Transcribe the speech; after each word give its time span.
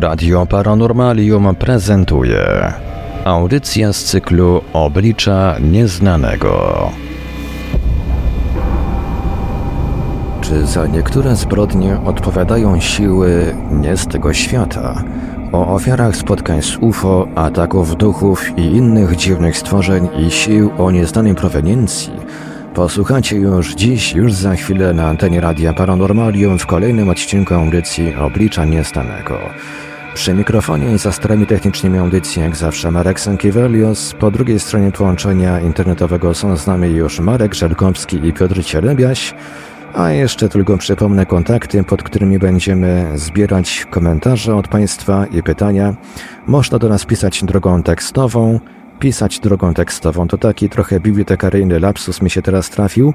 Radio 0.00 0.46
Paranormalium 0.46 1.54
prezentuje 1.54 2.72
audycję 3.24 3.92
z 3.92 4.04
cyklu 4.04 4.60
Oblicza 4.72 5.56
Nieznanego. 5.60 6.90
Czy 10.40 10.66
za 10.66 10.86
niektóre 10.86 11.36
zbrodnie 11.36 11.98
odpowiadają 12.04 12.80
siły 12.80 13.54
nie 13.70 13.96
z 13.96 14.06
tego 14.06 14.34
świata? 14.34 15.04
O 15.52 15.74
ofiarach 15.74 16.16
spotkań 16.16 16.62
z 16.62 16.76
UFO, 16.76 17.28
ataków 17.34 17.96
duchów 17.96 18.58
i 18.58 18.62
innych 18.62 19.16
dziwnych 19.16 19.58
stworzeń 19.58 20.08
i 20.18 20.30
sił 20.30 20.70
o 20.78 20.90
nieznanej 20.90 21.34
proweniencji 21.34 22.12
Posłuchacie 22.76 23.36
już 23.36 23.74
dziś, 23.74 24.12
już 24.12 24.32
za 24.32 24.54
chwilę 24.54 24.94
na 24.94 25.06
antenie 25.06 25.40
Radia 25.40 25.72
Paranormalium 25.72 26.58
w 26.58 26.66
kolejnym 26.66 27.08
odcinku 27.08 27.54
audycji 27.54 28.14
Oblicza 28.14 28.64
Niestanego. 28.64 29.38
Przy 30.14 30.34
mikrofonie 30.34 30.94
i 30.94 30.98
za 30.98 31.12
starami 31.12 31.46
technicznymi 31.46 31.98
audycji 31.98 32.42
jak 32.42 32.56
zawsze 32.56 32.90
Marek 32.90 33.20
Sankiewelios, 33.20 34.14
po 34.14 34.30
drugiej 34.30 34.60
stronie 34.60 34.92
połączenia 34.92 35.60
internetowego 35.60 36.34
są 36.34 36.56
z 36.56 36.66
nami 36.66 36.88
już 36.88 37.20
Marek 37.20 37.54
Żelkowski 37.54 38.26
i 38.26 38.32
Piotr 38.32 38.64
Cielebiaś, 38.64 39.34
a 39.94 40.10
jeszcze 40.10 40.48
tylko 40.48 40.78
przypomnę 40.78 41.26
kontakty, 41.26 41.84
pod 41.84 42.02
którymi 42.02 42.38
będziemy 42.38 43.10
zbierać 43.14 43.86
komentarze 43.90 44.56
od 44.56 44.68
Państwa 44.68 45.26
i 45.26 45.42
pytania. 45.42 45.94
Można 46.46 46.78
do 46.78 46.88
nas 46.88 47.04
pisać 47.04 47.44
drogą 47.44 47.82
tekstową, 47.82 48.60
pisać 48.98 49.40
drogą 49.40 49.74
tekstową. 49.74 50.28
To 50.28 50.38
taki 50.38 50.68
trochę 50.68 51.00
bibliotekaryjny 51.00 51.80
lapsus 51.80 52.22
mi 52.22 52.30
się 52.30 52.42
teraz 52.42 52.70
trafił. 52.70 53.14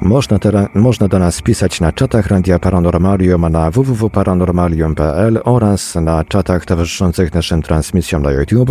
Można, 0.00 0.38
tera, 0.38 0.68
można 0.74 1.08
do 1.08 1.18
nas 1.18 1.42
pisać 1.42 1.80
na 1.80 1.92
czatach 1.92 2.26
Radia 2.26 2.58
Paranormalium 2.58 3.48
na 3.52 3.70
www.paranormalium.pl 3.70 5.40
oraz 5.44 5.94
na 5.94 6.24
czatach 6.24 6.64
towarzyszących 6.64 7.34
naszym 7.34 7.62
transmisjom 7.62 8.22
na 8.22 8.30
YouTube. 8.30 8.70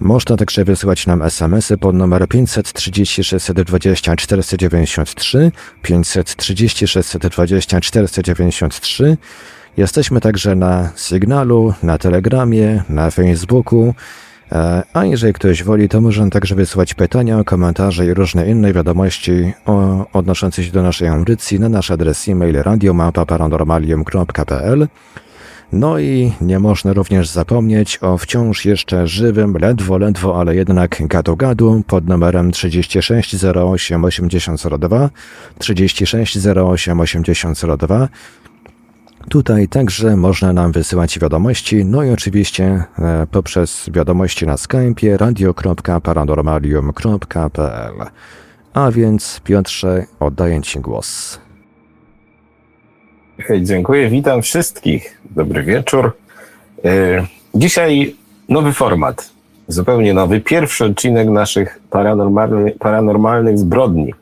Można 0.00 0.36
także 0.36 0.64
wysyłać 0.64 1.06
nam 1.06 1.22
SMS-y 1.22 1.78
pod 1.78 1.94
numer 1.94 2.28
530 2.28 3.24
620 3.24 4.16
493, 4.16 5.52
530 5.82 6.88
620 6.88 7.80
493. 7.80 9.16
Jesteśmy 9.76 10.20
także 10.20 10.54
na 10.54 10.90
Sygnalu, 10.94 11.74
na 11.82 11.98
Telegramie, 11.98 12.82
na 12.88 13.10
Facebooku. 13.10 13.94
E, 14.52 14.82
a 14.92 15.04
jeżeli 15.04 15.32
ktoś 15.32 15.62
woli, 15.62 15.88
to 15.88 16.00
może 16.00 16.30
także 16.30 16.54
wysłać 16.54 16.94
pytania, 16.94 17.44
komentarze 17.44 18.06
i 18.06 18.14
różne 18.14 18.50
inne 18.50 18.72
wiadomości 18.72 19.52
o, 19.66 20.06
odnoszące 20.12 20.64
się 20.64 20.72
do 20.72 20.82
naszej 20.82 21.08
audycji 21.08 21.60
na 21.60 21.68
nasz 21.68 21.90
adres 21.90 22.28
e-mail 22.28 22.62
radiomapa.paranormalium.pl 22.62 24.88
No 25.72 25.98
i 25.98 26.32
nie 26.40 26.58
można 26.58 26.92
również 26.92 27.28
zapomnieć 27.28 27.98
o 28.02 28.18
wciąż 28.18 28.64
jeszcze 28.64 29.06
żywym, 29.06 29.56
ledwo, 29.60 29.98
ledwo, 29.98 30.40
ale 30.40 30.56
jednak 30.56 31.02
gadu-gadu 31.06 31.82
pod 31.86 32.08
numerem 32.08 32.52
3608 32.52 34.04
8002 34.04 35.10
3608 35.58 37.00
8002 37.00 38.08
Tutaj 39.28 39.68
także 39.68 40.16
można 40.16 40.52
nam 40.52 40.72
wysyłać 40.72 41.18
wiadomości, 41.18 41.84
no 41.84 42.04
i 42.04 42.10
oczywiście 42.10 42.84
e, 42.98 43.26
poprzez 43.30 43.90
wiadomości 43.92 44.46
na 44.46 44.56
Skype 44.56 45.16
radio.paranormalium.pl. 45.16 47.92
A 48.74 48.90
więc 48.90 49.40
Piotrze, 49.44 50.06
oddaję 50.20 50.62
Ci 50.62 50.80
głos. 50.80 51.38
Dziękuję, 53.62 54.08
witam 54.08 54.42
wszystkich. 54.42 55.20
Dobry 55.30 55.62
wieczór. 55.62 56.16
E, 56.84 57.26
dzisiaj 57.54 58.16
nowy 58.48 58.72
format, 58.72 59.30
zupełnie 59.68 60.14
nowy. 60.14 60.40
Pierwszy 60.40 60.84
odcinek 60.84 61.28
naszych 61.28 61.80
paranormalnych 62.78 63.58
zbrodni. 63.58 64.14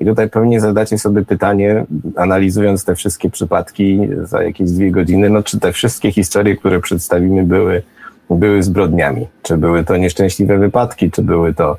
I 0.00 0.04
tutaj 0.04 0.30
pewnie 0.30 0.60
zadacie 0.60 0.98
sobie 0.98 1.24
pytanie, 1.24 1.84
analizując 2.16 2.84
te 2.84 2.94
wszystkie 2.94 3.30
przypadki 3.30 4.00
za 4.22 4.42
jakieś 4.42 4.70
dwie 4.70 4.90
godziny, 4.90 5.30
no 5.30 5.42
czy 5.42 5.60
te 5.60 5.72
wszystkie 5.72 6.12
historie, 6.12 6.56
które 6.56 6.80
przedstawimy, 6.80 7.42
były, 7.42 7.82
były 8.30 8.62
zbrodniami? 8.62 9.26
Czy 9.42 9.56
były 9.56 9.84
to 9.84 9.96
nieszczęśliwe 9.96 10.58
wypadki, 10.58 11.10
czy 11.10 11.22
były 11.22 11.54
to 11.54 11.76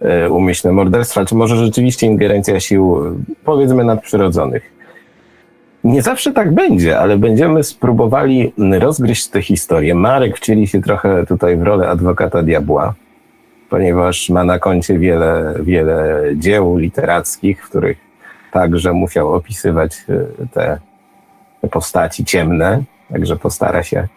e, 0.00 0.30
umyślne 0.30 0.72
morderstwa, 0.72 1.24
czy 1.24 1.34
może 1.34 1.56
rzeczywiście 1.56 2.06
ingerencja 2.06 2.60
sił, 2.60 2.96
powiedzmy, 3.44 3.84
nadprzyrodzonych? 3.84 4.62
Nie 5.84 6.02
zawsze 6.02 6.32
tak 6.32 6.54
będzie, 6.54 6.98
ale 6.98 7.18
będziemy 7.18 7.62
spróbowali 7.62 8.52
rozgryźć 8.78 9.28
tę 9.28 9.42
historię. 9.42 9.94
Marek 9.94 10.36
wcieli 10.36 10.66
się 10.66 10.82
trochę 10.82 11.26
tutaj 11.26 11.56
w 11.56 11.62
rolę 11.62 11.88
adwokata 11.88 12.42
diabła 12.42 12.94
ponieważ 13.70 14.30
ma 14.30 14.44
na 14.44 14.58
koncie 14.58 14.98
wiele, 14.98 15.54
wiele 15.60 16.22
dzieł 16.36 16.76
literackich, 16.76 17.64
w 17.64 17.68
których 17.68 17.98
także 18.52 18.92
musiał 18.92 19.34
opisywać 19.34 19.96
e, 20.08 20.46
te 20.52 20.78
postaci 21.70 22.24
ciemne, 22.24 22.82
także 23.12 23.36
postara 23.36 23.82
się 23.82 24.08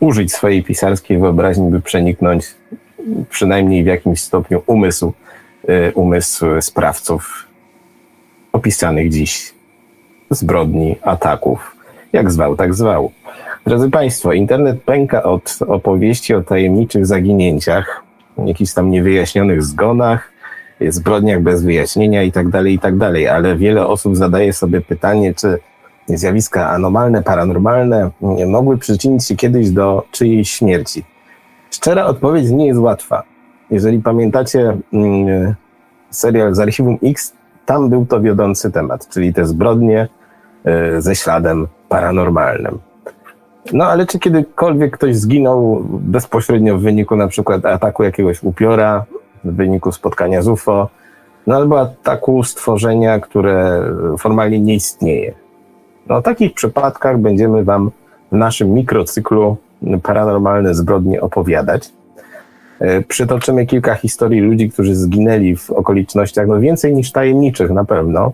użyć 0.00 0.32
swojej 0.32 0.62
pisarskiej 0.62 1.18
wyobraźni, 1.18 1.70
by 1.70 1.80
przeniknąć 1.80 2.46
przynajmniej 3.30 3.84
w 3.84 3.86
jakimś 3.86 4.20
stopniu 4.20 4.62
umysł, 4.66 5.12
e, 5.68 5.92
umysł 5.92 6.46
sprawców 6.60 7.46
opisanych 8.52 9.10
dziś 9.10 9.54
zbrodni, 10.30 10.96
ataków. 11.02 11.76
Jak 12.12 12.30
zwał, 12.30 12.56
tak 12.56 12.74
zwał. 12.74 13.12
Drodzy 13.66 13.90
Państwo, 13.90 14.32
internet 14.32 14.82
pęka 14.82 15.22
od 15.22 15.58
opowieści 15.66 16.34
o 16.34 16.42
tajemniczych 16.42 17.06
zaginięciach, 17.06 18.05
jakichś 18.44 18.72
tam 18.72 18.90
niewyjaśnionych 18.90 19.62
zgonach, 19.62 20.32
zbrodniach 20.80 21.42
bez 21.42 21.62
wyjaśnienia 21.62 22.22
i 22.22 22.32
tak 22.32 22.48
dalej, 22.48 22.74
i 22.74 22.78
tak 22.78 22.96
dalej. 22.96 23.28
Ale 23.28 23.56
wiele 23.56 23.86
osób 23.86 24.16
zadaje 24.16 24.52
sobie 24.52 24.80
pytanie, 24.80 25.34
czy 25.34 25.58
zjawiska 26.06 26.70
anomalne, 26.70 27.22
paranormalne 27.22 28.10
mogły 28.46 28.78
przyczynić 28.78 29.26
się 29.26 29.36
kiedyś 29.36 29.70
do 29.70 30.04
czyjejś 30.10 30.50
śmierci. 30.50 31.04
Szczera 31.70 32.04
odpowiedź 32.04 32.50
nie 32.50 32.66
jest 32.66 32.80
łatwa. 32.80 33.22
Jeżeli 33.70 33.98
pamiętacie 33.98 34.76
mm, 34.92 35.54
serial 36.10 36.54
z 36.54 36.58
Archiwum 36.58 36.98
X, 37.02 37.32
tam 37.66 37.88
był 37.88 38.06
to 38.06 38.20
wiodący 38.20 38.70
temat, 38.70 39.08
czyli 39.08 39.34
te 39.34 39.46
zbrodnie 39.46 40.08
y, 40.96 41.02
ze 41.02 41.14
śladem 41.14 41.66
paranormalnym. 41.88 42.78
No 43.72 43.84
ale 43.84 44.06
czy 44.06 44.18
kiedykolwiek 44.18 44.94
ktoś 44.94 45.16
zginął 45.16 45.82
bezpośrednio 45.90 46.78
w 46.78 46.80
wyniku 46.80 47.16
na 47.16 47.28
przykład 47.28 47.66
ataku 47.66 48.02
jakiegoś 48.02 48.42
upiora, 48.42 49.04
w 49.44 49.56
wyniku 49.56 49.92
spotkania 49.92 50.42
z 50.42 50.48
UFO, 50.48 50.88
no 51.46 51.56
albo 51.56 51.80
ataku 51.80 52.44
stworzenia, 52.44 53.20
które 53.20 53.82
formalnie 54.18 54.60
nie 54.60 54.74
istnieje? 54.74 55.34
No 56.08 56.16
o 56.16 56.22
takich 56.22 56.54
przypadkach 56.54 57.18
będziemy 57.18 57.64
Wam 57.64 57.90
w 58.32 58.36
naszym 58.36 58.70
mikrocyklu 58.70 59.56
Paranormalne 60.02 60.74
Zbrodnie 60.74 61.20
opowiadać. 61.20 61.92
E, 62.80 63.02
przytoczymy 63.02 63.66
kilka 63.66 63.94
historii 63.94 64.40
ludzi, 64.40 64.70
którzy 64.70 64.94
zginęli 64.94 65.56
w 65.56 65.70
okolicznościach, 65.70 66.46
no 66.46 66.60
więcej 66.60 66.94
niż 66.94 67.12
tajemniczych 67.12 67.70
na 67.70 67.84
pewno, 67.84 68.32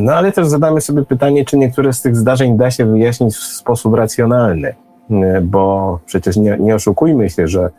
no 0.00 0.12
ale 0.12 0.32
też 0.32 0.46
zadamy 0.46 0.80
sobie 0.80 1.02
pytanie, 1.04 1.44
czy 1.44 1.56
niektóre 1.56 1.92
z 1.92 2.02
tych 2.02 2.16
zdarzeń 2.16 2.56
da 2.56 2.70
się 2.70 2.84
wyjaśnić 2.84 3.36
w 3.36 3.42
sposób 3.42 3.94
racjonalny, 3.94 4.74
e, 5.10 5.40
bo 5.40 5.98
przecież 6.06 6.36
nie, 6.36 6.56
nie 6.60 6.74
oszukujmy 6.74 7.30
się, 7.30 7.48
że 7.48 7.70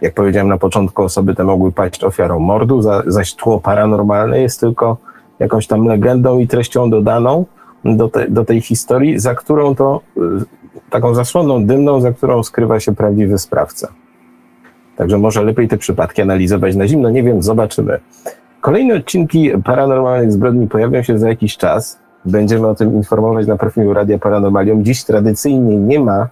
jak 0.00 0.14
powiedziałem 0.14 0.48
na 0.48 0.58
początku, 0.58 1.02
osoby 1.02 1.34
te 1.34 1.44
mogły 1.44 1.72
paść 1.72 2.04
ofiarą 2.04 2.38
mordu, 2.38 2.82
zaś 3.06 3.34
tło 3.34 3.60
paranormalne 3.60 4.40
jest 4.40 4.60
tylko 4.60 4.96
jakąś 5.38 5.66
tam 5.66 5.84
legendą 5.86 6.38
i 6.38 6.46
treścią 6.46 6.90
dodaną 6.90 7.44
do, 7.84 8.08
te, 8.08 8.30
do 8.30 8.44
tej 8.44 8.60
historii, 8.60 9.18
za 9.18 9.34
którą 9.34 9.74
to, 9.74 10.00
e, 10.16 10.20
taką 10.90 11.14
zasłoną 11.14 11.66
dymną, 11.66 12.00
za 12.00 12.12
którą 12.12 12.42
skrywa 12.42 12.80
się 12.80 12.94
prawdziwy 12.94 13.38
sprawca. 13.38 13.88
Także 14.96 15.18
może 15.18 15.44
lepiej 15.44 15.68
te 15.68 15.78
przypadki 15.78 16.22
analizować 16.22 16.76
na 16.76 16.88
zimno, 16.88 17.10
nie 17.10 17.22
wiem, 17.22 17.42
zobaczymy. 17.42 18.00
Kolejne 18.62 18.94
odcinki 18.94 19.50
paranormalnych 19.64 20.32
zbrodni 20.32 20.68
pojawią 20.68 21.02
się 21.02 21.18
za 21.18 21.28
jakiś 21.28 21.56
czas. 21.56 21.98
Będziemy 22.24 22.68
o 22.68 22.74
tym 22.74 22.94
informować 22.94 23.46
na 23.46 23.56
profilu 23.56 23.94
Radia 23.94 24.18
Paranormalium. 24.18 24.84
Dziś 24.84 25.04
tradycyjnie 25.04 25.76
nie 25.76 26.00
ma 26.00 26.28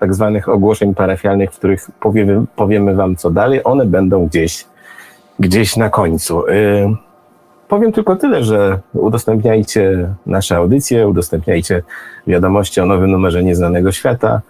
tak 0.00 0.14
zwanych 0.14 0.48
ogłoszeń 0.48 0.94
parafialnych, 0.94 1.52
w 1.52 1.58
których 1.58 1.90
powiemy, 2.00 2.44
powiemy 2.56 2.94
wam 2.94 3.16
co 3.16 3.30
dalej. 3.30 3.60
One 3.64 3.86
będą 3.86 4.26
gdzieś, 4.26 4.66
gdzieś 5.38 5.76
na 5.76 5.90
końcu. 5.90 6.46
Yy, 6.48 6.96
powiem 7.68 7.92
tylko 7.92 8.16
tyle, 8.16 8.44
że 8.44 8.78
udostępniajcie 8.92 10.08
nasze 10.26 10.56
audycje, 10.56 11.08
udostępniajcie 11.08 11.82
wiadomości 12.26 12.80
o 12.80 12.86
nowym 12.86 13.10
numerze 13.10 13.44
Nieznanego 13.44 13.92
Świata. 13.92 14.40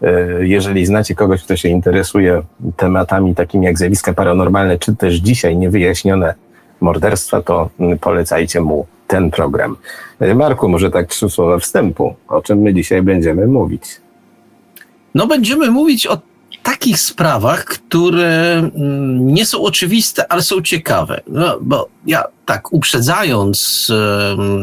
Yy, 0.00 0.48
jeżeli 0.48 0.86
znacie 0.86 1.14
kogoś, 1.14 1.44
kto 1.44 1.56
się 1.56 1.68
interesuje 1.68 2.42
tematami 2.76 3.34
takimi 3.34 3.66
jak 3.66 3.78
zjawiska 3.78 4.12
paranormalne, 4.12 4.78
czy 4.78 4.96
też 4.96 5.14
dzisiaj 5.14 5.56
niewyjaśnione 5.56 6.34
morderstwa, 6.82 7.42
to 7.42 7.70
polecajcie 8.00 8.60
mu 8.60 8.86
ten 9.06 9.30
program. 9.30 9.76
Marku, 10.34 10.68
może 10.68 10.90
tak 10.90 11.06
trzy 11.06 11.30
słowa 11.30 11.58
wstępu, 11.58 12.14
o 12.28 12.42
czym 12.42 12.58
my 12.58 12.74
dzisiaj 12.74 13.02
będziemy 13.02 13.46
mówić. 13.46 13.82
no 15.14 15.26
będziemy 15.26 15.70
mówić 15.70 16.06
o 16.06 16.18
takich 16.62 17.00
sprawach, 17.00 17.64
które 17.64 18.58
mm, 18.58 19.34
nie 19.34 19.46
są 19.46 19.62
oczywiste, 19.62 20.32
ale 20.32 20.42
są 20.42 20.62
ciekawe. 20.62 21.20
No, 21.26 21.58
bo 21.60 21.88
ja 22.06 22.24
tak 22.46 22.72
uprzedzając, 22.72 23.88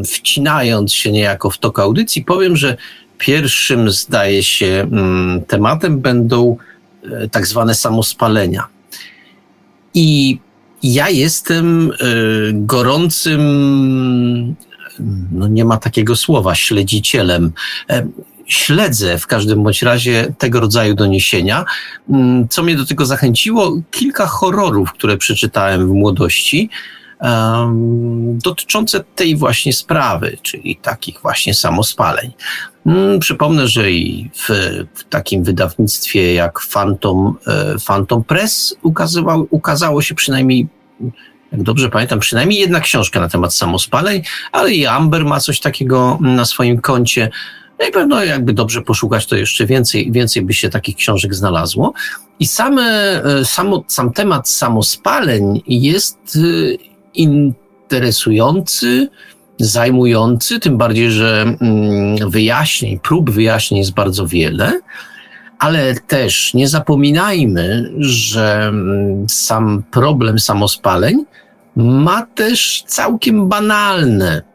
wcinając 0.06 0.94
się 0.94 1.12
niejako 1.12 1.50
w 1.50 1.58
tok 1.58 1.80
audycji, 1.80 2.24
powiem, 2.24 2.56
że 2.56 2.78
pierwszym, 3.18 3.90
zdaje 3.90 4.44
się, 4.44 4.88
mm, 4.92 5.42
tematem 5.48 6.00
będą 6.00 6.58
e, 7.04 7.30
tak 7.30 7.48
zwane 7.48 7.76
samospalenia. 7.76 8.68
I 9.94 10.40
ja 10.84 11.10
jestem 11.10 11.92
e, 11.92 11.96
gorącym, 12.54 13.42
no 15.32 15.48
nie 15.48 15.66
ma 15.66 15.78
takiego 15.78 16.16
słowa, 16.16 16.56
śledzicielem 16.56 17.52
e, 17.90 18.08
śledzę 18.50 19.20
w 19.20 19.28
każdym 19.28 19.64
bądź 19.64 19.82
razie 19.82 20.34
tego 20.38 20.60
rodzaju 20.60 20.96
doniesienia. 20.96 21.66
Mm, 22.10 22.48
co 22.48 22.64
mnie 22.64 22.76
do 22.76 22.86
tego 22.86 23.06
zachęciło? 23.06 23.82
Kilka 23.92 24.26
horrorów, 24.26 24.94
które 24.94 25.18
przeczytałem 25.18 25.88
w 25.88 25.92
młodości, 25.92 26.70
dotyczące 28.44 29.04
tej 29.16 29.36
właśnie 29.36 29.74
sprawy, 29.74 30.38
czyli 30.42 30.76
takich 30.76 31.22
właśnie 31.22 31.54
samospaleń. 31.54 32.32
Um, 32.86 33.20
przypomnę, 33.20 33.68
że 33.68 33.92
i 33.92 34.30
w, 34.34 34.50
w, 34.94 35.04
takim 35.04 35.44
wydawnictwie 35.44 36.34
jak 36.34 36.60
Phantom, 36.74 37.38
e, 37.48 37.76
Phantom 37.88 38.24
Press 38.24 38.76
ukazywał, 38.82 39.48
ukazało 39.50 40.02
się 40.02 40.16
przynajmniej 40.16 40.68
jak 41.52 41.64
dobrze 41.64 41.90
pamiętam, 41.90 42.20
przynajmniej 42.20 42.60
jedna 42.60 42.80
książka 42.80 43.20
na 43.20 43.30
temat 43.30 43.54
samospaleń, 43.54 44.22
ale 44.52 44.72
i 44.72 44.86
Amber 44.86 45.26
ma 45.26 45.40
coś 45.40 45.60
takiego 45.60 46.18
na 46.22 46.46
swoim 46.46 46.82
koncie. 46.82 47.30
No 47.80 47.88
i 47.88 47.92
pewno 47.92 48.24
jakby 48.24 48.54
dobrze 48.54 48.82
poszukać, 48.82 49.26
to 49.26 49.36
jeszcze 49.36 49.66
więcej, 49.66 50.12
więcej 50.12 50.42
by 50.42 50.54
się 50.54 50.70
takich 50.70 50.96
książek 50.96 51.36
znalazło. 51.36 51.94
I 52.40 52.48
same, 52.48 52.84
e, 53.24 53.46
samo, 53.46 53.84
sam 53.88 54.14
temat 54.14 54.50
samospaleń 54.50 55.62
jest 55.68 56.18
e, 56.36 56.89
interesujący, 57.20 59.10
zajmujący, 59.60 60.60
tym 60.60 60.78
bardziej, 60.78 61.12
że 61.12 61.42
mm, 61.42 62.30
wyjaśnień, 62.30 63.00
prób 63.00 63.30
wyjaśnień 63.30 63.78
jest 63.78 63.94
bardzo 63.94 64.28
wiele, 64.28 64.82
ale 65.60 65.96
też 65.96 66.54
nie 66.54 66.68
zapominajmy, 66.68 67.92
że 68.00 68.68
mm, 68.68 69.30
sam 69.30 69.84
problem 69.92 70.40
samospaleń 70.40 71.26
ma 71.76 72.26
też 72.26 72.84
całkiem 72.88 73.50
banalne 73.50 74.50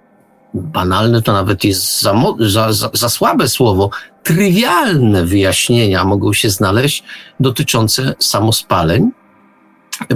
banalne 0.55 1.23
to 1.23 1.33
nawet 1.33 1.65
jest 1.65 2.01
za, 2.01 2.15
za, 2.39 2.73
za, 2.73 2.91
za 2.93 3.09
słabe 3.09 3.49
słowo, 3.49 3.91
trywialne 4.23 5.25
wyjaśnienia 5.25 6.05
mogą 6.05 6.33
się 6.33 6.51
znaleźć 6.51 7.05
dotyczące 7.41 8.15
samospaleń, 8.19 9.11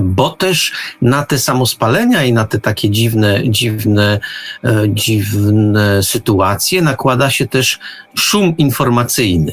bo 0.00 0.30
też 0.30 0.72
na 1.02 1.24
te 1.24 1.38
samospalenia 1.38 2.24
i 2.24 2.32
na 2.32 2.44
te 2.44 2.58
takie 2.58 2.90
dziwne, 2.90 3.42
dziwne, 3.50 4.20
e, 4.64 4.82
dziwne 4.88 6.02
sytuacje 6.02 6.82
nakłada 6.82 7.30
się 7.30 7.46
też 7.46 7.78
szum 8.16 8.56
informacyjny. 8.56 9.52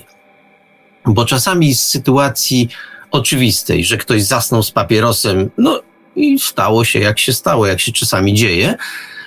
Bo 1.06 1.25
czasami 1.25 1.75
z 1.75 1.88
sytuacji 1.88 2.69
oczywistej, 3.12 3.86
że 3.86 3.98
ktoś 3.98 4.24
zasnął 4.24 4.63
z 4.63 4.72
papierosem, 4.72 5.50
no 5.57 5.81
i 6.16 6.39
stało 6.39 6.86
się 6.86 7.00
jak 7.00 7.19
się 7.19 7.33
stało, 7.33 7.68
jak 7.68 7.80
się 7.80 7.92
czasami 7.92 8.33
dzieje, 8.33 8.75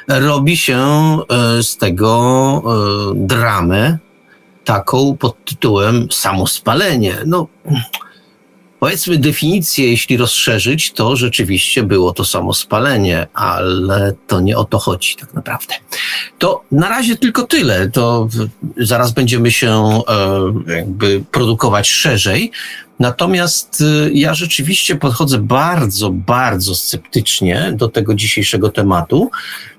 robi 0.09 0.57
się 0.57 0.79
e, 0.79 1.63
z 1.63 1.77
tego 1.77 2.63
e, 2.67 3.13
dramę 3.15 3.99
taką 4.65 5.17
pod 5.17 5.45
tytułem 5.45 6.09
samospalenie. 6.13 7.17
No, 7.27 7.47
powiedzmy 8.81 9.19
definicję, 9.19 9.91
jeśli 9.91 10.17
rozszerzyć, 10.17 10.93
to 10.93 11.17
rzeczywiście 11.17 11.83
było 11.83 12.13
to 12.13 12.25
samospalenie, 12.25 13.27
ale 13.35 14.15
to 14.27 14.41
nie 14.41 14.59
o 14.59 14.65
to 14.65 14.79
chodzi 14.79 15.17
tak 15.17 15.35
naprawdę. 15.35 15.75
To 16.39 16.63
na 16.73 16.89
razie 16.89 17.17
tylko 17.17 17.43
tyle. 17.43 17.91
To 17.91 18.29
zaraz 18.77 19.13
będziemy 19.13 19.51
się 19.51 19.71
e, 20.69 20.75
jakby 20.77 21.25
produkować 21.33 21.89
szerzej. 21.89 22.51
Natomiast 22.99 23.85
ja 24.13 24.35
rzeczywiście 24.35 24.97
podchodzę 24.97 25.39
bardzo, 25.39 26.11
bardzo 26.11 26.75
sceptycznie 26.75 27.73
do 27.77 27.89
tego 27.89 28.15
dzisiejszego 28.15 28.69
tematu, 28.69 29.31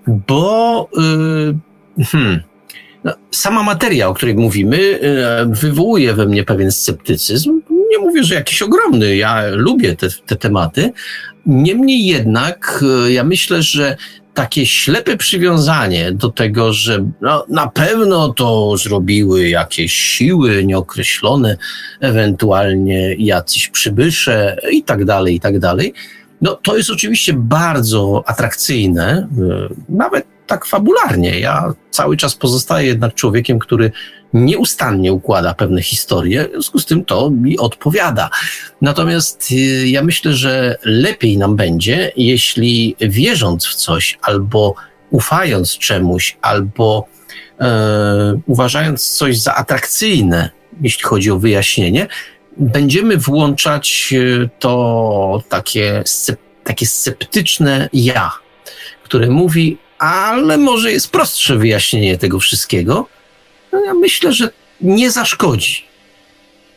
bo 0.08 0.90
yy, 1.98 2.06
hmm, 2.06 2.44
no, 3.04 3.14
sama 3.32 3.64
materia, 3.64 4.08
o 4.08 4.14
której 4.14 4.36
mówimy, 4.36 5.00
wywołuje 5.48 6.14
we 6.14 6.26
mnie 6.26 6.44
pewien 6.44 6.72
sceptycyzm. 6.72 7.62
Nie 7.90 7.98
mówię, 7.98 8.24
że 8.24 8.36
jakiś 8.36 8.62
ogromny, 8.62 9.16
ja 9.16 9.44
lubię 9.52 9.96
te, 9.96 10.08
te 10.26 10.36
tematy. 10.36 10.92
Niemniej 11.46 12.06
jednak, 12.06 12.84
yy, 13.06 13.12
ja 13.12 13.24
myślę, 13.24 13.64
że 13.64 13.98
takie 14.34 14.66
ślepe 14.66 15.18
przywiązanie 15.18 16.12
do 16.12 16.30
tego, 16.30 16.74
że 16.74 17.06
no, 17.22 17.46
na 17.50 17.68
pewno 17.68 18.34
to 18.34 18.78
zrobiły 18.78 19.50
jakieś 19.50 19.94
siły 19.94 20.66
nieokreślone, 20.66 21.58
ewentualnie 22.00 23.16
jacyś 23.16 23.68
przybysze 23.68 24.58
i 24.72 24.84
tak 24.84 25.06
dalej, 25.06 25.36
i 25.36 25.40
tak 25.40 25.60
dalej, 25.60 25.94
no, 26.42 26.56
to 26.56 26.78
jest 26.78 26.90
oczywiście 26.90 27.34
bardzo 27.34 28.24
atrakcyjne, 28.26 29.28
e, 29.38 29.70
nawet 29.90 30.26
tak 30.48 30.66
fabularnie. 30.66 31.40
Ja 31.40 31.74
cały 31.90 32.18
czas 32.18 32.36
pozostaję 32.36 32.88
jednak 32.88 33.14
człowiekiem, 33.14 33.60
który 33.60 33.92
nieustannie 34.34 35.14
układa 35.14 35.54
pewne 35.54 35.82
historie, 35.82 36.48
w 36.48 36.52
związku 36.52 36.80
z 36.80 36.86
tym 36.86 37.06
to 37.06 37.30
mi 37.30 37.58
odpowiada. 37.58 38.30
Natomiast 38.82 39.48
e, 39.52 39.56
ja 39.88 40.04
myślę, 40.04 40.34
że 40.34 40.78
lepiej 40.84 41.38
nam 41.38 41.56
będzie, 41.56 42.12
jeśli 42.16 42.96
wierząc 43.00 43.66
w 43.66 43.76
coś, 43.76 44.18
albo 44.22 44.76
ufając 45.10 45.78
czemuś, 45.78 46.38
albo 46.42 47.08
e, 47.60 48.40
uważając 48.46 49.10
coś 49.10 49.40
za 49.40 49.56
atrakcyjne, 49.56 50.50
jeśli 50.82 51.04
chodzi 51.04 51.32
o 51.32 51.40
wyjaśnienie, 51.40 52.08
będziemy 52.58 53.18
włączać 53.18 54.14
e, 54.14 54.50
to 54.60 55.44
takie, 55.50 56.04
takie 56.64 56.86
sceptyczne 56.86 57.90
ja, 57.94 58.32
które 59.04 59.30
mówi, 59.30 59.78
ale 60.00 60.58
może 60.58 60.92
jest 60.92 61.12
prostsze 61.12 61.56
wyjaśnienie 61.56 62.18
tego 62.18 62.40
wszystkiego. 62.40 63.08
No 63.74 63.86
ja 63.86 63.94
myślę, 63.94 64.34
że 64.34 64.50
nie 64.82 65.12
zaszkodzi. 65.12 65.84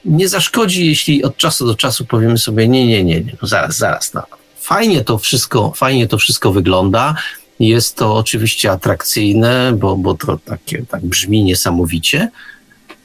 Nie 0.04 0.28
zaszkodzi, 0.28 0.86
jeśli 0.86 1.24
od 1.24 1.36
czasu 1.36 1.66
do 1.66 1.74
czasu 1.74 2.04
powiemy 2.04 2.38
sobie, 2.38 2.68
nie, 2.68 2.86
nie, 2.86 3.04
nie, 3.04 3.20
nie 3.20 3.32
no 3.42 3.48
zaraz, 3.48 3.76
zaraz. 3.76 4.14
No. 4.14 4.22
Fajnie 4.60 5.04
to 5.04 5.18
wszystko, 5.18 5.72
fajnie 5.76 6.08
to 6.08 6.18
wszystko 6.18 6.52
wygląda. 6.52 7.14
Jest 7.60 7.96
to 7.96 8.16
oczywiście 8.16 8.70
atrakcyjne, 8.70 9.72
bo, 9.78 9.96
bo 9.96 10.14
to 10.14 10.38
takie, 10.44 10.84
tak 10.88 11.06
brzmi 11.06 11.44
niesamowicie, 11.44 12.30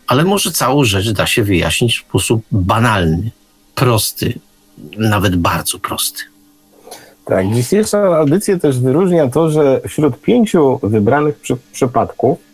ale 0.07 0.23
może 0.23 0.51
całą 0.51 0.83
rzecz 0.83 1.11
da 1.11 1.27
się 1.27 1.43
wyjaśnić 1.43 1.97
w 1.97 2.01
sposób 2.01 2.41
banalny, 2.51 3.31
prosty, 3.75 4.39
nawet 4.97 5.35
bardzo 5.35 5.79
prosty. 5.79 6.23
Tak, 7.25 7.53
dzisiejsza 7.53 8.17
audycja 8.17 8.59
też 8.59 8.79
wyróżnia 8.79 9.27
to, 9.29 9.49
że 9.49 9.81
wśród 9.87 10.21
pięciu 10.21 10.79
wybranych 10.83 11.39
przy, 11.39 11.57
przypadków 11.71 12.46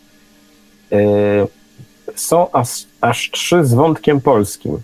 są 2.16 2.52
aż, 2.52 2.86
aż 3.02 3.32
trzy 3.32 3.66
z 3.66 3.74
wątkiem 3.74 4.22
polskim. 4.22 4.78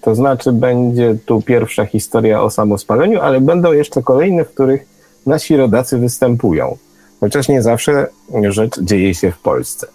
To 0.00 0.14
znaczy 0.14 0.52
będzie 0.52 1.16
tu 1.26 1.42
pierwsza 1.42 1.86
historia 1.86 2.42
o 2.42 2.50
samospaleniu, 2.50 3.20
ale 3.20 3.40
będą 3.40 3.72
jeszcze 3.72 4.02
kolejne, 4.02 4.44
w 4.44 4.54
których 4.54 4.86
nasi 5.26 5.56
rodacy 5.56 5.98
występują. 5.98 6.76
Chociaż 7.20 7.48
nie 7.48 7.62
zawsze 7.62 8.06
rzecz 8.48 8.80
dzieje 8.80 9.14
się 9.14 9.30
w 9.30 9.38
Polsce. 9.38 9.86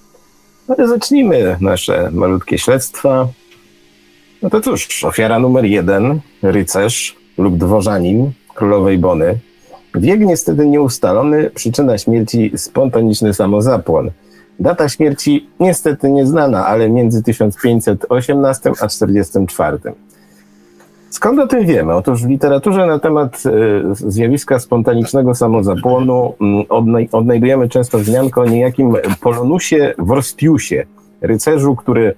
No 0.68 0.76
to 0.76 0.88
zacznijmy 0.88 1.58
nasze 1.62 2.10
malutkie 2.12 2.58
śledztwa. 2.58 3.28
No 4.42 4.50
to 4.50 4.62
cóż, 4.62 5.04
ofiara 5.04 5.40
numer 5.40 5.66
jeden, 5.66 6.20
rycerz 6.42 7.16
lub 7.38 7.58
dworzanin 7.58 8.32
królowej 8.56 8.98
Bony. 8.98 9.40
Wiek 9.96 10.20
niestety 10.20 10.68
nieustalony, 10.68 11.50
przyczyna 11.50 11.98
śmierci 11.98 12.52
spontaniczny 12.56 13.34
samozapłon. 13.34 14.12
Data 14.60 14.90
śmierci 14.90 15.50
niestety 15.60 16.10
nieznana, 16.10 16.68
ale 16.68 16.90
między 16.90 17.24
1518 17.24 18.72
a 18.82 18.88
44. 18.88 19.78
Skąd 21.10 21.40
o 21.40 21.48
tym 21.48 21.66
wiemy? 21.66 21.94
Otóż 21.94 22.24
w 22.24 22.30
literaturze 22.30 22.86
na 22.86 23.00
temat 23.00 23.44
y, 23.46 24.12
zjawiska 24.12 24.60
spontanicznego 24.60 25.36
samozapłonu 25.36 26.34
mm, 26.42 26.66
odnajdujemy 27.12 27.70
często 27.70 28.00
wzmiankę 28.00 28.42
o 28.42 28.46
niejakim 28.46 28.94
Polonusie 29.22 29.94
Worstiusie, 29.98 30.86
rycerzu, 31.22 31.76
który 31.76 32.16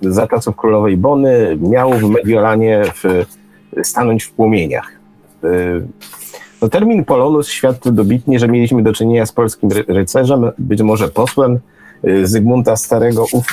za 0.00 0.26
czasów 0.26 0.56
królowej 0.56 0.96
Bony 0.96 1.58
miał 1.60 1.92
w 1.92 2.10
Mediolanie 2.10 2.82
w, 2.94 3.24
stanąć 3.82 4.24
w 4.24 4.32
płomieniach. 4.32 4.92
Y, 5.44 5.82
no, 6.62 6.68
termin 6.68 7.04
Polonus 7.04 7.48
świadczy 7.48 7.92
dobitnie, 7.92 8.38
że 8.38 8.48
mieliśmy 8.48 8.82
do 8.82 8.92
czynienia 8.92 9.26
z 9.26 9.32
polskim 9.32 9.70
rycerzem, 9.88 10.50
być 10.58 10.82
może 10.82 11.08
posłem 11.08 11.58
Zygmunta 12.22 12.76
Starego, 12.76 13.24
ów 13.32 13.46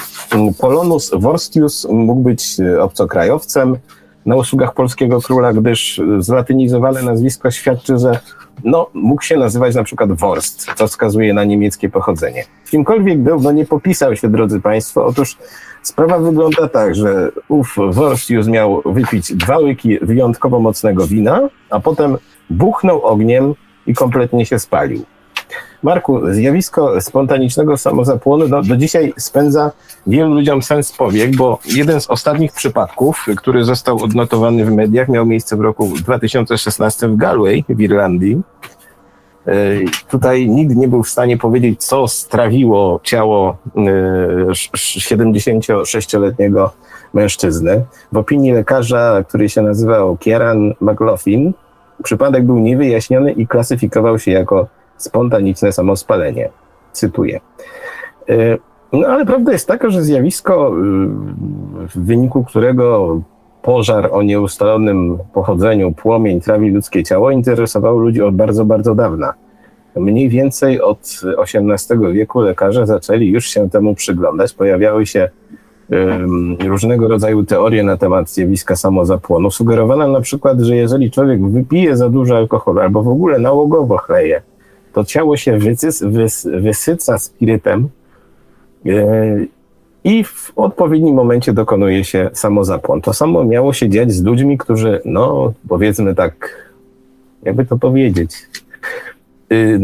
Polonus 0.60 1.12
Vorstius 1.14 1.88
mógł 1.90 2.22
być 2.22 2.58
obcokrajowcem 2.82 3.78
na 4.26 4.36
usługach 4.36 4.74
polskiego 4.74 5.22
króla, 5.22 5.54
gdyż 5.54 6.02
zlatynizowane 6.20 7.02
nazwisko 7.02 7.52
świadczy, 7.52 7.98
że 7.98 8.20
no, 8.64 8.90
mógł 8.94 9.22
się 9.22 9.38
nazywać 9.38 9.76
na 9.76 9.84
przykład 9.84 10.12
Worst, 10.12 10.66
co 10.76 10.88
wskazuje 10.88 11.34
na 11.34 11.44
niemieckie 11.44 11.90
pochodzenie. 11.90 12.44
Kimkolwiek 12.70 13.20
był, 13.20 13.40
no 13.40 13.52
nie 13.52 13.66
popisał 13.66 14.16
się, 14.16 14.30
drodzy 14.30 14.62
Państwo. 14.62 15.06
Otóż 15.06 15.38
sprawa 15.84 16.20
wygląda 16.20 16.68
tak, 16.68 16.96
że 16.96 17.32
ów 17.50 17.76
Worst 17.92 18.30
już 18.30 18.48
miał 18.48 18.82
wypić 18.86 19.34
dwa 19.34 19.58
łyki 19.58 20.00
wyjątkowo 20.02 20.60
mocnego 20.60 21.08
wina, 21.08 21.50
a 21.70 21.80
potem 21.80 22.18
buchnął 22.50 23.02
ogniem 23.02 23.54
i 23.88 23.94
kompletnie 23.94 24.46
się 24.46 24.60
spalił. 24.60 25.06
Marku, 25.84 26.34
zjawisko 26.34 27.02
spontanicznego 27.02 27.78
samozapłonu 27.78 28.48
do, 28.48 28.62
do 28.62 28.78
dzisiaj 28.78 29.14
spędza 29.18 29.72
wielu 30.08 30.34
ludziom 30.34 30.62
sens 30.62 30.92
powiek, 30.92 31.36
bo 31.36 31.60
jeden 31.66 32.02
z 32.02 32.10
ostatnich 32.10 32.52
przypadków, 32.52 33.26
który 33.36 33.64
został 33.64 34.04
odnotowany 34.04 34.66
w 34.66 34.72
mediach, 34.72 35.10
miał 35.10 35.26
miejsce 35.26 35.56
w 35.56 35.62
roku 35.62 35.94
2016 35.98 37.08
w 37.08 37.16
Galway 37.16 37.64
w 37.70 37.82
Irlandii. 37.82 38.42
E, 39.48 39.52
tutaj 40.10 40.50
nikt 40.50 40.76
nie 40.76 40.88
był 40.88 41.04
w 41.04 41.10
stanie 41.10 41.38
powiedzieć, 41.38 41.84
co 41.84 42.08
strawiło 42.08 43.00
ciało 43.04 43.58
76-letniego 44.76 46.66
e, 46.66 46.70
mężczyzny. 47.14 47.86
W 48.12 48.18
opinii 48.18 48.52
lekarza, 48.52 49.24
który 49.28 49.50
się 49.50 49.62
nazywał 49.62 50.18
Kieran 50.18 50.74
McLaughlin, 50.82 51.54
przypadek 52.04 52.46
był 52.46 52.60
niewyjaśniony 52.60 53.32
i 53.32 53.48
klasyfikował 53.48 54.20
się 54.20 54.32
jako 54.32 54.68
spontaniczne 54.98 55.72
samospalenie. 55.72 56.50
Cytuję. 56.94 57.40
E, 58.30 58.58
no 58.94 59.08
ale 59.08 59.26
prawda 59.26 59.52
jest 59.52 59.68
taka, 59.68 59.90
że 59.90 60.04
zjawisko, 60.04 60.72
y, 60.72 60.82
w 61.88 62.06
wyniku 62.06 62.44
którego 62.44 63.22
pożar 63.62 64.10
o 64.12 64.24
nieustalonym 64.24 65.18
pochodzeniu, 65.34 65.92
płomień 65.92 66.42
trawi 66.42 66.70
ludzkie 66.70 67.04
ciało, 67.04 67.32
interesowało 67.32 68.00
ludzi 68.00 68.22
od 68.22 68.36
bardzo, 68.36 68.66
bardzo 68.66 68.96
dawna. 68.96 69.34
Mniej 69.96 70.30
więcej 70.30 70.82
od 70.82 71.22
XVIII 71.38 72.14
wieku 72.14 72.42
lekarze 72.42 72.88
zaczęli 72.88 73.28
już 73.28 73.48
się 73.48 73.70
temu 73.70 73.96
przyglądać. 73.96 74.54
Pojawiały 74.54 75.06
się 75.06 75.30
um, 75.90 76.58
różnego 76.68 77.08
rodzaju 77.08 77.44
teorie 77.44 77.84
na 77.84 77.98
temat 77.98 78.30
zjawiska 78.30 78.76
samozapłonu. 78.76 79.52
Sugerowano 79.52 80.08
na 80.08 80.22
przykład, 80.22 80.60
że 80.60 80.76
jeżeli 80.76 81.12
człowiek 81.12 81.48
wypije 81.48 81.98
za 81.98 82.10
dużo 82.10 82.38
alkoholu 82.38 82.80
albo 82.80 83.04
w 83.04 83.08
ogóle 83.08 83.40
nałogowo 83.40 83.98
chleje, 83.98 84.42
to 84.98 85.06
ciało 85.06 85.38
się 85.38 85.58
wysys, 85.58 86.04
wys, 86.04 86.48
wysyca 86.62 87.20
spirytem 87.20 87.90
e, 88.86 88.92
i 90.04 90.24
w 90.24 90.52
odpowiednim 90.56 91.16
momencie 91.16 91.54
dokonuje 91.54 92.04
się 92.04 92.30
samozapłon. 92.34 93.02
To 93.02 93.14
samo 93.14 93.44
miało 93.44 93.74
się 93.74 93.90
dziać 93.90 94.12
z 94.12 94.24
ludźmi, 94.24 94.58
którzy, 94.58 95.02
no 95.06 95.54
powiedzmy 95.70 96.16
tak, 96.16 96.34
jakby 97.44 97.66
to 97.66 97.78
powiedzieć, 97.78 98.36
y, 99.52 99.80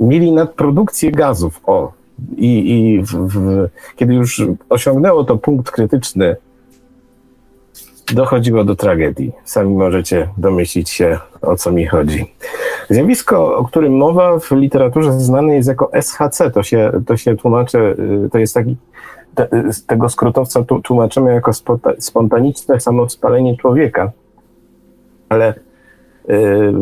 mieli 0.00 0.32
nadprodukcję 0.32 1.12
gazów. 1.12 1.60
O, 1.66 1.92
i, 2.36 2.72
i 2.74 3.02
w, 3.02 3.12
w, 3.12 3.68
kiedy 3.96 4.14
już 4.14 4.42
osiągnęło 4.68 5.24
to 5.24 5.36
punkt 5.36 5.70
krytyczny 5.70 6.36
dochodziło 8.14 8.64
do 8.64 8.76
tragedii. 8.76 9.32
Sami 9.44 9.74
możecie 9.74 10.28
domyślić 10.38 10.90
się, 10.90 11.18
o 11.42 11.56
co 11.56 11.72
mi 11.72 11.86
chodzi. 11.86 12.34
Zjawisko, 12.90 13.56
o 13.56 13.64
którym 13.64 13.96
mowa 13.96 14.38
w 14.38 14.50
literaturze 14.50 15.12
znane 15.12 15.54
jest 15.54 15.68
jako 15.68 15.90
SHC, 16.02 16.50
to 16.50 16.62
się, 16.62 16.92
to 17.06 17.16
się 17.16 17.36
tłumaczy, 17.36 17.78
y, 18.26 18.30
to 18.30 18.38
jest 18.38 18.54
taki, 18.54 18.76
te, 19.34 19.48
tego 19.86 20.08
skrótowca 20.08 20.64
tłumaczymy 20.84 21.34
jako 21.34 21.50
spontaniczne 21.98 22.80
samospalenie 22.80 23.56
człowieka. 23.56 24.12
Ale 25.28 25.54
y, 26.30 26.72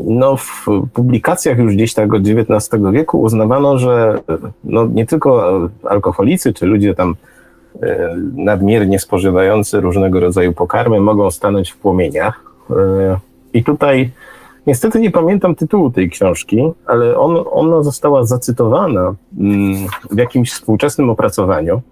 no, 0.00 0.36
w 0.36 0.66
publikacjach 0.92 1.58
już 1.58 1.74
gdzieś 1.74 1.94
tak 1.94 2.14
od 2.14 2.22
XIX 2.22 2.82
wieku 2.92 3.20
uznawano, 3.20 3.78
że 3.78 4.20
no, 4.64 4.86
nie 4.86 5.06
tylko 5.06 5.60
alkoholicy 5.82 6.52
czy 6.52 6.66
ludzie 6.66 6.94
tam 6.94 7.14
nadmiernie 8.34 8.98
spożywający 8.98 9.80
różnego 9.80 10.20
rodzaju 10.20 10.52
pokarmy 10.52 11.00
mogą 11.00 11.30
stanąć 11.30 11.70
w 11.70 11.76
płomieniach. 11.76 12.42
E, 12.70 12.74
I 13.52 13.64
tutaj 13.64 14.10
niestety 14.66 15.00
nie 15.00 15.10
pamiętam 15.10 15.54
tytułu 15.54 15.90
tej 15.90 16.10
książki, 16.10 16.62
ale 16.86 17.18
on, 17.18 17.44
ona 17.50 17.82
została 17.82 18.24
zacytowana 18.24 19.14
mm, 19.38 19.86
w 20.10 20.18
jakimś 20.18 20.52
współczesnym 20.52 21.10
opracowaniu. 21.10 21.82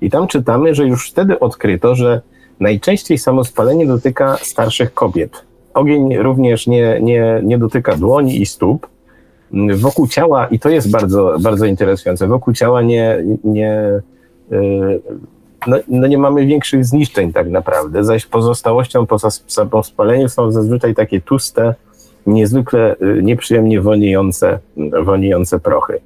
I 0.00 0.10
tam 0.10 0.26
czytamy, 0.26 0.74
że 0.74 0.86
już 0.86 1.10
wtedy 1.10 1.40
odkryto, 1.40 1.94
że 1.94 2.20
najczęściej 2.60 3.18
samospalenie 3.18 3.86
dotyka 3.86 4.36
starszych 4.36 4.94
kobiet. 4.94 5.44
Ogień 5.74 6.16
również 6.16 6.66
nie, 6.66 7.00
nie, 7.02 7.40
nie 7.44 7.58
dotyka 7.58 7.96
dłoni 7.96 8.42
i 8.42 8.46
stóp. 8.46 8.86
Wokół 9.74 10.08
ciała, 10.08 10.46
i 10.46 10.58
to 10.58 10.68
jest 10.68 10.90
bardzo, 10.90 11.36
bardzo 11.40 11.66
interesujące, 11.66 12.26
wokół 12.26 12.54
ciała 12.54 12.82
nie, 12.82 13.24
nie 13.44 14.02
no, 15.66 15.76
no, 15.88 16.06
nie 16.06 16.18
mamy 16.18 16.46
większych 16.46 16.84
zniszczeń 16.84 17.32
tak 17.32 17.48
naprawdę, 17.48 18.04
zaś 18.04 18.26
pozostałością 18.26 19.06
po, 19.06 19.16
po 19.70 19.82
spaleniu 19.82 20.28
są 20.28 20.52
zazwyczaj 20.52 20.94
takie 20.94 21.20
tłuste, 21.20 21.74
niezwykle 22.26 22.96
y, 23.02 23.22
nieprzyjemnie 23.22 23.80
woniejące, 23.80 24.58
woniejące 25.04 25.60
prochy. 25.60 26.00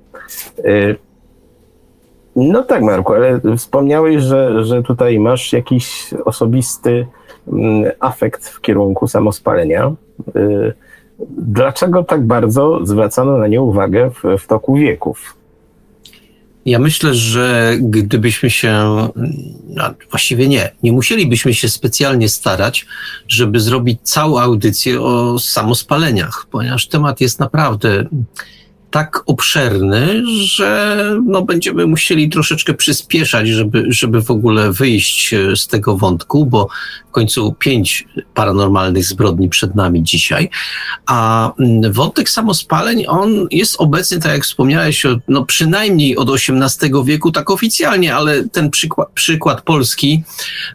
Y, 0.58 0.96
no 2.36 2.62
tak, 2.62 2.82
Marku, 2.82 3.12
ale 3.12 3.40
wspomniałeś, 3.56 4.22
że, 4.22 4.64
że 4.64 4.82
tutaj 4.82 5.18
masz 5.18 5.52
jakiś 5.52 6.14
osobisty 6.24 7.06
mm, 7.52 7.92
afekt 8.00 8.48
w 8.48 8.60
kierunku 8.60 9.08
samospalenia. 9.08 9.92
Y, 10.36 10.72
dlaczego 11.38 12.04
tak 12.04 12.26
bardzo 12.26 12.86
zwracano 12.86 13.38
na 13.38 13.46
nie 13.46 13.62
uwagę 13.62 14.10
w, 14.10 14.38
w 14.38 14.46
toku 14.46 14.74
wieków? 14.74 15.36
Ja 16.66 16.78
myślę, 16.78 17.14
że 17.14 17.76
gdybyśmy 17.80 18.50
się, 18.50 18.72
no 19.68 19.94
właściwie 20.10 20.48
nie, 20.48 20.72
nie 20.82 20.92
musielibyśmy 20.92 21.54
się 21.54 21.68
specjalnie 21.68 22.28
starać, 22.28 22.86
żeby 23.28 23.60
zrobić 23.60 24.00
całą 24.02 24.38
audycję 24.40 25.02
o 25.02 25.38
samospaleniach, 25.38 26.46
ponieważ 26.50 26.86
temat 26.88 27.20
jest 27.20 27.40
naprawdę 27.40 28.06
tak 28.96 29.22
obszerny, 29.26 30.22
że 30.44 30.96
no, 31.26 31.42
będziemy 31.42 31.86
musieli 31.86 32.28
troszeczkę 32.28 32.74
przyspieszać, 32.74 33.48
żeby, 33.48 33.84
żeby 33.88 34.22
w 34.22 34.30
ogóle 34.30 34.72
wyjść 34.72 35.34
e, 35.34 35.56
z 35.56 35.66
tego 35.66 35.96
wątku, 35.96 36.46
bo 36.46 36.68
w 37.08 37.10
końcu 37.10 37.54
pięć 37.58 38.06
paranormalnych 38.34 39.04
zbrodni 39.04 39.48
przed 39.48 39.74
nami 39.74 40.02
dzisiaj. 40.02 40.50
A 41.06 41.52
mm, 41.58 41.92
wątek 41.92 42.30
samospaleń, 42.30 43.04
on 43.08 43.46
jest 43.50 43.76
obecny, 43.78 44.20
tak 44.20 44.32
jak 44.32 44.44
wspomniałeś, 44.44 45.06
no, 45.28 45.44
przynajmniej 45.44 46.16
od 46.16 46.28
XVIII 46.30 46.92
wieku, 47.04 47.32
tak 47.32 47.50
oficjalnie, 47.50 48.14
ale 48.14 48.48
ten 48.48 48.70
przykład, 48.70 49.08
przykład 49.14 49.62
polski 49.62 50.22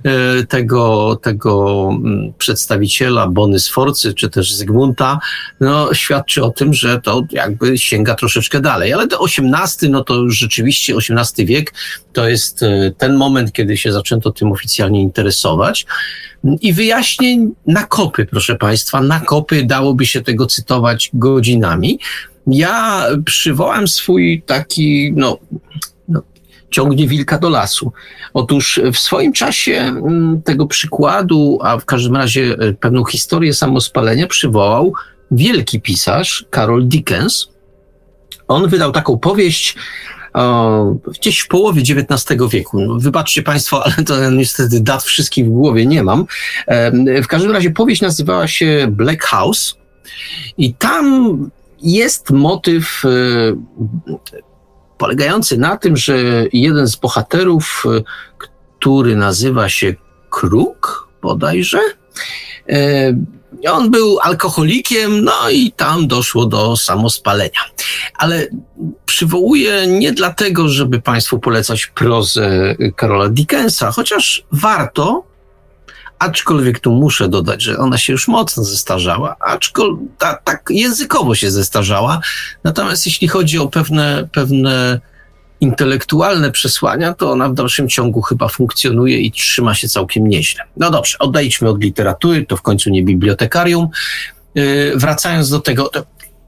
e, 0.03 0.43
tego, 0.45 1.15
tego 1.21 1.89
mm, 1.91 2.33
przedstawiciela 2.37 3.27
Bony 3.27 3.59
Sforcy, 3.59 4.13
czy 4.13 4.29
też 4.29 4.53
Zygmunta, 4.53 5.19
no, 5.59 5.93
świadczy 5.93 6.43
o 6.43 6.49
tym, 6.49 6.73
że 6.73 7.01
to 7.01 7.23
jakby 7.31 7.77
sięga 7.77 8.10
sięga 8.11 8.15
troszeczkę 8.15 8.61
dalej, 8.61 8.93
ale 8.93 9.07
do 9.07 9.19
XVIII, 9.25 9.91
no 9.91 10.03
to 10.03 10.13
już 10.13 10.37
rzeczywiście 10.37 10.93
XVIII 10.95 11.45
wiek 11.45 11.73
to 12.13 12.29
jest 12.29 12.63
e, 12.63 12.91
ten 12.97 13.15
moment, 13.15 13.51
kiedy 13.51 13.77
się 13.77 13.91
zaczęto 13.91 14.31
tym 14.31 14.51
oficjalnie 14.51 15.01
interesować. 15.01 15.85
I 16.61 16.73
wyjaśnień 16.73 17.53
na 17.67 17.83
kopy, 17.83 18.25
proszę 18.25 18.55
Państwa, 18.55 19.01
na 19.01 19.19
kopy 19.19 19.63
dałoby 19.63 20.05
się 20.05 20.21
tego 20.21 20.45
cytować 20.45 21.09
godzinami. 21.13 21.99
Ja 22.47 23.05
przywołam 23.25 23.87
swój 23.87 24.41
taki, 24.45 25.13
no, 25.15 25.37
no 26.07 26.21
ciągnie 26.71 27.07
wilka 27.07 27.37
do 27.37 27.49
lasu. 27.49 27.91
Otóż 28.33 28.79
w 28.93 28.97
swoim 28.97 29.33
czasie 29.33 29.73
mm, 29.73 30.41
tego 30.41 30.67
przykładu, 30.67 31.59
a 31.61 31.77
w 31.77 31.85
każdym 31.85 32.15
razie 32.15 32.55
e, 32.59 32.73
pewną 32.73 33.05
historię 33.05 33.53
samospalenia 33.53 34.27
przywołał 34.27 34.93
wielki 35.31 35.81
pisarz 35.81 36.45
Karol 36.49 36.87
Dickens, 36.87 37.51
on 38.51 38.67
wydał 38.67 38.91
taką 38.91 39.17
powieść 39.17 39.75
o, 40.33 40.95
gdzieś 41.19 41.39
w 41.39 41.47
połowie 41.47 41.81
XIX 41.81 42.41
wieku. 42.51 42.81
No, 42.81 42.95
wybaczcie 42.99 43.43
Państwo, 43.43 43.85
ale 43.85 44.05
to 44.05 44.31
niestety 44.31 44.79
dat 44.79 45.03
wszystkich 45.03 45.45
w 45.45 45.49
głowie 45.49 45.85
nie 45.85 46.03
mam. 46.03 46.25
W 47.23 47.27
każdym 47.27 47.51
razie 47.51 47.71
powieść 47.71 48.01
nazywała 48.01 48.47
się 48.47 48.87
Black 48.89 49.23
House 49.23 49.77
i 50.57 50.73
tam 50.73 51.37
jest 51.81 52.29
motyw 52.31 53.03
e, 53.05 53.09
polegający 54.97 55.57
na 55.57 55.77
tym, 55.77 55.97
że 55.97 56.17
jeden 56.53 56.87
z 56.87 56.95
bohaterów, 56.95 57.83
e, 57.85 58.01
który 58.37 59.15
nazywa 59.15 59.69
się 59.69 59.95
Kruk 60.29 61.09
bodajże, 61.21 61.79
e, 62.69 63.13
on 63.69 63.91
był 63.91 64.19
alkoholikiem, 64.19 65.23
no 65.23 65.49
i 65.49 65.71
tam 65.71 66.07
doszło 66.07 66.45
do 66.45 66.77
samospalenia. 66.77 67.59
Ale 68.17 68.47
przywołuję 69.05 69.87
nie 69.87 70.11
dlatego, 70.11 70.69
żeby 70.69 71.01
Państwu 71.01 71.39
polecać 71.39 71.85
prozę 71.85 72.75
Karola 72.95 73.29
Dickensa, 73.29 73.91
chociaż 73.91 74.43
warto, 74.51 75.23
aczkolwiek 76.19 76.79
tu 76.79 76.91
muszę 76.91 77.29
dodać, 77.29 77.61
że 77.61 77.77
ona 77.77 77.97
się 77.97 78.13
już 78.13 78.27
mocno 78.27 78.63
zestarzała, 78.63 79.35
aczkolwiek 79.39 80.09
ta, 80.17 80.35
tak 80.43 80.63
językowo 80.69 81.35
się 81.35 81.51
zestarzała. 81.51 82.19
Natomiast 82.63 83.05
jeśli 83.05 83.27
chodzi 83.27 83.59
o 83.59 83.67
pewne, 83.67 84.27
pewne 84.31 85.01
intelektualne 85.61 86.51
przesłania, 86.51 87.13
to 87.13 87.31
ona 87.31 87.49
w 87.49 87.53
dalszym 87.53 87.89
ciągu 87.89 88.21
chyba 88.21 88.47
funkcjonuje 88.47 89.19
i 89.19 89.31
trzyma 89.31 89.75
się 89.75 89.87
całkiem 89.87 90.27
nieźle. 90.27 90.63
No 90.77 90.91
dobrze, 90.91 91.17
odejdźmy 91.19 91.69
od 91.69 91.83
literatury, 91.83 92.45
to 92.45 92.57
w 92.57 92.61
końcu 92.61 92.89
nie 92.89 93.03
bibliotekarium. 93.03 93.87
Yy, 94.55 94.93
wracając 94.95 95.49
do 95.49 95.59
tego, 95.59 95.91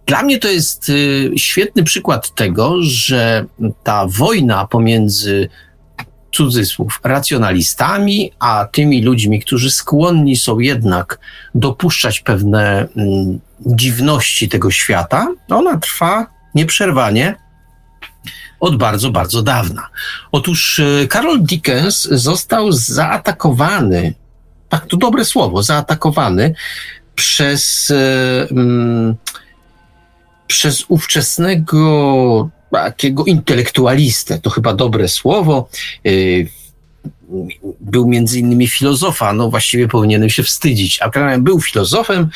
dla 0.05 0.23
mnie 0.23 0.39
to 0.39 0.47
jest 0.47 0.89
yy, 0.89 1.31
świetny 1.35 1.83
przykład 1.83 2.35
tego, 2.35 2.75
że 2.81 3.45
ta 3.83 4.05
wojna 4.07 4.67
pomiędzy 4.67 5.49
cudzysłów, 6.31 6.99
racjonalistami, 7.03 8.31
a 8.39 8.67
tymi 8.71 9.01
ludźmi, 9.01 9.39
którzy 9.39 9.71
skłonni 9.71 10.35
są 10.35 10.59
jednak 10.59 11.19
dopuszczać 11.55 12.19
pewne 12.19 12.87
mm, 12.97 13.39
dziwności 13.65 14.49
tego 14.49 14.71
świata, 14.71 15.27
ona 15.49 15.77
trwa 15.77 16.27
nieprzerwanie 16.55 17.42
od 18.63 18.77
bardzo, 18.77 19.11
bardzo 19.11 19.41
dawna. 19.41 19.89
Otóż 20.31 20.79
e, 20.79 21.07
Carol 21.07 21.43
Dickens 21.43 22.03
został 22.03 22.71
zaatakowany, 22.71 24.13
tak 24.69 24.85
to 24.85 24.97
dobre 24.97 25.25
słowo, 25.25 25.63
zaatakowany 25.63 26.55
przez, 27.15 27.91
e, 27.91 28.49
mm, 28.51 29.15
przez 30.47 30.85
ówczesnego 30.87 32.49
takiego 32.71 33.25
intelektualistę, 33.25 34.39
to 34.39 34.49
chyba 34.49 34.73
dobre 34.73 35.07
słowo, 35.07 35.69
e, 36.05 36.09
był 37.79 38.07
między 38.07 38.39
innymi 38.39 38.67
filozofa, 38.67 39.33
no 39.33 39.49
właściwie 39.49 39.87
powinienem 39.87 40.29
się 40.29 40.43
wstydzić, 40.43 41.01
a 41.01 41.37
był 41.37 41.61
filozofem, 41.61 42.29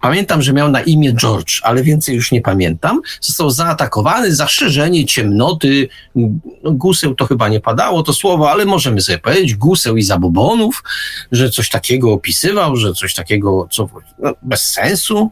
pamiętam, 0.00 0.42
że 0.42 0.52
miał 0.52 0.70
na 0.70 0.80
imię 0.80 1.12
George, 1.12 1.60
ale 1.62 1.82
więcej 1.82 2.14
już 2.14 2.32
nie 2.32 2.40
pamiętam. 2.40 3.00
Został 3.20 3.50
zaatakowany 3.50 4.34
za 4.34 4.48
szerzenie 4.48 5.04
ciemnoty. 5.06 5.88
No, 6.62 6.72
guseł 6.72 7.14
to 7.14 7.26
chyba 7.26 7.48
nie 7.48 7.60
padało 7.60 8.02
to 8.02 8.12
słowo, 8.12 8.50
ale 8.50 8.64
możemy 8.64 9.00
sobie 9.00 9.18
powiedzieć 9.18 9.54
guseł 9.54 9.96
i 9.96 10.02
zabobonów, 10.02 10.82
że 11.32 11.50
coś 11.50 11.68
takiego 11.68 12.12
opisywał, 12.12 12.76
że 12.76 12.92
coś 12.92 13.14
takiego, 13.14 13.68
co 13.70 13.88
no, 14.18 14.34
bez 14.42 14.62
sensu. 14.62 15.30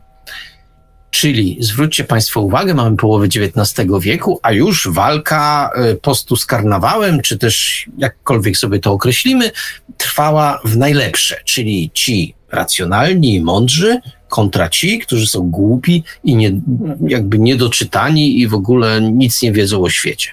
Czyli 1.11 1.59
zwróćcie 1.61 2.05
Państwo 2.05 2.41
uwagę, 2.41 2.75
mamy 2.75 2.97
połowę 2.97 3.27
XIX 3.27 3.89
wieku, 4.01 4.41
a 4.43 4.53
już 4.53 4.89
walka 4.89 5.71
y, 5.93 5.97
postu 5.97 6.37
z 6.37 6.47
karnawałem, 6.47 7.21
czy 7.21 7.39
też 7.39 7.87
jakkolwiek 7.99 8.57
sobie 8.57 8.79
to 8.79 8.93
określimy, 8.93 9.51
trwała 9.97 10.61
w 10.65 10.77
najlepsze, 10.77 11.41
czyli 11.45 11.91
ci 11.95 12.35
racjonalni 12.57 13.35
i 13.35 13.43
mądrzy 13.43 14.01
kontra 14.29 14.69
ci, 14.69 14.99
którzy 14.99 15.27
są 15.27 15.41
głupi 15.51 16.03
i 16.25 16.37
nie, 16.37 16.53
jakby 17.07 17.39
niedoczytani 17.39 18.41
i 18.41 18.49
w 18.49 18.55
ogóle 18.55 19.01
nic 19.01 19.43
nie 19.43 19.53
wiedzą 19.53 19.83
o 19.83 19.91
świecie. 19.91 20.31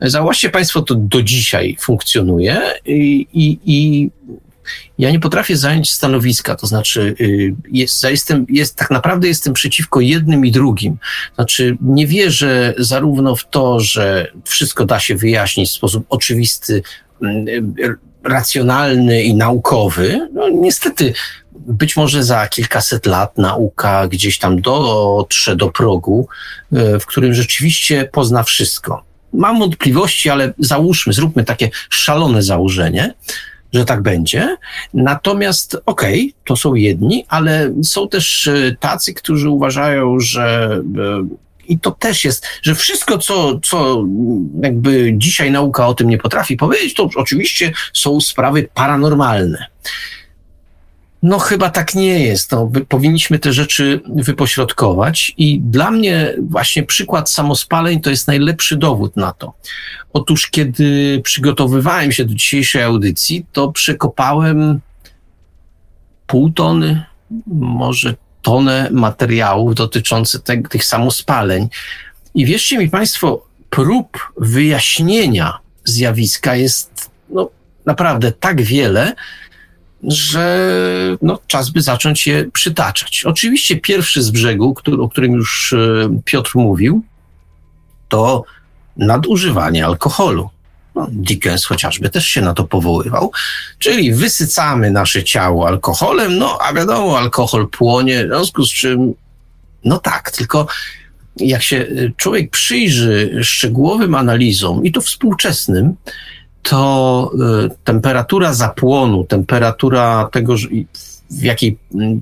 Zauważcie 0.00 0.50
Państwo, 0.50 0.82
to 0.82 0.94
do 0.94 1.22
dzisiaj 1.22 1.76
funkcjonuje 1.80 2.60
i, 2.86 3.26
i, 3.32 3.58
i 3.64 4.10
ja 4.98 5.10
nie 5.10 5.20
potrafię 5.20 5.56
zająć 5.56 5.92
stanowiska, 5.92 6.54
to 6.54 6.66
znaczy 6.66 7.14
y, 7.20 7.54
jest, 7.70 8.04
jestem, 8.04 8.46
jest, 8.48 8.76
tak 8.76 8.90
naprawdę 8.90 9.28
jestem 9.28 9.52
przeciwko 9.52 10.00
jednym 10.00 10.46
i 10.46 10.50
drugim. 10.50 10.96
Znaczy 11.34 11.76
nie 11.80 12.06
wierzę 12.06 12.74
zarówno 12.78 13.36
w 13.36 13.48
to, 13.48 13.80
że 13.80 14.32
wszystko 14.44 14.84
da 14.84 15.00
się 15.00 15.16
wyjaśnić 15.16 15.70
w 15.70 15.72
sposób 15.72 16.06
oczywisty, 16.08 16.82
y, 17.22 17.62
racjonalny 18.24 19.22
i 19.22 19.34
naukowy. 19.34 20.28
No 20.32 20.48
niestety 20.48 21.12
być 21.58 21.96
może 21.96 22.24
za 22.24 22.48
kilkaset 22.48 23.06
lat 23.06 23.38
nauka 23.38 24.08
gdzieś 24.08 24.38
tam 24.38 24.60
dotrze 24.60 25.56
do 25.56 25.70
progu, 25.70 26.28
y, 26.72 26.98
w 27.00 27.06
którym 27.06 27.34
rzeczywiście 27.34 28.08
pozna 28.12 28.42
wszystko. 28.42 29.04
Mam 29.32 29.58
wątpliwości, 29.58 30.30
ale 30.30 30.52
załóżmy, 30.58 31.12
zróbmy 31.12 31.44
takie 31.44 31.70
szalone 31.90 32.42
założenie, 32.42 33.14
że 33.72 33.84
tak 33.84 34.02
będzie. 34.02 34.56
Natomiast 34.94 35.76
okej, 35.86 36.20
okay, 36.20 36.42
to 36.44 36.56
są 36.56 36.74
jedni, 36.74 37.24
ale 37.28 37.74
są 37.82 38.08
też 38.08 38.46
e, 38.46 38.76
tacy, 38.80 39.14
którzy 39.14 39.50
uważają, 39.50 40.20
że 40.20 40.80
e, 40.98 41.26
i 41.68 41.78
to 41.78 41.90
też 41.90 42.24
jest, 42.24 42.46
że 42.62 42.74
wszystko, 42.74 43.18
co, 43.18 43.60
co 43.62 44.04
jakby 44.62 45.12
dzisiaj 45.16 45.50
nauka 45.50 45.86
o 45.86 45.94
tym 45.94 46.08
nie 46.08 46.18
potrafi 46.18 46.56
powiedzieć, 46.56 46.94
to 46.94 47.08
oczywiście 47.16 47.72
są 47.92 48.20
sprawy 48.20 48.68
paranormalne. 48.74 49.66
No 51.22 51.38
chyba 51.38 51.70
tak 51.70 51.94
nie 51.94 52.20
jest. 52.24 52.52
No, 52.52 52.70
powinniśmy 52.88 53.38
te 53.38 53.52
rzeczy 53.52 54.00
wypośrodkować 54.16 55.34
i 55.36 55.60
dla 55.60 55.90
mnie 55.90 56.34
właśnie 56.48 56.82
przykład 56.82 57.30
samospaleń 57.30 58.00
to 58.00 58.10
jest 58.10 58.26
najlepszy 58.26 58.76
dowód 58.76 59.16
na 59.16 59.32
to. 59.32 59.52
Otóż 60.12 60.46
kiedy 60.50 61.20
przygotowywałem 61.24 62.12
się 62.12 62.24
do 62.24 62.34
dzisiejszej 62.34 62.82
audycji, 62.82 63.46
to 63.52 63.72
przekopałem 63.72 64.80
pół 66.26 66.50
tony, 66.50 67.04
może 67.46 68.14
tonę 68.42 68.88
materiałów 68.92 69.74
dotyczących 69.74 70.42
te, 70.42 70.62
tych 70.62 70.84
samospaleń. 70.84 71.68
I 72.34 72.46
wierzcie 72.46 72.78
mi 72.78 72.90
Państwo, 72.90 73.46
prób 73.70 74.18
wyjaśnienia 74.36 75.58
zjawiska 75.84 76.56
jest 76.56 77.10
no, 77.30 77.50
naprawdę 77.86 78.32
tak 78.32 78.62
wiele, 78.62 79.14
że 80.02 80.68
no, 81.22 81.38
czas 81.46 81.70
by 81.70 81.82
zacząć 81.82 82.26
je 82.26 82.44
przytaczać. 82.52 83.24
Oczywiście 83.24 83.76
pierwszy 83.76 84.22
z 84.22 84.30
brzegu, 84.30 84.74
który, 84.74 85.02
o 85.02 85.08
którym 85.08 85.32
już 85.32 85.72
e, 85.72 86.20
Piotr 86.24 86.52
mówił, 86.54 87.02
to 88.08 88.44
nadużywanie 88.96 89.86
alkoholu. 89.86 90.50
No, 90.94 91.06
Dickens 91.10 91.64
chociażby 91.64 92.10
też 92.10 92.26
się 92.26 92.40
na 92.40 92.54
to 92.54 92.64
powoływał, 92.64 93.32
czyli 93.78 94.14
wysycamy 94.14 94.90
nasze 94.90 95.24
ciało 95.24 95.68
alkoholem, 95.68 96.38
no 96.38 96.58
a 96.60 96.72
wiadomo, 96.72 97.18
alkohol 97.18 97.68
płonie, 97.68 98.24
w 98.24 98.28
związku 98.28 98.64
z 98.64 98.70
czym, 98.70 99.14
no 99.84 99.98
tak, 99.98 100.30
tylko 100.30 100.66
jak 101.36 101.62
się 101.62 101.76
e, 101.76 101.86
człowiek 102.16 102.50
przyjrzy 102.50 103.40
szczegółowym 103.42 104.14
analizom, 104.14 104.84
i 104.84 104.92
to 104.92 105.00
współczesnym, 105.00 105.94
to 106.62 107.30
y, 107.64 107.70
temperatura 107.84 108.54
zapłonu, 108.54 109.24
temperatura 109.24 110.28
tego, 110.32 110.56
w 111.30 111.42
jakiej, 111.42 111.78
mm, 111.94 112.20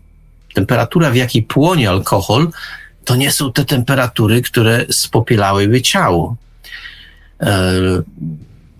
temperatura, 0.55 1.11
w 1.11 1.16
jakiej 1.16 1.42
płonie 1.42 1.90
alkohol, 1.90 2.48
to 3.05 3.16
nie 3.16 3.33
są 3.33 3.53
te 3.53 3.64
temperatury, 3.64 4.42
które 4.42 4.87
spopielałyby 4.90 5.83
ciało. 5.83 6.37
E, 7.40 7.72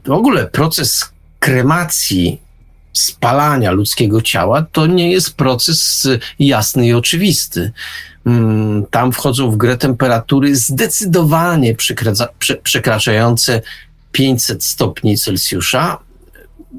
w 0.05 0.11
ogóle 0.11 0.47
proces 0.47 1.13
kremacji, 1.39 2.41
spalania 2.93 3.71
ludzkiego 3.71 4.23
ciała 4.23 4.67
to 4.73 4.87
nie 4.87 5.13
jest 5.13 5.37
proces 5.37 6.09
jasny 6.39 6.87
i 6.87 6.93
oczywisty. 6.93 7.73
Mm, 8.27 8.87
tam 8.91 9.13
wchodzą 9.13 9.51
w 9.51 9.57
grę 9.57 9.77
temperatury 9.77 10.57
zdecydowanie 10.57 11.77
przekraczające 12.63 13.63
500 14.13 14.65
stopni 14.65 15.19
Celsjusza, 15.19 15.99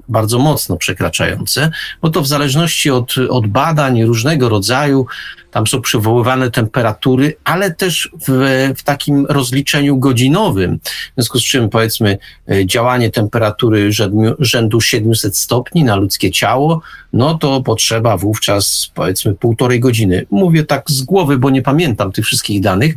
bardzo 0.10 0.40
mocno 0.40 0.78
przekraczające, 0.78 1.72
bo 2.02 2.10
to 2.10 2.22
w 2.22 2.28
zależności 2.28 2.90
od, 2.90 3.16
od 3.30 3.48
badań 3.48 4.04
różnego 4.04 4.50
rodzaju, 4.50 5.06
tam 5.52 5.68
są 5.68 5.82
przywoływane 5.82 6.52
temperatury, 6.52 7.36
ale 7.44 7.74
też 7.74 8.10
w, 8.28 8.74
w 8.78 8.84
takim 8.84 9.26
rozliczeniu 9.26 9.98
godzinowym, 9.98 10.80
w 10.84 11.14
związku 11.16 11.40
z 11.40 11.44
czym 11.44 11.70
powiedzmy 11.70 12.18
e, 12.52 12.66
działanie 12.66 13.10
temperatury 13.10 13.92
rzędu, 13.92 14.36
rzędu 14.40 14.82
700 14.82 15.38
stopni 15.38 15.84
na 15.84 15.96
ludzkie 15.96 16.32
ciało, 16.32 16.82
no 17.14 17.38
to 17.38 17.62
potrzeba 17.62 18.18
wówczas 18.18 18.92
powiedzmy 18.94 19.34
półtorej 19.34 19.80
godziny. 19.80 20.26
Mówię 20.32 20.64
tak 20.64 20.92
z 20.92 21.02
głowy, 21.02 21.38
bo 21.38 21.50
nie 21.50 21.62
pamiętam 21.62 22.12
tych 22.12 22.26
wszystkich 22.26 22.62
danych, 22.62 22.96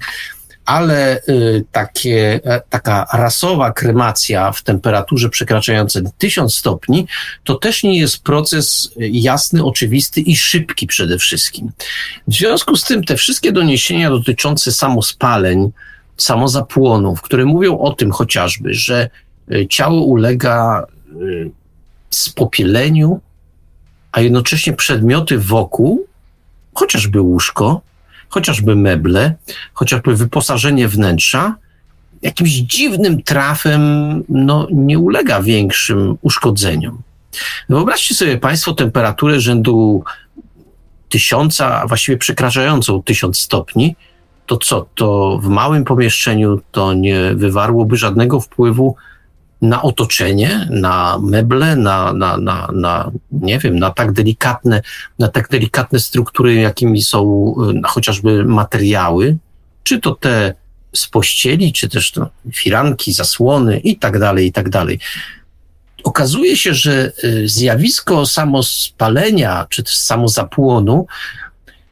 ale 0.64 1.22
y, 1.28 1.64
takie, 1.72 2.40
e, 2.44 2.60
taka 2.70 3.06
rasowa 3.12 3.72
kremacja 3.72 4.52
w 4.52 4.62
temperaturze 4.62 5.28
przekraczającej 5.28 6.02
1000 6.18 6.54
stopni 6.54 7.06
to 7.44 7.54
też 7.54 7.82
nie 7.82 7.98
jest 7.98 8.22
proces 8.22 8.90
jasny, 8.96 9.64
oczywisty 9.64 10.20
i 10.20 10.36
szybki 10.36 10.86
przede 10.86 11.18
wszystkim. 11.18 11.72
W 12.28 12.34
związku 12.34 12.76
z 12.76 12.84
tym 12.84 13.04
te 13.04 13.16
wszystkie 13.16 13.52
doniesienia 13.52 14.10
dotyczące 14.10 14.72
samospaleń, 14.72 15.72
samozapłonów, 16.16 17.22
które 17.22 17.44
mówią 17.44 17.78
o 17.78 17.92
tym 17.92 18.10
chociażby, 18.10 18.74
że 18.74 19.10
y, 19.52 19.66
ciało 19.70 20.04
ulega 20.04 20.86
y, 21.22 21.50
spopieleniu, 22.10 23.20
a 24.12 24.20
jednocześnie 24.20 24.72
przedmioty 24.72 25.38
wokół, 25.38 26.06
chociażby 26.74 27.20
łóżko, 27.20 27.80
chociażby 28.28 28.76
meble, 28.76 29.34
chociażby 29.74 30.16
wyposażenie 30.16 30.88
wnętrza, 30.88 31.56
jakimś 32.22 32.50
dziwnym 32.50 33.22
trafem 33.22 33.82
no, 34.28 34.68
nie 34.72 34.98
ulega 34.98 35.42
większym 35.42 36.16
uszkodzeniom. 36.22 37.02
Wyobraźcie 37.68 38.14
sobie 38.14 38.38
Państwo 38.38 38.74
temperaturę 38.74 39.40
rzędu 39.40 40.04
tysiąca, 41.08 41.82
a 41.82 41.86
właściwie 41.86 42.18
przekraczającą 42.18 43.02
tysiąc 43.02 43.38
stopni, 43.38 43.96
to 44.46 44.56
co, 44.56 44.86
to 44.94 45.38
w 45.42 45.48
małym 45.48 45.84
pomieszczeniu 45.84 46.60
to 46.72 46.94
nie 46.94 47.34
wywarłoby 47.34 47.96
żadnego 47.96 48.40
wpływu 48.40 48.96
na 49.68 49.82
otoczenie, 49.82 50.68
na 50.70 51.18
meble, 51.22 51.76
na, 51.76 52.12
na, 52.12 52.36
na, 52.36 52.68
na, 52.72 53.10
nie 53.32 53.58
wiem, 53.58 53.78
na 53.78 53.90
tak 53.90 54.12
delikatne, 54.12 54.82
na 55.18 55.28
tak 55.28 55.48
delikatne 55.48 56.00
struktury, 56.00 56.54
jakimi 56.54 57.02
są 57.02 57.54
chociażby 57.84 58.44
materiały, 58.44 59.36
czy 59.82 60.00
to 60.00 60.14
te 60.14 60.54
z 60.92 61.06
pościeli, 61.06 61.72
czy 61.72 61.88
też 61.88 62.10
to 62.10 62.30
firanki, 62.54 63.12
zasłony 63.12 63.78
i 63.78 63.96
tak 63.96 64.18
dalej, 64.18 64.46
i 64.46 64.52
tak 64.52 64.68
dalej. 64.68 64.98
Okazuje 66.04 66.56
się, 66.56 66.74
że 66.74 67.12
y, 67.24 67.48
zjawisko 67.48 68.26
samospalenia, 68.26 69.66
czy 69.68 69.82
też 69.82 69.96
samozapłonu 69.96 71.06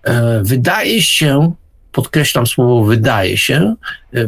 e, 0.02 0.40
wydaje 0.42 1.02
się 1.02 1.52
podkreślam 1.92 2.46
słowo 2.46 2.84
wydaje 2.84 3.38
się, 3.38 3.74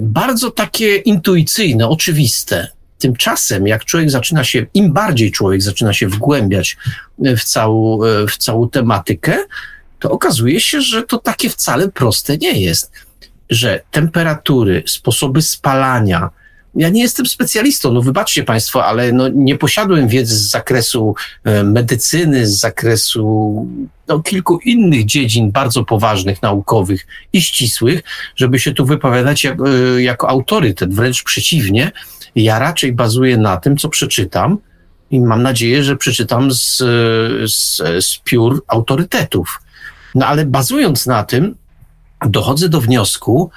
bardzo 0.01 0.51
takie 0.51 0.97
intuicyjne, 0.97 1.89
oczywiste. 1.89 2.69
Tymczasem, 3.05 3.67
jak 3.67 3.85
człowiek 3.85 4.11
zaczyna 4.11 4.45
się, 4.45 4.67
im 4.75 4.93
bardziej 4.93 5.31
człowiek 5.31 5.63
zaczyna 5.63 5.93
się 5.93 6.09
wgłębiać 6.09 6.77
w 7.19 7.45
całą, 7.45 7.99
w 8.29 8.37
całą 8.37 8.69
tematykę, 8.69 9.37
to 9.99 10.11
okazuje 10.11 10.61
się, 10.61 10.81
że 10.81 11.03
to 11.03 11.19
takie 11.19 11.51
wcale 11.51 11.89
proste 11.89 12.39
nie 12.39 12.61
jest. 12.61 12.93
Że 13.51 13.81
temperatury, 13.91 14.83
sposoby 14.87 15.43
spalania, 15.43 16.31
ja 16.77 16.89
nie 16.89 17.03
jestem 17.03 17.27
specjalistą, 17.27 17.93
no 17.93 18.03
wybaczcie 18.03 18.45
Państwo, 18.45 18.85
ale 18.85 19.13
no 19.13 19.29
nie 19.29 19.59
posiadłem 19.59 20.09
wiedzy 20.09 20.37
z 20.37 20.51
zakresu 20.51 21.15
e, 21.45 21.65
medycyny, 21.65 22.47
z 22.47 22.61
zakresu 22.61 23.67
no, 24.09 24.21
kilku 24.21 24.59
innych 24.59 25.05
dziedzin 25.05 25.51
bardzo 25.51 25.85
poważnych, 25.85 26.43
naukowych 26.43 27.07
i 27.33 27.43
ścisłych, 27.43 28.03
żeby 28.37 28.59
się 28.59 28.73
tu 28.73 28.87
wypowiadać 28.87 29.45
jak, 29.45 29.59
e, 29.61 30.03
jako 30.03 30.29
autorytet. 30.29 30.95
Wręcz 30.95 31.23
przeciwnie, 31.23 31.93
ja 32.37 32.59
raczej 32.59 32.93
bazuję 32.93 33.37
na 33.37 33.57
tym, 33.57 33.77
co 33.77 33.89
przeczytam 33.89 34.59
i 35.11 35.21
mam 35.21 35.43
nadzieję, 35.43 35.85
że 35.85 35.97
przeczytam 35.97 36.53
z, 36.53 36.77
z, 37.53 37.77
z 38.05 38.19
piór 38.25 38.65
autorytetów. 38.69 39.61
No 40.15 40.27
ale 40.27 40.47
bazując 40.47 41.07
na 41.07 41.25
tym, 41.25 41.55
dochodzę 42.27 42.69
do 42.69 42.81
wniosku, 42.81 43.51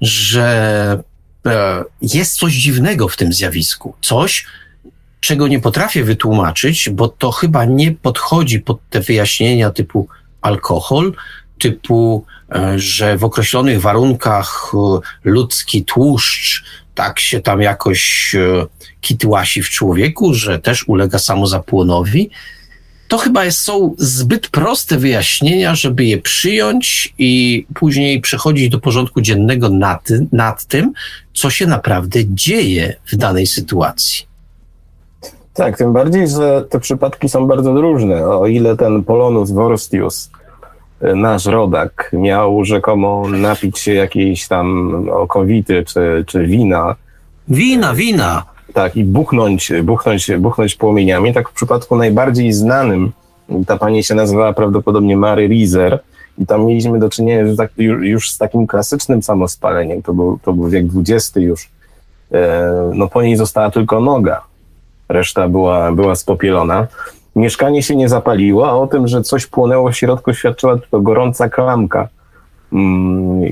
że 0.00 1.02
e, 1.46 1.84
jest 2.02 2.38
coś 2.38 2.52
dziwnego 2.52 3.08
w 3.08 3.16
tym 3.16 3.32
zjawisku. 3.32 3.94
Coś, 4.00 4.46
czego 5.20 5.48
nie 5.48 5.60
potrafię 5.60 6.04
wytłumaczyć, 6.04 6.90
bo 6.90 7.08
to 7.08 7.32
chyba 7.32 7.64
nie 7.64 7.92
podchodzi 7.92 8.60
pod 8.60 8.78
te 8.90 9.00
wyjaśnienia 9.00 9.70
typu 9.70 10.08
alkohol, 10.40 11.12
typu, 11.58 12.24
e, 12.54 12.78
że 12.78 13.18
w 13.18 13.24
określonych 13.24 13.80
warunkach 13.80 14.72
e, 14.74 15.00
ludzki 15.24 15.84
tłuszcz 15.84 16.64
tak 16.94 17.20
się 17.20 17.40
tam 17.40 17.60
jakoś 17.60 18.34
e, 18.34 18.66
kitłasi 19.00 19.62
w 19.62 19.70
człowieku, 19.70 20.34
że 20.34 20.58
też 20.58 20.88
ulega 20.88 21.18
samozapłonowi. 21.18 22.30
To 23.08 23.18
chyba 23.18 23.44
jest, 23.44 23.58
są 23.58 23.94
zbyt 23.98 24.48
proste 24.48 24.98
wyjaśnienia, 24.98 25.74
żeby 25.74 26.04
je 26.04 26.18
przyjąć 26.18 27.14
i 27.18 27.66
później 27.74 28.20
przechodzić 28.20 28.68
do 28.68 28.80
porządku 28.80 29.20
dziennego 29.20 29.68
nad, 29.68 30.08
nad 30.32 30.64
tym, 30.64 30.92
co 31.34 31.50
się 31.50 31.66
naprawdę 31.66 32.18
dzieje 32.24 32.96
w 33.12 33.16
danej 33.16 33.46
sytuacji. 33.46 34.30
Tak, 35.54 35.78
tym 35.78 35.92
bardziej, 35.92 36.28
że 36.28 36.64
te 36.70 36.80
przypadki 36.80 37.28
są 37.28 37.46
bardzo 37.46 37.72
różne. 37.72 38.26
O 38.26 38.46
ile 38.46 38.76
ten 38.76 39.04
Polonus 39.04 39.50
Vorstius, 39.50 40.30
nasz 41.00 41.46
rodak, 41.46 42.10
miał 42.12 42.64
rzekomo 42.64 43.28
napić 43.28 43.78
się 43.78 43.94
jakiejś 43.94 44.48
tam 44.48 44.94
okowity 45.12 45.84
czy, 45.84 46.24
czy 46.26 46.46
wina. 46.46 46.96
Wina, 47.48 47.94
wina. 47.94 48.42
Tak, 48.74 48.96
i 48.96 49.04
buchnąć, 49.04 49.72
buchnąć, 49.82 50.30
buchnąć 50.38 50.74
płomieniami. 50.74 51.34
Tak 51.34 51.48
w 51.48 51.52
przypadku 51.52 51.96
najbardziej 51.96 52.52
znanym, 52.52 53.12
ta 53.66 53.76
pani 53.76 54.04
się 54.04 54.14
nazywała 54.14 54.52
prawdopodobnie 54.52 55.16
Mary 55.16 55.46
Rizer, 55.46 55.98
i 56.38 56.46
tam 56.46 56.66
mieliśmy 56.66 56.98
do 56.98 57.10
czynienia 57.10 57.40
już, 57.40 57.56
tak, 57.56 57.70
już 57.78 58.30
z 58.30 58.38
takim 58.38 58.66
klasycznym 58.66 59.22
samospaleniem. 59.22 60.02
To 60.02 60.12
był, 60.12 60.38
to 60.42 60.52
był 60.52 60.68
wiek 60.68 60.84
XX 60.96 61.36
już. 61.36 61.68
E, 62.32 62.90
no 62.94 63.08
po 63.08 63.22
niej 63.22 63.36
została 63.36 63.70
tylko 63.70 64.00
noga 64.00 64.42
reszta 65.08 65.48
była, 65.48 65.92
była 65.92 66.14
spopielona. 66.14 66.86
Mieszkanie 67.36 67.82
się 67.82 67.96
nie 67.96 68.08
zapaliło, 68.08 68.68
a 68.68 68.72
o 68.72 68.86
tym, 68.86 69.08
że 69.08 69.22
coś 69.22 69.46
płonęło 69.46 69.90
w 69.90 69.96
środku, 69.96 70.34
świadczyła 70.34 70.78
tylko 70.78 71.00
gorąca 71.00 71.48
klamka. 71.48 72.08
Mm, 72.72 73.42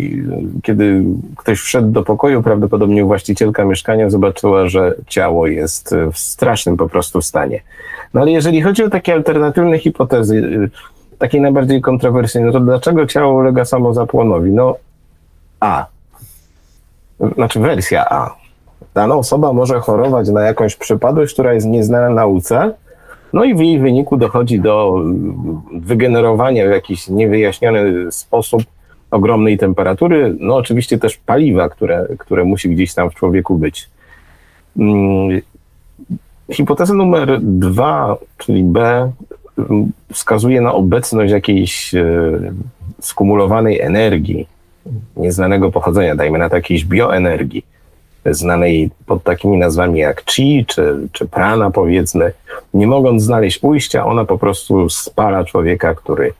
kiedy 0.62 1.04
ktoś 1.36 1.60
wszedł 1.60 1.90
do 1.90 2.02
pokoju, 2.02 2.42
prawdopodobnie 2.42 3.04
właścicielka 3.04 3.64
mieszkania 3.64 4.10
zobaczyła, 4.10 4.68
że 4.68 4.94
ciało 5.06 5.46
jest 5.46 5.94
w 6.12 6.18
strasznym 6.18 6.76
po 6.76 6.88
prostu 6.88 7.22
stanie. 7.22 7.62
No 8.14 8.20
ale 8.20 8.30
jeżeli 8.30 8.62
chodzi 8.62 8.84
o 8.84 8.90
takie 8.90 9.14
alternatywne 9.14 9.78
hipotezy, 9.78 10.36
y, 10.36 10.70
takie 11.18 11.40
najbardziej 11.40 11.80
kontrowersyjne, 11.80 12.46
no 12.46 12.52
to 12.52 12.60
dlaczego 12.60 13.06
ciało 13.06 13.34
ulega 13.34 13.64
samozapłonowi? 13.64 14.50
No 14.50 14.76
A. 15.60 15.86
Znaczy 17.34 17.60
wersja 17.60 18.08
A 18.10 18.34
dana 18.94 19.14
osoba 19.14 19.52
może 19.52 19.80
chorować 19.80 20.28
na 20.28 20.42
jakąś 20.42 20.76
przypadłość, 20.76 21.32
która 21.32 21.54
jest 21.54 21.66
nieznana 21.66 22.10
nauce, 22.10 22.74
no 23.32 23.44
i 23.44 23.54
w 23.54 23.60
jej 23.60 23.78
wyniku 23.78 24.16
dochodzi 24.16 24.60
do 24.60 24.94
mm, 24.96 25.60
wygenerowania 25.72 26.66
w 26.66 26.70
jakiś 26.70 27.08
niewyjaśniony 27.08 28.12
sposób 28.12 28.62
ogromnej 29.10 29.58
temperatury, 29.58 30.36
no 30.40 30.56
oczywiście 30.56 30.98
też 30.98 31.16
paliwa, 31.16 31.68
które, 31.68 32.06
które 32.18 32.44
musi 32.44 32.70
gdzieś 32.70 32.94
tam 32.94 33.10
w 33.10 33.14
człowieku 33.14 33.58
być. 33.58 33.88
Hmm. 34.76 35.40
Hipoteza 36.52 36.94
numer 36.94 37.40
dwa, 37.40 38.16
czyli 38.38 38.62
B, 38.62 39.10
mm, 39.58 39.92
wskazuje 40.12 40.60
na 40.60 40.72
obecność 40.72 41.32
jakiejś 41.32 41.94
e, 41.94 42.04
skumulowanej 43.00 43.80
energii 43.80 44.46
nieznanego 45.16 45.70
pochodzenia, 45.70 46.14
dajmy 46.14 46.38
na 46.38 46.48
to 46.48 46.56
jakiejś 46.56 46.84
bioenergii 46.84 47.64
znanej 48.24 48.90
pod 49.06 49.22
takimi 49.22 49.56
nazwami 49.56 49.98
jak 50.00 50.22
chi 50.30 50.64
czy, 50.66 51.08
czy 51.12 51.26
prana 51.26 51.70
powiedzmy, 51.70 52.32
nie 52.74 52.86
mogąc 52.86 53.22
znaleźć 53.22 53.58
ujścia, 53.62 54.06
ona 54.06 54.24
po 54.24 54.38
prostu 54.38 54.90
spala 54.90 55.44
człowieka, 55.44 55.94
który, 55.94 56.32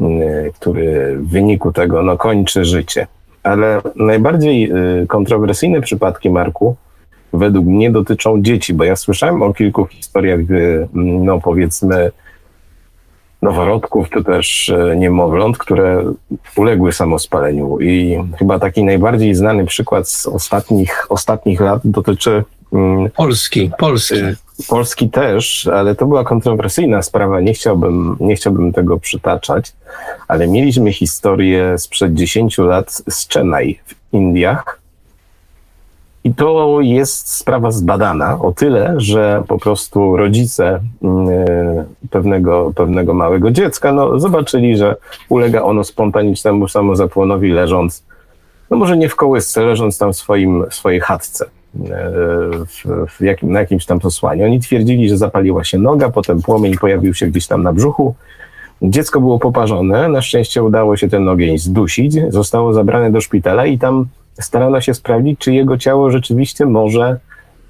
mm, 0.00 0.20
który 0.52 1.16
w 1.16 1.28
wyniku 1.28 1.72
tego 1.72 2.02
no, 2.02 2.16
kończy 2.16 2.64
życie. 2.64 3.06
Ale 3.42 3.80
najbardziej 3.96 4.72
y, 5.02 5.06
kontrowersyjne 5.06 5.80
przypadki 5.80 6.30
Marku 6.30 6.76
według 7.32 7.66
mnie 7.66 7.90
dotyczą 7.90 8.42
dzieci, 8.42 8.74
bo 8.74 8.84
ja 8.84 8.96
słyszałem 8.96 9.42
o 9.42 9.54
kilku 9.54 9.86
historiach, 9.86 10.40
y, 10.50 10.88
no 10.94 11.40
powiedzmy, 11.40 12.10
noworodków, 13.44 14.10
czy 14.10 14.24
też 14.24 14.68
e, 14.68 14.96
niemowląt, 14.96 15.58
które 15.58 16.04
uległy 16.56 16.92
samospaleniu. 16.92 17.80
I 17.80 18.18
chyba 18.38 18.58
taki 18.58 18.84
najbardziej 18.84 19.34
znany 19.34 19.66
przykład 19.66 20.08
z 20.08 20.26
ostatnich, 20.26 21.06
ostatnich 21.08 21.60
lat 21.60 21.80
dotyczy 21.84 22.44
mm, 22.72 23.10
Polski, 23.10 23.70
Polski. 23.78 24.18
E, 24.18 24.36
Polski 24.68 25.10
też, 25.10 25.66
ale 25.66 25.94
to 25.94 26.06
była 26.06 26.24
kontrowersyjna 26.24 27.02
sprawa, 27.02 27.40
nie 27.40 27.54
chciałbym, 27.54 28.16
nie 28.20 28.36
chciałbym 28.36 28.72
tego 28.72 28.98
przytaczać, 28.98 29.72
ale 30.28 30.46
mieliśmy 30.48 30.92
historię 30.92 31.78
sprzed 31.78 32.14
10 32.14 32.58
lat 32.58 33.02
z 33.08 33.28
Chennai 33.28 33.80
w 33.86 33.94
Indiach, 34.12 34.83
i 36.24 36.34
to 36.34 36.78
jest 36.80 37.34
sprawa 37.34 37.70
zbadana 37.70 38.38
o 38.40 38.52
tyle, 38.52 38.94
że 38.96 39.42
po 39.48 39.58
prostu 39.58 40.16
rodzice 40.16 40.80
mm, 41.02 41.28
e, 41.28 41.84
pewnego, 42.10 42.72
pewnego 42.74 43.14
małego 43.14 43.50
dziecka 43.50 43.92
no, 43.92 44.20
zobaczyli, 44.20 44.76
że 44.76 44.96
ulega 45.28 45.62
ono 45.62 45.84
spontanicznemu 45.84 46.68
samozapłonowi 46.68 47.50
leżąc, 47.50 48.04
no 48.70 48.76
może 48.76 48.96
nie 48.96 49.08
w 49.08 49.16
kołysce, 49.16 49.64
leżąc 49.64 49.98
tam 49.98 50.12
w 50.12 50.16
swoim, 50.16 50.64
w 50.70 50.74
swojej 50.74 51.00
chatce. 51.00 51.44
E, 51.44 52.10
w, 52.66 53.06
w 53.08 53.20
jakim, 53.20 53.52
na 53.52 53.60
jakimś 53.60 53.86
tam 53.86 54.00
posłaniu. 54.00 54.44
Oni 54.44 54.60
twierdzili, 54.60 55.08
że 55.08 55.16
zapaliła 55.16 55.64
się 55.64 55.78
noga, 55.78 56.10
potem 56.10 56.42
płomień 56.42 56.76
pojawił 56.78 57.14
się 57.14 57.26
gdzieś 57.26 57.46
tam 57.46 57.62
na 57.62 57.72
brzuchu. 57.72 58.14
Dziecko 58.82 59.20
było 59.20 59.38
poparzone, 59.38 60.08
na 60.08 60.22
szczęście 60.22 60.62
udało 60.62 60.96
się 60.96 61.08
ten 61.08 61.28
ogień 61.28 61.58
zdusić, 61.58 62.16
zostało 62.28 62.72
zabrane 62.72 63.10
do 63.10 63.20
szpitala 63.20 63.66
i 63.66 63.78
tam 63.78 64.06
starano 64.40 64.80
się 64.80 64.94
sprawdzić, 64.94 65.38
czy 65.38 65.52
jego 65.54 65.78
ciało 65.78 66.10
rzeczywiście 66.10 66.66
może 66.66 67.18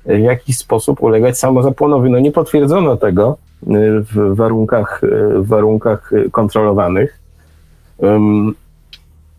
w 0.06 0.18
jakiś 0.18 0.58
sposób 0.58 1.02
ulegać 1.02 1.38
samozapłonowi. 1.38 2.10
No 2.10 2.18
nie 2.18 2.32
potwierdzono 2.32 2.96
tego 2.96 3.36
w 3.62 4.34
warunkach, 4.36 5.00
w 5.34 5.46
warunkach 5.46 6.10
kontrolowanych. 6.30 7.18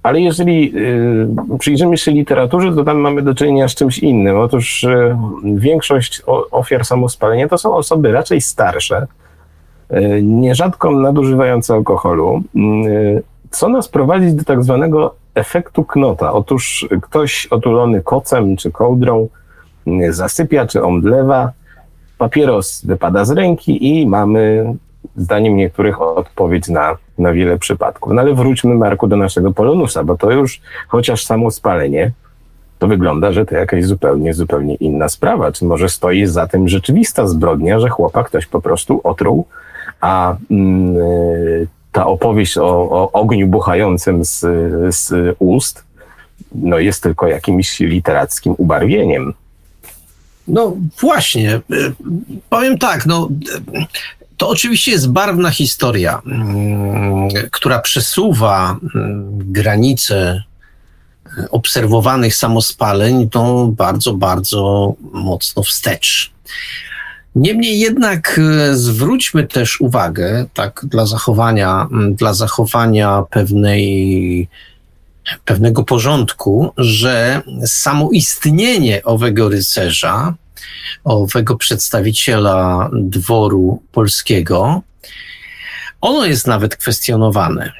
Ale 0.03 0.21
jeżeli 0.21 0.73
przyjrzymy 1.59 1.97
się 1.97 2.11
literaturze, 2.11 2.75
to 2.75 2.83
tam 2.83 2.97
mamy 2.97 3.21
do 3.21 3.35
czynienia 3.35 3.67
z 3.67 3.75
czymś 3.75 3.99
innym. 3.99 4.37
Otóż 4.37 4.85
większość 5.43 6.21
ofiar 6.51 6.85
samospalenia 6.85 7.47
to 7.47 7.57
są 7.57 7.75
osoby 7.75 8.11
raczej 8.11 8.41
starsze, 8.41 9.07
nierzadko 10.21 10.91
nadużywające 10.91 11.73
alkoholu, 11.73 12.41
co 13.49 13.69
nas 13.69 13.87
prowadzi 13.87 14.33
do 14.33 14.43
tak 14.43 14.63
zwanego 14.63 15.15
efektu 15.35 15.83
knota. 15.83 16.33
Otóż 16.33 16.87
ktoś 17.01 17.47
otulony 17.47 18.01
kocem 18.01 18.57
czy 18.57 18.71
kołdrą 18.71 19.27
zasypia 20.09 20.67
czy 20.67 20.83
omdlewa, 20.83 21.51
papieros 22.17 22.85
wypada 22.85 23.25
z 23.25 23.31
ręki 23.31 24.01
i 24.01 24.07
mamy, 24.07 24.73
zdaniem 25.15 25.55
niektórych, 25.55 26.01
odpowiedź 26.01 26.67
na, 26.67 26.97
na 27.17 27.33
wiele 27.33 27.57
przypadków. 27.57 28.13
No 28.13 28.21
ale 28.21 28.33
wróćmy, 28.33 28.75
Marku, 28.75 29.07
do 29.07 29.17
naszego 29.17 29.51
Polonusa, 29.51 30.03
bo 30.03 30.17
to 30.17 30.31
już 30.31 30.61
chociaż 30.87 31.25
samo 31.25 31.51
spalenie, 31.51 32.11
to 32.79 32.87
wygląda, 32.87 33.31
że 33.31 33.45
to 33.45 33.55
jakaś 33.55 33.85
zupełnie, 33.85 34.33
zupełnie 34.33 34.75
inna 34.75 35.09
sprawa. 35.09 35.51
Czy 35.51 35.65
może 35.65 35.89
stoi 35.89 36.25
za 36.25 36.47
tym 36.47 36.67
rzeczywista 36.67 37.27
zbrodnia, 37.27 37.79
że 37.79 37.89
chłopak 37.89 38.27
ktoś 38.27 38.45
po 38.45 38.61
prostu 38.61 39.01
otruł, 39.03 39.45
a 40.01 40.35
mm, 40.51 40.95
ta 41.95 42.05
opowieść 42.05 42.57
o, 42.57 42.67
o 42.91 43.11
ogniu 43.11 43.47
buchającym 43.47 44.25
z, 44.25 44.39
z 44.95 45.35
ust 45.39 45.83
no 46.55 46.79
jest 46.79 47.03
tylko 47.03 47.27
jakimś 47.27 47.79
literackim 47.79 48.55
ubarwieniem. 48.57 49.33
No 50.47 50.75
właśnie, 51.01 51.61
powiem 52.49 52.77
tak, 52.77 53.05
no 53.05 53.29
to 54.37 54.49
oczywiście 54.49 54.91
jest 54.91 55.11
barwna 55.11 55.49
historia, 55.49 56.21
mm, 56.25 57.27
która 57.51 57.79
przesuwa 57.79 58.77
mm, 58.95 59.51
granice 59.51 60.43
obserwowanych 61.51 62.35
samospaleń 62.35 63.29
to 63.29 63.67
bardzo, 63.67 64.13
bardzo 64.13 64.93
mocno 65.11 65.63
wstecz. 65.63 66.31
Niemniej 67.35 67.79
jednak 67.79 68.39
e, 68.39 68.75
zwróćmy 68.75 69.47
też 69.47 69.81
uwagę, 69.81 70.45
tak, 70.53 70.85
dla 70.89 71.05
zachowania, 71.05 71.87
dla 72.11 72.33
zachowania 72.33 73.23
pewnej, 73.29 74.47
pewnego 75.45 75.83
porządku, 75.83 76.71
że 76.77 77.41
samo 77.65 78.09
istnienie 78.11 79.03
owego 79.03 79.49
rycerza, 79.49 80.33
owego 81.03 81.57
przedstawiciela 81.57 82.89
dworu 82.93 83.81
polskiego, 83.91 84.81
ono 86.01 86.25
jest 86.25 86.47
nawet 86.47 86.75
kwestionowane. 86.75 87.71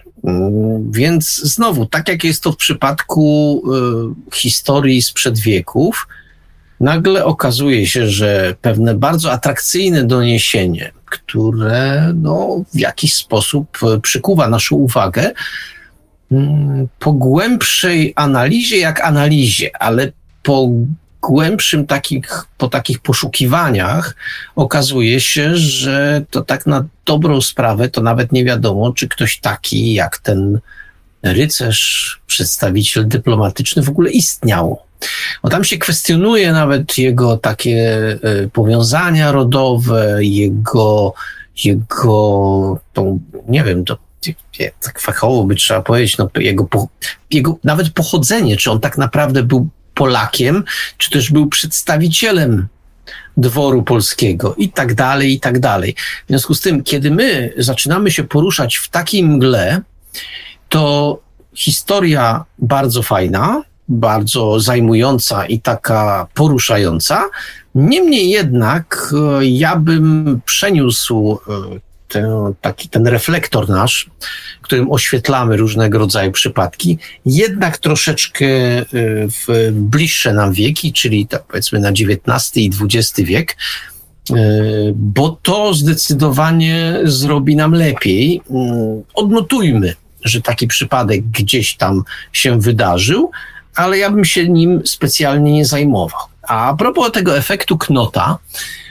Więc 0.92 1.36
znowu, 1.36 1.86
tak 1.86 2.08
jak 2.08 2.24
jest 2.24 2.44
to 2.44 2.52
w 2.52 2.58
przypadku 2.58 3.64
y, 4.32 4.36
historii 4.36 5.02
sprzed 5.02 5.40
wieków, 5.40 6.08
nagle 6.80 7.26
okazuje 7.26 7.88
się, 7.88 8.08
że 8.08 8.56
pewne 8.62 8.96
bardzo 8.96 9.32
atrakcyjne 9.32 10.04
doniesienie, 10.04 10.92
które 11.06 12.12
no, 12.16 12.64
w 12.74 12.80
jakiś 12.80 13.14
sposób 13.14 13.78
e, 13.84 14.00
przykuwa 14.00 14.50
naszą 14.50 14.76
uwagę, 14.76 15.32
mm, 16.32 16.88
po 17.00 17.12
głębszej 17.12 18.14
analizie, 18.16 18.78
jak 18.78 19.02
analizie, 19.02 19.70
ale 19.80 20.12
po 20.44 20.70
głębszym 21.22 21.88
takich, 21.88 22.46
po 22.58 22.68
takich 22.68 23.00
poszukiwaniach 23.00 24.16
okazuje 24.56 25.20
się, 25.20 25.56
że 25.56 26.26
to 26.30 26.42
tak 26.42 26.66
na 26.66 26.86
dobrą 27.06 27.42
sprawę 27.42 27.90
to 27.90 28.02
nawet 28.02 28.32
nie 28.32 28.46
wiadomo, 28.46 28.94
czy 28.94 29.08
ktoś 29.08 29.40
taki 29.40 29.94
jak 29.94 30.18
ten 30.18 30.60
rycerz, 31.24 32.22
przedstawiciel 32.28 33.08
dyplomatyczny 33.08 33.84
w 33.84 33.90
ogóle 33.90 34.12
istniał. 34.12 34.80
Bo 35.44 35.50
tam 35.50 35.64
się 35.64 35.78
kwestionuje 35.78 36.54
nawet 36.54 36.98
jego 36.98 37.38
takie 37.38 37.98
e, 38.24 38.48
powiązania 38.48 39.32
rodowe, 39.32 40.18
jego, 40.22 41.14
jego 41.64 42.80
tą, 42.94 43.20
nie 43.48 43.64
wiem, 43.64 43.86
to 43.86 43.98
tak 44.82 45.00
fachowo 45.00 45.44
by 45.44 45.56
trzeba 45.56 45.82
powiedzieć, 45.82 46.18
no, 46.18 46.30
jego, 46.36 46.68
jego 47.32 47.60
nawet 47.64 47.90
pochodzenie, 47.90 48.58
czy 48.58 48.72
on 48.72 48.80
tak 48.80 48.98
naprawdę 48.98 49.44
był 49.44 49.70
Polakiem, 49.94 50.64
czy 50.98 51.10
też 51.12 51.32
był 51.32 51.48
przedstawicielem 51.48 52.68
dworu 53.38 53.84
polskiego 53.84 54.56
i 54.56 54.70
tak 54.70 54.94
dalej, 54.94 55.34
i 55.34 55.40
tak 55.40 55.60
dalej. 55.60 55.96
W 56.26 56.28
związku 56.30 56.56
z 56.56 56.62
tym, 56.62 56.84
kiedy 56.84 57.12
my 57.12 57.54
zaczynamy 57.58 58.12
się 58.12 58.24
poruszać 58.24 58.76
w 58.76 58.90
takiej 58.90 59.24
mgle, 59.24 59.82
to 60.70 61.20
historia 61.54 62.46
bardzo 62.60 63.04
fajna, 63.04 63.64
bardzo 63.88 64.60
zajmująca 64.60 65.46
i 65.46 65.60
taka 65.60 66.28
poruszająca. 66.34 67.30
Niemniej 67.76 68.30
jednak 68.30 69.14
e, 69.40 69.46
ja 69.46 69.76
bym 69.76 70.42
przeniósł 70.46 71.40
e, 71.50 71.80
ten, 72.08 72.26
taki, 72.62 72.90
ten 72.90 73.08
reflektor 73.08 73.70
nasz, 73.70 74.10
którym 74.62 74.92
oświetlamy 74.92 75.58
różnego 75.58 76.00
rodzaju 76.00 76.32
przypadki, 76.32 76.98
jednak 77.26 77.78
troszeczkę 77.78 78.46
e, 78.46 78.84
w 79.30 79.72
bliższe 79.72 80.34
nam 80.34 80.54
wieki, 80.54 80.94
czyli 80.94 81.28
tak 81.28 81.44
powiedzmy 81.44 81.80
na 81.80 81.90
XIX 81.90 82.58
i 82.58 82.72
XX 82.82 83.22
wiek, 83.22 83.58
bo 84.96 85.30
to 85.42 85.74
zdecydowanie 85.74 87.00
zrobi 87.04 87.56
nam 87.56 87.72
lepiej. 87.72 88.42
Mm, 88.50 89.04
odnotujmy, 89.14 89.94
że 90.24 90.42
taki 90.42 90.68
przypadek 90.68 91.28
gdzieś 91.30 91.76
tam 91.76 92.04
się 92.34 92.62
wydarzył, 92.62 93.32
ale 93.76 93.98
ja 93.98 94.10
bym 94.12 94.26
się 94.26 94.50
nim 94.50 94.82
specjalnie 94.88 95.54
nie 95.54 95.66
zajmował. 95.66 96.22
A 96.42 96.76
propos 96.78 97.12
tego 97.12 97.38
efektu 97.38 97.78
knota, 97.78 98.38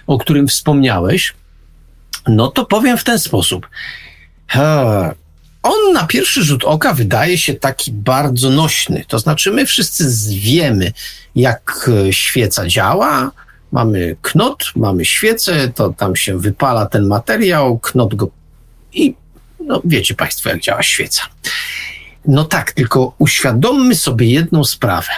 o 0.07 0.18
którym 0.18 0.49
wspomniałeś, 0.49 1.35
no 2.27 2.49
to 2.49 2.64
powiem 2.64 2.99
w 2.99 3.05
ten 3.05 3.18
sposób. 3.18 3.68
On 5.62 5.92
na 5.92 6.07
pierwszy 6.07 6.44
rzut 6.44 6.64
oka 6.64 6.94
wydaje 6.94 7.38
się 7.38 7.55
taki 7.55 7.92
bardzo 7.92 8.51
nośny. 8.51 9.05
To 9.09 9.18
znaczy, 9.18 9.51
my 9.51 9.66
wszyscy 9.66 10.05
wiemy, 10.40 10.92
jak 11.37 11.90
świeca 12.11 12.66
działa. 12.66 13.31
Mamy 13.73 14.16
knot, 14.23 14.64
mamy 14.77 15.05
świecę, 15.05 15.68
to 15.68 15.90
tam 15.90 16.16
się 16.16 16.38
wypala 16.38 16.87
ten 16.87 17.07
materiał, 17.07 17.79
knot 17.79 18.14
go 18.14 18.29
i 18.92 19.14
no 19.61 19.83
wiecie 19.85 20.14
Państwo, 20.14 20.49
jak 20.49 20.61
działa 20.61 20.83
świeca. 20.83 21.23
No 22.27 22.45
tak, 22.45 22.73
tylko 22.73 23.15
uświadommy 23.19 23.95
sobie 23.95 24.27
jedną 24.27 24.65
sprawę, 24.65 25.11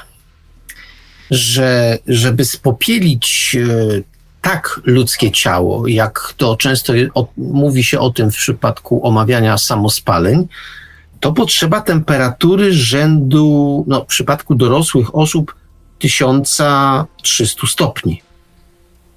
że 1.31 1.99
żeby 2.07 2.45
spopielić 2.45 3.57
e, 3.61 4.03
tak 4.43 4.81
ludzkie 4.85 5.31
ciało, 5.31 5.87
jak 5.87 6.35
to 6.37 6.57
często 6.57 6.93
mówi 7.37 7.85
się 7.85 8.01
o 8.01 8.11
tym 8.11 8.31
w 8.31 8.37
przypadku 8.37 9.07
omawiania 9.07 9.59
samospaleń, 9.59 10.49
to 11.21 11.33
potrzeba 11.33 11.81
temperatury 11.81 12.73
rzędu, 12.73 13.85
no, 13.89 14.05
w 14.05 14.07
przypadku 14.07 14.55
dorosłych 14.55 15.15
osób 15.15 15.55
1300 15.99 17.67
stopni. 17.67 18.23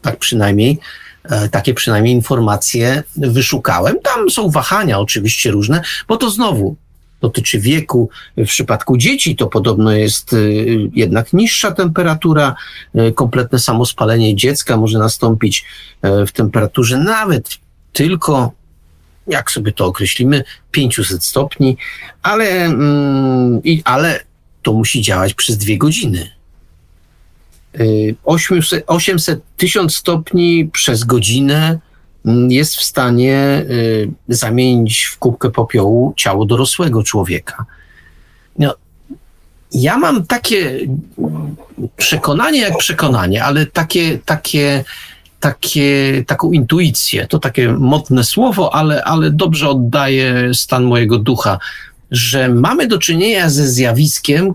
Tak 0.01 0.17
przynajmniej, 0.19 0.79
e, 1.23 1.49
takie 1.49 1.73
przynajmniej 1.73 2.15
informacje 2.15 3.03
wyszukałem. 3.15 3.95
Tam 4.03 4.29
są 4.29 4.49
wahania 4.49 4.99
oczywiście 4.99 5.51
różne, 5.51 5.81
bo 6.07 6.17
to 6.17 6.29
znowu 6.29 6.75
dotyczy 7.21 7.59
wieku. 7.59 8.09
W 8.37 8.45
przypadku 8.45 8.97
dzieci 8.97 9.35
to 9.35 9.47
podobno 9.47 9.91
jest 9.91 10.33
y, 10.33 10.89
jednak 10.93 11.33
niższa 11.33 11.71
temperatura. 11.71 12.55
Y, 12.95 13.13
kompletne 13.13 13.59
samospalenie 13.59 14.35
dziecka 14.35 14.77
może 14.77 14.99
nastąpić 14.99 15.65
y, 16.05 16.25
w 16.25 16.31
temperaturze 16.31 16.97
nawet 16.97 17.49
tylko, 17.93 18.51
jak 19.27 19.51
sobie 19.51 19.71
to 19.71 19.85
określimy, 19.85 20.43
500 20.71 21.23
stopni, 21.23 21.77
ale, 22.21 22.45
mm, 22.65 23.61
ale 23.83 24.19
to 24.63 24.73
musi 24.73 25.01
działać 25.01 25.33
przez 25.33 25.57
dwie 25.57 25.77
godziny. 25.77 26.31
800, 28.23 28.83
800 28.87 29.41
1000 29.57 29.95
stopni 29.95 30.69
przez 30.73 31.03
godzinę 31.03 31.79
jest 32.49 32.75
w 32.75 32.83
stanie 32.83 33.65
y, 33.69 34.11
zamienić 34.27 35.03
w 35.03 35.17
kubkę 35.17 35.49
popiołu 35.49 36.13
ciało 36.17 36.45
dorosłego 36.45 37.03
człowieka. 37.03 37.65
No, 38.59 38.75
ja 39.71 39.97
mam 39.97 40.25
takie 40.25 40.79
przekonanie 41.97 42.59
jak 42.59 42.77
przekonanie, 42.77 43.43
ale 43.43 43.65
takie, 43.65 44.19
takie, 44.25 44.83
takie, 45.39 46.23
taką 46.27 46.51
intuicję, 46.51 47.27
to 47.27 47.39
takie 47.39 47.73
mocne 47.73 48.23
słowo, 48.23 48.75
ale, 48.75 49.03
ale 49.03 49.31
dobrze 49.31 49.69
oddaje 49.69 50.53
stan 50.53 50.83
mojego 50.83 51.19
ducha, 51.19 51.59
że 52.11 52.49
mamy 52.49 52.87
do 52.87 52.97
czynienia 52.97 53.49
ze 53.49 53.67
zjawiskiem, 53.67 54.53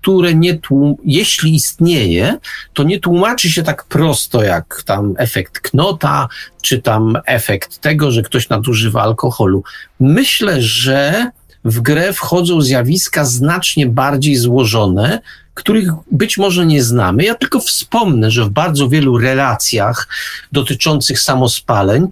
które 0.00 0.34
nie 0.34 0.54
tłum- 0.54 0.94
jeśli 1.04 1.54
istnieje, 1.54 2.38
to 2.74 2.82
nie 2.82 3.00
tłumaczy 3.00 3.50
się 3.50 3.62
tak 3.62 3.84
prosto 3.84 4.42
jak 4.42 4.82
tam 4.86 5.14
efekt 5.18 5.60
knota, 5.60 6.28
czy 6.62 6.82
tam 6.82 7.18
efekt 7.26 7.78
tego, 7.78 8.10
że 8.12 8.22
ktoś 8.22 8.48
nadużywa 8.48 9.02
alkoholu. 9.02 9.62
Myślę, 10.00 10.62
że 10.62 11.30
w 11.64 11.80
grę 11.80 12.12
wchodzą 12.12 12.60
zjawiska 12.60 13.24
znacznie 13.24 13.86
bardziej 13.86 14.36
złożone, 14.36 15.20
których 15.54 15.90
być 16.10 16.38
może 16.38 16.66
nie 16.66 16.82
znamy. 16.82 17.24
Ja 17.24 17.34
tylko 17.34 17.60
wspomnę, 17.60 18.30
że 18.30 18.44
w 18.44 18.50
bardzo 18.50 18.88
wielu 18.88 19.18
relacjach 19.18 20.08
dotyczących 20.52 21.20
samospaleń 21.20 22.08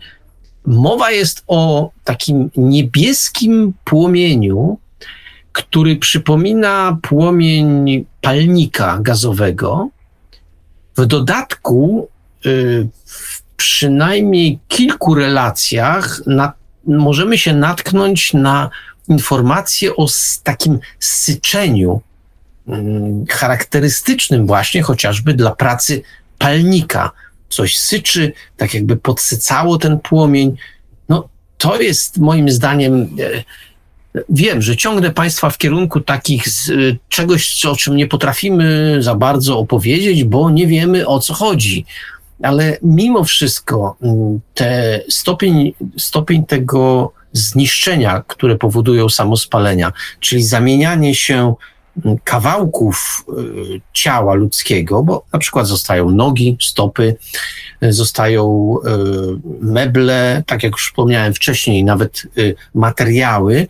mowa 0.66 1.10
jest 1.10 1.44
o 1.46 1.90
takim 2.04 2.50
niebieskim 2.56 3.72
płomieniu, 3.84 4.78
który 5.56 5.96
przypomina 5.96 6.98
płomień 7.02 8.04
palnika 8.20 8.98
gazowego. 9.00 9.88
W 10.96 11.06
dodatku, 11.06 12.08
y, 12.46 12.88
w 13.04 13.42
przynajmniej 13.56 14.58
kilku 14.68 15.14
relacjach 15.14 16.20
na, 16.26 16.52
możemy 16.86 17.38
się 17.38 17.54
natknąć 17.54 18.34
na 18.34 18.70
informacje 19.08 19.96
o 19.96 20.06
takim 20.42 20.78
syczeniu 21.00 22.00
mm, 22.68 23.26
charakterystycznym 23.26 24.46
właśnie 24.46 24.82
chociażby 24.82 25.34
dla 25.34 25.54
pracy 25.54 26.02
palnika. 26.38 27.10
Coś 27.48 27.78
syczy, 27.78 28.32
tak 28.56 28.74
jakby 28.74 28.96
podsycało 28.96 29.78
ten 29.78 30.00
płomień. 30.00 30.56
No, 31.08 31.28
to 31.58 31.80
jest 31.80 32.18
moim 32.18 32.50
zdaniem. 32.50 33.16
Wiem, 34.28 34.62
że 34.62 34.76
ciągnę 34.76 35.10
Państwa 35.10 35.50
w 35.50 35.58
kierunku 35.58 36.00
takich 36.00 36.48
z, 36.48 36.70
e, 36.70 36.72
czegoś, 37.08 37.64
o 37.66 37.76
czym 37.76 37.96
nie 37.96 38.06
potrafimy 38.06 38.96
za 39.00 39.14
bardzo 39.14 39.58
opowiedzieć, 39.58 40.24
bo 40.24 40.50
nie 40.50 40.66
wiemy 40.66 41.06
o 41.06 41.20
co 41.20 41.34
chodzi. 41.34 41.84
Ale 42.42 42.78
mimo 42.82 43.24
wszystko 43.24 43.96
mm, 44.02 44.40
te 44.54 45.00
stopień, 45.08 45.72
stopień 45.98 46.44
tego 46.44 47.12
zniszczenia, 47.32 48.22
które 48.26 48.56
powodują 48.56 49.08
samospalenia, 49.08 49.92
czyli 50.20 50.42
zamienianie 50.42 51.14
się 51.14 51.54
mm, 52.04 52.18
kawałków 52.24 53.24
y, 53.28 53.80
ciała 53.92 54.34
ludzkiego, 54.34 55.02
bo 55.02 55.24
na 55.32 55.38
przykład 55.38 55.66
zostają 55.66 56.10
nogi, 56.10 56.56
stopy, 56.60 57.16
y, 57.82 57.92
zostają 57.92 58.74
y, 58.78 58.90
meble, 59.60 60.42
tak 60.46 60.62
jak 60.62 60.72
już 60.72 60.86
wspomniałem 60.86 61.34
wcześniej, 61.34 61.84
nawet 61.84 62.22
materiały, 62.74 63.66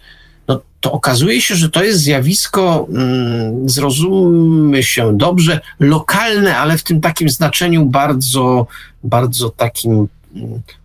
to 0.86 0.92
okazuje 0.92 1.40
się, 1.40 1.56
że 1.56 1.70
to 1.70 1.84
jest 1.84 2.00
zjawisko, 2.00 2.86
mm, 2.90 3.68
zrozummy 3.68 4.82
się 4.82 5.16
dobrze, 5.16 5.60
lokalne, 5.80 6.58
ale 6.58 6.78
w 6.78 6.82
tym 6.82 7.00
takim 7.00 7.28
znaczeniu 7.28 7.84
bardzo, 7.84 8.66
bardzo 9.04 9.50
takim 9.50 10.08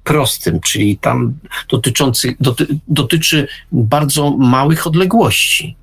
prostym, 0.03 0.59
czyli 0.59 0.97
tam 0.97 1.33
dotyczący, 1.69 2.35
doty, 2.39 2.67
dotyczy 2.87 3.47
bardzo 3.71 4.37
małych 4.37 4.87
odległości, 4.87 5.75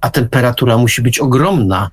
a 0.00 0.10
temperatura 0.10 0.78
musi 0.78 1.02
być 1.02 1.18
ogromna, 1.18 1.90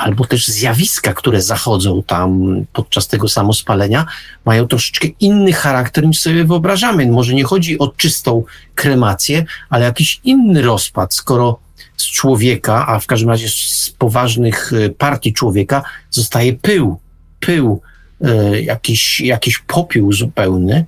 albo 0.00 0.26
też 0.26 0.48
zjawiska, 0.48 1.14
które 1.14 1.42
zachodzą 1.42 2.02
tam 2.02 2.42
podczas 2.72 3.08
tego 3.08 3.28
samospalenia, 3.28 4.06
mają 4.44 4.66
troszeczkę 4.66 5.08
inny 5.20 5.52
charakter 5.52 6.06
niż 6.06 6.20
sobie 6.20 6.44
wyobrażamy. 6.44 7.06
Może 7.06 7.34
nie 7.34 7.44
chodzi 7.44 7.78
o 7.78 7.88
czystą 7.88 8.44
kremację, 8.74 9.44
ale 9.70 9.84
jakiś 9.84 10.20
inny 10.24 10.62
rozpad, 10.62 11.14
skoro 11.14 11.58
z 11.96 12.04
człowieka, 12.04 12.86
a 12.86 12.98
w 12.98 13.06
każdym 13.06 13.28
razie 13.28 13.48
z 13.48 13.94
poważnych 13.98 14.72
y, 14.72 14.94
partii 14.98 15.32
człowieka 15.32 15.82
zostaje 16.10 16.52
pył. 16.52 17.00
Pył 17.40 17.80
E, 18.24 18.60
jakiś, 18.60 19.20
jakiś 19.20 19.58
popiół 19.58 20.12
zupełny, 20.12 20.86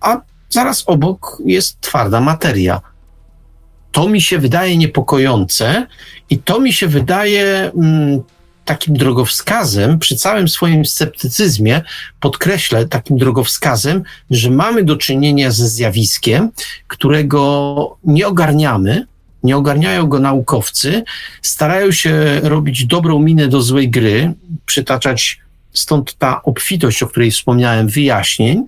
a 0.00 0.20
zaraz 0.48 0.84
obok 0.86 1.42
jest 1.44 1.80
twarda 1.80 2.20
materia. 2.20 2.80
To 3.94 4.08
mi 4.08 4.20
się 4.20 4.38
wydaje 4.38 4.76
niepokojące 4.76 5.86
i 6.30 6.38
to 6.38 6.60
mi 6.60 6.72
się 6.72 6.86
wydaje 6.86 7.70
mm, 7.76 8.22
takim 8.64 8.96
drogowskazem, 8.96 9.98
przy 9.98 10.16
całym 10.16 10.48
swoim 10.48 10.86
sceptycyzmie, 10.86 11.82
podkreślę 12.20 12.86
takim 12.86 13.18
drogowskazem, 13.18 14.02
że 14.30 14.50
mamy 14.50 14.84
do 14.84 14.96
czynienia 14.96 15.50
ze 15.50 15.68
zjawiskiem, 15.68 16.50
którego 16.88 17.96
nie 18.04 18.26
ogarniamy, 18.26 19.06
nie 19.42 19.56
ogarniają 19.56 20.06
go 20.06 20.18
naukowcy, 20.18 21.04
starają 21.42 21.92
się 21.92 22.40
robić 22.42 22.86
dobrą 22.86 23.18
minę 23.18 23.48
do 23.48 23.62
złej 23.62 23.90
gry, 23.90 24.34
przytaczać 24.66 25.44
Stąd 25.74 26.14
ta 26.18 26.42
obfitość, 26.42 27.02
o 27.02 27.06
której 27.06 27.30
wspomniałem, 27.30 27.88
wyjaśnień, 27.88 28.66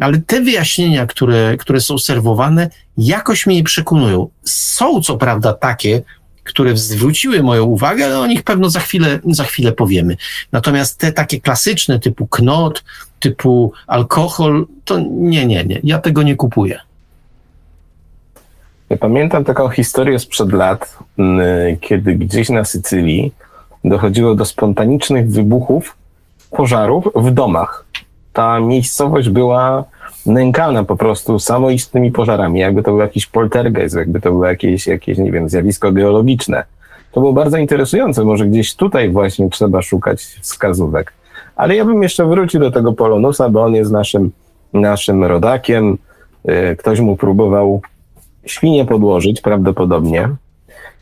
ale 0.00 0.18
te 0.18 0.40
wyjaśnienia, 0.40 1.06
które, 1.06 1.56
które 1.56 1.80
są 1.80 1.98
serwowane, 1.98 2.70
jakoś 2.98 3.46
mnie 3.46 3.56
nie 3.56 3.64
przekonują. 3.64 4.28
Są 4.44 5.02
co 5.02 5.16
prawda 5.16 5.52
takie, 5.52 6.02
które 6.44 6.76
zwróciły 6.76 7.42
moją 7.42 7.64
uwagę, 7.64 8.04
ale 8.04 8.18
o 8.18 8.26
nich 8.26 8.42
pewno 8.42 8.70
za 8.70 8.80
chwilę, 8.80 9.18
za 9.24 9.44
chwilę 9.44 9.72
powiemy. 9.72 10.16
Natomiast 10.52 10.98
te 10.98 11.12
takie 11.12 11.40
klasyczne, 11.40 11.98
typu 11.98 12.26
knot, 12.26 12.84
typu 13.20 13.72
alkohol, 13.86 14.66
to 14.84 14.98
nie, 15.10 15.46
nie, 15.46 15.64
nie. 15.64 15.80
Ja 15.84 15.98
tego 15.98 16.22
nie 16.22 16.36
kupuję. 16.36 16.80
Ja 18.90 18.96
pamiętam 18.96 19.44
taką 19.44 19.68
historię 19.68 20.18
sprzed 20.18 20.52
lat, 20.52 20.98
kiedy 21.80 22.14
gdzieś 22.14 22.48
na 22.48 22.64
Sycylii 22.64 23.32
dochodziło 23.84 24.34
do 24.34 24.44
spontanicznych 24.44 25.30
wybuchów 25.30 25.96
pożarów 26.50 27.08
w 27.14 27.30
domach. 27.30 27.84
Ta 28.34 28.60
miejscowość 28.60 29.28
była 29.28 29.84
nękana 30.26 30.84
po 30.84 30.96
prostu 30.96 31.38
samoistnymi 31.38 32.12
pożarami, 32.12 32.60
jakby 32.60 32.82
to 32.82 32.90
był 32.90 33.00
jakiś 33.00 33.26
poltergeist, 33.26 33.96
jakby 33.96 34.20
to 34.20 34.30
było 34.30 34.46
jakieś, 34.46 34.86
jakieś, 34.86 35.18
nie 35.18 35.32
wiem, 35.32 35.48
zjawisko 35.48 35.92
geologiczne. 35.92 36.64
To 37.12 37.20
było 37.20 37.32
bardzo 37.32 37.56
interesujące, 37.56 38.24
może 38.24 38.46
gdzieś 38.46 38.74
tutaj 38.74 39.10
właśnie 39.10 39.50
trzeba 39.50 39.82
szukać 39.82 40.22
wskazówek. 40.22 41.12
Ale 41.56 41.76
ja 41.76 41.84
bym 41.84 42.02
jeszcze 42.02 42.26
wrócił 42.26 42.60
do 42.60 42.70
tego 42.70 42.92
Polonusa, 42.92 43.48
bo 43.48 43.62
on 43.62 43.74
jest 43.74 43.92
naszym, 43.92 44.30
naszym 44.72 45.24
rodakiem. 45.24 45.98
Y, 46.48 46.76
ktoś 46.76 47.00
mu 47.00 47.16
próbował 47.16 47.80
świnie 48.46 48.84
podłożyć 48.84 49.40
prawdopodobnie 49.40 50.28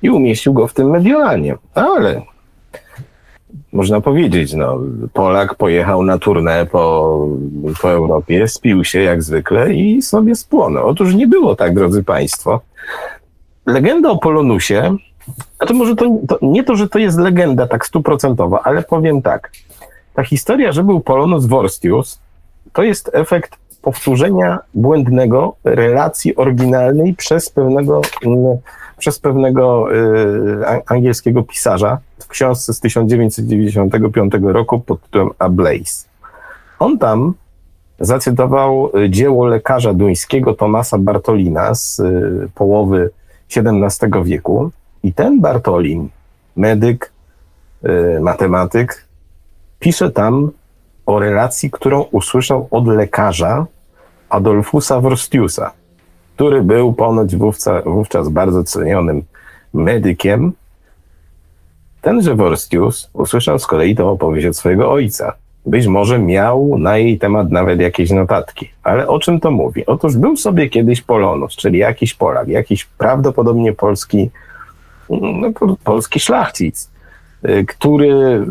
i 0.02 0.10
umieścił 0.10 0.52
go 0.52 0.66
w 0.66 0.74
tym 0.74 0.90
Mediolanie. 0.90 1.54
Ale 1.74 2.22
można 3.72 4.00
powiedzieć, 4.00 4.54
no, 4.54 4.78
Polak 5.12 5.54
pojechał 5.54 6.02
na 6.02 6.18
turnę 6.18 6.66
po, 6.66 7.18
po 7.82 7.90
Europie, 7.90 8.48
spił 8.48 8.84
się 8.84 9.00
jak 9.00 9.22
zwykle 9.22 9.74
i 9.74 10.02
sobie 10.02 10.34
spłonął. 10.34 10.88
Otóż 10.88 11.14
nie 11.14 11.26
było 11.26 11.56
tak, 11.56 11.74
drodzy 11.74 12.04
Państwo. 12.04 12.60
Legenda 13.66 14.10
o 14.10 14.18
Polonusie, 14.18 14.96
a 15.58 15.66
to 15.66 15.74
może 15.74 15.96
to, 15.96 16.18
to 16.28 16.38
nie 16.42 16.64
to, 16.64 16.76
że 16.76 16.88
to 16.88 16.98
jest 16.98 17.18
legenda 17.18 17.66
tak 17.66 17.86
stuprocentowa, 17.86 18.60
ale 18.64 18.82
powiem 18.82 19.22
tak. 19.22 19.52
Ta 20.14 20.24
historia, 20.24 20.72
że 20.72 20.84
był 20.84 21.00
Polonus 21.00 21.46
Vorstius, 21.46 22.20
to 22.72 22.82
jest 22.82 23.10
efekt 23.12 23.56
powtórzenia 23.82 24.58
błędnego 24.74 25.56
relacji 25.64 26.36
oryginalnej 26.36 27.14
przez 27.14 27.50
pewnego, 27.50 28.00
przez 28.98 29.18
pewnego 29.18 29.94
y, 29.96 30.84
angielskiego 30.86 31.42
pisarza, 31.42 31.98
książce 32.32 32.74
z 32.74 32.80
1995 32.80 34.32
roku 34.42 34.80
pod 34.80 35.02
tytułem 35.02 35.30
A 35.38 35.48
Blaze. 35.48 36.08
On 36.78 36.98
tam 36.98 37.34
zacytował 38.00 38.90
y, 38.96 39.10
dzieło 39.10 39.46
lekarza 39.46 39.94
duńskiego 39.94 40.54
Tomasa 40.54 40.98
Bartolina 40.98 41.74
z 41.74 41.98
y, 41.98 42.48
połowy 42.54 43.10
XVII 43.56 44.24
wieku 44.24 44.70
i 45.02 45.12
ten 45.12 45.40
Bartolin, 45.40 46.08
medyk, 46.56 47.12
y, 47.84 48.20
matematyk, 48.20 49.06
pisze 49.78 50.10
tam 50.10 50.50
o 51.06 51.18
relacji, 51.18 51.70
którą 51.70 52.02
usłyszał 52.02 52.68
od 52.70 52.86
lekarza 52.86 53.66
Adolfusa 54.28 55.00
Wrostiusa, 55.00 55.72
który 56.34 56.62
był 56.62 56.92
ponoć 56.92 57.36
wówczas 57.84 58.28
bardzo 58.28 58.64
cenionym 58.64 59.22
medykiem 59.74 60.52
Tenże 62.02 62.34
Worstius 62.34 63.10
usłyszał 63.12 63.58
z 63.58 63.66
kolei 63.66 63.96
tę 63.96 64.04
opowieść 64.04 64.46
od 64.46 64.56
swojego 64.56 64.92
ojca. 64.92 65.32
Być 65.66 65.86
może 65.86 66.18
miał 66.18 66.78
na 66.78 66.98
jej 66.98 67.18
temat 67.18 67.50
nawet 67.50 67.80
jakieś 67.80 68.10
notatki. 68.10 68.70
Ale 68.82 69.08
o 69.08 69.18
czym 69.18 69.40
to 69.40 69.50
mówi? 69.50 69.86
Otóż 69.86 70.16
był 70.16 70.36
sobie 70.36 70.68
kiedyś 70.68 71.02
Polonus, 71.02 71.56
czyli 71.56 71.78
jakiś 71.78 72.14
Polak, 72.14 72.48
jakiś 72.48 72.84
prawdopodobnie 72.84 73.72
polski, 73.72 74.30
no, 75.10 75.76
polski 75.84 76.20
szlachcic, 76.20 76.90
y, 77.44 77.64
który 77.68 78.46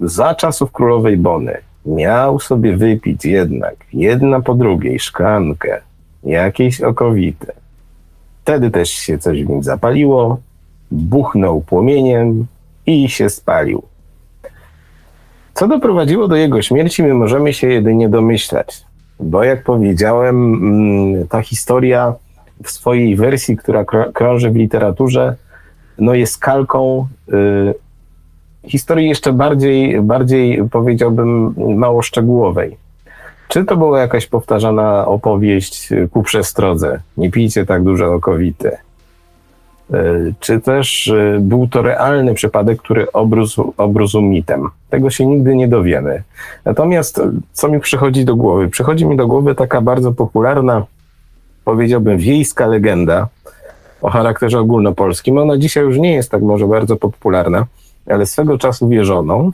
za 0.00 0.34
czasów 0.34 0.72
królowej 0.72 1.16
Bony 1.16 1.56
miał 1.86 2.40
sobie 2.40 2.76
wypić 2.76 3.24
jednak 3.24 3.74
jedna 3.92 4.40
po 4.40 4.54
drugiej 4.54 4.98
szklankę 4.98 5.80
jakiejś 6.22 6.80
okowity. 6.80 7.52
Wtedy 8.42 8.70
też 8.70 8.90
się 8.90 9.18
coś 9.18 9.44
w 9.44 9.48
nim 9.48 9.62
zapaliło, 9.62 10.38
buchnął 10.90 11.60
płomieniem, 11.60 12.46
i 12.86 13.08
się 13.08 13.30
spalił. 13.30 13.82
Co 15.54 15.68
doprowadziło 15.68 16.28
do 16.28 16.36
jego 16.36 16.62
śmierci, 16.62 17.02
my 17.02 17.14
możemy 17.14 17.52
się 17.52 17.68
jedynie 17.68 18.08
domyślać, 18.08 18.84
bo 19.20 19.44
jak 19.44 19.62
powiedziałem, 19.62 20.54
mm, 20.54 21.28
ta 21.28 21.42
historia 21.42 22.14
w 22.64 22.70
swojej 22.70 23.16
wersji, 23.16 23.56
która 23.56 23.84
krąży 24.14 24.50
w 24.50 24.56
literaturze, 24.56 25.36
no 25.98 26.14
jest 26.14 26.38
kalką 26.38 27.06
y, 27.32 27.74
historii 28.68 29.08
jeszcze 29.08 29.32
bardziej, 29.32 30.02
bardziej 30.02 30.68
powiedziałbym 30.70 31.54
mało 31.76 32.02
szczegółowej. 32.02 32.76
Czy 33.48 33.64
to 33.64 33.76
była 33.76 34.00
jakaś 34.00 34.26
powtarzana 34.26 35.06
opowieść 35.06 35.88
ku 36.10 36.22
przestrodze? 36.22 37.00
Nie 37.16 37.30
pijcie 37.30 37.66
tak 37.66 37.82
dużo 37.82 38.14
okowity. 38.14 38.76
Y, 39.90 40.34
czy 40.40 40.60
też 40.60 41.06
y, 41.06 41.38
był 41.40 41.68
to 41.68 41.82
realny 41.82 42.34
przypadek, 42.34 42.82
który 42.82 43.12
obrósł, 43.12 43.74
obrósł 43.76 44.20
mitem? 44.20 44.68
Tego 44.90 45.10
się 45.10 45.26
nigdy 45.26 45.56
nie 45.56 45.68
dowiemy. 45.68 46.22
Natomiast 46.64 47.20
co 47.52 47.68
mi 47.68 47.80
przychodzi 47.80 48.24
do 48.24 48.36
głowy? 48.36 48.68
Przychodzi 48.68 49.06
mi 49.06 49.16
do 49.16 49.26
głowy 49.26 49.54
taka 49.54 49.80
bardzo 49.80 50.12
popularna, 50.12 50.86
powiedziałbym, 51.64 52.18
wiejska 52.18 52.66
legenda 52.66 53.28
o 54.02 54.10
charakterze 54.10 54.58
ogólnopolskim. 54.58 55.38
Ona 55.38 55.58
dzisiaj 55.58 55.84
już 55.84 55.98
nie 55.98 56.14
jest 56.14 56.30
tak 56.30 56.42
może 56.42 56.66
bardzo 56.66 56.96
popularna, 56.96 57.66
ale 58.06 58.26
swego 58.26 58.58
czasu 58.58 58.88
wierzono, 58.88 59.50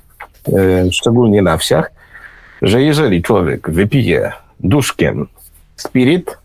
e, 0.52 0.92
szczególnie 0.92 1.42
na 1.42 1.56
wsiach, 1.56 1.90
że 2.62 2.82
jeżeli 2.82 3.22
człowiek 3.22 3.70
wypije 3.70 4.32
duszkiem 4.60 5.26
spirit, 5.76 6.38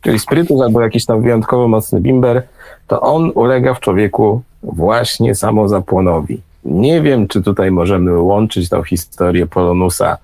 czyli 0.00 0.18
spirytus 0.18 0.62
albo 0.62 0.80
jakiś 0.80 1.06
tam 1.06 1.22
wyjątkowo 1.22 1.68
mocny 1.68 2.00
bimber, 2.00 2.42
to 2.88 3.00
on 3.00 3.32
ulega 3.34 3.74
w 3.74 3.80
człowieku 3.80 4.42
właśnie 4.62 5.34
samozapłonowi. 5.34 6.40
Nie 6.64 7.02
wiem, 7.02 7.28
czy 7.28 7.42
tutaj 7.42 7.70
możemy 7.70 8.18
łączyć 8.22 8.68
tą 8.68 8.82
historię 8.82 9.46
Polonusa 9.46 10.18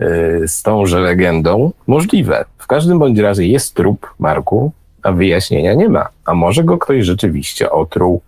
e, 0.00 0.48
z 0.48 0.62
tąże 0.62 1.00
legendą. 1.00 1.72
Możliwe. 1.86 2.44
W 2.58 2.66
każdym 2.66 2.98
bądź 2.98 3.18
razie 3.18 3.46
jest 3.46 3.74
trup 3.74 4.14
Marku, 4.18 4.72
a 5.02 5.12
wyjaśnienia 5.12 5.74
nie 5.74 5.88
ma. 5.88 6.08
A 6.24 6.34
może 6.34 6.64
go 6.64 6.78
ktoś 6.78 7.04
rzeczywiście 7.04 7.70
otruł, 7.70 8.20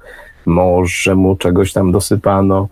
może 0.46 1.14
mu 1.14 1.36
czegoś 1.36 1.72
tam 1.72 1.92
dosypano. 1.92 2.68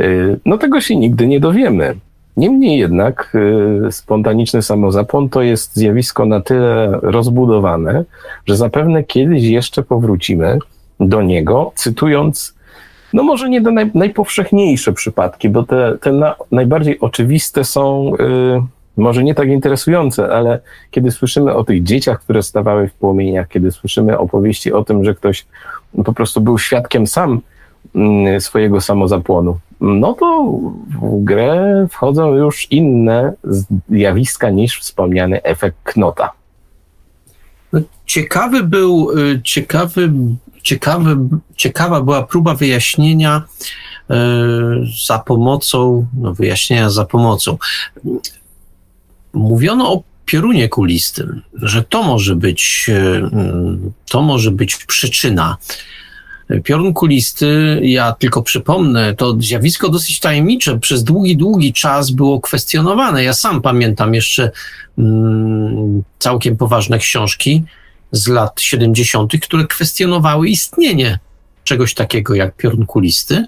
Y, 0.00 0.40
no 0.44 0.58
tego 0.58 0.80
się 0.80 0.96
nigdy 0.96 1.26
nie 1.26 1.40
dowiemy. 1.40 1.94
Niemniej 2.36 2.78
jednak 2.78 3.36
y, 3.88 3.92
spontaniczny 3.92 4.62
samozapłon 4.62 5.28
to 5.28 5.42
jest 5.42 5.76
zjawisko 5.76 6.26
na 6.26 6.40
tyle 6.40 6.98
rozbudowane, 7.02 8.04
że 8.46 8.56
zapewne 8.56 9.04
kiedyś 9.04 9.42
jeszcze 9.42 9.82
powrócimy 9.82 10.58
do 11.00 11.22
niego, 11.22 11.72
cytując, 11.74 12.54
no 13.12 13.22
może 13.22 13.48
nie 13.48 13.62
te 13.62 13.70
naj, 13.70 13.90
najpowszechniejsze 13.94 14.92
przypadki, 14.92 15.48
bo 15.48 15.62
te, 15.62 15.98
te 16.00 16.12
na, 16.12 16.34
najbardziej 16.52 17.00
oczywiste 17.00 17.64
są 17.64 18.12
y, 18.14 18.80
może 18.96 19.24
nie 19.24 19.34
tak 19.34 19.48
interesujące, 19.48 20.34
ale 20.34 20.60
kiedy 20.90 21.10
słyszymy 21.10 21.54
o 21.54 21.64
tych 21.64 21.82
dzieciach, 21.82 22.20
które 22.20 22.42
stawały 22.42 22.88
w 22.88 22.94
płomieniach, 22.94 23.48
kiedy 23.48 23.72
słyszymy 23.72 24.18
opowieści 24.18 24.72
o 24.72 24.84
tym, 24.84 25.04
że 25.04 25.14
ktoś 25.14 25.46
po 26.04 26.12
prostu 26.12 26.40
był 26.40 26.58
świadkiem 26.58 27.06
sam 27.06 27.40
mm, 27.94 28.40
swojego 28.40 28.80
samozapłonu, 28.80 29.58
no 29.80 30.12
to 30.12 30.58
w 31.02 31.24
grę 31.24 31.86
wchodzą 31.90 32.34
już 32.34 32.66
inne 32.70 33.32
zjawiska 33.88 34.50
niż 34.50 34.80
wspomniany 34.80 35.42
efekt 35.42 35.76
Knota. 35.82 36.30
No, 37.72 37.80
ciekawy 38.06 38.62
był, 38.62 39.18
y, 39.18 39.40
ciekawy, 39.44 40.12
ciekawy, 40.62 41.16
ciekawa 41.56 42.00
była 42.00 42.22
próba 42.22 42.54
wyjaśnienia 42.54 43.42
y, 44.10 44.14
za 45.06 45.18
pomocą, 45.18 46.06
no 46.14 46.34
wyjaśnienia 46.34 46.90
za 46.90 47.04
pomocą 47.04 47.58
mówiono 49.32 49.92
o 49.92 50.02
piorunie 50.24 50.68
kulistym, 50.68 51.42
że 51.52 51.84
to 51.84 52.02
może 52.02 52.36
być, 52.36 52.86
e, 52.88 53.30
to 54.10 54.22
może 54.22 54.50
być 54.50 54.76
przyczyna. 54.76 55.56
Piorun 56.64 56.92
kulisty, 56.92 57.80
ja 57.82 58.12
tylko 58.12 58.42
przypomnę, 58.42 59.14
to 59.14 59.36
zjawisko 59.40 59.88
dosyć 59.88 60.20
tajemnicze, 60.20 60.78
przez 60.78 61.04
długi, 61.04 61.36
długi 61.36 61.72
czas 61.72 62.10
było 62.10 62.40
kwestionowane. 62.40 63.24
Ja 63.24 63.32
sam 63.32 63.62
pamiętam 63.62 64.14
jeszcze 64.14 64.50
mm, 64.98 66.02
całkiem 66.18 66.56
poważne 66.56 66.98
książki 66.98 67.62
z 68.12 68.28
lat 68.28 68.60
70., 68.60 69.32
które 69.42 69.66
kwestionowały 69.66 70.48
istnienie 70.48 71.18
czegoś 71.64 71.94
takiego 71.94 72.34
jak 72.34 72.56
piorun 72.56 72.86
kulisty. 72.86 73.46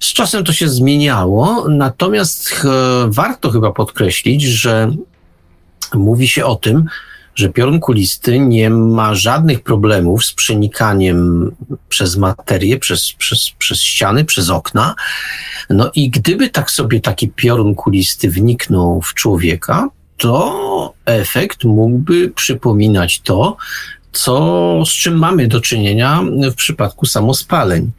Z 0.00 0.12
czasem 0.12 0.44
to 0.44 0.52
się 0.52 0.68
zmieniało, 0.68 1.68
natomiast 1.68 2.64
e, 2.64 2.68
warto 3.08 3.50
chyba 3.50 3.72
podkreślić, 3.72 4.42
że 4.42 4.92
mówi 5.94 6.28
się 6.28 6.44
o 6.44 6.56
tym, 6.56 6.84
że 7.36 7.48
piorun 7.48 7.80
kulisty 7.80 8.38
nie 8.38 8.70
ma 8.70 9.14
żadnych 9.14 9.60
problemów 9.60 10.24
z 10.24 10.32
przenikaniem 10.32 11.50
przez 11.88 12.16
materię, 12.16 12.78
przez, 12.78 13.12
przez, 13.12 13.50
przez 13.58 13.80
ściany, 13.80 14.24
przez 14.24 14.50
okna. 14.50 14.94
No 15.70 15.90
i 15.94 16.10
gdyby 16.10 16.48
tak 16.48 16.70
sobie 16.70 17.00
taki 17.00 17.28
piorun 17.28 17.74
kulisty 17.74 18.30
wniknął 18.30 19.02
w 19.02 19.14
człowieka, 19.14 19.88
to 20.16 20.94
efekt 21.04 21.64
mógłby 21.64 22.28
przypominać 22.28 23.20
to, 23.20 23.56
co, 24.12 24.82
z 24.86 24.90
czym 24.90 25.18
mamy 25.18 25.48
do 25.48 25.60
czynienia 25.60 26.22
w 26.52 26.54
przypadku 26.54 27.06
samospaleń. 27.06 27.90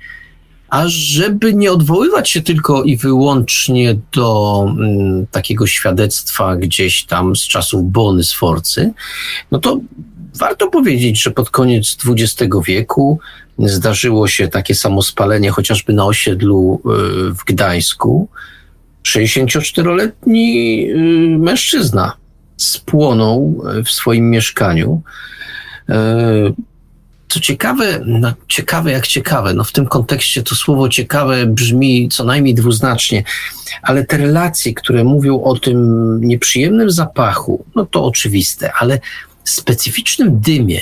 A 0.69 0.83
żeby 0.87 1.53
nie 1.53 1.71
odwoływać 1.71 2.29
się 2.29 2.41
tylko 2.41 2.83
i 2.83 2.97
wyłącznie 2.97 3.99
do 4.15 4.65
mm, 4.69 5.27
takiego 5.27 5.67
świadectwa 5.67 6.55
gdzieś 6.55 7.05
tam 7.05 7.35
z 7.35 7.47
czasów 7.47 7.91
Bony 7.91 8.23
Sforcy, 8.23 8.93
no 9.51 9.59
to 9.59 9.79
warto 10.39 10.67
powiedzieć, 10.67 11.23
że 11.23 11.31
pod 11.31 11.49
koniec 11.49 11.97
XX 12.05 12.55
wieku 12.65 13.19
zdarzyło 13.59 14.27
się 14.27 14.47
takie 14.47 14.75
samospalenie 14.75 15.51
chociażby 15.51 15.93
na 15.93 16.05
osiedlu 16.05 16.81
y, 16.85 17.33
w 17.33 17.43
Gdańsku. 17.45 18.27
64-letni 19.05 20.85
y, 20.89 21.37
mężczyzna 21.39 22.13
spłonął 22.57 23.63
w 23.85 23.91
swoim 23.91 24.29
mieszkaniu. 24.29 25.01
Y, 25.89 25.93
co 27.27 27.39
ciekawe, 27.39 28.01
no 28.05 28.33
ciekawe 28.47 28.91
jak 28.91 29.07
ciekawe, 29.07 29.53
no 29.53 29.63
w 29.63 29.71
tym 29.71 29.85
kontekście 29.85 30.43
to 30.43 30.55
słowo 30.55 30.89
ciekawe 30.89 31.45
brzmi 31.45 32.09
co 32.09 32.23
najmniej 32.23 32.55
dwuznacznie, 32.55 33.23
ale 33.81 34.05
te 34.05 34.17
relacje, 34.17 34.73
które 34.73 35.03
mówią 35.03 35.41
o 35.41 35.59
tym 35.59 36.19
nieprzyjemnym 36.23 36.91
zapachu, 36.91 37.65
no 37.75 37.85
to 37.85 38.05
oczywiste, 38.05 38.71
ale 38.79 38.99
specyficznym 39.43 40.39
dymie, 40.39 40.81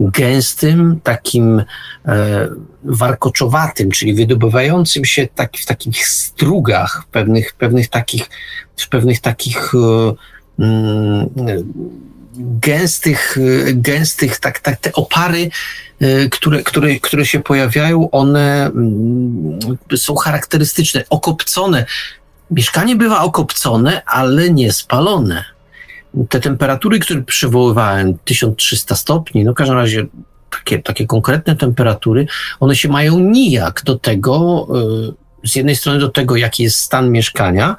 gęstym, 0.00 1.00
takim 1.02 1.64
e, 2.06 2.48
warkoczowatym, 2.84 3.90
czyli 3.90 4.14
wydobywającym 4.14 5.04
się 5.04 5.28
tak, 5.34 5.56
w 5.56 5.66
takich 5.66 6.08
strugach, 6.08 7.04
pewnych, 7.12 7.52
pewnych 7.52 7.88
takich, 7.88 8.30
w 8.76 8.88
pewnych 8.88 9.20
takich 9.20 9.72
e, 9.74 10.12
mm, 10.58 11.28
gęstych, 12.38 13.38
gęstych 13.72 14.38
tak, 14.40 14.60
tak, 14.60 14.80
te 14.80 14.92
opary, 14.92 15.50
y, 16.02 16.28
które, 16.30 16.62
które, 16.62 17.00
które 17.00 17.26
się 17.26 17.40
pojawiają, 17.40 18.10
one 18.10 18.66
mm, 18.66 19.58
są 19.96 20.14
charakterystyczne, 20.14 21.04
okopcone. 21.10 21.86
Mieszkanie 22.50 22.96
bywa 22.96 23.22
okopcone, 23.22 24.04
ale 24.04 24.50
nie 24.50 24.72
spalone. 24.72 25.44
Te 26.28 26.40
temperatury, 26.40 26.98
które 26.98 27.22
przywoływałem, 27.22 28.18
1300 28.24 28.96
stopni, 28.96 29.44
no 29.44 29.52
w 29.52 29.54
każdym 29.54 29.76
razie 29.76 30.06
takie, 30.50 30.82
takie 30.82 31.06
konkretne 31.06 31.56
temperatury, 31.56 32.26
one 32.60 32.76
się 32.76 32.88
mają 32.88 33.18
nijak 33.18 33.82
do 33.84 33.98
tego, 33.98 34.66
y, 35.10 35.27
z 35.44 35.56
jednej 35.56 35.76
strony 35.76 35.98
do 35.98 36.08
tego, 36.08 36.36
jaki 36.36 36.62
jest 36.62 36.76
stan 36.76 37.10
mieszkania, 37.10 37.76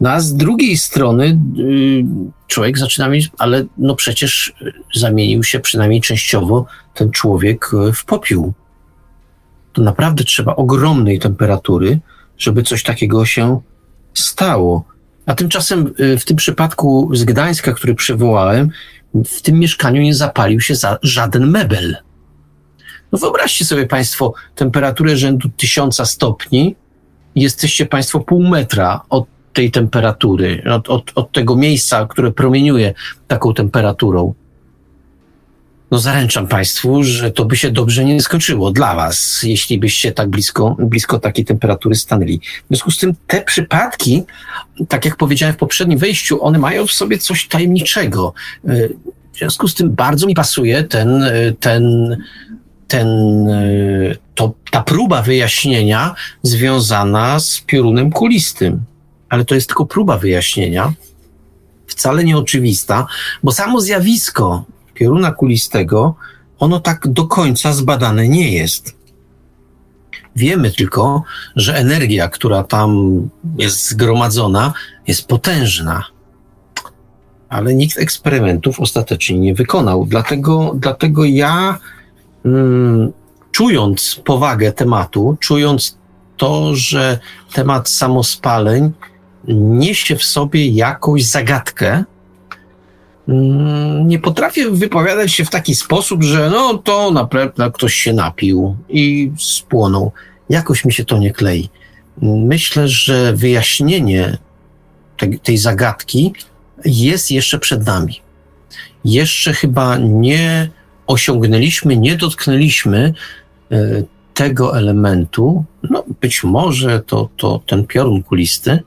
no 0.00 0.10
a 0.10 0.20
z 0.20 0.34
drugiej 0.34 0.76
strony 0.76 1.38
y, 1.58 2.04
człowiek 2.46 2.78
zaczyna 2.78 3.08
mieć, 3.08 3.30
ale 3.38 3.64
no 3.78 3.94
przecież 3.94 4.54
zamienił 4.94 5.44
się 5.44 5.60
przynajmniej 5.60 6.00
częściowo 6.00 6.66
ten 6.94 7.10
człowiek 7.10 7.70
y, 7.88 7.92
w 7.92 8.04
popiół. 8.04 8.52
To 9.72 9.82
naprawdę 9.82 10.24
trzeba 10.24 10.56
ogromnej 10.56 11.18
temperatury, 11.18 12.00
żeby 12.38 12.62
coś 12.62 12.82
takiego 12.82 13.26
się 13.26 13.60
stało. 14.14 14.84
A 15.26 15.34
tymczasem 15.34 15.94
y, 16.00 16.18
w 16.18 16.24
tym 16.24 16.36
przypadku 16.36 17.10
z 17.12 17.24
Gdańska, 17.24 17.72
który 17.72 17.94
przywołałem, 17.94 18.70
w 19.26 19.42
tym 19.42 19.58
mieszkaniu 19.58 20.02
nie 20.02 20.14
zapalił 20.14 20.60
się 20.60 20.74
za 20.74 20.98
żaden 21.02 21.50
mebel. 21.50 21.96
No 23.12 23.18
wyobraźcie 23.18 23.64
sobie 23.64 23.86
Państwo 23.86 24.34
temperaturę 24.54 25.16
rzędu 25.16 25.48
tysiąca 25.56 26.04
stopni, 26.04 26.76
jesteście 27.42 27.86
Państwo 27.86 28.20
pół 28.20 28.48
metra 28.48 29.00
od 29.08 29.24
tej 29.52 29.70
temperatury, 29.70 30.62
od, 30.70 30.88
od, 30.88 31.12
od 31.14 31.32
tego 31.32 31.56
miejsca, 31.56 32.06
które 32.06 32.32
promieniuje 32.32 32.94
taką 33.28 33.54
temperaturą. 33.54 34.34
no 35.90 35.98
zaręczam 35.98 36.46
Państwu, 36.46 37.02
że 37.02 37.30
to 37.30 37.44
by 37.44 37.56
się 37.56 37.70
dobrze 37.70 38.04
nie 38.04 38.20
skończyło 38.20 38.70
dla 38.70 38.94
Was, 38.94 39.42
jeśli 39.42 39.78
byście 39.78 40.12
tak 40.12 40.28
blisko, 40.28 40.76
blisko 40.78 41.18
takiej 41.18 41.44
temperatury 41.44 41.94
stanęli. 41.94 42.38
W 42.38 42.68
związku 42.68 42.90
z 42.90 42.98
tym 42.98 43.14
te 43.26 43.42
przypadki, 43.42 44.22
tak 44.88 45.04
jak 45.04 45.16
powiedziałem 45.16 45.54
w 45.54 45.58
poprzednim 45.58 45.98
wejściu, 45.98 46.44
one 46.44 46.58
mają 46.58 46.86
w 46.86 46.92
sobie 46.92 47.18
coś 47.18 47.48
tajemniczego. 47.48 48.34
W 49.32 49.38
związku 49.38 49.68
z 49.68 49.74
tym 49.74 49.94
bardzo 49.94 50.26
mi 50.26 50.34
pasuje 50.34 50.84
ten, 50.84 51.24
ten, 51.60 52.16
ten, 52.88 53.08
to, 54.34 54.54
ta 54.70 54.82
próba 54.82 55.22
wyjaśnienia 55.22 56.14
związana 56.42 57.40
z 57.40 57.60
piorunem 57.60 58.10
kulistym. 58.10 58.84
Ale 59.28 59.44
to 59.44 59.54
jest 59.54 59.66
tylko 59.66 59.86
próba 59.86 60.18
wyjaśnienia, 60.18 60.92
wcale 61.86 62.24
nieoczywista, 62.24 63.06
bo 63.42 63.52
samo 63.52 63.80
zjawisko 63.80 64.64
pioruna 64.94 65.32
kulistego, 65.32 66.14
ono 66.58 66.80
tak 66.80 67.08
do 67.08 67.24
końca 67.26 67.72
zbadane 67.72 68.28
nie 68.28 68.52
jest. 68.52 68.96
Wiemy 70.36 70.70
tylko, 70.70 71.22
że 71.56 71.76
energia, 71.76 72.28
która 72.28 72.64
tam 72.64 73.20
jest 73.58 73.90
zgromadzona, 73.90 74.72
jest 75.06 75.28
potężna. 75.28 76.04
Ale 77.48 77.74
nikt 77.74 77.98
eksperymentów 77.98 78.80
ostatecznie 78.80 79.38
nie 79.38 79.54
wykonał. 79.54 80.06
Dlatego, 80.06 80.72
dlatego 80.74 81.24
ja, 81.24 81.78
mm, 82.44 83.12
czując 83.54 84.20
powagę 84.24 84.72
tematu, 84.72 85.36
czując 85.40 85.98
to, 86.36 86.74
że 86.74 87.18
temat 87.52 87.88
samospaleń 87.88 88.92
niesie 89.48 90.16
w 90.16 90.24
sobie 90.24 90.68
jakąś 90.68 91.24
zagadkę, 91.24 92.04
Mm, 93.28 94.08
nie 94.08 94.18
potrafię 94.18 94.70
wypowiadać 94.70 95.32
się 95.32 95.44
w 95.44 95.50
taki 95.50 95.74
sposób, 95.74 96.22
że 96.22 96.50
no 96.50 96.78
to 96.78 97.10
na 97.10 97.24
pewno 97.24 97.70
ktoś 97.70 97.94
się 97.94 98.12
napił 98.12 98.76
i 98.88 99.32
spłonął. 99.38 100.12
Jakoś 100.50 100.84
mi 100.84 100.92
się 100.92 101.04
to 101.04 101.18
nie 101.18 101.30
klei. 101.30 101.68
Myślę, 102.22 102.88
że 102.88 103.32
wyjaśnienie 103.32 104.38
te, 105.16 105.26
tej 105.26 105.58
zagadki 105.58 106.32
jest 106.84 107.30
jeszcze 107.30 107.58
przed 107.58 107.86
nami. 107.86 108.20
Jeszcze 109.04 109.52
chyba 109.52 109.96
nie 109.96 110.68
osiągnęliśmy, 111.06 111.96
nie 111.96 112.16
dotknęliśmy 112.16 113.14
tego 114.34 114.78
elementu. 114.78 115.64
No, 115.90 116.04
być 116.20 116.44
może 116.44 117.00
to, 117.00 117.28
to 117.36 117.60
ten 117.66 117.86
piorun 117.86 118.22
kulisty, 118.22 118.78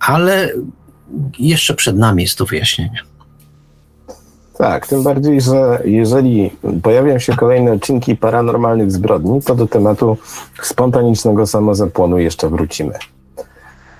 ale 0.00 0.48
jeszcze 1.38 1.74
przed 1.74 1.96
nami 1.96 2.22
jest 2.22 2.38
to 2.38 2.44
wyjaśnienie. 2.44 3.02
Tak, 4.58 4.86
tym 4.86 5.02
bardziej, 5.02 5.40
że 5.40 5.82
jeżeli 5.84 6.50
pojawią 6.82 7.18
się 7.18 7.36
kolejne 7.36 7.72
odcinki 7.72 8.16
paranormalnych 8.16 8.92
zbrodni, 8.92 9.42
to 9.42 9.54
do 9.54 9.66
tematu 9.66 10.16
spontanicznego 10.62 11.46
samozapłonu 11.46 12.18
jeszcze 12.18 12.48
wrócimy. 12.48 12.92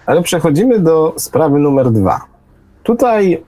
Ale 0.07 0.22
przechodzimy 0.22 0.78
do 0.78 1.14
sprawy 1.18 1.59
numer 1.59 1.91
dwa. 1.91 2.20
Tutaj, 2.83 3.43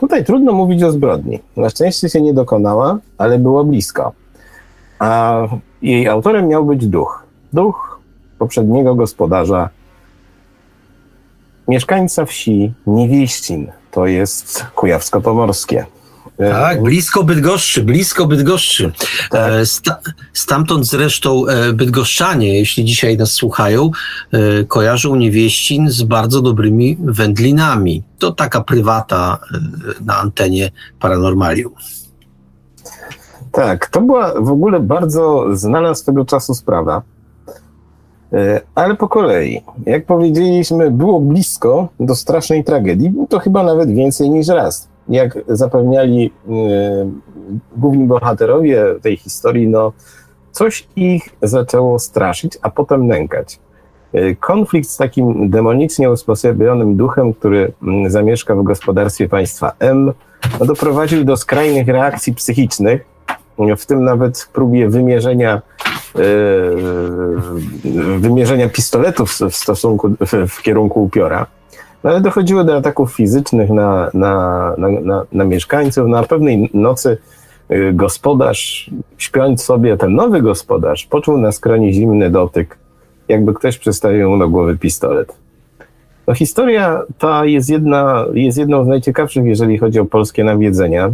tutaj 0.00 0.24
trudno 0.24 0.52
mówić 0.52 0.82
o 0.82 0.92
zbrodni. 0.92 1.40
Na 1.56 1.70
szczęście 1.70 2.08
się 2.08 2.20
nie 2.20 2.34
dokonała, 2.34 2.98
ale 3.18 3.38
było 3.38 3.64
blisko. 3.64 4.12
A 4.98 5.40
jej 5.90 6.08
autorem 6.08 6.48
miał 6.48 6.64
być 6.64 6.86
duch. 6.86 7.22
Duch 7.52 8.00
poprzedniego 8.38 8.94
gospodarza, 8.94 9.68
mieszkańca 11.68 12.24
wsi 12.24 12.72
Niewieścin. 12.86 13.72
To 13.90 14.06
jest 14.06 14.66
Kujawsko-Pomorskie. 14.74 15.84
Tak, 16.38 16.82
blisko 16.82 17.24
Bydgoszczy, 17.24 17.82
blisko 17.82 18.26
Bydgoszczy. 18.26 18.92
Tak. 19.30 19.52
E, 19.52 19.66
sta, 19.66 19.98
stamtąd 20.32 20.86
zresztą 20.86 21.46
e, 21.46 21.72
bydgoszczanie, 21.72 22.58
jeśli 22.58 22.84
dzisiaj 22.84 23.16
nas 23.16 23.30
słuchają, 23.30 23.90
e, 24.32 24.64
kojarzą 24.64 25.16
niewieścin 25.16 25.90
z 25.90 26.02
bardzo 26.02 26.42
dobrymi 26.42 26.96
wędlinami. 27.00 28.02
To 28.18 28.32
taka 28.32 28.60
prywata 28.60 29.38
na 30.04 30.18
antenie 30.18 30.70
Paranormalium. 31.00 31.72
Tak, 33.54 33.86
to 33.86 34.00
była 34.00 34.32
w 34.40 34.50
ogóle 34.50 34.80
bardzo 34.80 35.44
znana 35.56 35.94
swego 35.94 36.24
czasu 36.24 36.54
sprawa. 36.54 37.02
Ale 38.74 38.96
po 38.96 39.08
kolei, 39.08 39.62
jak 39.86 40.06
powiedzieliśmy, 40.06 40.90
było 40.90 41.20
blisko 41.20 41.88
do 42.00 42.14
strasznej 42.14 42.64
tragedii, 42.64 43.12
to 43.28 43.38
chyba 43.38 43.62
nawet 43.62 43.90
więcej 43.90 44.30
niż 44.30 44.48
raz 44.48 44.88
jak 45.08 45.38
zapewniali 45.48 46.26
y, 46.26 46.30
główni 47.76 48.04
bohaterowie 48.04 48.84
tej 49.02 49.16
historii, 49.16 49.68
no 49.68 49.92
coś 50.52 50.88
ich 50.96 51.28
zaczęło 51.42 51.98
straszyć, 51.98 52.58
a 52.62 52.70
potem 52.70 53.06
nękać. 53.06 53.58
Y, 54.14 54.36
konflikt 54.40 54.90
z 54.90 54.96
takim 54.96 55.50
demonicznie 55.50 56.10
usposobionym 56.10 56.96
duchem, 56.96 57.34
który 57.34 57.72
mm, 57.82 58.10
zamieszka 58.10 58.54
w 58.54 58.62
gospodarstwie 58.62 59.28
państwa 59.28 59.72
M, 59.78 60.12
no, 60.60 60.66
doprowadził 60.66 61.24
do 61.24 61.36
skrajnych 61.36 61.88
reakcji 61.88 62.34
psychicznych, 62.34 63.13
w 63.76 63.86
tym 63.86 64.04
nawet 64.04 64.48
próbie 64.52 64.88
wymierzenia, 64.88 65.62
y, 66.16 66.20
wymierzenia 68.18 68.68
pistoletów 68.68 69.30
w 69.50 69.56
stosunku, 69.56 70.10
w 70.48 70.62
kierunku 70.62 71.04
upiora. 71.04 71.46
No 72.04 72.10
ale 72.10 72.20
dochodziło 72.20 72.64
do 72.64 72.76
ataków 72.76 73.14
fizycznych 73.14 73.70
na, 73.70 74.10
na, 74.14 74.74
na, 74.78 74.88
na, 74.88 75.24
na 75.32 75.44
mieszkańców. 75.44 76.08
Na 76.08 76.22
pewnej 76.22 76.70
nocy 76.74 77.18
y, 77.70 77.92
gospodarz, 77.92 78.90
śpiąc 79.18 79.62
sobie, 79.62 79.96
ten 79.96 80.14
nowy 80.14 80.42
gospodarz, 80.42 81.06
poczuł 81.06 81.38
na 81.38 81.52
skronie 81.52 81.92
zimny 81.92 82.30
dotyk, 82.30 82.78
jakby 83.28 83.54
ktoś 83.54 83.78
przystawił 83.78 84.30
mu 84.30 84.36
na 84.36 84.46
głowy 84.46 84.78
pistolet. 84.78 85.34
No, 86.26 86.34
historia 86.34 87.02
ta 87.18 87.44
jest, 87.44 87.70
jedna, 87.70 88.24
jest 88.34 88.58
jedną 88.58 88.84
z 88.84 88.88
najciekawszych, 88.88 89.44
jeżeli 89.44 89.78
chodzi 89.78 90.00
o 90.00 90.04
polskie 90.04 90.44
nawiedzenia. 90.44 91.10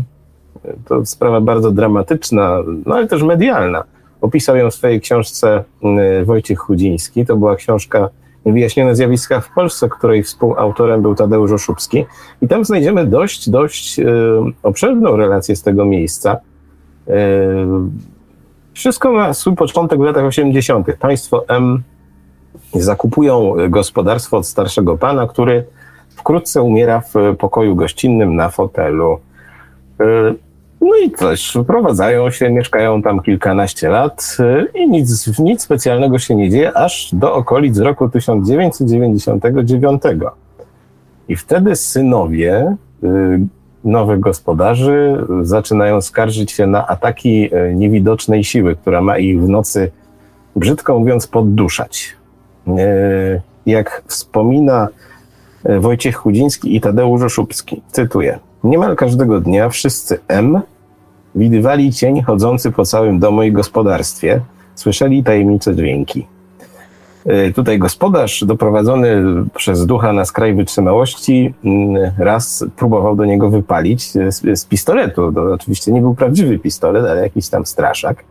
To 0.84 1.06
sprawa 1.06 1.40
bardzo 1.40 1.70
dramatyczna, 1.70 2.58
no 2.86 2.94
ale 2.94 3.06
też 3.06 3.22
medialna. 3.22 3.84
Opisał 4.20 4.56
ją 4.56 4.70
w 4.70 4.74
swojej 4.74 5.00
książce 5.00 5.64
y, 6.20 6.24
Wojciech 6.24 6.58
Chudziński. 6.58 7.26
To 7.26 7.36
była 7.36 7.56
książka 7.56 8.08
Wyjaśnione 8.46 8.96
zjawiska 8.96 9.40
w 9.40 9.54
Polsce, 9.54 9.88
której 9.88 10.22
współautorem 10.22 11.02
był 11.02 11.14
Tadeusz 11.14 11.52
Oszubski. 11.52 12.06
I 12.42 12.48
tam 12.48 12.64
znajdziemy 12.64 13.06
dość, 13.06 13.50
dość 13.50 13.98
yy, 13.98 14.06
obszerną 14.62 15.16
relację 15.16 15.56
z 15.56 15.62
tego 15.62 15.84
miejsca. 15.84 16.36
Yy, 17.06 17.14
wszystko 18.72 19.12
ma 19.12 19.34
swój 19.34 19.56
początek 19.56 19.98
w 19.98 20.02
latach 20.02 20.24
80. 20.24 20.86
Państwo 21.00 21.44
M 21.48 21.82
zakupują 22.74 23.54
gospodarstwo 23.68 24.36
od 24.36 24.46
starszego 24.46 24.98
pana, 24.98 25.26
który 25.26 25.64
wkrótce 26.16 26.62
umiera 26.62 27.00
w 27.00 27.36
pokoju 27.38 27.76
gościnnym 27.76 28.36
na 28.36 28.48
fotelu. 28.48 29.18
No 30.80 30.96
i 30.96 31.10
też 31.10 31.58
wprowadzają 31.64 32.30
się, 32.30 32.50
mieszkają 32.50 33.02
tam 33.02 33.20
kilkanaście 33.20 33.88
lat 33.88 34.36
y, 34.40 34.66
i 34.78 34.90
nic, 34.90 35.38
nic 35.38 35.62
specjalnego 35.62 36.18
się 36.18 36.34
nie 36.34 36.50
dzieje, 36.50 36.76
aż 36.76 37.10
do 37.12 37.34
okolic 37.34 37.78
roku 37.78 38.08
1999. 38.08 40.02
I 41.28 41.36
wtedy 41.36 41.76
synowie 41.76 42.76
y, 43.04 43.40
nowych 43.84 44.20
gospodarzy 44.20 45.26
zaczynają 45.42 46.00
skarżyć 46.00 46.52
się 46.52 46.66
na 46.66 46.86
ataki 46.86 47.54
y, 47.54 47.74
niewidocznej 47.74 48.44
siły, 48.44 48.76
która 48.76 49.02
ma 49.02 49.18
ich 49.18 49.42
w 49.42 49.48
nocy, 49.48 49.90
brzydko 50.56 50.98
mówiąc, 50.98 51.26
podduszać. 51.26 52.16
Jak 53.66 54.02
wspomina 54.06 54.88
Wojciech 55.80 56.16
Chudziński 56.16 56.76
i 56.76 56.80
Tadeusz 56.80 57.22
Oszubski, 57.22 57.82
cytuję. 57.92 58.38
Niemal 58.64 58.96
każdego 58.96 59.40
dnia 59.40 59.68
wszyscy 59.68 60.18
M 60.28 60.60
widywali 61.34 61.92
cień 61.92 62.22
chodzący 62.22 62.72
po 62.72 62.84
całym 62.84 63.18
domu 63.18 63.42
i 63.42 63.52
gospodarstwie, 63.52 64.40
słyszeli 64.74 65.24
tajemnicze 65.24 65.76
dźwięki. 65.76 66.26
E, 67.26 67.52
tutaj 67.52 67.78
gospodarz, 67.78 68.44
doprowadzony 68.44 69.24
przez 69.54 69.86
ducha 69.86 70.12
na 70.12 70.24
skraj 70.24 70.54
wytrzymałości, 70.54 71.54
mm, 71.64 72.12
raz 72.18 72.64
próbował 72.76 73.16
do 73.16 73.24
niego 73.24 73.50
wypalić 73.50 74.12
z, 74.12 74.58
z 74.60 74.64
pistoletu. 74.64 75.32
To 75.32 75.42
oczywiście 75.42 75.92
nie 75.92 76.00
był 76.00 76.14
prawdziwy 76.14 76.58
pistolet, 76.58 77.04
ale 77.06 77.22
jakiś 77.22 77.48
tam 77.48 77.66
straszak. 77.66 78.24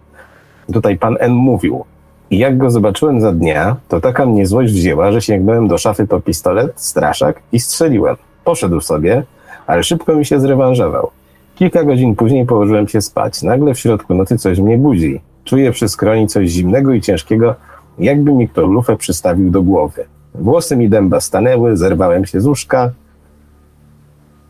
Tutaj 0.73 0.97
pan 0.97 1.17
N 1.19 1.33
mówił, 1.33 1.85
i 2.31 2.37
jak 2.37 2.57
go 2.57 2.71
zobaczyłem 2.71 3.21
za 3.21 3.31
dnia, 3.31 3.75
to 3.87 4.01
taka 4.01 4.25
mnie 4.25 4.47
złość 4.47 4.73
wzięła, 4.73 5.11
że 5.11 5.21
sięgnąłem 5.21 5.67
do 5.67 5.77
szafy 5.77 6.07
po 6.07 6.19
pistolet, 6.19 6.71
straszak 6.75 7.41
i 7.51 7.59
strzeliłem. 7.59 8.15
Poszedł 8.43 8.81
sobie, 8.81 9.23
ale 9.69 9.83
szybko 9.83 10.15
mi 10.15 10.25
się 10.25 10.39
zrewanżował. 10.39 11.09
Kilka 11.55 11.83
godzin 11.83 12.15
później 12.15 12.45
położyłem 12.45 12.87
się 12.87 13.01
spać. 13.01 13.43
Nagle 13.43 13.73
w 13.73 13.79
środku 13.79 14.13
nocy 14.13 14.37
coś 14.37 14.59
mnie 14.59 14.77
budzi. 14.77 15.21
Czuję 15.43 15.71
przy 15.71 15.89
skroni 15.89 16.27
coś 16.27 16.49
zimnego 16.49 16.93
i 16.93 17.01
ciężkiego, 17.01 17.55
jakby 17.99 18.33
mi 18.33 18.49
kto 18.49 18.61
lufę 18.61 18.97
przystawił 18.97 19.49
do 19.49 19.61
głowy. 19.61 20.05
Włosy 20.35 20.77
mi 20.77 20.89
dęba 20.89 21.19
stanęły, 21.19 21.77
zerwałem 21.77 22.25
się 22.25 22.41
z 22.41 22.45
łóżka 22.45 22.91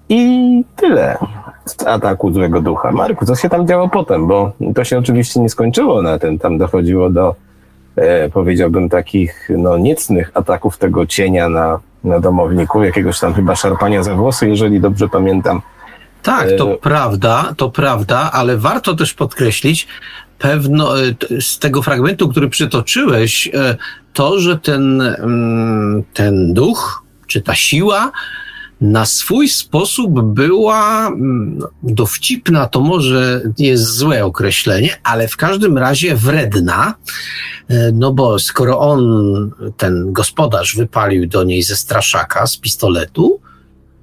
i 0.10 0.64
tyle. 0.76 1.18
z 1.66 1.88
ataku 1.88 2.34
złego 2.34 2.62
ducha. 2.62 2.92
Marku, 2.92 3.26
co 3.26 3.36
się 3.36 3.50
tam 3.50 3.68
działo 3.68 3.90
potem? 3.90 4.28
Bo 4.28 4.52
to 4.76 4.84
się 4.84 4.98
oczywiście 4.98 5.40
nie 5.40 5.50
skończyło 5.50 6.02
na 6.02 6.20
tym. 6.20 6.40
Tam 6.40 6.58
dochodziło 6.58 7.10
do, 7.10 7.36
e, 7.96 8.30
powiedziałbym, 8.30 8.90
takich 8.90 9.50
no, 9.58 9.78
niecnych 9.78 10.32
ataków 10.34 10.78
tego 10.78 11.06
cienia 11.06 11.50
na, 11.50 11.80
na 12.04 12.20
domowniku, 12.20 12.84
jakiegoś 12.84 13.20
tam 13.20 13.34
chyba 13.34 13.56
szarpania 13.56 14.04
za 14.04 14.16
włosy, 14.16 14.50
jeżeli 14.50 14.82
dobrze 14.82 15.10
pamiętam. 15.10 15.62
Tak, 16.24 16.47
to 16.58 16.74
e... 16.74 16.78
prawda, 16.78 17.54
to 17.58 17.70
prawda, 17.70 18.32
ale 18.34 18.58
warto 18.58 18.95
też 18.95 19.14
podkreślić, 19.14 19.88
pewno 20.39 21.02
e, 21.02 21.04
z 21.41 21.60
tego 21.60 21.82
fragmentu, 21.82 22.30
który 22.30 22.50
przytoczyłeś, 22.50 23.47
e, 23.54 23.78
to, 24.14 24.39
że 24.39 24.58
ten, 24.58 25.02
mm, 25.02 26.04
ten 26.14 26.54
duch, 26.54 27.04
czy 27.28 27.41
ta 27.41 27.56
siła, 27.56 28.12
na 28.82 29.06
swój 29.06 29.50
sposób 29.50 30.22
była 30.22 31.08
mm, 31.08 31.60
dowcipna, 31.84 32.68
to 32.68 32.82
może 32.82 33.42
jest 33.58 33.84
złe 33.84 34.26
określenie, 34.26 34.98
ale 35.04 35.28
w 35.28 35.38
każdym 35.38 35.78
razie 35.78 36.16
wredna, 36.16 36.94
e, 37.68 37.92
no 37.92 38.14
bo 38.14 38.40
skoro 38.40 38.80
on, 38.80 39.02
ten 39.78 40.14
gospodarz, 40.14 40.76
wypalił 40.76 41.28
do 41.28 41.44
niej 41.44 41.64
ze 41.64 41.76
straszaka, 41.76 42.48
z 42.48 42.58
pistoletu, 42.58 43.40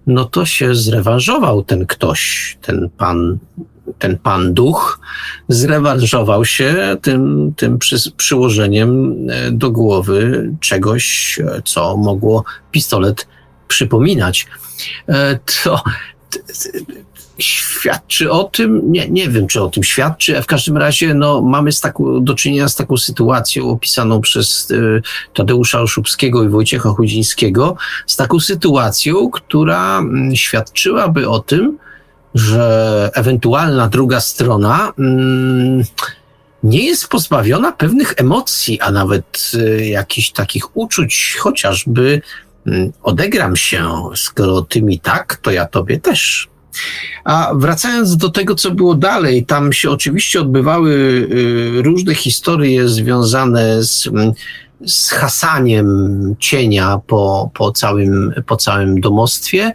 no 0.06 0.24
to 0.24 0.46
się 0.46 0.74
zrewanżował 0.74 1.62
ten 1.62 1.86
ktoś, 1.86 2.58
ten 2.62 2.90
pan, 2.98 3.38
ten 3.98 4.18
pan 4.18 4.54
duch, 4.54 5.00
zrewanżował 5.48 6.44
się 6.44 6.96
tym, 7.02 7.52
tym 7.56 7.78
przy, 7.78 7.96
przyłożeniem 8.16 9.16
e, 9.30 9.50
do 9.52 9.70
głowy 9.70 10.52
czegoś, 10.60 11.38
e, 11.44 11.62
co 11.64 11.96
mogło 11.96 12.44
pistolet 12.70 13.26
przypominać. 13.68 14.46
E, 15.08 15.38
to 15.64 15.82
świadczy 17.38 18.30
o 18.30 18.44
tym, 18.44 18.92
nie, 18.92 19.08
nie 19.08 19.28
wiem, 19.28 19.46
czy 19.46 19.62
o 19.62 19.70
tym 19.70 19.82
świadczy, 19.82 20.38
a 20.38 20.42
w 20.42 20.46
każdym 20.46 20.76
razie 20.76 21.14
no, 21.14 21.42
mamy 21.42 21.72
z 21.72 21.80
taką, 21.80 22.24
do 22.24 22.34
czynienia 22.34 22.68
z 22.68 22.74
taką 22.74 22.96
sytuacją 22.96 23.70
opisaną 23.70 24.20
przez 24.20 24.70
y, 24.70 25.02
Tadeusza 25.34 25.80
Oszubskiego 25.80 26.44
i 26.44 26.48
Wojciecha 26.48 26.88
Chudzińskiego, 26.88 27.76
z 28.06 28.16
taką 28.16 28.40
sytuacją, 28.40 29.30
która 29.30 30.02
y, 30.32 30.36
świadczyłaby 30.36 31.28
o 31.28 31.38
tym, 31.38 31.78
że 32.34 33.10
ewentualna 33.14 33.88
druga 33.88 34.20
strona 34.20 34.92
y, 34.98 35.84
nie 36.62 36.84
jest 36.86 37.08
pozbawiona 37.08 37.72
pewnych 37.72 38.14
emocji, 38.16 38.80
a 38.80 38.90
nawet 38.90 39.50
y, 39.54 39.86
jakichś 39.86 40.30
takich 40.30 40.76
uczuć, 40.76 41.36
chociażby 41.40 42.20
Mm, 42.20 42.20
odegram 43.02 43.56
się, 43.56 43.88
skoro 44.14 44.62
ty 44.62 44.82
mi 44.82 45.00
tak, 45.00 45.36
to 45.36 45.50
ja 45.50 45.66
tobie 45.66 46.00
też. 46.00 46.48
A 47.24 47.52
wracając 47.54 48.16
do 48.16 48.28
tego, 48.28 48.54
co 48.54 48.70
było 48.70 48.94
dalej, 48.94 49.46
tam 49.46 49.72
się 49.72 49.90
oczywiście 49.90 50.40
odbywały 50.40 50.92
y, 50.92 51.82
różne 51.82 52.14
historie 52.14 52.88
związane 52.88 53.82
z, 53.82 54.06
mm, 54.06 54.32
z 54.86 55.10
hasaniem 55.10 56.34
cienia 56.38 57.00
po, 57.06 57.50
po, 57.54 57.72
całym, 57.72 58.34
po 58.46 58.56
całym 58.56 59.00
domostwie, 59.00 59.72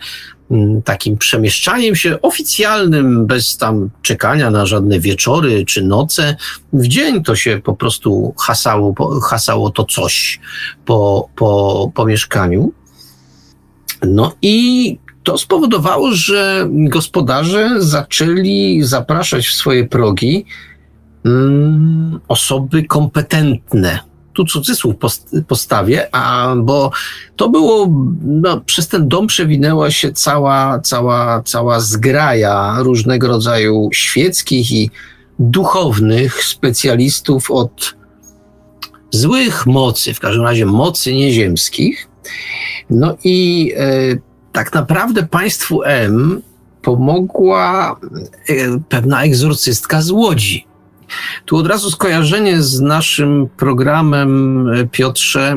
mm, 0.51 0.81
takim 0.81 1.17
przemieszczaniem 1.17 1.95
się 1.95 2.21
oficjalnym, 2.21 3.25
bez 3.25 3.57
tam 3.57 3.89
czekania 4.01 4.51
na 4.51 4.65
żadne 4.65 4.99
wieczory 4.99 5.65
czy 5.65 5.83
noce. 5.83 6.35
W 6.73 6.87
dzień 6.87 7.23
to 7.23 7.35
się 7.35 7.61
po 7.63 7.75
prostu 7.75 8.33
hasało, 8.39 9.19
hasało 9.21 9.69
to 9.69 9.83
coś 9.83 10.39
po, 10.85 11.29
po, 11.35 11.91
po 11.95 12.05
mieszkaniu. 12.05 12.71
No 14.07 14.33
i 14.41 14.97
to 15.23 15.37
spowodowało, 15.37 16.11
że 16.11 16.67
gospodarze 16.71 17.69
zaczęli 17.79 18.79
zapraszać 18.83 19.47
w 19.47 19.53
swoje 19.53 19.87
progi 19.87 20.45
mm, 21.25 22.19
osoby 22.27 22.83
kompetentne. 22.83 23.99
Tu 24.33 24.45
cudzysłów 24.45 24.95
postawię, 25.47 26.15
a 26.15 26.55
bo 26.57 26.91
to 27.35 27.49
było, 27.49 27.89
no, 28.21 28.61
przez 28.61 28.87
ten 28.87 29.07
dom 29.07 29.27
przewinęła 29.27 29.91
się 29.91 30.11
cała, 30.11 30.79
cała, 30.79 31.43
cała 31.43 31.79
zgraja 31.79 32.75
różnego 32.79 33.27
rodzaju 33.27 33.89
świeckich 33.93 34.71
i 34.71 34.89
duchownych 35.39 36.43
specjalistów 36.43 37.51
od 37.51 37.95
złych 39.11 39.67
mocy, 39.67 40.13
w 40.13 40.19
każdym 40.19 40.43
razie 40.43 40.65
mocy 40.65 41.13
nieziemskich, 41.13 42.10
no 42.89 43.17
i 43.23 43.71
e, 43.77 43.87
tak 44.51 44.73
naprawdę 44.73 45.23
państwu 45.23 45.83
M 45.83 46.41
pomogła 46.81 47.95
e, 48.49 48.53
pewna 48.89 49.23
egzorcystka 49.23 50.01
z 50.01 50.11
Łodzi. 50.11 50.67
Tu 51.45 51.57
od 51.57 51.67
razu 51.67 51.91
skojarzenie 51.91 52.61
z 52.61 52.79
naszym 52.79 53.47
programem, 53.57 54.69
e, 54.69 54.87
Piotrze, 54.87 55.55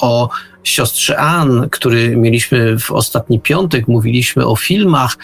o 0.00 0.28
siostrze 0.64 1.18
Ann, 1.18 1.68
który 1.70 2.16
mieliśmy 2.16 2.78
w 2.78 2.90
ostatni 2.90 3.40
piątek, 3.40 3.88
mówiliśmy 3.88 4.46
o 4.46 4.56
filmach, 4.56 5.16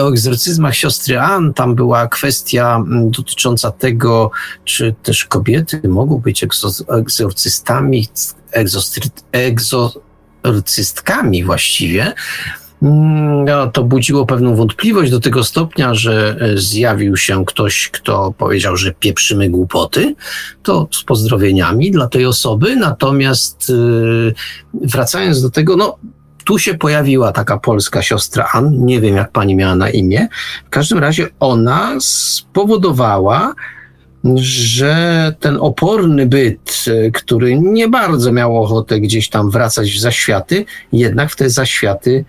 o 0.00 0.08
egzorcyzmach 0.08 0.74
siostry 0.74 1.20
Ann. 1.20 1.54
Tam 1.54 1.74
była 1.74 2.08
kwestia 2.08 2.84
dotycząca 3.10 3.70
tego, 3.70 4.30
czy 4.64 4.94
też 5.02 5.24
kobiety 5.24 5.80
mogą 5.88 6.18
być 6.18 6.46
egzorcystami, 6.88 7.98
egzo, 7.98 8.36
egzorcystkami 9.32 11.44
właściwie, 11.44 12.14
no, 12.82 13.66
to 13.66 13.84
budziło 13.84 14.26
pewną 14.26 14.56
wątpliwość 14.56 15.10
do 15.10 15.20
tego 15.20 15.44
stopnia, 15.44 15.94
że 15.94 16.36
e, 16.40 16.58
zjawił 16.58 17.16
się 17.16 17.44
ktoś, 17.44 17.88
kto 17.88 18.34
powiedział, 18.38 18.76
że 18.76 18.92
pieprzymy 18.92 19.50
głupoty. 19.50 20.14
To 20.62 20.88
z 20.92 21.04
pozdrowieniami 21.04 21.90
dla 21.90 22.08
tej 22.08 22.26
osoby. 22.26 22.76
Natomiast 22.76 23.70
e, 23.70 24.88
wracając 24.88 25.42
do 25.42 25.50
tego, 25.50 25.76
no, 25.76 25.98
tu 26.44 26.58
się 26.58 26.74
pojawiła 26.74 27.32
taka 27.32 27.58
polska 27.58 28.02
siostra 28.02 28.48
Ann, 28.52 28.84
nie 28.84 29.00
wiem 29.00 29.16
jak 29.16 29.32
pani 29.32 29.56
miała 29.56 29.74
na 29.74 29.90
imię. 29.90 30.28
W 30.66 30.70
każdym 30.70 30.98
razie 30.98 31.28
ona 31.40 31.94
spowodowała, 32.00 33.54
że 34.40 35.34
ten 35.40 35.56
oporny 35.60 36.26
byt, 36.26 36.84
e, 36.86 37.10
który 37.10 37.58
nie 37.58 37.88
bardzo 37.88 38.32
miał 38.32 38.62
ochotę 38.62 39.00
gdzieś 39.00 39.28
tam 39.28 39.50
wracać 39.50 39.90
w 39.90 39.98
zaświaty, 39.98 40.64
jednak 40.92 41.30
w 41.30 41.36
te 41.36 41.50
zaświaty 41.50 42.24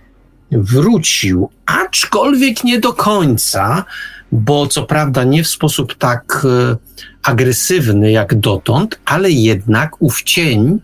wrócił, 0.51 1.49
aczkolwiek 1.65 2.63
nie 2.63 2.79
do 2.79 2.93
końca, 2.93 3.85
bo 4.31 4.67
co 4.67 4.83
prawda 4.83 5.23
nie 5.23 5.43
w 5.43 5.47
sposób 5.47 5.95
tak 5.95 6.45
e, 6.45 6.77
agresywny 7.23 8.11
jak 8.11 8.35
dotąd, 8.35 8.99
ale 9.05 9.31
jednak 9.31 10.01
ów 10.01 10.23
cień 10.23 10.79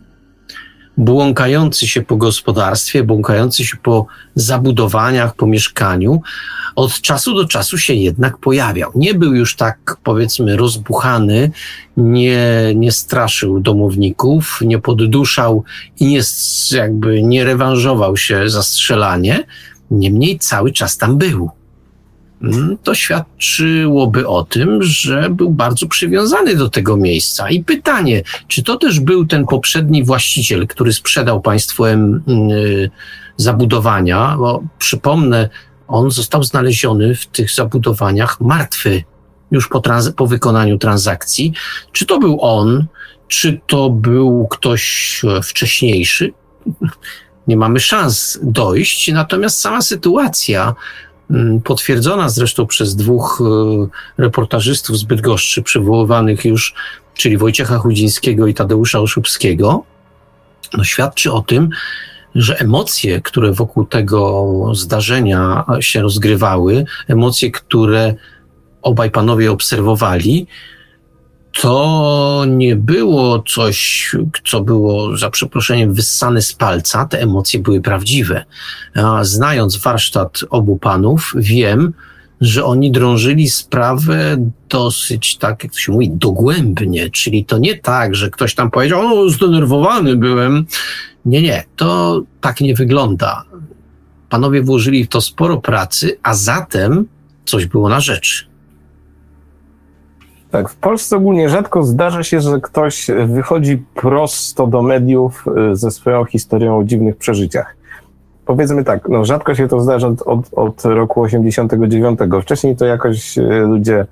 błąkający 0.98 1.88
się 1.88 2.02
po 2.02 2.18
gospodarstwie, 2.18 3.04
błąkający 3.04 3.66
się 3.66 3.78
po 3.78 4.06
zabudowaniach, 4.36 5.36
po 5.36 5.48
mieszkaniu, 5.48 6.22
od 6.76 7.02
czasu 7.02 7.36
do 7.36 7.48
czasu 7.48 7.78
się 7.78 7.94
jednak 7.94 8.38
pojawiał. 8.38 8.92
Nie 8.96 9.14
był 9.14 9.36
już 9.36 9.56
tak, 9.56 9.98
powiedzmy, 10.04 10.58
rozbuchany, 10.58 11.52
nie, 11.98 12.48
nie 12.76 12.92
straszył 12.92 13.60
domowników, 13.60 14.60
nie 14.62 14.80
podduszał 14.80 15.64
i 16.00 16.06
nie, 16.06 16.22
jakby 16.72 17.24
nie 17.24 17.44
rewanżował 17.44 18.18
się 18.18 18.50
za 18.50 18.64
strzelanie, 18.64 19.44
niemniej 19.92 20.40
cały 20.40 20.72
czas 20.72 20.98
tam 20.98 21.18
był. 21.18 21.52
Mm, 22.44 22.78
to 22.84 22.96
świadczyłoby 22.96 24.28
o 24.28 24.44
tym, 24.44 24.84
że 24.84 25.30
był 25.30 25.50
bardzo 25.50 25.88
przywiązany 25.88 26.56
do 26.56 26.70
tego 26.70 26.98
miejsca. 26.98 27.50
I 27.50 27.64
pytanie, 27.64 28.24
czy 28.48 28.64
to 28.64 28.78
też 28.78 29.00
był 29.00 29.26
ten 29.26 29.46
poprzedni 29.46 30.04
właściciel, 30.04 30.68
który 30.68 30.94
sprzedał 30.94 31.42
państwem 31.42 32.24
yy, 32.28 32.90
zabudowania, 33.38 34.36
bo 34.38 34.64
przypomnę, 34.80 35.50
on 35.88 36.12
został 36.12 36.44
znaleziony 36.44 37.16
w 37.16 37.26
tych 37.26 37.52
zabudowaniach 37.52 38.42
martwy 38.42 39.04
już 39.52 39.68
po, 39.68 39.80
trans- 39.80 40.12
po 40.12 40.28
wykonaniu 40.28 40.78
transakcji. 40.78 41.54
Czy 41.92 42.06
to 42.06 42.20
był 42.20 42.38
on, 42.42 42.86
czy 43.28 43.62
to 43.68 43.90
był 43.90 44.48
ktoś 44.48 45.22
wcześniejszy? 45.44 46.34
Nie 47.48 47.58
mamy 47.58 47.80
szans 47.80 48.40
dojść, 48.44 49.12
natomiast 49.12 49.62
sama 49.62 49.82
sytuacja 49.82 50.76
Mm, 50.76 51.13
potwierdzona 51.64 52.30
zresztą 52.30 52.68
przez 52.68 52.96
dwóch 52.96 53.42
e, 53.42 54.22
reportażystów 54.22 54.98
z 54.98 55.04
Bydgoszczy, 55.04 55.64
przywoływanych 55.64 56.46
już, 56.46 56.74
czyli 57.14 57.38
Wojciecha 57.38 57.78
Chudzińskiego 57.78 58.48
i 58.48 58.54
Tadeusza 58.54 59.00
Oszubskiego, 59.00 59.84
no 60.74 60.84
świadczy 60.84 61.32
o 61.32 61.42
tym, 61.42 61.70
że 62.36 62.60
emocje, 62.60 63.22
które 63.22 63.52
wokół 63.52 63.86
tego 63.86 64.48
zdarzenia 64.74 65.66
się 65.80 66.02
rozgrywały, 66.02 66.86
emocje, 67.08 67.52
które 67.52 68.16
obaj 68.82 69.12
panowie 69.12 69.52
obserwowali, 69.52 70.48
to 71.62 72.46
nie 72.48 72.76
było 72.76 73.44
coś, 73.48 74.12
co 74.46 74.62
było 74.62 75.18
za 75.18 75.30
przeproszeniem 75.30 75.94
wyssane 75.94 76.42
z 76.42 76.54
palca. 76.54 77.06
Te 77.06 77.22
emocje 77.22 77.60
były 77.60 77.82
prawdziwe. 77.82 78.46
Znając 79.22 79.78
warsztat 79.78 80.40
obu 80.50 80.78
panów, 80.78 81.34
wiem, 81.36 81.94
że 82.42 82.66
oni 82.66 82.92
drążyli 82.92 83.50
sprawę 83.50 84.50
dosyć, 84.70 85.38
tak 85.38 85.64
jak 85.64 85.74
to 85.74 85.80
się 85.80 85.92
mówi, 85.92 86.12
dogłębnie, 86.12 87.10
czyli 87.10 87.46
to 87.46 87.58
nie 87.58 87.78
tak, 87.78 88.16
że 88.16 88.30
ktoś 88.30 88.56
tam 88.56 88.72
powiedział, 88.72 89.20
o, 89.20 89.30
zdenerwowany 89.30 90.16
byłem. 90.16 90.66
Nie, 91.26 91.42
nie, 91.42 91.64
to 91.76 92.22
tak 92.42 92.62
nie 92.62 92.76
wygląda. 92.76 93.44
Panowie 94.30 94.62
włożyli 94.62 95.06
w 95.06 95.08
to 95.08 95.22
sporo 95.22 95.58
pracy, 95.62 96.18
a 96.24 96.34
zatem 96.34 97.06
coś 97.46 97.66
było 97.66 97.90
na 97.90 98.00
rzecz. 98.00 98.53
Tak, 100.54 100.70
w 100.70 100.76
Polsce 100.76 101.18
ogólnie 101.18 101.50
rzadko 101.50 101.84
zdarza 101.84 102.24
się, 102.24 102.42
że 102.42 102.62
ktoś 102.62 103.08
wychodzi 103.28 103.84
prosto 103.96 104.68
do 104.68 104.82
mediów 104.82 105.46
y, 105.72 105.76
ze 105.76 105.92
swoją 105.92 106.26
historią 106.26 106.78
o 106.78 106.84
dziwnych 106.84 107.18
przeżyciach. 107.18 107.76
Powiedzmy 108.46 108.84
tak, 108.84 109.10
no 109.10 109.26
rzadko 109.26 109.56
się 109.56 109.68
to 109.68 109.80
zdarza 109.80 110.08
od, 110.26 110.50
od, 110.52 110.86
roku 110.86 111.22
89. 111.22 112.20
Wcześniej 112.42 112.76
to 112.76 112.86
jakoś 112.86 113.38
y, 113.38 113.42
ludzie 113.42 114.06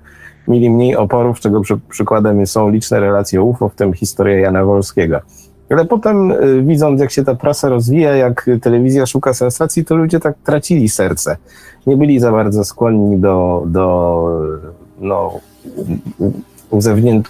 mieli 0.48 0.70
mniej 0.70 0.96
oporów, 0.96 1.40
czego 1.40 1.60
przy, 1.60 1.78
przykładem 1.88 2.46
są 2.46 2.70
liczne 2.70 3.00
relacje 3.00 3.42
UFO, 3.42 3.68
w 3.68 3.74
tym 3.74 3.92
historia 3.92 4.38
Jana 4.38 4.64
Wolskiego. 4.64 5.20
Ale 5.70 5.84
potem 5.84 6.30
y, 6.30 6.62
widząc, 6.62 7.00
jak 7.00 7.10
się 7.10 7.24
ta 7.24 7.34
prasa 7.34 7.68
rozwija, 7.68 8.16
jak 8.16 8.50
telewizja 8.62 9.06
szuka 9.06 9.34
sensacji, 9.34 9.84
to 9.84 9.96
ludzie 9.96 10.20
tak 10.20 10.34
tracili 10.44 10.88
serce. 10.88 11.36
Nie 11.86 11.96
byli 11.96 12.20
za 12.20 12.32
bardzo 12.32 12.64
skłonni 12.64 13.18
do, 13.18 13.62
do 13.66 14.26
no, 15.00 15.40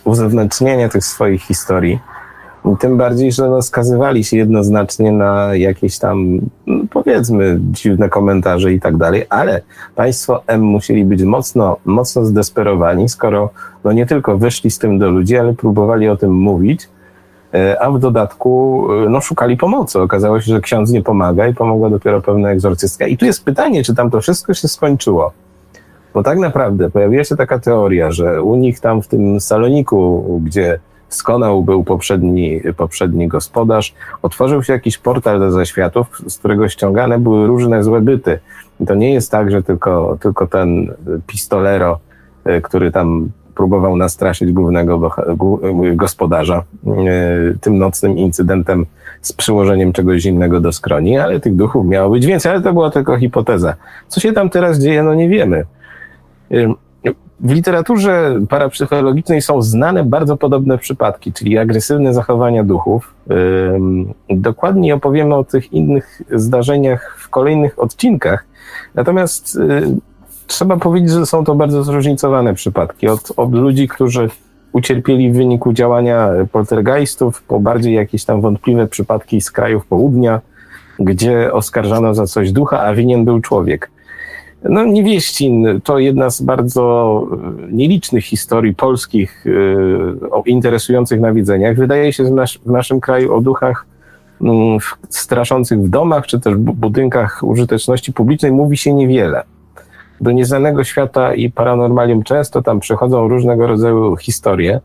uzewnętrznienia 0.05 0.89
tych 0.89 1.05
swoich 1.05 1.43
historii. 1.43 1.99
Tym 2.80 2.97
bardziej, 2.97 3.33
że 3.33 3.49
no, 3.49 3.62
skazywali 3.62 4.24
się 4.24 4.37
jednoznacznie 4.37 5.12
na 5.12 5.55
jakieś 5.55 5.99
tam, 5.99 6.41
no, 6.66 6.85
powiedzmy, 6.91 7.59
dziwne 7.61 8.09
komentarze 8.09 8.72
i 8.72 8.80
tak 8.80 8.97
dalej, 8.97 9.24
ale 9.28 9.61
państwo 9.95 10.43
M 10.47 10.61
musieli 10.61 11.05
być 11.05 11.22
mocno, 11.22 11.76
mocno 11.85 12.24
zdesperowani, 12.24 13.09
skoro 13.09 13.51
no, 13.85 13.93
nie 13.93 14.07
tylko 14.07 14.39
wyszli 14.39 14.70
z 14.70 14.78
tym 14.78 14.99
do 14.99 15.11
ludzi, 15.11 15.37
ale 15.37 15.53
próbowali 15.53 16.09
o 16.09 16.16
tym 16.16 16.33
mówić, 16.33 16.89
e, 17.55 17.83
a 17.83 17.91
w 17.91 17.99
dodatku 17.99 18.87
e, 18.93 19.09
no, 19.09 19.20
szukali 19.20 19.57
pomocy. 19.57 20.01
Okazało 20.01 20.41
się, 20.41 20.53
że 20.53 20.61
ksiądz 20.61 20.91
nie 20.91 21.03
pomaga 21.03 21.49
i 21.49 21.55
pomogła 21.55 21.91
dopiero 21.91 22.20
pewna 22.20 22.51
egzorcystka. 22.51 23.07
I 23.07 23.16
tu 23.16 23.24
jest 23.24 23.45
pytanie, 23.45 23.85
czy 23.85 23.95
tam 23.95 24.11
to 24.11 24.20
wszystko 24.20 24.55
się 24.55 24.68
skończyło. 24.68 25.33
Bo 26.14 26.22
tak 26.22 26.38
naprawdę 26.38 26.90
pojawiła 26.90 27.24
się 27.24 27.36
taka 27.36 27.58
teoria, 27.58 28.10
że 28.10 28.42
u 28.42 28.56
nich 28.56 28.80
tam 28.80 29.02
w 29.02 29.08
tym 29.08 29.40
saloniku, 29.40 30.24
gdzie 30.44 30.78
skonał 31.08 31.62
był 31.62 31.84
poprzedni, 31.84 32.60
poprzedni 32.76 33.28
gospodarz, 33.28 33.94
otworzył 34.22 34.62
się 34.62 34.72
jakiś 34.72 34.98
portal 34.98 35.38
do 35.38 35.50
zaświatów, 35.50 36.22
z 36.26 36.38
którego 36.38 36.68
ściągane 36.68 37.18
były 37.18 37.46
różne 37.46 37.84
złe 37.84 38.00
byty. 38.00 38.38
I 38.80 38.86
to 38.86 38.94
nie 38.94 39.14
jest 39.14 39.30
tak, 39.30 39.50
że 39.50 39.62
tylko, 39.62 40.18
tylko 40.20 40.46
ten 40.46 40.94
pistolero, 41.26 41.98
e, 42.44 42.60
który 42.60 42.90
tam 42.90 43.28
próbował 43.54 43.96
nastraszyć 43.96 44.52
głównego 44.52 45.10
gospodarza 45.94 46.62
e, 46.86 46.92
tym 47.60 47.78
nocnym 47.78 48.18
incydentem 48.18 48.86
z 49.22 49.32
przyłożeniem 49.32 49.92
czegoś 49.92 50.24
innego 50.24 50.60
do 50.60 50.72
skroni, 50.72 51.18
ale 51.18 51.40
tych 51.40 51.56
duchów 51.56 51.86
miało 51.86 52.10
być 52.10 52.26
więcej, 52.26 52.52
ale 52.52 52.60
to 52.60 52.72
była 52.72 52.90
tylko 52.90 53.18
hipoteza. 53.18 53.74
Co 54.08 54.20
się 54.20 54.32
tam 54.32 54.50
teraz 54.50 54.78
dzieje, 54.78 55.02
no 55.02 55.14
nie 55.14 55.28
wiemy. 55.28 55.64
W 57.40 57.53
literaturze 57.53 58.40
parapsychologicznej 58.48 59.42
są 59.42 59.62
znane 59.62 60.05
bardzo 60.05 60.36
podobne 60.36 60.78
przypadki, 60.78 61.32
czyli 61.32 61.59
agresywne 61.59 62.14
zachowania 62.14 62.64
duchów. 62.64 63.14
Dokładniej 64.30 64.92
opowiemy 64.92 65.34
o 65.34 65.44
tych 65.44 65.72
innych 65.72 66.22
zdarzeniach 66.30 67.16
w 67.18 67.28
kolejnych 67.28 67.78
odcinkach. 67.78 68.44
Natomiast 68.94 69.57
y, 69.57 69.96
trzeba 70.46 70.76
powiedzieć, 70.76 71.11
że 71.11 71.26
są 71.26 71.44
to 71.44 71.55
bardzo 71.55 71.84
zróżnicowane 71.84 72.55
przypadki. 72.55 73.09
Od, 73.09 73.32
od 73.36 73.53
ludzi, 73.53 73.88
którzy 73.88 74.28
ucierpieli 74.72 75.32
w 75.32 75.36
wyniku 75.36 75.72
działania 75.72 76.28
poltergeistów, 76.53 77.42
po 77.42 77.61
bardziej 77.61 77.94
jakieś 77.94 78.24
tam 78.24 78.40
wątpliwe 78.40 78.86
przypadki 78.86 79.40
z 79.40 79.50
krajów 79.50 79.86
południa, 79.86 80.40
gdzie 80.98 81.53
oskarżano 81.53 82.14
za 82.14 82.26
coś 82.26 82.53
ducha, 82.53 82.80
a 82.80 82.94
winien 82.94 83.24
był 83.24 83.40
człowiek. 83.40 83.90
No, 84.64 84.84
Niewieścin 84.84 85.80
to 85.84 85.98
jedna 85.98 86.30
z 86.30 86.42
bardzo 86.42 87.26
e, 87.32 87.72
nielicznych 87.72 88.24
historii 88.24 88.74
polskich 88.74 89.44
e, 89.46 90.30
o 90.30 90.42
interesujących 90.46 91.20
na 91.20 91.32
widzeniach. 91.32 91.76
Wydaje 91.76 92.12
się, 92.12 92.24
że 92.24 92.30
w 92.66 92.70
naszym 92.70 93.00
kraju 93.00 93.34
o 93.34 93.40
duchach 93.40 93.86
mm, 94.40 94.78
straszących 95.08 95.80
w 95.80 95.88
domach 95.88 96.26
czy 96.26 96.40
też 96.40 96.54
budynkach 96.56 97.42
użyteczności 97.42 98.12
publicznej 98.12 98.52
mówi 98.52 98.76
się 98.76 98.92
niewiele. 98.92 99.42
Do 100.20 100.30
nieznanego 100.30 100.84
świata 100.84 101.34
i 101.34 101.50
paranormalium 101.50 102.22
często 102.22 102.62
tam 102.62 102.80
przychodzą 102.80 103.28
różnego 103.28 103.66
rodzaju 103.66 104.16
historie 104.16 104.80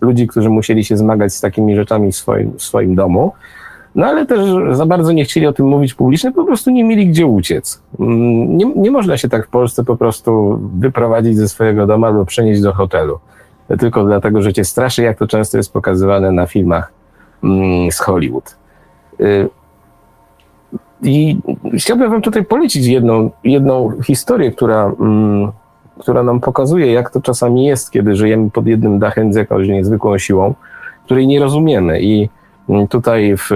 ludzi, 0.00 0.26
którzy 0.26 0.50
musieli 0.50 0.84
się 0.84 0.96
zmagać 0.96 1.34
z 1.34 1.40
takimi 1.40 1.76
rzeczami 1.76 2.12
w 2.12 2.16
swoim, 2.16 2.52
w 2.52 2.62
swoim 2.62 2.94
domu. 2.94 3.32
No 3.98 4.06
ale 4.06 4.26
też 4.26 4.40
za 4.70 4.86
bardzo 4.86 5.12
nie 5.12 5.24
chcieli 5.24 5.46
o 5.46 5.52
tym 5.52 5.66
mówić 5.66 5.94
publicznie, 5.94 6.32
po 6.32 6.44
prostu 6.44 6.70
nie 6.70 6.84
mieli 6.84 7.08
gdzie 7.08 7.26
uciec. 7.26 7.82
Mm, 8.00 8.56
nie, 8.56 8.74
nie 8.76 8.90
można 8.90 9.16
się 9.16 9.28
tak 9.28 9.46
w 9.46 9.50
Polsce 9.50 9.84
po 9.84 9.96
prostu 9.96 10.60
wyprowadzić 10.78 11.36
ze 11.36 11.48
swojego 11.48 11.86
domu 11.86 12.06
albo 12.06 12.24
przenieść 12.24 12.60
do 12.60 12.72
hotelu. 12.72 13.18
Tylko 13.78 14.04
dlatego, 14.04 14.42
że 14.42 14.52
cię 14.52 14.64
straszy, 14.64 15.02
jak 15.02 15.18
to 15.18 15.26
często 15.26 15.56
jest 15.56 15.72
pokazywane 15.72 16.32
na 16.32 16.46
filmach 16.46 16.92
mm, 17.44 17.92
z 17.92 17.98
Hollywood. 17.98 18.56
Y, 19.20 19.48
I 21.02 21.38
chciałbym 21.74 22.10
wam 22.10 22.22
tutaj 22.22 22.44
polecić 22.44 22.86
jedną, 22.86 23.30
jedną 23.44 23.92
historię, 24.02 24.52
która, 24.52 24.92
mm, 25.00 25.52
która 25.98 26.22
nam 26.22 26.40
pokazuje, 26.40 26.92
jak 26.92 27.10
to 27.10 27.20
czasami 27.20 27.66
jest, 27.66 27.90
kiedy 27.90 28.16
żyjemy 28.16 28.50
pod 28.50 28.66
jednym 28.66 28.98
dachem 28.98 29.32
z 29.32 29.36
jakąś 29.36 29.68
niezwykłą 29.68 30.18
siłą, 30.18 30.54
której 31.04 31.26
nie 31.26 31.40
rozumiemy. 31.40 32.02
I 32.02 32.28
Tutaj 32.88 33.34
w 33.36 33.50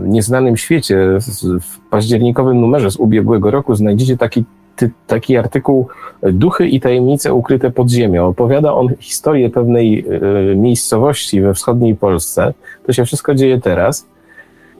Nieznanym 0.00 0.56
Świecie, 0.56 1.18
w 1.60 1.78
październikowym 1.90 2.60
numerze 2.60 2.90
z 2.90 2.96
ubiegłego 2.96 3.50
roku 3.50 3.74
znajdziecie 3.74 4.16
taki, 4.16 4.44
ty, 4.76 4.90
taki 5.06 5.36
artykuł 5.36 5.88
Duchy 6.22 6.68
i 6.68 6.80
tajemnice 6.80 7.34
ukryte 7.34 7.70
pod 7.70 7.90
ziemią. 7.90 8.26
Opowiada 8.26 8.72
on 8.72 8.88
historię 8.98 9.50
pewnej 9.50 10.06
e, 10.52 10.56
miejscowości 10.56 11.40
we 11.40 11.54
wschodniej 11.54 11.96
Polsce. 11.96 12.54
To 12.86 12.92
się 12.92 13.04
wszystko 13.04 13.34
dzieje 13.34 13.60
teraz 13.60 14.06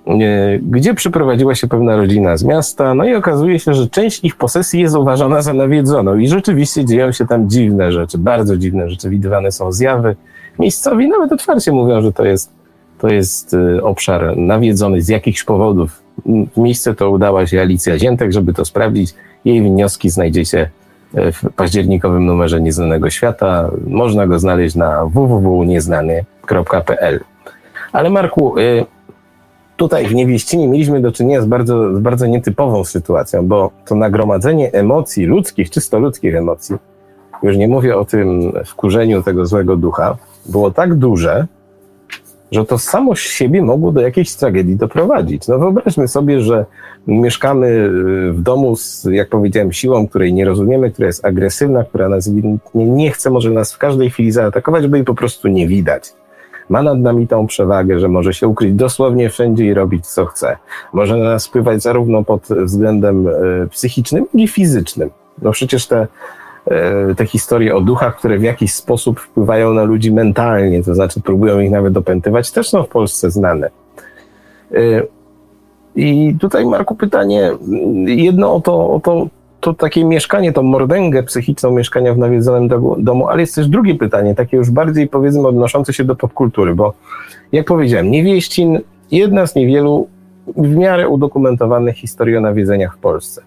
e, 0.07 0.59
gdzie 0.59 0.95
przyprowadziła 0.95 1.55
się 1.55 1.69
pewna 1.69 1.97
rodzina 1.97 2.37
z 2.37 2.45
miasta, 2.45 2.95
no 2.95 3.05
i 3.05 3.15
okazuje 3.15 3.59
się, 3.59 3.75
że 3.75 3.89
część 3.89 4.25
ich 4.25 4.37
posesji 4.37 4.81
jest 4.81 4.97
uważana 4.97 5.43
za 5.43 5.53
nawiedzoną 5.53 6.17
i 6.17 6.29
rzeczywiście 6.29 6.85
dzieją 6.85 7.13
się 7.13 7.27
tam 7.27 7.51
dziwne 7.51 7.93
rzeczy, 7.93 8.19
bardzo 8.19 8.57
dziwne 8.57 8.91
rzeczy, 8.91 9.11
widywane 9.11 9.53
są 9.53 9.73
zjawy. 9.73 10.17
Miejscowi 10.59 11.09
nawet 11.09 11.33
otwarcie 11.33 11.73
mówią, 11.73 12.03
że 12.03 12.13
to 12.13 12.25
jest 12.25 12.64
to 13.05 13.09
jest 13.09 13.55
y, 13.55 13.83
obszar 13.83 14.37
nawiedzony 14.37 15.03
z 15.03 15.09
jakichś 15.09 15.45
powodów. 15.45 16.03
W 16.27 16.57
miejsce 16.57 16.95
to 16.95 17.11
udała 17.11 17.47
się 17.47 17.61
Alicja 17.61 17.99
Ziętek, 17.99 18.33
żeby 18.33 18.53
to 18.53 18.65
sprawdzić. 18.65 19.15
Jej 19.45 19.63
wnioski 19.63 20.11
znajdziecie 20.11 20.71
y, 21.19 21.33
w 21.33 21.45
październikowym 21.57 22.27
numerze 22.27 22.61
Nieznanego 22.61 23.11
Świata. 23.11 23.71
Można 23.87 24.27
go 24.27 24.39
znaleźć 24.39 24.77
na 24.77 25.07
www.nieznany.pl. 25.07 27.21
Ale 27.93 28.11
Marku, 28.11 28.59
y, 28.59 28.85
tutaj 29.77 30.07
w 30.07 30.15
Niewieścinie 30.15 30.69
mieliśmy 30.69 31.01
do 31.01 31.13
czynienia 31.13 31.43
z 31.43 31.47
bardzo, 31.47 31.97
z 31.97 31.99
bardzo 31.99 32.27
nietypową 32.27 32.85
sytuacją, 32.85 33.47
bo 33.47 33.71
to 33.87 33.95
nagromadzenie 33.95 34.73
emocji 34.73 35.27
ludzkich, 35.27 35.71
czysto 35.71 35.99
ludzkich 35.99 36.35
emocji, 36.35 36.77
już 37.43 37.57
nie 37.57 37.69
mówię 37.69 37.97
o 37.97 38.05
tym 38.05 38.53
wkurzeniu 38.67 39.23
tego 39.23 39.47
złego 39.47 39.77
ducha, 39.77 40.17
było 40.47 40.71
tak 40.71 40.95
duże, 40.95 41.47
że 42.55 42.65
to 42.65 42.79
samo 42.79 43.17
z 43.17 43.19
siebie 43.19 43.63
mogło 43.63 43.93
do 43.93 44.01
jakiejś 44.01 44.35
tragedii 44.35 44.77
doprowadzić. 44.77 45.49
No 45.49 45.59
wyobraźmy 45.59 46.09
sobie, 46.09 46.41
że 46.41 46.67
mieszkamy 47.07 47.67
y, 47.67 48.33
w 48.33 48.43
domu 48.43 48.77
z, 48.77 49.05
jak 49.11 49.29
powiedziałem, 49.29 49.73
siłą, 49.73 50.09
której 50.09 50.33
nie 50.33 50.45
rozumiemy, 50.45 50.91
która 50.91 51.07
jest 51.07 51.25
agresywna, 51.25 51.85
która 51.85 52.09
nas 52.09 52.27
nie, 52.27 52.59
nie 52.75 53.11
chce, 53.11 53.31
może 53.31 53.51
nas 53.51 53.73
w 53.73 53.79
każdej 53.79 54.11
chwili 54.11 54.33
zaatakować, 54.33 54.87
bo 54.87 54.97
jej 54.97 55.05
po 55.05 55.15
prostu 55.15 55.49
nie 55.49 55.69
widać. 55.69 56.13
Ma 56.69 56.83
nad 56.83 56.99
nami 56.99 57.29
tą 57.29 57.47
przewagę, 57.47 58.01
że 58.01 58.09
może 58.09 58.35
się 58.35 58.49
ukryć 58.49 58.75
dosłownie 58.75 59.31
wszędzie 59.31 59.65
i 59.65 59.75
robić 59.75 60.07
co 60.07 60.27
chce. 60.27 60.57
Może 60.93 61.17
na 61.17 61.25
nas 61.25 61.47
wpływać 61.47 61.83
zarówno 61.83 62.25
pod 62.25 62.49
względem 62.49 63.27
y, 63.27 63.69
psychicznym, 63.71 64.27
jak 64.35 64.43
i 64.43 64.49
fizycznym. 64.49 65.11
No 65.43 65.51
przecież 65.51 65.87
te 65.87 66.07
te 67.17 67.27
historie 67.27 67.77
o 67.77 67.81
duchach, 67.81 68.17
które 68.17 68.39
w 68.39 68.43
jakiś 68.43 68.75
sposób 68.75 69.21
wpływają 69.21 69.75
na 69.75 69.83
ludzi 69.83 70.13
mentalnie, 70.13 70.83
to 70.83 70.95
znaczy 70.95 71.21
próbują 71.21 71.61
ich 71.61 71.71
nawet 71.71 71.93
dopętywać, 71.93 72.51
też 72.51 72.69
są 72.69 72.83
w 72.83 72.89
Polsce 72.89 73.31
znane. 73.31 73.71
E, 74.75 75.03
I 75.97 76.37
tutaj, 76.41 76.67
Marku, 76.67 76.95
pytanie 76.95 77.51
jedno 78.07 78.55
o 78.55 78.61
to, 78.61 78.91
o 78.91 79.01
to, 79.01 79.27
to 79.61 79.75
takie 79.75 80.05
mieszkanie, 80.05 80.53
tą 80.53 80.63
mordęgę 80.63 81.23
psychiczną 81.23 81.71
mieszkania 81.71 82.15
w 82.15 82.19
nawiedzonym 82.19 82.69
domu, 82.99 83.29
ale 83.29 83.41
jest 83.41 83.55
też 83.55 83.69
drugie 83.69 83.95
pytanie, 83.95 84.35
takie 84.35 84.57
już 84.57 84.71
bardziej 84.71 85.09
powiedzmy 85.09 85.49
odnoszące 85.49 85.93
się 85.93 86.05
do 86.05 86.17
popkultury, 86.17 86.75
bo 86.75 86.93
jak 87.53 87.67
powiedziałem, 87.67 88.11
Niewieścin, 88.11 88.81
jedna 89.11 89.47
z 89.47 89.55
niewielu 89.55 90.09
w 90.57 90.77
miarę 90.77 91.09
udokumentowanych 91.09 91.97
historii 91.97 92.37
o 92.37 92.41
nawiedzeniach 92.41 92.97
w 92.97 92.99
Polsce. 92.99 93.43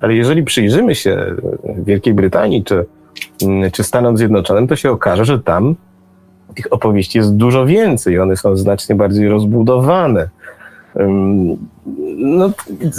Ale 0.00 0.14
jeżeli 0.14 0.42
przyjrzymy 0.42 0.94
się 0.94 1.34
Wielkiej 1.78 2.14
Brytanii 2.14 2.64
czy, 2.64 2.86
czy 3.72 3.84
Stanom 3.84 4.16
Zjednoczonym, 4.16 4.68
to 4.68 4.76
się 4.76 4.90
okaże, 4.90 5.24
że 5.24 5.38
tam 5.38 5.74
tych 6.56 6.72
opowieści 6.72 7.18
jest 7.18 7.36
dużo 7.36 7.66
więcej. 7.66 8.18
One 8.18 8.36
są 8.36 8.56
znacznie 8.56 8.94
bardziej 8.94 9.28
rozbudowane. 9.28 10.28
No, 12.16 12.50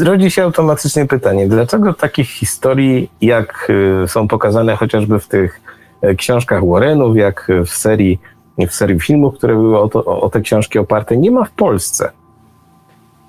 rodzi 0.05 0.31
się 0.31 0.43
automatycznie 0.43 1.05
pytanie, 1.05 1.47
dlaczego 1.47 1.93
takich 1.93 2.29
historii, 2.29 3.11
jak 3.21 3.67
y, 4.03 4.07
są 4.07 4.27
pokazane 4.27 4.75
chociażby 4.75 5.19
w 5.19 5.27
tych 5.27 5.61
e, 6.01 6.15
książkach 6.15 6.65
Warrenów, 6.65 7.17
jak 7.17 7.51
w 7.65 7.69
serii, 7.69 8.19
w 8.67 8.73
serii 8.73 8.99
filmów, 8.99 9.35
które 9.35 9.55
były 9.55 9.79
o, 9.79 9.87
to, 9.87 10.05
o 10.05 10.29
te 10.29 10.41
książki 10.41 10.79
oparte, 10.79 11.17
nie 11.17 11.31
ma 11.31 11.43
w 11.43 11.51
Polsce? 11.51 12.11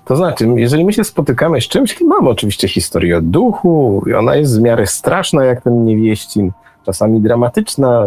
To 0.08 0.16
znaczy, 0.16 0.48
jeżeli 0.56 0.84
my 0.84 0.92
się 0.92 1.04
spotykamy 1.04 1.60
z 1.60 1.68
czymś, 1.68 2.00
mamy 2.00 2.28
oczywiście 2.28 2.68
historię 2.68 3.18
o 3.18 3.20
duchu, 3.22 4.04
i 4.06 4.14
ona 4.14 4.36
jest 4.36 4.58
w 4.58 4.62
miarę 4.62 4.86
straszna, 4.86 5.44
jak 5.44 5.62
ten 5.62 5.84
niewieścin, 5.84 6.52
czasami 6.86 7.20
dramatyczna, 7.20 8.06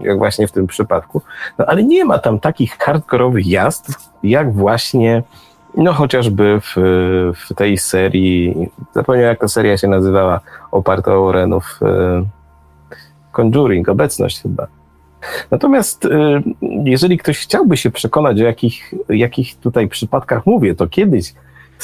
jak 0.00 0.18
właśnie 0.18 0.46
w 0.48 0.52
tym 0.52 0.66
przypadku, 0.66 1.22
no 1.58 1.66
ale 1.66 1.82
nie 1.82 2.04
ma 2.04 2.18
tam 2.18 2.40
takich 2.40 2.78
hardkorowych 2.78 3.46
jazd, 3.46 4.10
jak 4.22 4.54
właśnie 4.54 5.22
no 5.76 5.92
chociażby 5.92 6.60
w, 6.60 6.74
w 7.48 7.54
tej 7.54 7.78
serii, 7.78 8.68
zapomniałem 8.94 9.28
jak 9.28 9.40
ta 9.40 9.48
seria 9.48 9.76
się 9.76 9.88
nazywała, 9.88 10.40
oparta 10.70 11.18
o 11.18 11.32
Renów 11.32 11.80
e, 11.82 12.24
Conjuring, 13.32 13.88
obecność 13.88 14.42
chyba. 14.42 14.66
Natomiast 15.50 16.04
e, 16.04 16.42
jeżeli 16.84 17.18
ktoś 17.18 17.38
chciałby 17.38 17.76
się 17.76 17.90
przekonać, 17.90 18.40
o 18.40 18.44
jakich, 18.44 18.94
jakich 19.08 19.56
tutaj 19.56 19.88
przypadkach 19.88 20.46
mówię, 20.46 20.74
to 20.74 20.86
kiedyś 20.86 21.34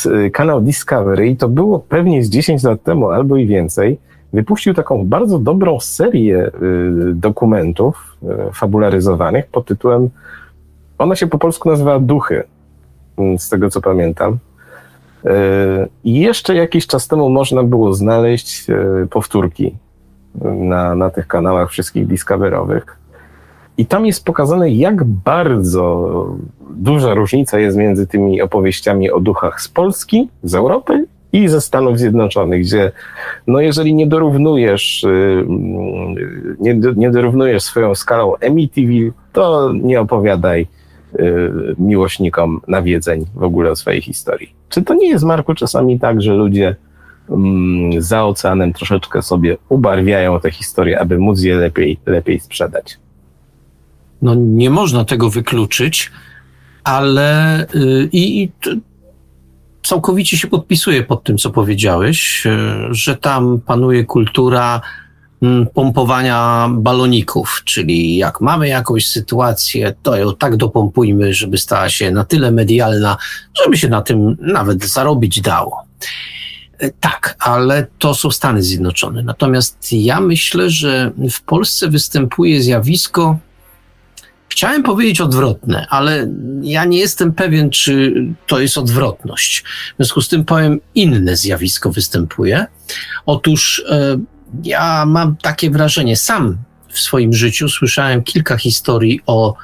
e, 0.07 0.30
kanał 0.30 0.61
Discovery, 0.61 1.37
to 1.37 1.49
było 1.49 1.78
pewnie 1.78 2.24
z 2.24 2.28
10 2.28 2.62
lat 2.62 2.82
temu 2.82 3.11
albo 3.11 3.37
i 3.37 3.47
więcej, 3.47 3.99
wypuścił 4.32 4.74
taką 4.74 5.07
bardzo 5.07 5.39
dobrą 5.39 5.80
serię 5.80 6.51
dokumentów 7.14 8.16
fabularyzowanych 8.53 9.47
pod 9.47 9.66
tytułem, 9.66 10.11
ona 10.99 11.16
się 11.16 11.26
po 11.26 11.39
polsku 11.39 11.70
nazywa 11.70 11.99
Duchy. 11.99 12.43
Z 13.39 13.49
tego 13.49 13.70
co 13.70 13.80
pamiętam. 13.80 14.39
I 16.05 16.20
jeszcze 16.20 16.55
jakiś 16.55 16.87
czas 16.87 17.09
temu 17.09 17.30
można 17.30 17.62
było 17.62 17.95
znaleźć 17.95 18.66
powtórki 19.11 19.76
na, 20.45 20.95
na 20.95 21.11
tych 21.11 21.26
kanałach 21.26 21.70
wszystkich 21.70 22.07
Discoverowych. 22.07 22.99
I 23.78 23.86
tam 23.86 24.06
jest 24.06 24.24
pokazane, 24.24 24.70
jak 24.70 25.04
bardzo 25.04 26.26
duża 26.70 27.14
różnica 27.14 27.58
jest 27.58 27.76
między 27.76 28.06
tymi 28.06 28.42
opowieściami 28.42 29.10
o 29.10 29.20
duchach 29.20 29.62
z 29.62 29.68
Polski, 29.68 30.28
z 30.42 30.54
Europy 30.54 31.06
i 31.32 31.48
ze 31.48 31.60
Stanów 31.60 31.98
Zjednoczonych, 31.98 32.60
gdzie 32.60 32.92
no 33.46 33.60
jeżeli 33.60 33.94
nie 33.94 34.06
dorównujesz, 34.06 35.04
y, 35.04 35.08
mm, 35.08 36.14
nie, 36.60 36.80
nie 36.96 37.10
dorównujesz 37.10 37.62
swoją 37.62 37.94
skalą 37.94 38.34
Amityville, 38.46 39.10
to 39.32 39.72
nie 39.72 40.00
opowiadaj 40.00 40.66
Y, 41.20 41.74
miłośnikom 41.78 42.60
nawiedzeń 42.68 43.24
w 43.34 43.42
ogóle 43.42 43.70
o 43.70 43.76
swojej 43.76 44.02
historii. 44.02 44.54
Czy 44.68 44.82
to 44.82 44.94
nie 44.94 45.08
jest, 45.08 45.24
Marku, 45.24 45.54
czasami 45.54 46.00
tak, 46.00 46.22
że 46.22 46.34
ludzie 46.34 46.76
mm, 47.30 48.02
za 48.02 48.24
oceanem 48.24 48.72
troszeczkę 48.72 49.22
sobie 49.22 49.56
ubarwiają 49.68 50.40
te 50.40 50.50
historie, 50.50 51.00
aby 51.00 51.18
móc 51.18 51.42
je 51.42 51.56
lepiej, 51.56 51.98
lepiej 52.06 52.40
sprzedać? 52.40 52.98
No 54.26 54.34
nie 54.34 54.70
można 54.70 55.04
tego 55.04 55.30
wykluczyć, 55.30 56.10
ale 56.84 57.66
yy, 57.74 58.08
i 58.12 58.48
całkowicie 59.82 60.38
się 60.38 60.48
podpisuję 60.48 61.02
pod 61.02 61.24
tym, 61.24 61.38
co 61.38 61.50
powiedziałeś, 61.50 62.44
yy, 62.44 62.94
że 62.94 63.16
tam 63.16 63.60
panuje 63.60 64.04
kultura 64.04 64.80
Mm, 65.42 65.66
pompowania 65.66 66.68
baloników, 66.72 67.62
czyli 67.64 68.16
jak 68.16 68.40
mamy 68.40 68.68
jakąś 68.68 69.06
sytuację, 69.06 69.94
to 70.02 70.16
ją 70.16 70.34
tak 70.34 70.56
dopompujmy, 70.56 71.34
żeby 71.34 71.58
stała 71.58 71.88
się 71.88 72.10
na 72.10 72.24
tyle 72.24 72.50
medialna, 72.50 73.16
żeby 73.64 73.76
się 73.76 73.88
na 73.88 74.02
tym 74.02 74.36
nawet 74.40 74.84
zarobić 74.84 75.40
dało. 75.40 75.82
E, 76.78 76.90
tak, 76.90 77.36
ale 77.38 77.86
to 77.98 78.14
są 78.14 78.30
Stany 78.30 78.62
Zjednoczone. 78.62 79.22
Natomiast 79.22 79.92
ja 79.92 80.20
myślę, 80.20 80.70
że 80.70 81.12
w 81.30 81.42
Polsce 81.42 81.88
występuje 81.88 82.62
zjawisko, 82.62 83.38
chciałem 84.49 84.82
powiedzieć 84.82 85.20
odwrotne, 85.20 85.86
ale 85.90 86.28
ja 86.62 86.84
nie 86.84 86.99
jestem 86.99 87.32
pewien, 87.32 87.70
czy 87.70 88.14
to 88.47 88.61
jest 88.61 88.78
odwrotność. 88.78 89.64
W 89.92 89.97
związku 89.97 90.20
z 90.20 90.28
tym 90.28 90.44
powiem, 90.44 90.80
inne 90.94 91.36
zjawisko 91.36 91.92
występuje. 91.92 92.66
Otóż 93.26 93.84
e, 93.88 94.18
ja 94.64 95.07
mam 95.07 95.36
takie 95.36 95.70
wrażenie, 95.70 96.16
sam 96.16 96.57
w 96.88 97.01
swoim 97.01 97.32
życiu 97.32 97.68
słyszałem 97.68 98.22
kilka 98.22 98.57
historii 98.57 99.20
o 99.26 99.55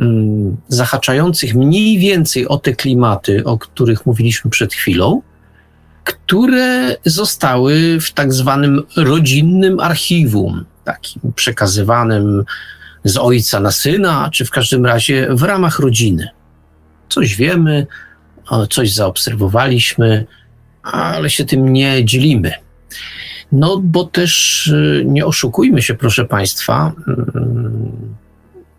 mm, 0.00 0.56
zahaczających 0.68 1.54
mniej 1.54 1.98
więcej 1.98 2.48
o 2.48 2.58
te 2.58 2.72
klimaty, 2.72 3.44
o 3.44 3.58
których 3.58 4.06
mówiliśmy 4.06 4.50
przed 4.50 4.74
chwilą, 4.74 5.22
które 6.04 6.96
zostały 7.04 8.00
w 8.00 8.12
tak 8.12 8.32
zwanym 8.32 8.82
rodzinnym 8.96 9.80
archiwum, 9.80 10.64
takim 10.84 11.32
przekazywanym 11.32 12.44
z 13.04 13.16
ojca 13.16 13.60
na 13.60 13.70
syna, 13.70 14.30
czy 14.32 14.44
w 14.44 14.50
każdym 14.50 14.86
razie 14.86 15.28
w 15.30 15.42
ramach 15.42 15.78
rodziny. 15.78 16.28
Coś 17.08 17.36
wiemy, 17.36 17.86
coś 18.70 18.92
zaobserwowaliśmy, 18.92 20.26
ale 20.82 21.30
się 21.30 21.44
tym 21.44 21.72
nie 21.72 22.04
dzielimy. 22.04 22.52
No, 23.52 23.80
bo 23.82 24.04
też 24.04 24.66
y, 24.66 25.04
nie 25.06 25.26
oszukujmy 25.26 25.82
się, 25.82 25.94
proszę 25.94 26.24
Państwa. 26.24 26.92
Mm, 27.34 28.14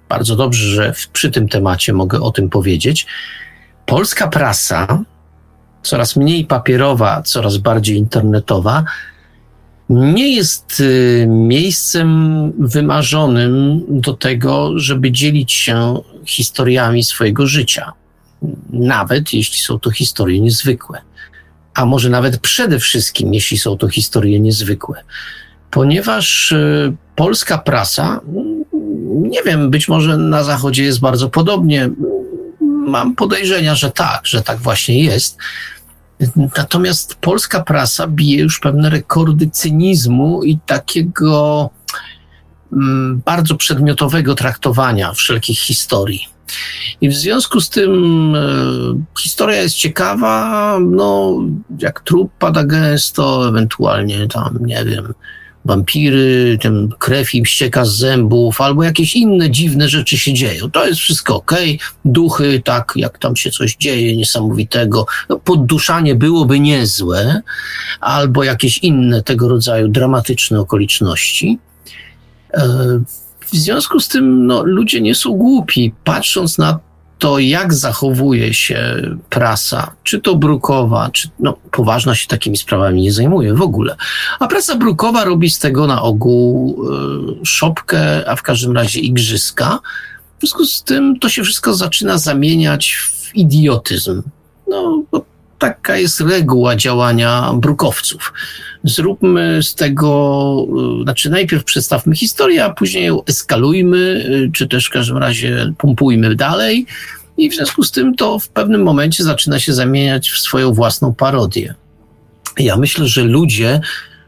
bardzo 0.09 0.35
dobrze, 0.35 0.67
że 0.67 0.93
przy 1.13 1.31
tym 1.31 1.47
temacie 1.49 1.93
mogę 1.93 2.21
o 2.21 2.31
tym 2.31 2.49
powiedzieć. 2.49 3.05
Polska 3.85 4.27
prasa, 4.27 5.03
coraz 5.83 6.15
mniej 6.15 6.45
papierowa, 6.45 7.21
coraz 7.21 7.57
bardziej 7.57 7.97
internetowa, 7.97 8.83
nie 9.89 10.35
jest 10.35 10.79
y, 10.79 11.25
miejscem 11.29 12.51
wymarzonym 12.59 13.83
do 13.89 14.13
tego, 14.13 14.79
żeby 14.79 15.11
dzielić 15.11 15.51
się 15.51 16.01
historiami 16.25 17.03
swojego 17.03 17.47
życia. 17.47 17.93
Nawet 18.69 19.33
jeśli 19.33 19.57
są 19.57 19.79
to 19.79 19.91
historie 19.91 20.39
niezwykłe 20.41 21.01
a 21.75 21.85
może 21.85 22.09
nawet 22.09 22.37
przede 22.37 22.79
wszystkim, 22.79 23.33
jeśli 23.33 23.57
są 23.57 23.77
to 23.77 23.87
historie 23.87 24.39
niezwykłe. 24.39 25.03
Ponieważ 25.71 26.51
y, 26.51 26.93
polska 27.15 27.57
prasa, 27.57 28.21
nie 29.21 29.43
wiem, 29.43 29.69
być 29.69 29.87
może 29.87 30.17
na 30.17 30.43
Zachodzie 30.43 30.83
jest 30.83 30.99
bardzo 30.99 31.29
podobnie. 31.29 31.89
Mam 32.87 33.15
podejrzenia, 33.15 33.75
że 33.75 33.91
tak, 33.91 34.27
że 34.27 34.41
tak 34.41 34.57
właśnie 34.57 35.03
jest. 35.03 35.37
Natomiast 36.57 37.15
polska 37.15 37.63
prasa 37.63 38.07
bije 38.07 38.43
już 38.43 38.59
pewne 38.59 38.89
rekordy 38.89 39.49
cynizmu 39.49 40.43
i 40.43 40.57
takiego 40.65 41.69
mm, 42.73 43.21
bardzo 43.25 43.55
przedmiotowego 43.55 44.35
traktowania 44.35 45.13
wszelkich 45.13 45.59
historii. 45.59 46.27
I 47.01 47.09
w 47.09 47.15
związku 47.15 47.61
z 47.61 47.69
tym 47.69 48.35
e, 48.35 48.39
historia 49.19 49.61
jest 49.61 49.75
ciekawa, 49.75 50.77
no 50.79 51.39
jak 51.79 51.99
trup 51.99 52.31
pada 52.39 52.63
gęsto, 52.63 53.49
ewentualnie 53.49 54.27
tam, 54.27 54.57
nie 54.61 54.85
wiem, 54.85 55.13
wampiry, 55.65 56.57
ten 56.61 56.89
krew 56.99 57.35
im 57.35 57.45
ścieka 57.45 57.85
z 57.85 57.97
zębów, 57.97 58.61
albo 58.61 58.83
jakieś 58.83 59.15
inne 59.15 59.51
dziwne 59.51 59.89
rzeczy 59.89 60.17
się 60.17 60.33
dzieją. 60.33 60.71
To 60.71 60.87
jest 60.87 60.99
wszystko 60.99 61.35
ok. 61.35 61.51
Duchy, 62.05 62.61
tak, 62.65 62.93
jak 62.95 63.17
tam 63.17 63.35
się 63.35 63.51
coś 63.51 63.75
dzieje 63.75 64.17
niesamowitego. 64.17 65.05
No, 65.29 65.39
podduszanie 65.39 66.15
byłoby 66.15 66.59
niezłe, 66.59 67.41
albo 68.01 68.43
jakieś 68.43 68.77
inne 68.77 69.23
tego 69.23 69.49
rodzaju 69.49 69.87
dramatyczne 69.87 70.59
okoliczności. 70.59 71.59
E, 72.53 72.67
w 73.39 73.55
związku 73.55 73.99
z 73.99 74.07
tym 74.07 74.47
no, 74.47 74.63
ludzie 74.63 75.01
nie 75.01 75.15
są 75.15 75.31
głupi, 75.31 75.93
patrząc 76.03 76.57
na 76.57 76.79
to, 77.19 77.39
jak 77.39 77.73
zachowuje 77.73 78.53
się 78.53 78.95
prasa, 79.29 79.91
czy 80.03 80.21
to 80.21 80.35
brukowa, 80.35 81.09
czy 81.09 81.29
no, 81.39 81.57
poważna 81.71 82.15
się 82.15 82.27
takimi 82.27 82.57
sprawami 82.57 83.01
nie 83.01 83.13
zajmuje 83.13 83.53
w 83.53 83.61
ogóle. 83.61 83.95
A 84.39 84.47
prasa 84.47 84.75
brukowa 84.75 85.23
robi 85.23 85.49
z 85.49 85.59
tego 85.59 85.87
na 85.87 86.01
ogół 86.01 86.77
y, 87.41 87.45
szopkę, 87.45 88.29
a 88.29 88.35
w 88.35 88.41
każdym 88.41 88.75
razie 88.75 88.99
igrzyska. 88.99 89.79
W 90.37 90.41
związku 90.41 90.65
z 90.65 90.83
tym 90.83 91.19
to 91.19 91.29
się 91.29 91.43
wszystko 91.43 91.73
zaczyna 91.73 92.17
zamieniać 92.17 92.95
w 92.95 93.35
idiotyzm. 93.35 94.21
No, 94.67 95.03
bo 95.11 95.25
taka 95.59 95.97
jest 95.97 96.21
reguła 96.21 96.75
działania 96.75 97.51
brukowców. 97.53 98.33
Zróbmy 98.85 99.63
z 99.63 99.75
tego, 99.75 100.67
y, 100.99 101.03
znaczy 101.03 101.29
najpierw 101.29 101.63
przedstawmy 101.63 102.15
historię, 102.15 102.65
a 102.65 102.73
później 102.73 103.05
ją 103.05 103.23
eskalujmy, 103.23 103.97
y, 103.97 104.51
czy 104.53 104.67
też 104.67 104.85
w 104.85 104.89
każdym 104.89 105.17
razie 105.17 105.73
pompujmy 105.77 106.35
dalej. 106.35 106.85
I 107.37 107.49
w 107.49 107.55
związku 107.55 107.83
z 107.83 107.91
tym 107.91 108.15
to 108.15 108.39
w 108.39 108.49
pewnym 108.49 108.83
momencie 108.83 109.23
zaczyna 109.23 109.59
się 109.59 109.73
zamieniać 109.73 110.29
w 110.29 110.39
swoją 110.39 110.73
własną 110.73 111.13
parodię. 111.13 111.73
Ja 112.59 112.77
myślę, 112.77 113.07
że 113.07 113.23
ludzie, 113.23 113.81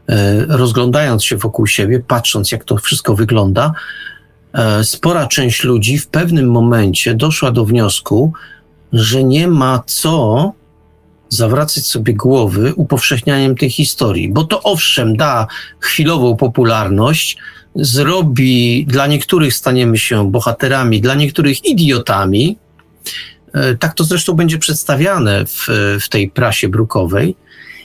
e, 0.08 0.44
rozglądając 0.48 1.24
się 1.24 1.36
wokół 1.36 1.66
siebie, 1.66 2.00
patrząc, 2.00 2.52
jak 2.52 2.64
to 2.64 2.76
wszystko 2.76 3.14
wygląda, 3.14 3.72
spora 4.82 5.26
część 5.26 5.64
ludzi 5.64 5.98
w 5.98 6.06
pewnym 6.06 6.50
momencie 6.50 7.14
doszła 7.14 7.50
do 7.50 7.64
wniosku, 7.64 8.32
że 8.92 9.24
nie 9.24 9.48
ma 9.48 9.82
co 9.86 10.52
zawracać 11.28 11.86
sobie 11.86 12.14
głowy 12.14 12.74
upowszechnianiem 12.74 13.56
tej 13.56 13.70
historii, 13.70 14.28
bo 14.28 14.44
to 14.44 14.62
owszem 14.62 15.16
da 15.16 15.46
chwilową 15.80 16.36
popularność, 16.36 17.38
zrobi, 17.74 18.86
dla 18.88 19.06
niektórych 19.06 19.54
staniemy 19.54 19.98
się 19.98 20.30
bohaterami, 20.30 21.00
dla 21.00 21.14
niektórych 21.14 21.64
idiotami. 21.64 22.58
E, 23.54 23.74
tak 23.74 23.94
to 23.94 24.04
zresztą 24.04 24.34
będzie 24.34 24.58
przedstawiane 24.58 25.46
w, 25.46 25.66
w 26.00 26.08
tej 26.08 26.30
prasie 26.30 26.68
brukowej. 26.68 27.36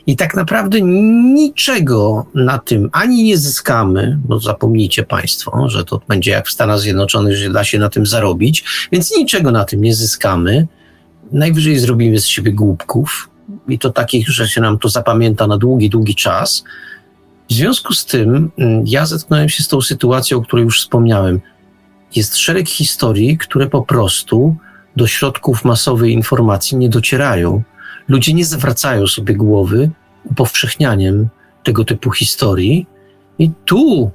I 0.08 0.16
tak 0.16 0.36
naprawdę 0.36 0.82
niczego 0.82 2.26
na 2.36 2.58
tym 2.58 2.90
ani 2.92 3.24
nie 3.24 3.38
zyskamy, 3.38 4.20
bo 4.26 4.40
zapomnijcie 4.40 5.04
Państwo, 5.04 5.70
że 5.70 5.86
to 5.86 6.02
będzie 6.08 6.32
jak 6.32 6.48
w 6.48 6.52
Stanach 6.52 6.80
Zjednoczonych, 6.80 7.38
że 7.38 7.50
da 7.50 7.64
się 7.64 7.80
na 7.80 7.90
tym 7.90 8.06
zarobić, 8.06 8.64
więc 8.92 9.18
niczego 9.18 9.52
na 9.52 9.66
tym 9.66 9.82
nie 9.82 9.96
zyskamy. 9.96 10.68
Najwyżej 11.32 11.80
zrobimy 11.80 12.20
z 12.20 12.26
siebie 12.26 12.52
głupków 12.52 13.30
i 13.68 13.80
to 13.80 13.90
takich, 13.90 14.30
że 14.30 14.48
się 14.48 14.62
nam 14.62 14.80
to 14.80 14.90
zapamięta 14.90 15.48
na 15.48 15.58
długi, 15.58 15.90
długi 15.90 16.16
czas. 16.16 16.64
W 17.50 17.54
związku 17.54 17.94
z 17.94 18.06
tym 18.06 18.52
mm, 18.58 18.84
ja 18.88 19.06
zetknąłem 19.06 19.50
się 19.50 19.64
z 19.64 19.68
tą 19.68 19.82
sytuacją, 19.82 20.38
o 20.38 20.42
której 20.42 20.66
już 20.66 20.80
wspomniałem. 20.80 21.42
Jest 22.16 22.38
szereg 22.38 22.70
historii, 22.70 23.38
które 23.38 23.70
po 23.70 23.82
prostu 23.82 24.56
do 24.96 25.08
środków 25.08 25.66
masowej 25.66 26.14
informacji 26.14 26.78
nie 26.78 26.90
docierają. 26.90 27.64
Ludzie 28.08 28.34
nie 28.34 28.46
zwracają 28.46 29.08
sobie 29.08 29.36
głowy 29.36 29.90
upowszechnianiem 30.26 31.30
tego 31.64 31.86
typu 31.86 32.12
historii. 32.12 32.88
I 33.40 33.52
tu 33.66 34.12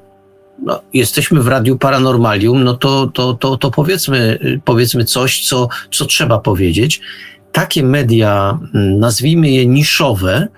no, 0.62 0.80
jesteśmy 0.94 1.42
w 1.42 1.48
Radiu 1.48 1.78
Paranormalium, 1.78 2.64
no 2.64 2.74
to, 2.74 3.06
to, 3.06 3.34
to, 3.34 3.56
to 3.56 3.70
powiedzmy, 3.70 4.38
powiedzmy 4.64 5.04
coś, 5.04 5.48
co, 5.48 5.68
co 5.90 6.06
trzeba 6.06 6.38
powiedzieć 6.38 7.00
takie 7.52 7.82
media, 7.82 8.58
mm, 8.74 8.98
nazwijmy 8.98 9.50
je 9.50 9.66
niszowe, 9.66 10.48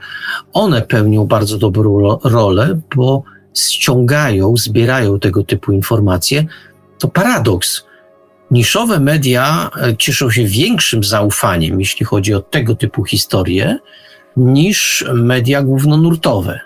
one 0.53 0.83
pełnią 0.83 1.27
bardzo 1.27 1.59
dobrą 1.59 2.19
rolę, 2.25 2.81
bo 2.97 3.23
ściągają, 3.55 4.57
zbierają 4.57 5.21
tego 5.21 5.45
typu 5.45 5.73
informacje. 5.73 6.45
To 6.99 7.09
paradoks. 7.09 7.85
Niszowe 8.51 9.01
media 9.01 9.71
e, 9.83 9.97
cieszą 9.97 10.31
się 10.31 10.45
większym 10.45 11.05
zaufaniem, 11.05 11.81
jeśli 11.81 12.07
chodzi 12.07 12.35
o 12.35 12.41
tego 12.41 12.75
typu 12.75 13.05
historie, 13.05 13.79
niż 14.37 15.05
media 15.15 15.63
głównonurtowe. 15.63 16.61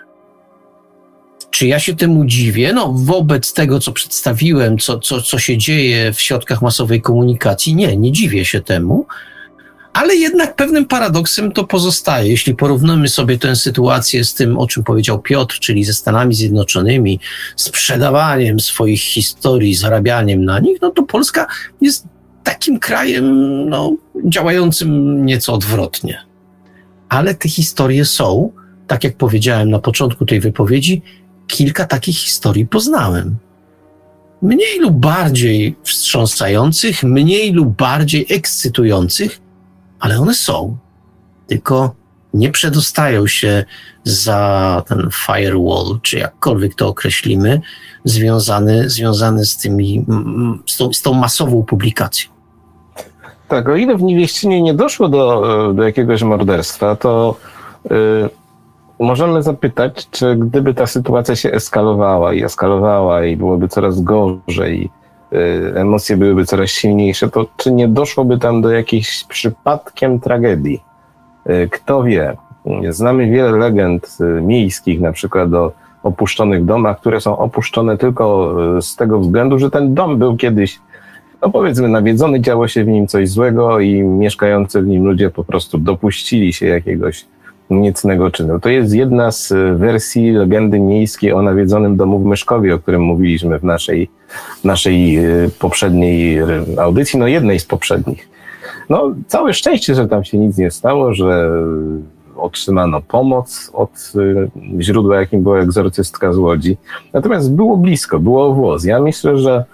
Czy 1.51 1.67
ja 1.67 1.79
się 1.79 1.95
temu 1.95 2.25
dziwię? 2.25 2.73
No, 2.73 2.93
wobec 2.95 3.53
tego, 3.53 3.79
co 3.79 3.91
przedstawiłem, 3.91 4.77
co, 4.77 4.99
co, 4.99 5.21
co 5.21 5.39
się 5.39 5.57
dzieje 5.57 6.13
w 6.13 6.21
środkach 6.21 6.61
masowej 6.61 7.01
komunikacji, 7.01 7.75
nie, 7.75 7.97
nie 7.97 8.11
dziwię 8.11 8.45
się 8.45 8.61
temu 8.61 9.05
ale 9.95 10.15
jednak 10.15 10.55
pewnym 10.55 10.85
paradoksem 10.85 11.51
to 11.51 11.63
pozostaje. 11.63 12.29
Jeśli 12.29 12.55
porównamy 12.55 13.09
sobie 13.09 13.37
tę 13.37 13.55
sytuację 13.55 14.23
z 14.23 14.33
tym, 14.33 14.57
o 14.57 14.67
czym 14.67 14.83
powiedział 14.83 15.21
Piotr, 15.21 15.59
czyli 15.59 15.83
ze 15.83 15.93
Stanami 15.93 16.35
Zjednoczonymi, 16.35 17.19
sprzedawaniem 17.55 18.59
swoich 18.59 19.01
historii, 19.01 19.75
zarabianiem 19.75 20.45
na 20.45 20.59
nich, 20.59 20.81
no 20.81 20.91
to 20.91 21.03
Polska 21.03 21.47
jest 21.81 22.07
takim 22.43 22.79
krajem 22.79 23.25
no, 23.69 23.95
działającym 24.25 25.25
nieco 25.25 25.53
odwrotnie. 25.53 26.17
Ale 27.09 27.35
te 27.35 27.49
historie 27.49 28.05
są, 28.05 28.51
tak 28.87 29.03
jak 29.03 29.17
powiedziałem 29.17 29.69
na 29.69 29.79
początku 29.79 30.25
tej 30.25 30.39
wypowiedzi, 30.39 31.01
kilka 31.47 31.85
takich 31.85 32.17
historii 32.17 32.67
poznałem. 32.67 33.37
Mniej 34.41 34.79
lub 34.79 34.93
bardziej 34.93 35.75
wstrząsających, 35.83 37.03
mniej 37.03 37.53
lub 37.53 37.77
bardziej 37.77 38.25
ekscytujących, 38.29 39.44
ale 39.99 40.19
one 40.19 40.33
są, 40.33 40.77
tylko 41.47 41.95
nie 42.33 42.51
przedostają 42.51 43.27
się 43.27 43.65
za 44.03 44.83
ten 44.87 45.09
firewall, 45.25 45.99
czy 46.01 46.17
jakkolwiek 46.17 46.75
to 46.75 46.87
określimy, 46.87 47.61
związany, 48.03 48.89
związany 48.89 49.45
z, 49.45 49.57
tymi, 49.57 50.05
z, 50.65 50.77
tą, 50.77 50.93
z 50.93 51.01
tą 51.01 51.13
masową 51.13 51.63
publikacją. 51.63 52.31
Tak, 53.47 53.69
o 53.69 53.75
ile 53.75 53.97
w 53.97 54.03
Niewieścinie 54.03 54.61
nie 54.61 54.73
doszło 54.73 55.09
do, 55.09 55.73
do 55.73 55.83
jakiegoś 55.83 56.23
morderstwa, 56.23 56.95
to 56.95 57.35
yy, 57.89 58.29
możemy 58.99 59.43
zapytać, 59.43 60.07
czy 60.11 60.35
gdyby 60.35 60.73
ta 60.73 60.87
sytuacja 60.87 61.35
się 61.35 61.51
eskalowała 61.51 62.33
i 62.33 62.43
eskalowała 62.43 63.25
i 63.25 63.37
byłoby 63.37 63.67
coraz 63.67 64.01
gorzej, 64.01 64.89
Y, 64.89 65.04
emocje 65.75 66.17
byłyby 66.17 66.45
coraz 66.45 66.69
silniejsze, 66.69 67.29
to 67.29 67.45
czy 67.57 67.71
nie 67.71 67.87
doszłoby 67.87 68.37
tam 68.37 68.61
do 68.61 68.71
jakiejś 68.71 69.23
przypadkiem 69.23 70.19
tragedii? 70.19 70.83
Y, 71.49 71.69
kto 71.71 72.03
wie? 72.03 72.37
Znamy 72.89 73.29
wiele 73.29 73.51
legend 73.51 74.17
y, 74.21 74.41
miejskich, 74.41 75.01
na 75.01 75.11
przykład 75.11 75.53
o 75.53 75.71
opuszczonych 76.03 76.65
domach, 76.65 76.99
które 76.99 77.21
są 77.21 77.37
opuszczone 77.37 77.97
tylko 77.97 78.55
z 78.81 78.95
tego 78.95 79.19
względu, 79.19 79.59
że 79.59 79.71
ten 79.71 79.93
dom 79.93 80.17
był 80.17 80.37
kiedyś, 80.37 80.79
no 81.41 81.49
powiedzmy, 81.49 81.87
nawiedzony, 81.87 82.41
działo 82.41 82.67
się 82.67 82.83
w 82.83 82.87
nim 82.87 83.07
coś 83.07 83.29
złego 83.29 83.79
i 83.79 84.01
mieszkający 84.01 84.81
w 84.81 84.87
nim 84.87 85.05
ludzie 85.05 85.29
po 85.29 85.43
prostu 85.43 85.77
dopuścili 85.77 86.53
się 86.53 86.65
jakiegoś 86.65 87.25
niecnego 87.69 88.31
czynu. 88.31 88.59
To 88.59 88.69
jest 88.69 88.93
jedna 88.93 89.31
z 89.31 89.53
wersji 89.79 90.31
legendy 90.31 90.79
miejskiej 90.79 91.33
o 91.33 91.41
nawiedzonym 91.41 91.97
domu 91.97 92.19
w 92.19 92.25
Myszkowie, 92.25 92.75
o 92.75 92.79
którym 92.79 93.01
mówiliśmy 93.01 93.59
w 93.59 93.63
naszej, 93.63 94.09
naszej 94.63 95.15
e, 95.15 95.23
poprzedniej 95.59 96.39
audycji, 96.77 97.19
no 97.19 97.27
jednej 97.27 97.59
z 97.59 97.65
poprzednich. 97.65 98.29
No, 98.89 99.15
całe 99.27 99.53
szczęście, 99.53 99.95
że 99.95 100.07
tam 100.07 100.23
się 100.23 100.37
nic 100.37 100.57
nie 100.57 100.71
stało, 100.71 101.13
że 101.13 101.49
otrzymano 102.35 103.01
pomoc 103.01 103.71
od 103.73 104.13
źródła, 104.79 105.19
jakim 105.19 105.43
była 105.43 105.59
egzorcystka 105.59 106.33
z 106.33 106.37
Łodzi. 106.37 106.77
Natomiast 107.13 107.53
było 107.53 107.77
blisko, 107.77 108.19
było 108.19 108.53
włos. 108.53 108.83
Ja 108.83 109.01
myślę, 109.01 109.37
że 109.37 109.65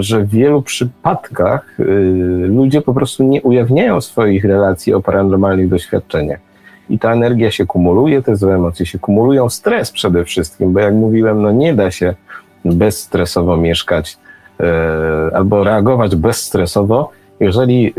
że 0.00 0.20
w 0.20 0.28
wielu 0.28 0.62
przypadkach 0.62 1.80
y, 1.80 1.84
ludzie 2.48 2.82
po 2.82 2.94
prostu 2.94 3.24
nie 3.24 3.42
ujawniają 3.42 4.00
swoich 4.00 4.44
relacji 4.44 4.94
o 4.94 5.00
paranormalnych 5.00 5.68
doświadczeniach 5.68 6.40
i 6.90 6.98
ta 6.98 7.12
energia 7.12 7.50
się 7.50 7.66
kumuluje, 7.66 8.22
te 8.22 8.36
złe 8.36 8.54
emocje 8.54 8.86
się 8.86 8.98
kumulują, 8.98 9.48
stres 9.48 9.90
przede 9.90 10.24
wszystkim, 10.24 10.72
bo 10.72 10.80
jak 10.80 10.94
mówiłem, 10.94 11.42
no 11.42 11.52
nie 11.52 11.74
da 11.74 11.90
się 11.90 12.14
bezstresowo 12.64 13.56
mieszkać 13.56 14.18
e, 14.60 15.36
albo 15.36 15.64
reagować 15.64 16.16
bezstresowo, 16.16 17.10
jeżeli 17.40 17.88
e, 17.88 17.92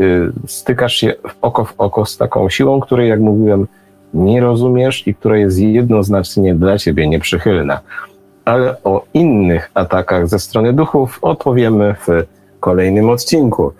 stykasz 0.46 0.94
się 0.94 1.14
w 1.28 1.34
oko 1.42 1.64
w 1.64 1.74
oko 1.78 2.06
z 2.06 2.16
taką 2.16 2.48
siłą, 2.48 2.80
której, 2.80 3.08
jak 3.08 3.20
mówiłem, 3.20 3.66
nie 4.14 4.40
rozumiesz 4.40 5.08
i 5.08 5.14
która 5.14 5.36
jest 5.36 5.58
jednoznacznie 5.58 6.54
dla 6.54 6.78
ciebie 6.78 7.08
nieprzychylna. 7.08 7.80
Ale 8.44 8.82
o 8.84 9.04
innych 9.14 9.70
atakach 9.74 10.28
ze 10.28 10.38
strony 10.38 10.72
duchów 10.72 11.18
opowiemy 11.22 11.94
w 11.94 12.35
kolejnym 12.60 13.10
odcinku. 13.10 13.72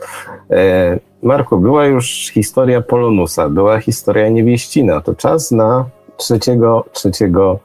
E, 0.51 0.99
Marku, 1.23 1.59
była 1.59 1.87
już 1.87 2.31
historia 2.35 2.81
Polonusa, 2.81 3.49
była 3.49 3.81
historia 3.81 4.29
Niewieścina. 4.29 5.01
To 5.01 5.15
czas 5.15 5.51
na 5.51 5.85
trzeciego, 6.17 6.85
trzeciego 6.93 7.59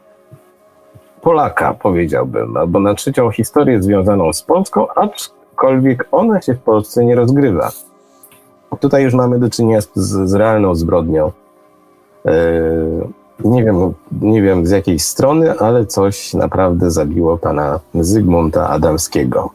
Polaka, 1.21 1.73
powiedziałbym, 1.73 2.57
albo 2.57 2.79
na 2.79 2.93
trzecią 2.93 3.31
historię 3.31 3.83
związaną 3.83 4.33
z 4.33 4.43
Polską, 4.43 4.87
aczkolwiek 4.87 6.07
ona 6.11 6.41
się 6.41 6.53
w 6.53 6.59
Polsce 6.59 7.05
nie 7.05 7.15
rozgrywa. 7.15 7.71
Tutaj 8.79 9.03
już 9.03 9.13
mamy 9.13 9.39
do 9.39 9.49
czynienia 9.49 9.81
z, 9.81 9.89
z 9.95 10.33
realną 10.33 10.75
zbrodnią. 10.75 11.31
Yy, 12.25 12.31
nie 13.45 13.63
wiem, 13.63 13.93
nie 14.21 14.41
wiem 14.41 14.67
z 14.67 14.71
jakiej 14.71 14.99
strony, 14.99 15.59
ale 15.59 15.85
coś 15.85 16.33
naprawdę 16.33 16.91
zabiło 16.91 17.37
pana 17.37 17.79
Zygmunta 17.95 18.69
Adamskiego. 18.69 19.49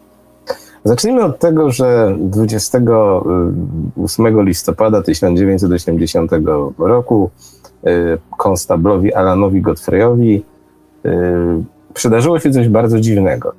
Zacznijmy 0.87 1.25
od 1.25 1.39
tego, 1.39 1.71
że 1.71 2.17
28 2.19 4.45
listopada 4.45 5.03
1980 5.03 6.31
roku 6.79 7.31
y, 7.87 8.19
konstablowi 8.37 9.15
Alanowi 9.15 9.61
Godfreyowi 9.61 10.45
y, 11.07 11.11
przydarzyło 11.95 12.39
się 12.39 12.51
coś 12.51 12.69
bardzo 12.69 13.01
dziwnego. 13.01 13.53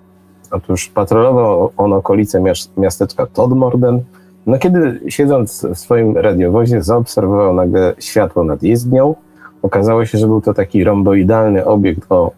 Otóż 0.51 0.89
patrolował 0.89 1.71
on 1.77 1.93
okolice 1.93 2.43
miasteczka 2.77 3.25
Todmorden, 3.25 3.99
no 4.45 4.57
kiedy 4.57 4.99
siedząc 5.07 5.67
w 5.73 5.79
swoim 5.79 6.17
radiowozie 6.17 6.81
zaobserwował 6.81 7.53
nagle 7.53 7.93
światło 7.99 8.43
nad 8.43 8.63
jezdnią. 8.63 9.15
Okazało 9.61 10.05
się, 10.05 10.17
że 10.17 10.27
był 10.27 10.41
to 10.41 10.53
taki 10.53 10.83
romboidalny 10.83 11.65
obiekt 11.65 12.11
o, 12.11 12.31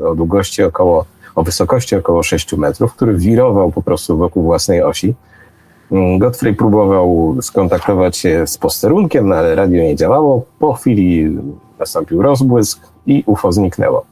y, 0.00 0.06
o 0.06 0.14
długości 0.14 0.62
około 0.62 1.04
o 1.40 1.42
wysokości 1.42 1.96
około 1.96 2.22
6 2.22 2.56
metrów, 2.56 2.94
który 2.94 3.14
wirował 3.14 3.72
po 3.72 3.82
prostu 3.82 4.16
wokół 4.16 4.42
własnej 4.42 4.82
osi. 4.82 5.14
Mm, 5.92 6.18
Godfrey 6.18 6.54
próbował 6.54 7.36
skontaktować 7.40 8.16
się 8.16 8.46
z 8.46 8.58
posterunkiem, 8.58 9.28
no 9.28 9.34
ale 9.34 9.54
radio 9.54 9.82
nie 9.82 9.96
działało. 9.96 10.42
Po 10.58 10.72
chwili 10.72 11.38
nastąpił 11.78 12.22
rozbłysk 12.22 12.80
i 13.06 13.24
UFO 13.26 13.52
zniknęło. 13.52 14.04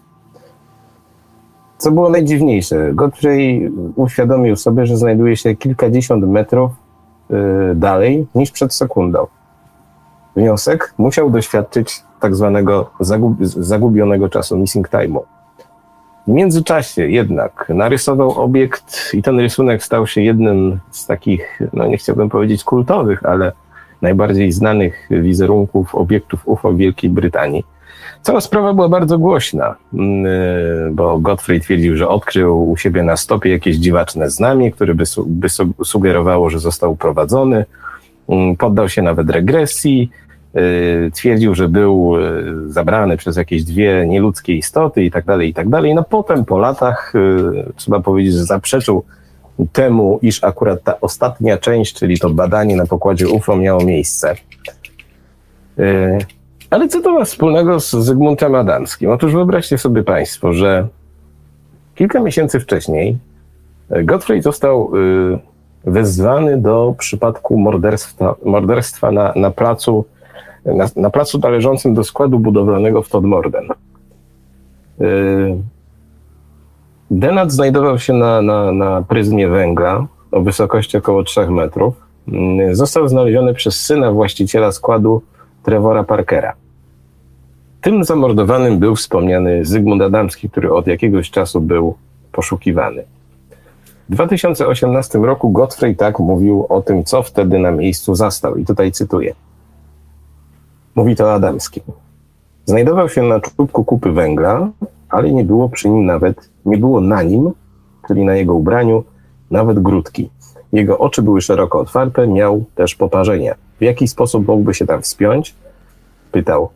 Co 1.79 1.91
było 1.91 2.11
najdziwniejsze, 2.11 2.91
Godfrey 2.95 3.73
uświadomił 3.97 4.57
sobie, 4.57 4.87
że 4.87 4.97
znajduje 4.97 5.37
się 5.37 5.57
kilkadziesiąt 5.57 6.29
metrów 6.29 6.71
y, 7.31 7.75
dalej 7.75 8.27
niż 8.35 8.51
przed 8.51 8.75
sekundą. 8.75 9.27
Wniosek 10.37 10.95
musiał 10.99 11.31
doświadczyć 11.31 12.03
tak 12.21 12.37
zwanego 12.37 12.91
zagub 13.01 13.47
zagubionego 13.47 14.29
czasu, 14.29 14.57
missing 14.57 14.89
time'u. 14.89 15.38
W 16.29 16.31
międzyczasie 16.31 17.11
jednak 17.11 17.67
narysował 17.75 18.31
obiekt 18.31 19.15
i 19.15 19.23
ten 19.23 19.41
rysunek 19.41 19.85
stał 19.85 20.07
się 20.07 20.21
jednym 20.21 20.79
z 20.91 21.07
takich, 21.07 21.61
no 21.73 21.87
nie 21.87 21.97
chciałbym 21.97 22.29
powiedzieć 22.29 22.65
kultowych, 22.65 23.25
ale 23.27 23.53
najbardziej 24.03 24.53
znanych 24.53 25.09
wizerunków 25.11 25.95
obiektów 25.95 26.49
UFO 26.49 26.73
w 26.73 26.77
Wielkiej 26.77 27.11
Brytanii. 27.11 27.65
Cała 28.23 28.41
sprawa 28.41 28.75
była 28.75 28.89
bardzo 28.89 29.19
głośna, 29.19 29.75
mm, 29.95 30.27
y, 30.27 30.91
bo 30.93 31.19
Godfrey 31.19 31.61
twierdził, 31.61 31.97
że 31.97 32.09
odkrył 32.09 32.71
u 32.71 32.77
siebie 32.77 33.03
na 33.03 33.17
stopie 33.17 33.51
jakieś 33.51 33.77
dziwaczne 33.77 34.31
znamie, 34.31 34.73
które 34.73 34.95
by, 34.95 35.07
su 35.07 35.27
by 35.27 35.49
sugerowało, 35.85 36.51
że 36.51 36.59
został 36.59 36.97
prowadzony. 36.97 37.65
Mm, 38.29 38.57
poddał 38.57 38.89
się 38.89 39.03
nawet 39.03 39.31
regresji, 39.31 40.11
twierdził, 41.15 41.55
że 41.55 41.69
był 41.69 42.17
y, 42.17 42.73
zabrany 42.73 43.17
przez 43.17 43.37
jakieś 43.37 43.65
dwie 43.65 44.07
nieludzkie 44.07 44.55
istoty 44.55 45.05
i 45.05 45.11
tak 45.11 45.25
dalej, 45.25 45.49
i 45.49 45.55
tak 45.55 45.69
dalej. 45.69 45.95
No 45.95 46.05
potem 46.05 46.45
po 46.45 46.59
latach 46.59 47.13
trzeba 47.77 48.01
powiedzieć, 48.01 48.35
że 48.35 48.45
zaprzeczył 48.45 49.05
temu, 49.73 50.19
iż 50.23 50.45
akurat 50.45 50.83
ta 50.83 51.01
ostatnia 51.01 51.59
część, 51.59 51.95
czyli 51.95 52.19
to 52.19 52.31
badanie 52.31 52.77
na 52.77 52.87
pokładzie 52.87 53.29
UFO 53.29 53.57
miało 53.57 53.85
miejsce. 53.85 54.35
Ale 56.71 56.89
co 56.89 57.01
to 57.01 57.13
ma 57.13 57.25
wspólnego 57.25 57.81
z 57.81 57.91
Zygmuntem 57.91 58.55
Adamskim? 58.55 59.11
Otóż 59.11 59.33
wyobraźcie 59.33 59.79
sobie 59.79 60.03
Państwo, 60.03 60.53
że 60.53 60.89
kilka 61.95 62.21
miesięcy 62.21 62.61
wcześniej 62.61 63.19
Gottfried 63.91 64.45
został 64.45 64.97
y, 64.97 65.39
wezwany 65.85 66.57
do 66.57 66.95
przypadku 66.99 67.59
morderstwa, 67.59 68.35
morderstwa 68.45 69.11
na, 69.11 69.33
na, 69.37 69.51
placu, 69.51 70.05
na, 70.65 70.87
na 70.97 71.11
placu 71.11 71.39
należącym 71.39 71.95
do 71.95 72.05
składu 72.05 72.39
budowlanego 72.39 73.03
w 73.03 73.09
Todmorden. 73.09 73.69
Y, 75.01 75.57
Denat 77.11 77.53
znajdował 77.53 77.99
się 77.99 78.13
na, 78.13 78.43
na, 78.43 78.73
na 78.73 79.03
pryzmie 79.03 79.49
węgla 79.49 80.07
o 80.33 80.41
wysokości 80.41 80.97
około 80.97 81.25
3 81.25 81.51
metrów. 81.51 81.95
Y, 82.71 82.75
został 82.75 83.09
znaleziony 83.09 83.55
przez 83.55 83.81
syna 83.81 84.13
właściciela 84.13 84.73
składu 84.73 85.23
Trevora 85.63 86.05
Parkera. 86.05 86.53
Tym 87.81 88.05
zamordowanym 88.05 88.79
był 88.79 88.97
wspomniany 88.97 89.65
Zygmunt 89.65 90.03
Adamski, 90.03 90.51
który 90.51 90.73
od 90.73 90.87
jakiegoś 90.87 91.31
czasu 91.31 91.61
był 91.61 91.95
poszukiwany. 92.33 93.05
W 94.09 94.13
2018 94.13 95.19
roku 95.19 95.51
Godfrey 95.51 95.97
tak 95.97 96.19
mówił 96.19 96.67
o 96.69 96.83
tym, 96.83 97.05
co 97.05 97.23
wtedy 97.23 97.59
na 97.59 97.71
miejscu 97.71 98.15
zastał. 98.15 98.57
I 98.57 98.65
tutaj 98.65 98.93
cytuję. 98.93 99.35
Mówi 100.95 101.17
to 101.17 101.33
Adamski. 101.33 101.81
Znajdował 102.65 103.09
się 103.09 103.23
na 103.23 103.41
czubku 103.41 103.85
kupy 103.85 104.13
węgla, 104.13 104.69
ale 105.09 105.33
nie 105.33 105.45
było 105.45 105.69
przy 105.69 105.89
nim 105.89 106.07
nawet, 106.07 106.51
nie 106.65 106.77
było 106.77 107.01
na 107.01 107.23
nim, 107.23 107.53
czyli 108.09 108.25
na 108.25 108.35
jego 108.35 108.55
ubraniu, 108.55 109.05
nawet 109.51 109.79
grudki. 109.79 110.31
Jego 110.73 110.99
oczy 110.99 111.23
były 111.23 111.41
szeroko 111.41 111.81
otwarte, 111.81 112.27
miał 112.27 112.65
też 112.75 112.95
poparzenia. 112.95 113.55
W 113.81 113.83
jaki 113.83 114.09
sposób 114.09 114.49
mógłby 114.49 114.75
się 114.75 114.87
tam 114.87 115.03
wspiąć? 115.03 115.55
Pytał. 116.33 116.69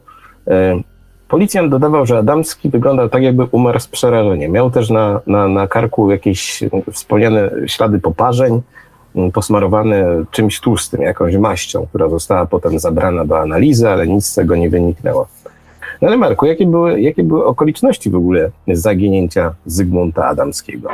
E, 0.46 0.80
policjant 1.28 1.70
dodawał, 1.70 2.06
że 2.06 2.18
Adamski 2.18 2.70
wyglądał 2.70 3.08
tak, 3.08 3.22
jakby 3.22 3.44
umarł 3.44 3.80
z 3.80 3.88
przerażenia. 3.88 4.48
Miał 4.48 4.70
też 4.70 4.90
na, 4.90 5.20
na, 5.26 5.48
na 5.48 5.68
karku 5.68 6.10
jakieś 6.10 6.64
wspomniane 6.92 7.50
ślady 7.66 7.98
poparzeń, 7.98 8.62
posmarowane 9.32 10.24
czymś 10.30 10.60
tłustym, 10.60 11.02
jakąś 11.02 11.36
maścią, 11.36 11.86
która 11.86 12.08
została 12.08 12.46
potem 12.46 12.78
zabrana 12.78 13.24
do 13.24 13.40
analizy, 13.40 13.88
ale 13.88 14.06
nic 14.06 14.26
z 14.26 14.34
tego 14.34 14.56
nie 14.56 14.70
wyniknęło. 14.70 15.28
No 16.02 16.08
ale 16.08 16.16
Marku, 16.16 16.46
jakie 16.46 16.66
były, 16.66 17.00
jakie 17.00 17.22
były 17.22 17.46
okoliczności 17.46 18.10
w 18.10 18.14
ogóle 18.14 18.50
zaginięcia 18.68 19.54
Zygmunta 19.66 20.26
Adamskiego? 20.26 20.88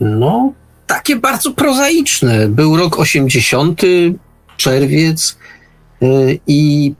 No, 0.00 0.52
takie 0.86 1.16
bardzo 1.16 1.50
prozaiczne. 1.50 2.48
Był 2.48 2.76
rok 2.76 2.98
80, 2.98 3.82
czerwiec 4.56 5.38
yy, 6.00 6.38
i 6.46 6.94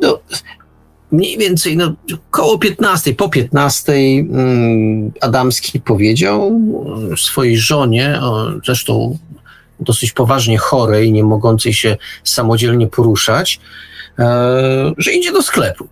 no, 0.00 0.18
mniej 1.12 1.38
więcej 1.38 1.76
no, 1.76 1.94
koło 2.30 2.58
15, 2.58 3.14
po 3.14 3.28
15 3.28 3.92
mm, 3.92 5.12
Adamski 5.20 5.80
powiedział 5.80 6.60
swojej 7.16 7.58
żonie, 7.58 8.20
zresztą 8.64 9.18
dosyć 9.80 10.12
poważnie 10.12 10.58
chorej, 10.58 11.12
nie 11.12 11.24
mogącej 11.24 11.74
się 11.74 11.96
samodzielnie 12.24 12.86
poruszać, 12.86 13.60
e, 14.18 14.92
że 14.98 15.12
idzie 15.12 15.32
do 15.32 15.42
sklepu. 15.42 15.88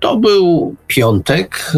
To 0.00 0.16
był 0.16 0.74
piątek. 0.86 1.72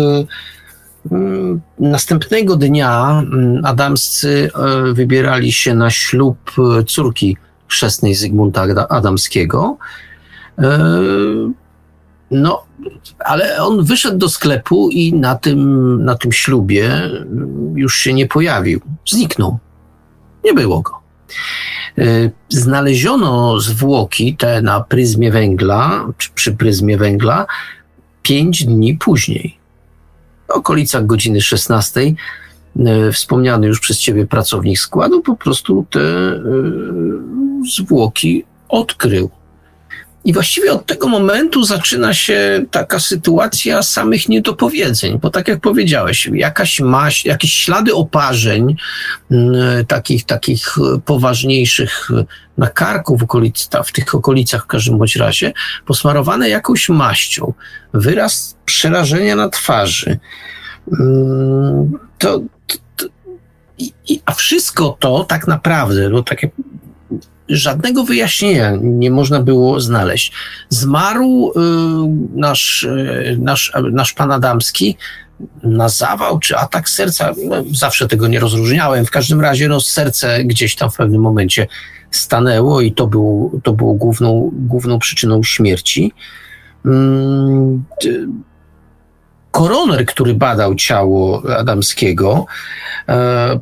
Mm, 1.11 1.61
następnego 1.78 2.57
dnia 2.57 3.22
mm, 3.32 3.64
Adamscy 3.64 4.51
e, 4.55 4.93
wybierali 4.93 5.53
się 5.53 5.74
na 5.74 5.91
ślub 5.91 6.39
córki 6.87 7.37
chrzestnej 7.68 8.14
Zygmunta 8.14 8.62
Adamskiego. 8.89 9.76
E, 10.59 10.78
no, 12.30 12.66
ale 13.18 13.62
on 13.62 13.85
wyszedł 13.85 14.18
do 14.18 14.29
sklepu 14.29 14.89
i 14.91 15.12
na 15.14 15.35
tym, 15.35 16.05
na 16.05 16.14
tym 16.14 16.33
ślubie 16.33 16.91
już 17.74 17.97
się 17.97 18.12
nie 18.12 18.27
pojawił. 18.27 18.81
Zniknął. 19.07 19.59
Nie 20.45 20.55
było 20.55 20.81
go. 20.81 20.93
E, 21.99 22.31
znaleziono 22.49 23.61
zwłoki 23.61 24.37
te 24.37 24.62
na 24.62 24.81
pryzmie 24.81 25.31
węgla, 25.31 26.07
przy 26.35 26.53
pryzmie 26.53 26.99
węgla, 26.99 27.47
pięć 28.22 28.64
dni 28.64 28.95
później. 28.95 29.59
W 30.49 30.51
okolicach 30.51 31.07
godziny 31.07 31.41
16 31.41 32.01
e, 32.01 33.12
wspomniany 33.12 33.66
już 33.66 33.81
przez 33.81 33.99
ciebie 33.99 34.27
pracownik 34.27 34.79
składu 34.79 35.22
po 35.22 35.37
prostu 35.37 35.87
te 35.91 36.01
e, 36.01 36.43
zwłoki 37.77 38.45
odkrył. 38.68 39.31
I 40.27 40.33
właściwie 40.33 40.72
od 40.72 40.87
tego 40.87 41.09
momentu 41.09 41.64
zaczyna 41.64 42.14
się 42.14 42.64
taka 42.70 43.01
sytuacja 43.01 43.83
samych 43.83 44.29
niedopowiedzeń, 44.29 45.18
bo 45.22 45.31
tak 45.31 45.49
jak 45.49 45.61
powiedziałeś, 45.61 46.31
jakaś 46.33 46.81
maść, 46.81 47.24
jakieś 47.24 47.53
ślady 47.53 47.95
oparzeń, 47.95 48.77
mm, 49.31 49.87
takich, 49.87 50.24
takich 50.24 50.77
poważniejszych 51.05 52.09
na 52.59 52.66
karku 52.66 53.16
w, 53.16 53.22
okolic, 53.22 53.68
w 53.85 53.93
tych 53.93 54.14
okolicach 54.14 54.64
w 54.64 54.66
każdym 54.66 54.99
bądź 54.99 55.16
razie, 55.16 55.53
posmarowane 55.85 56.49
jakąś 56.49 56.89
maścią, 56.89 57.53
wyraz 57.95 58.57
przerażenia 58.65 59.36
na 59.36 59.48
twarzy. 59.48 60.19
Mm, 61.01 61.98
to, 62.19 62.40
to, 62.97 63.07
i, 63.78 64.20
a 64.24 64.32
wszystko 64.32 64.97
to 65.01 65.24
tak 65.24 65.47
naprawdę, 65.47 66.09
no 66.09 66.23
tak 66.23 66.43
jak 66.43 66.53
żadnego 67.48 68.05
wyjaśnienia 68.05 68.73
nie 68.82 69.10
można 69.10 69.40
było 69.40 69.81
znaleźć. 69.81 70.32
Zmarł 70.68 71.51
y, 71.51 71.52
nasz, 72.35 72.82
y, 72.82 73.36
nasz, 73.40 73.73
nasz 73.93 74.12
pan 74.12 74.32
Adamski 74.32 74.97
na 75.62 75.89
zawał 75.89 76.39
czy 76.39 76.56
atak 76.56 76.89
serca. 76.89 77.32
No, 77.48 77.56
zawsze 77.73 78.09
tego 78.09 78.28
nie 78.28 78.40
rozróżniałem. 78.40 79.06
W 79.06 79.10
każdym 79.10 79.40
razie 79.40 79.68
no, 79.68 79.81
serce 79.81 80.44
gdzieś 80.44 80.77
tam 80.77 80.90
w 80.90 80.97
pewnym 80.97 81.20
momencie 81.20 81.66
stanęło 82.10 82.81
i 82.81 82.93
to, 82.93 83.06
był, 83.06 83.60
to 83.64 83.73
było 83.73 83.94
główną, 83.94 84.51
główną 84.52 84.98
przyczyną 84.98 85.43
śmierci. 85.43 86.12
Mm, 86.85 87.85
koroner, 89.51 90.06
który 90.06 90.35
badał 90.35 90.74
ciało 90.74 91.43
Adamskiego, 91.59 92.47
e, 93.09 93.60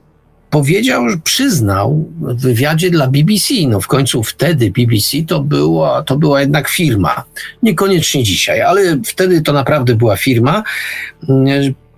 powiedział, 0.55 1.05
przyznał 1.25 2.05
w 2.21 2.41
wywiadzie 2.41 2.91
dla 2.91 3.07
BBC, 3.07 3.55
no 3.69 3.81
w 3.81 3.87
końcu 3.87 4.23
wtedy 4.23 4.71
BBC 4.71 5.23
to 5.27 5.41
była, 5.41 6.03
to 6.03 6.17
była 6.17 6.41
jednak 6.41 6.69
firma, 6.69 7.25
niekoniecznie 7.63 8.23
dzisiaj, 8.23 8.63
ale 8.63 8.81
wtedy 9.05 9.43
to 9.43 9.53
naprawdę 9.53 9.95
była 9.95 10.17
firma, 10.17 10.63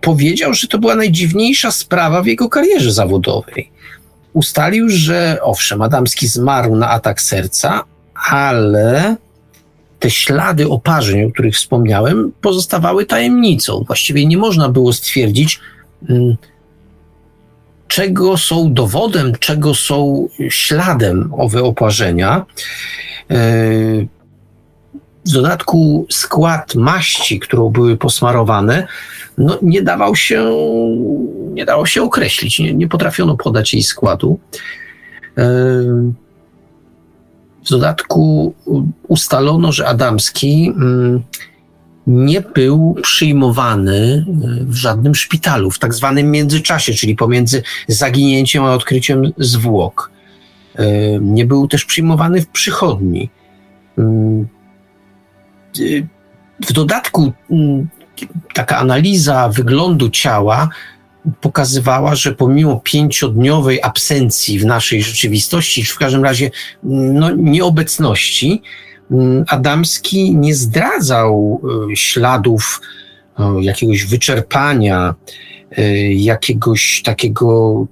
powiedział, 0.01 0.55
że 0.55 0.69
to 0.69 0.79
była 0.79 0.95
najdziwniejsza 0.95 1.71
sprawa 1.71 2.23
w 2.23 2.27
jego 2.27 2.49
karierze 2.49 2.93
zawodowej. 2.93 3.71
Ustalił, 4.33 4.89
że 4.89 5.39
owszem, 5.43 5.83
Adamski 5.83 6.29
zmarł 6.29 6.77
na 6.77 6.89
atak 6.89 7.21
serca, 7.21 7.85
ale 8.31 9.17
te 9.99 10.11
ślady 10.11 10.69
oparzeń, 10.69 11.25
o 11.25 11.31
których 11.31 11.55
wspomniałem, 11.55 12.33
pozostawały 12.41 13.07
tajemnicą. 13.07 13.85
Właściwie 13.87 14.27
nie 14.27 14.39
można 14.39 14.69
było 14.69 14.93
stwierdzić, 14.93 15.61
mm, 16.09 16.37
czego 17.89 18.37
są 18.37 18.73
dowodem, 18.73 19.33
czego 19.41 19.75
są 19.75 20.29
śladem 20.49 21.31
owe 21.37 21.63
oparzenia. 21.63 22.47
E, 23.31 23.37
w 25.27 25.31
dodatku 25.31 26.07
skład 26.11 26.75
maści, 26.75 27.41
którą 27.41 27.71
były 27.71 27.97
posmarowane, 27.97 28.87
no 29.39 29.59
nie 29.63 29.83
dawał 29.83 30.17
się, 30.17 30.57
nie 31.53 31.65
dało 31.65 31.87
się 31.87 32.03
określić, 32.03 32.59
nie, 32.59 32.75
nie 32.75 32.89
potrafiono 32.89 33.37
podać 33.37 33.75
jej 33.75 33.83
składu. 33.83 34.39
W 37.65 37.69
dodatku 37.71 38.55
ustalono, 39.09 39.73
że 39.73 39.89
Adamski 39.89 40.73
mm, 40.77 41.23
nie 42.07 42.41
był 42.41 42.97
przyjmowany 43.03 44.25
w 44.61 44.75
żadnym 44.75 45.15
szpitalu, 45.15 45.71
w 45.71 45.79
tak 45.79 45.95
zwanym 45.95 46.31
międzyczasie, 46.31 46.95
czyli 46.95 47.15
pomiędzy 47.15 47.63
zaginięciem 47.89 48.65
a 48.65 48.75
odkryciem 48.75 49.33
zwłok. 49.39 50.11
Nie 51.21 51.47
był 51.47 51.69
też 51.69 51.85
przyjmowany 51.85 52.41
w 52.41 52.49
przychodni. 52.49 53.31
Mm, 53.99 54.49
w 56.69 56.73
dodatku 56.73 57.33
mm, 57.51 57.89
taka 58.55 58.79
analiza 58.79 59.49
wyglądu 59.49 60.11
ciała 60.11 60.69
pokazywała, 61.41 62.15
że 62.15 62.35
pomimo 62.35 62.81
pięciodniowej 62.85 63.83
absencji 63.83 64.59
w 64.59 64.65
naszej 64.65 65.03
rzeczywistości, 65.03 65.85
czy 65.85 65.95
w 65.95 65.99
każdym 65.99 66.25
razie 66.25 66.51
no, 66.83 67.31
nieobecności, 67.31 68.47
mm, 68.47 68.63
Adamski 69.49 70.37
nie 70.37 70.55
zdradzał 70.55 71.61
e, 71.93 71.97
śladów 71.97 72.81
jakiegoś 73.61 74.07
wyczerpania, 74.07 75.15
e, 75.77 76.13
jakiegoś 76.13 77.03
takiego, 77.05 77.87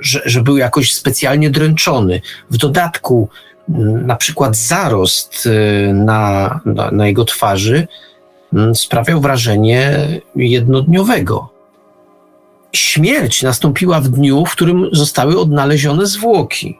że, 0.00 0.22
że 0.24 0.42
był 0.42 0.56
jakoś 0.56 0.94
specjalnie 0.94 1.50
dręczony. 1.50 2.20
W 2.50 2.56
dodatku, 2.56 3.28
mm, 3.68 4.06
na 4.06 4.16
przykład 4.16 4.56
zarost 4.56 5.46
e, 5.46 5.92
na, 5.92 6.60
na, 6.64 6.90
na 6.90 7.06
jego 7.06 7.24
twarzy 7.24 7.86
mm, 8.52 8.74
sprawiał 8.74 9.20
wrażenie 9.20 9.98
jednodniowego 10.36 11.52
śmierć 12.72 13.42
nastąpiła 13.42 14.00
w 14.00 14.08
dniu, 14.08 14.46
w 14.46 14.52
którym 14.52 14.88
zostały 14.92 15.38
odnalezione 15.38 16.06
zwłoki. 16.06 16.78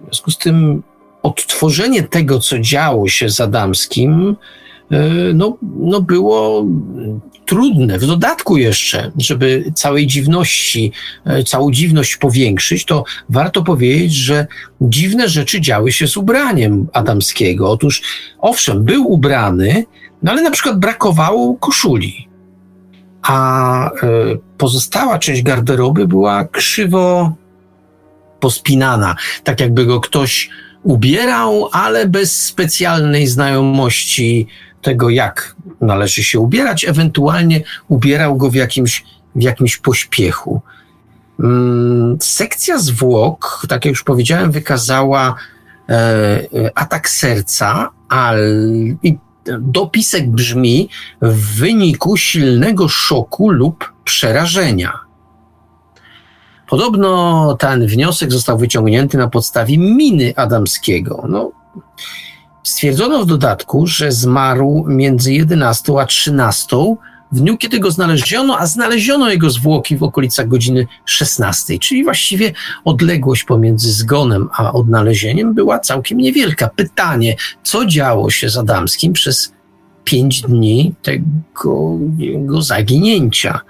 W 0.00 0.04
związku 0.04 0.30
z 0.30 0.38
tym 0.38 0.82
odtworzenie 1.22 2.02
tego, 2.02 2.38
co 2.38 2.58
działo 2.58 3.08
się 3.08 3.30
z 3.30 3.40
Adamskim, 3.40 4.36
e, 4.90 4.98
no, 5.34 5.56
no 5.62 6.00
było 6.00 6.66
trudne. 7.46 7.98
W 7.98 8.06
dodatku 8.06 8.56
jeszcze, 8.56 9.12
żeby 9.18 9.72
całej 9.74 10.06
dziwności, 10.06 10.92
e, 11.24 11.44
całą 11.44 11.70
dziwność 11.70 12.16
powiększyć, 12.16 12.84
to 12.84 13.04
warto 13.28 13.62
powiedzieć, 13.62 14.14
że 14.14 14.46
dziwne 14.80 15.28
rzeczy 15.28 15.60
działy 15.60 15.92
się 15.92 16.06
z 16.08 16.16
ubraniem 16.16 16.88
Adamskiego. 16.92 17.70
Otóż, 17.70 18.02
owszem, 18.38 18.84
był 18.84 19.12
ubrany, 19.12 19.84
no 20.22 20.32
ale 20.32 20.42
na 20.42 20.50
przykład 20.50 20.78
brakowało 20.78 21.56
koszuli 21.56 22.28
a 23.22 23.90
e, 23.90 23.90
pozostała 24.58 25.18
część 25.18 25.42
garderoby 25.42 26.08
była 26.08 26.44
krzywo 26.44 27.32
pospinana, 28.40 29.16
tak 29.44 29.60
jakby 29.60 29.86
go 29.86 30.00
ktoś 30.00 30.50
ubierał, 30.88 31.68
ale 31.72 32.06
bez 32.06 32.44
specjalnej 32.44 33.26
znajomości 33.26 34.46
tego, 34.82 35.10
jak 35.10 35.56
należy 35.80 36.22
się 36.24 36.40
ubierać, 36.40 36.84
ewentualnie 36.84 37.62
ubierał 37.88 38.36
go 38.36 38.50
w 38.50 38.54
jakimś, 38.54 39.04
w 39.36 39.42
jakimś 39.42 39.76
pośpiechu. 39.76 40.62
Mm, 41.40 42.16
sekcja 42.20 42.78
zwłok, 42.78 43.66
tak 43.68 43.84
jak 43.84 43.92
już 43.92 44.04
powiedziałem, 44.04 44.50
wykazała 44.50 45.34
e, 45.88 46.70
atak 46.74 47.08
serca, 47.08 47.90
ale 48.08 48.42
dopisek 49.60 50.30
brzmi 50.30 50.88
w 51.22 51.58
wyniku 51.58 52.16
silnego 52.16 52.88
szoku 52.88 53.50
lub 53.50 53.92
przerażenia. 54.04 55.07
Podobno 56.68 57.56
ten 57.58 57.86
wniosek 57.86 58.32
został 58.32 58.58
wyciągnięty 58.58 59.18
na 59.18 59.28
podstawie 59.28 59.78
miny 59.78 60.32
Adamskiego. 60.36 61.24
No, 61.28 61.52
stwierdzono 62.62 63.22
w 63.22 63.26
dodatku, 63.26 63.86
że 63.86 64.12
zmarł 64.12 64.84
między 64.88 65.32
11 65.32 65.92
a 66.00 66.06
13 66.06 66.76
w 67.32 67.40
dniu, 67.40 67.56
kiedy 67.56 67.78
go 67.78 67.90
znaleziono, 67.90 68.58
a 68.58 68.66
znaleziono 68.66 69.30
jego 69.30 69.50
zwłoki 69.50 69.96
w 69.96 70.02
okolicach 70.02 70.48
godziny 70.48 70.86
16, 71.04 71.78
czyli 71.78 72.04
właściwie 72.04 72.52
odległość 72.84 73.44
pomiędzy 73.44 73.92
zgonem 73.92 74.48
a 74.52 74.72
odnalezieniem 74.72 75.54
była 75.54 75.78
całkiem 75.78 76.18
niewielka. 76.18 76.68
Pytanie, 76.76 77.36
co 77.62 77.86
działo 77.86 78.30
się 78.30 78.50
z 78.50 78.56
Adamskim 78.56 79.12
przez 79.12 79.52
pięć 80.04 80.42
dni 80.42 80.94
tego 81.02 81.98
jego 82.18 82.62
zaginięcia. 82.62 83.60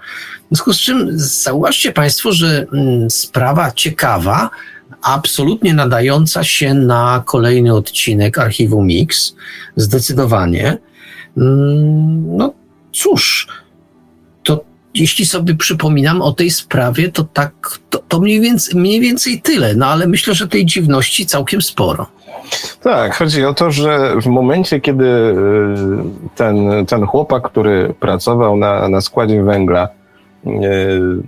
W 0.43 0.47
związku 0.47 0.73
z 0.73 0.79
czym 0.79 1.07
zauważcie 1.19 1.91
Państwo, 1.91 2.31
że 2.31 2.65
mm, 2.73 3.09
sprawa 3.09 3.71
ciekawa, 3.71 4.49
absolutnie 5.01 5.73
nadająca 5.73 6.43
się 6.43 6.73
na 6.73 7.23
kolejny 7.25 7.73
odcinek 7.73 8.37
Archiwum 8.37 8.87
Mix, 8.87 9.35
zdecydowanie. 9.75 10.77
Mm, 11.37 12.37
no 12.37 12.53
cóż, 12.93 13.47
jeśli 14.93 15.25
sobie 15.25 15.55
przypominam 15.55 16.21
o 16.21 16.31
tej 16.31 16.51
sprawie, 16.51 17.11
to 17.11 17.23
tak, 17.23 17.79
to, 17.89 17.99
to 18.07 18.19
mniej, 18.19 18.41
więcej, 18.41 18.79
mniej 18.79 18.99
więcej 18.99 19.41
tyle, 19.41 19.75
no 19.75 19.85
ale 19.85 20.07
myślę, 20.07 20.33
że 20.33 20.47
tej 20.47 20.65
dziwności 20.65 21.25
całkiem 21.25 21.61
sporo. 21.61 22.07
Tak, 22.81 23.15
chodzi 23.15 23.45
o 23.45 23.53
to, 23.53 23.71
że 23.71 24.15
w 24.21 24.25
momencie, 24.25 24.79
kiedy 24.79 25.05
y, 25.05 25.35
ten, 26.35 26.85
ten 26.85 27.05
chłopak, 27.05 27.43
który 27.43 27.93
pracował 27.99 28.57
na, 28.57 28.89
na 28.89 29.01
składzie 29.01 29.43
węgla, 29.43 29.89
y, 30.45 30.49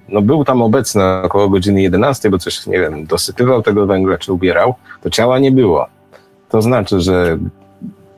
no 0.10 0.22
był 0.22 0.46
tam 0.46 0.62
obecny 0.62 1.04
około 1.24 1.50
godziny 1.50 1.82
11, 1.82 2.30
bo 2.30 2.38
coś, 2.38 2.68
nie 2.68 2.80
wiem, 2.80 3.06
dosypywał 3.06 3.62
tego 3.62 3.86
węgla 3.86 4.18
czy 4.18 4.34
ubierał, 4.34 4.76
to 5.02 5.10
ciała 5.10 5.40
nie 5.40 5.52
było. 5.52 5.86
To 6.50 6.62
znaczy, 6.62 7.02
że 7.02 7.38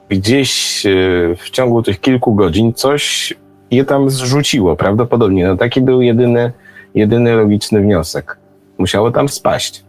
gdzieś 0.10 0.86
y, 0.86 1.36
w 1.40 1.50
ciągu 1.50 1.84
tych 1.84 2.02
kilku 2.02 2.36
godzin 2.36 2.74
coś 2.74 3.34
je 3.76 3.86
tam 3.86 4.10
zrzuciło, 4.10 4.76
prawdopodobnie. 4.76 5.48
No 5.48 5.58
taki 5.58 5.82
był 5.82 6.02
jedyny, 6.02 6.52
jedyny 6.96 7.36
logiczny 7.36 7.82
wniosek. 7.82 8.38
Musiało 8.78 9.12
tam 9.12 9.30
spaść. 9.30 9.84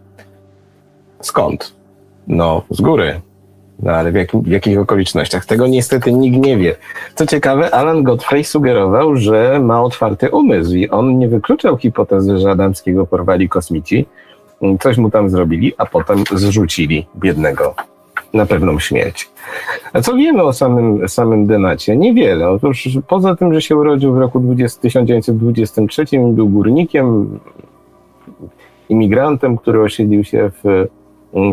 Skąd? 1.21 1.73
No, 2.27 2.61
z 2.69 2.81
góry. 2.81 3.21
No 3.79 3.91
ale 3.91 4.11
w, 4.11 4.15
jakim, 4.15 4.41
w 4.41 4.47
jakich 4.47 4.79
okolicznościach? 4.79 5.45
Tego 5.45 5.67
niestety 5.67 6.13
nikt 6.13 6.37
nie 6.37 6.57
wie. 6.57 6.75
Co 7.15 7.25
ciekawe, 7.25 7.71
Alan 7.71 8.03
Godfrey 8.03 8.43
sugerował, 8.43 9.15
że 9.15 9.59
ma 9.59 9.83
otwarty 9.83 10.29
umysł 10.29 10.75
i 10.75 10.89
on 10.89 11.19
nie 11.19 11.27
wykluczał 11.27 11.77
hipotezy, 11.77 12.37
że 12.37 12.51
Adamskiego 12.51 13.05
porwali 13.05 13.49
kosmici, 13.49 14.05
coś 14.79 14.97
mu 14.97 15.11
tam 15.11 15.29
zrobili, 15.29 15.73
a 15.77 15.85
potem 15.85 16.23
zrzucili 16.35 17.07
biednego 17.15 17.75
na 18.35 18.45
pewną 18.45 18.79
śmierć. 18.79 19.29
A 19.93 20.01
co 20.01 20.15
wiemy 20.15 20.43
o 20.43 20.53
samym, 20.53 21.09
samym 21.09 21.45
Denacie? 21.45 21.97
Niewiele. 21.97 22.49
Otóż 22.49 22.89
poza 23.07 23.35
tym, 23.35 23.53
że 23.53 23.61
się 23.61 23.75
urodził 23.75 24.13
w 24.13 24.17
roku 24.17 24.39
20, 24.39 24.81
1923 24.81 26.05
był 26.33 26.49
górnikiem, 26.49 27.39
imigrantem, 28.89 29.57
który 29.57 29.81
osiedlił 29.81 30.23
się 30.23 30.51
w, 30.63 30.87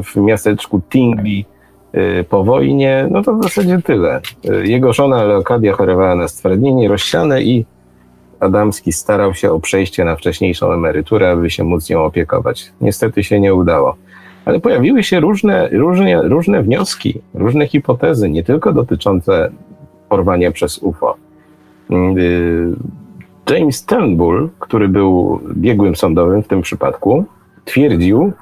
w 0.04 0.16
miasteczku 0.16 0.80
Tingley 0.90 1.44
y, 1.94 2.24
po 2.24 2.44
wojnie, 2.44 3.08
no 3.10 3.22
to 3.22 3.34
w 3.34 3.42
zasadzie 3.42 3.78
tyle. 3.84 4.20
Y, 4.44 4.66
jego 4.66 4.92
żona 4.92 5.22
Leokadia 5.22 5.72
chorowała 5.72 6.14
na 6.14 6.28
stwardnienie 6.28 6.88
rozsiane 6.88 7.42
i 7.42 7.64
Adamski 8.40 8.92
starał 8.92 9.34
się 9.34 9.52
o 9.52 9.60
przejście 9.60 10.04
na 10.04 10.16
wcześniejszą 10.16 10.72
emeryturę, 10.72 11.30
aby 11.30 11.50
się 11.50 11.64
móc 11.64 11.90
nią 11.90 12.04
opiekować. 12.04 12.72
Niestety 12.80 13.24
się 13.24 13.40
nie 13.40 13.54
udało 13.54 13.96
ale 14.44 14.60
pojawiły 14.60 15.02
się 15.02 15.20
różne, 15.20 15.68
różne, 15.68 16.22
różne 16.22 16.62
wnioski, 16.62 17.20
różne 17.34 17.66
hipotezy, 17.66 18.30
nie 18.30 18.44
tylko 18.44 18.72
dotyczące 18.72 19.50
porwania 20.08 20.52
przez 20.52 20.78
UFO. 20.78 21.16
Y, 21.90 22.76
James 23.50 23.84
Turnbull, 23.86 24.48
który 24.58 24.88
był 24.88 25.40
biegłym 25.56 25.96
sądowym 25.96 26.42
w 26.42 26.48
tym 26.48 26.62
przypadku, 26.62 27.24
twierdził, 27.64 28.32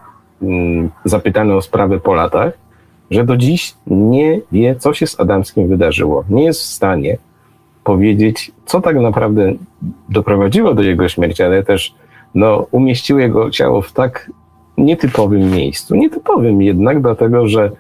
mm, 0.43 0.91
zapytany 1.05 1.55
o 1.55 1.63
sprawę 1.63 2.01
po 2.01 2.15
latach, 2.15 2.53
że 3.11 3.25
do 3.25 3.37
dziś 3.37 3.75
nie 3.87 4.41
wie, 4.53 4.77
co 4.77 4.95
się 4.95 5.07
z 5.07 5.21
Adamskim 5.21 5.69
wydarzyło. 5.69 6.25
Nie 6.31 6.45
jest 6.45 6.61
w 6.61 6.65
stanie 6.65 7.19
powiedzieć, 7.85 8.53
co 8.67 8.81
tak 8.81 8.97
naprawdę 8.97 9.53
doprowadziło 10.09 10.75
do 10.75 10.83
jego 10.83 11.09
śmierci, 11.09 11.43
ale 11.43 11.63
też 11.63 11.95
no, 12.35 12.67
umieściło 12.71 13.21
jego 13.21 13.51
ciało 13.51 13.83
w 13.83 13.93
tak 13.93 14.31
nietypowym 14.85 15.51
miejscu. 15.51 15.95
Nietypowym 15.97 16.63
jednak, 16.63 17.03
dlatego 17.03 17.49
że 17.49 17.71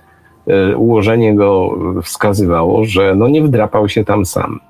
e, 0.46 0.76
ułożenie 0.76 1.34
go 1.34 1.78
wskazywało, 2.02 2.84
że 2.84 3.14
no 3.14 3.28
nie 3.28 3.42
wdrapał 3.42 3.88
się 3.88 4.04
tam 4.04 4.26
sam. 4.26 4.60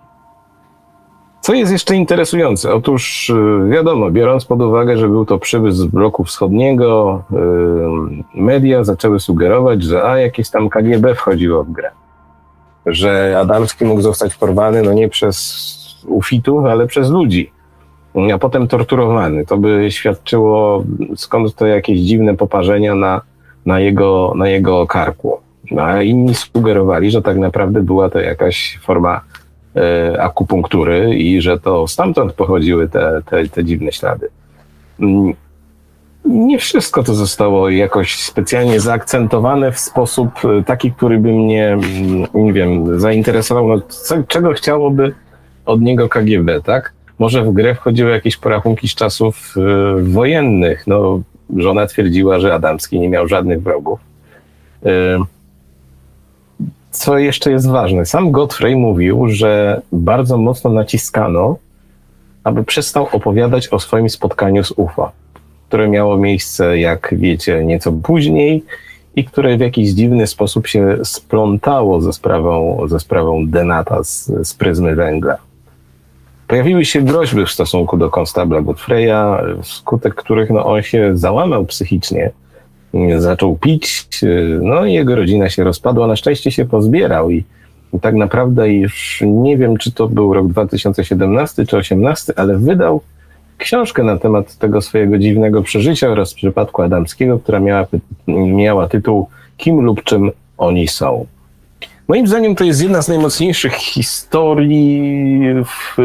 Co 1.40 1.54
jest 1.54 1.72
jeszcze 1.72 1.96
interesujące? 1.96 2.74
Otóż 2.74 3.30
e, 3.30 3.68
wiadomo, 3.68 4.10
biorąc 4.10 4.44
pod 4.44 4.62
uwagę, 4.62 4.98
że 4.98 5.08
był 5.08 5.24
to 5.24 5.38
przywóz 5.38 5.74
z 5.74 5.86
bloku 5.86 6.24
wschodniego, 6.24 7.22
e, 7.32 8.40
media 8.40 8.84
zaczęły 8.84 9.20
sugerować, 9.20 9.82
że 9.82 10.04
a 10.04 10.18
jakieś 10.18 10.50
tam 10.50 10.68
KGB 10.68 11.14
wchodziło 11.14 11.64
w 11.64 11.70
grę. 11.70 11.90
że 12.86 13.36
Adamski 13.40 13.84
mógł 13.84 14.00
zostać 14.00 14.34
porwany 14.36 14.82
no 14.82 14.92
nie 14.92 15.08
przez 15.08 15.70
ufitów, 16.06 16.64
ale 16.64 16.86
przez 16.86 17.10
ludzi, 17.10 17.50
a 18.34 18.38
potem 18.38 18.68
torturowany. 18.68 19.46
To 19.46 19.56
by 19.56 19.86
świadczyło 19.90 20.84
skąd 21.16 21.54
to 21.54 21.66
jakieś 21.66 22.00
dziwne 22.00 22.36
poparzenia 22.36 22.94
na, 22.94 23.20
na, 23.66 23.80
jego, 23.80 24.32
na 24.36 24.48
jego 24.48 24.86
karku. 24.86 25.40
No, 25.70 25.82
a 25.82 26.02
inni 26.02 26.34
sugerowali, 26.34 27.10
że 27.10 27.22
tak 27.22 27.38
naprawdę 27.38 27.82
była 27.82 28.10
to 28.10 28.20
jakaś 28.20 28.78
forma 28.82 29.20
e, 29.76 30.22
akupunktury 30.22 31.14
i 31.14 31.40
że 31.40 31.58
to 31.58 31.86
stamtąd 31.86 32.32
pochodziły 32.32 32.88
te, 32.88 33.22
te, 33.26 33.48
te 33.48 33.64
dziwne 33.64 33.92
ślady. 33.92 34.28
Mm, 35.00 35.34
nie 36.24 36.58
wszystko 36.58 37.02
to 37.02 37.14
zostało 37.14 37.70
jakoś 37.70 38.22
specjalnie 38.22 38.80
zaakcentowane 38.80 39.72
w 39.72 39.78
sposób 39.78 40.30
e, 40.44 40.62
taki, 40.64 40.92
który 40.92 41.18
by 41.18 41.32
mnie, 41.32 41.68
mm, 41.68 42.26
nie 42.34 42.52
wiem, 42.52 43.00
zainteresował. 43.00 43.68
No, 43.68 43.80
co, 43.88 44.22
czego 44.28 44.52
chciałoby 44.52 45.14
od 45.66 45.80
niego 45.80 46.08
KGB, 46.08 46.60
tak? 46.60 46.92
Może 47.20 47.44
w 47.44 47.52
grę 47.52 47.74
wchodziły 47.74 48.10
jakieś 48.10 48.36
porachunki 48.36 48.88
z 48.88 48.94
czasów 48.94 49.54
y, 49.56 50.02
wojennych. 50.02 50.86
No, 50.86 51.20
żona 51.56 51.86
twierdziła, 51.86 52.40
że 52.40 52.54
Adamski 52.54 53.00
nie 53.00 53.08
miał 53.08 53.28
żadnych 53.28 53.62
wrogów. 53.62 54.00
Y, 54.86 54.88
co 56.90 57.18
jeszcze 57.18 57.50
jest 57.50 57.68
ważne? 57.68 58.06
Sam 58.06 58.30
Godfrey 58.30 58.76
mówił, 58.76 59.28
że 59.28 59.82
bardzo 59.92 60.38
mocno 60.38 60.70
naciskano, 60.70 61.56
aby 62.44 62.64
przestał 62.64 63.08
opowiadać 63.12 63.68
o 63.68 63.78
swoim 63.78 64.10
spotkaniu 64.10 64.64
z 64.64 64.72
UFO 64.76 65.12
które 65.70 65.88
miało 65.88 66.16
miejsce, 66.16 66.78
jak 66.78 67.14
wiecie, 67.16 67.64
nieco 67.64 67.92
później 67.92 68.64
i 69.16 69.24
które 69.24 69.56
w 69.56 69.60
jakiś 69.60 69.90
dziwny 69.90 70.26
sposób 70.26 70.66
się 70.66 70.96
splątało 71.04 72.00
ze 72.00 72.12
sprawą, 72.12 72.80
ze 72.88 73.00
sprawą 73.00 73.46
Denata 73.46 74.04
z, 74.04 74.32
z 74.42 74.54
pryzmy 74.54 74.94
węgla. 74.94 75.36
Pojawiły 76.50 76.84
się 76.84 77.02
groźby 77.02 77.46
w 77.46 77.50
stosunku 77.50 77.96
do 77.96 78.10
konstabla 78.10 78.60
Godfreya, 78.60 79.38
wskutek 79.62 80.14
których 80.14 80.50
no, 80.50 80.66
on 80.66 80.82
się 80.82 81.16
załamał 81.16 81.64
psychicznie, 81.64 82.30
zaczął 83.18 83.56
pić, 83.56 84.08
no 84.60 84.84
i 84.84 84.92
jego 84.92 85.16
rodzina 85.16 85.50
się 85.50 85.64
rozpadła. 85.64 86.06
Na 86.06 86.16
szczęście 86.16 86.50
się 86.50 86.64
pozbierał 86.64 87.30
i, 87.30 87.44
i 87.92 88.00
tak 88.00 88.14
naprawdę 88.14 88.72
już 88.72 89.22
nie 89.26 89.56
wiem, 89.56 89.76
czy 89.76 89.92
to 89.92 90.08
był 90.08 90.34
rok 90.34 90.48
2017 90.48 91.54
czy 91.54 91.76
2018, 91.76 92.32
ale 92.36 92.58
wydał 92.58 93.00
książkę 93.58 94.02
na 94.02 94.18
temat 94.18 94.56
tego 94.56 94.82
swojego 94.82 95.18
dziwnego 95.18 95.62
przeżycia 95.62 96.08
oraz 96.08 96.34
przypadku 96.34 96.82
Adamskiego, 96.82 97.38
która 97.38 97.60
miała, 97.60 97.86
miała 98.28 98.88
tytuł 98.88 99.28
Kim 99.56 99.80
lub 99.80 100.04
czym 100.04 100.30
oni 100.58 100.88
są. 100.88 101.26
Moim 102.08 102.26
zdaniem 102.26 102.54
to 102.54 102.64
jest 102.64 102.82
jedna 102.82 103.02
z 103.02 103.08
najmocniejszych 103.08 103.72
historii, 103.72 105.40
w, 105.64 105.96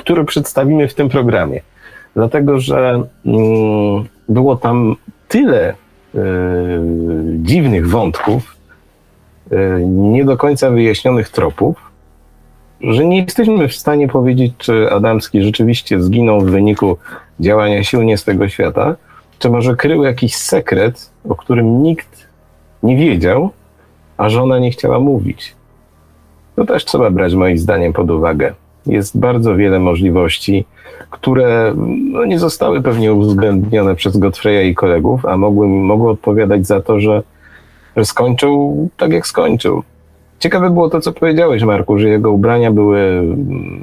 które 0.00 0.24
przedstawimy 0.24 0.88
w 0.88 0.94
tym 0.94 1.08
programie. 1.08 1.60
Dlatego, 2.14 2.60
że 2.60 3.02
mm, 3.26 4.04
było 4.28 4.56
tam 4.56 4.96
tyle 5.28 5.70
y, 5.70 6.18
dziwnych 7.36 7.88
wątków, 7.88 8.56
y, 9.52 9.56
nie 9.86 10.24
do 10.24 10.36
końca 10.36 10.70
wyjaśnionych 10.70 11.28
tropów, 11.28 11.90
że 12.80 13.04
nie 13.04 13.22
jesteśmy 13.22 13.68
w 13.68 13.74
stanie 13.74 14.08
powiedzieć, 14.08 14.52
czy 14.58 14.92
Adamski 14.92 15.42
rzeczywiście 15.42 16.02
zginął 16.02 16.40
w 16.40 16.50
wyniku 16.50 16.96
działania 17.40 17.84
sił 17.84 18.02
nie 18.02 18.18
z 18.18 18.24
tego 18.24 18.48
świata, 18.48 18.96
czy 19.38 19.50
może 19.50 19.76
krył 19.76 20.04
jakiś 20.04 20.36
sekret, 20.36 21.10
o 21.28 21.34
którym 21.34 21.82
nikt 21.82 22.28
nie 22.82 22.96
wiedział, 22.96 23.50
a 24.16 24.28
żona 24.28 24.58
nie 24.58 24.70
chciała 24.70 25.00
mówić. 25.00 25.54
To 26.56 26.64
też 26.64 26.84
trzeba 26.84 27.10
brać 27.10 27.34
moim 27.34 27.58
zdaniem 27.58 27.92
pod 27.92 28.10
uwagę. 28.10 28.54
Jest 28.90 29.18
bardzo 29.18 29.56
wiele 29.56 29.78
możliwości, 29.78 30.64
które 31.10 31.74
no, 31.76 32.24
nie 32.24 32.38
zostały 32.38 32.82
pewnie 32.82 33.12
uwzględnione 33.12 33.94
przez 33.94 34.16
Godfreya 34.16 34.70
i 34.70 34.74
kolegów, 34.74 35.26
a 35.26 35.36
mogły, 35.36 35.68
mogły 35.68 36.10
odpowiadać 36.10 36.66
za 36.66 36.80
to, 36.80 37.00
że, 37.00 37.22
że 37.96 38.04
skończył 38.04 38.88
tak, 38.96 39.12
jak 39.12 39.26
skończył. 39.26 39.82
Ciekawe 40.38 40.70
było 40.70 40.90
to, 40.90 41.00
co 41.00 41.12
powiedziałeś, 41.12 41.62
Marku, 41.62 41.98
że 41.98 42.08
jego 42.08 42.32
ubrania 42.32 42.72
były 42.72 43.22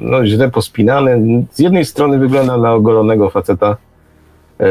no, 0.00 0.26
źle 0.26 0.50
pospinane. 0.50 1.18
Z 1.50 1.58
jednej 1.58 1.84
strony 1.84 2.18
wygląda 2.18 2.56
na 2.56 2.72
ogolonego 2.72 3.30
faceta. 3.30 3.76
E, 4.60 4.66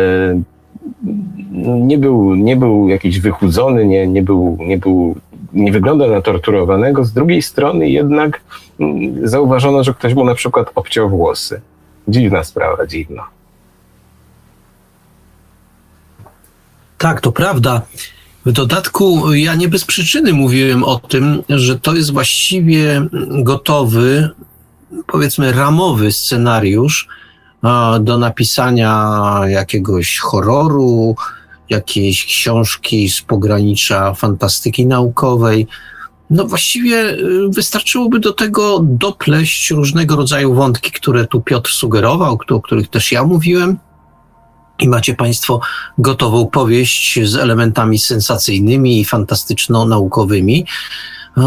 nie 1.63 1.97
był, 1.97 2.35
nie 2.35 2.55
był 2.55 2.89
jakiś 2.89 3.19
wychudzony, 3.19 3.85
nie, 3.85 4.07
nie, 4.07 4.21
był, 4.21 4.57
nie, 4.59 4.77
był, 4.77 5.15
nie 5.53 5.71
wygląda 5.71 6.07
na 6.07 6.21
torturowanego. 6.21 7.05
Z 7.05 7.13
drugiej 7.13 7.41
strony 7.41 7.89
jednak 7.89 8.41
mm, 8.79 9.27
zauważono, 9.27 9.83
że 9.83 9.93
ktoś 9.93 10.13
mu 10.13 10.23
na 10.23 10.35
przykład 10.35 10.71
obciął 10.75 11.09
włosy. 11.09 11.61
Dziwna 12.07 12.43
sprawa, 12.43 12.87
dziwna. 12.87 13.23
Tak, 16.97 17.21
to 17.21 17.31
prawda. 17.31 17.81
W 18.45 18.51
dodatku 18.51 19.33
ja 19.33 19.55
nie 19.55 19.67
bez 19.67 19.85
przyczyny 19.85 20.33
mówiłem 20.33 20.83
o 20.83 20.99
tym, 20.99 21.43
że 21.49 21.79
to 21.79 21.95
jest 21.95 22.13
właściwie 22.13 23.01
gotowy, 23.29 24.29
powiedzmy 25.07 25.51
ramowy 25.51 26.11
scenariusz 26.11 27.07
do 27.99 28.17
napisania 28.17 29.41
jakiegoś 29.47 30.17
horroru, 30.19 31.15
jakiejś 31.69 32.25
książki 32.25 33.09
z 33.09 33.21
pogranicza 33.21 34.13
fantastyki 34.13 34.85
naukowej. 34.85 35.67
No 36.29 36.47
właściwie 36.47 36.97
y, 36.97 37.49
wystarczyłoby 37.49 38.19
do 38.19 38.33
tego 38.33 38.79
dopleść 38.83 39.71
różnego 39.71 40.15
rodzaju 40.15 40.53
wątki, 40.53 40.91
które 40.91 41.27
tu 41.27 41.41
Piotr 41.41 41.71
sugerował, 41.71 42.37
o 42.49 42.61
których 42.61 42.87
też 42.87 43.11
ja 43.11 43.23
mówiłem 43.23 43.77
i 44.79 44.87
macie 44.89 45.15
Państwo 45.15 45.59
gotową 45.97 46.47
powieść 46.47 47.19
z 47.23 47.35
elementami 47.35 47.99
sensacyjnymi 47.99 48.99
i 48.99 49.05
fantastyczno-naukowymi. 49.05 50.65
E, 51.37 51.43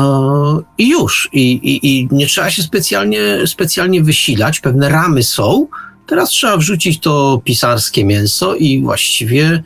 I 0.79 0.89
już. 0.89 1.29
I, 1.33 1.53
i, 1.53 1.87
I 1.87 2.09
nie 2.11 2.27
trzeba 2.27 2.51
się 2.51 2.63
specjalnie, 2.63 3.47
specjalnie 3.47 4.03
wysilać. 4.03 4.61
Pewne 4.61 4.89
ramy 4.89 5.23
są. 5.23 5.67
Teraz 6.07 6.29
trzeba 6.29 6.57
wrzucić 6.57 7.01
to 7.01 7.41
pisarskie 7.45 8.05
mięso 8.05 8.55
i 8.55 8.83
właściwie 8.83 9.63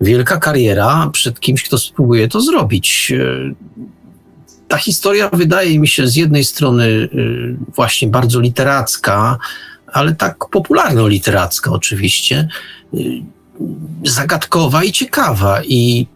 wielka 0.00 0.38
kariera 0.38 1.10
przed 1.12 1.40
kimś, 1.40 1.62
kto 1.62 1.78
spróbuje 1.78 2.28
to 2.28 2.40
zrobić. 2.40 3.12
E, 3.12 3.54
ta 4.68 4.76
historia 4.76 5.30
wydaje 5.32 5.78
mi 5.78 5.88
się 5.88 6.08
z 6.08 6.16
jednej 6.16 6.44
strony 6.44 7.08
e, 7.12 7.18
właśnie 7.74 8.08
bardzo 8.08 8.40
literacka, 8.40 9.38
ale 9.94 10.14
tak 10.14 10.36
popularno-literacka 10.50 11.72
oczywiście, 11.72 12.48
y, 12.94 13.22
zagadkowa 14.04 14.84
i 14.84 14.92
ciekawa. 14.92 15.62
I 15.64 16.06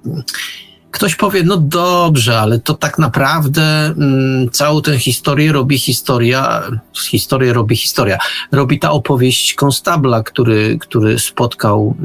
ktoś 0.90 1.14
powie, 1.14 1.42
no 1.42 1.56
dobrze, 1.56 2.40
ale 2.40 2.58
to 2.58 2.74
tak 2.74 2.98
naprawdę 2.98 3.62
mm, 3.86 4.50
całą 4.50 4.82
tę 4.82 4.98
historię 4.98 5.52
robi 5.52 5.78
historia, 5.78 6.62
historię 7.10 7.52
robi 7.52 7.76
historia. 7.76 8.18
Robi 8.52 8.78
ta 8.78 8.90
opowieść 8.90 9.54
konstabla, 9.54 10.22
który, 10.22 10.78
który 10.80 11.18
spotkał 11.18 11.96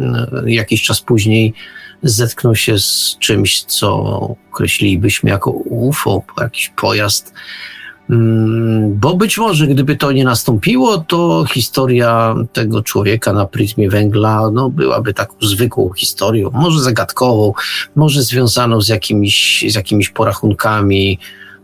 y, 0.45 0.51
jakiś 0.51 0.83
czas 0.83 1.01
później, 1.01 1.53
zetknął 2.03 2.55
się 2.55 2.79
z 2.79 3.17
czymś, 3.19 3.63
co 3.63 3.95
określilibyśmy 4.51 5.29
jako 5.29 5.51
UFO, 5.51 6.23
jakiś 6.37 6.69
pojazd 6.69 7.33
Mm, 7.33 7.33
bo 8.89 9.15
być 9.15 9.37
może, 9.37 9.67
gdyby 9.67 9.95
to 9.95 10.11
nie 10.11 10.23
nastąpiło, 10.23 10.97
to 10.97 11.45
historia 11.53 12.35
tego 12.53 12.81
człowieka 12.81 13.33
na 13.33 13.45
pryzmie 13.45 13.89
węgla 13.89 14.49
no, 14.53 14.69
byłaby 14.69 15.13
taką 15.13 15.35
zwykłą 15.41 15.93
historią, 15.93 16.49
może 16.53 16.79
zagadkową, 16.79 17.53
może 17.95 18.23
związaną 18.23 18.81
z 18.81 18.87
jakimiś, 18.87 19.65
z 19.69 19.75
jakimiś 19.75 20.09
porachunkami, 20.09 21.19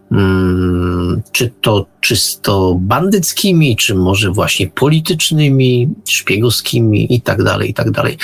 hmm, 0.09 1.21
czy 1.31 1.51
to 1.61 1.85
czysto 2.01 2.77
bandyckimi, 2.79 3.75
czy 3.75 3.95
może 3.95 4.31
właśnie 4.31 4.67
politycznymi, 4.67 5.89
szpiegowskimi 6.07 7.13
i 7.13 7.21
tak 7.21 7.43
dalej, 7.43 7.69
i 7.69 7.73
tak 7.73 7.91
dalej. 7.91 8.17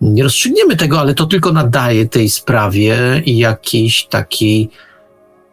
Nie 0.00 0.22
rozstrzygniemy 0.22 0.76
tego, 0.76 1.00
ale 1.00 1.14
to 1.14 1.26
tylko 1.26 1.52
nadaje 1.52 2.08
tej 2.08 2.30
sprawie 2.30 3.22
jakiejś 3.26 4.04
takiej 4.04 4.70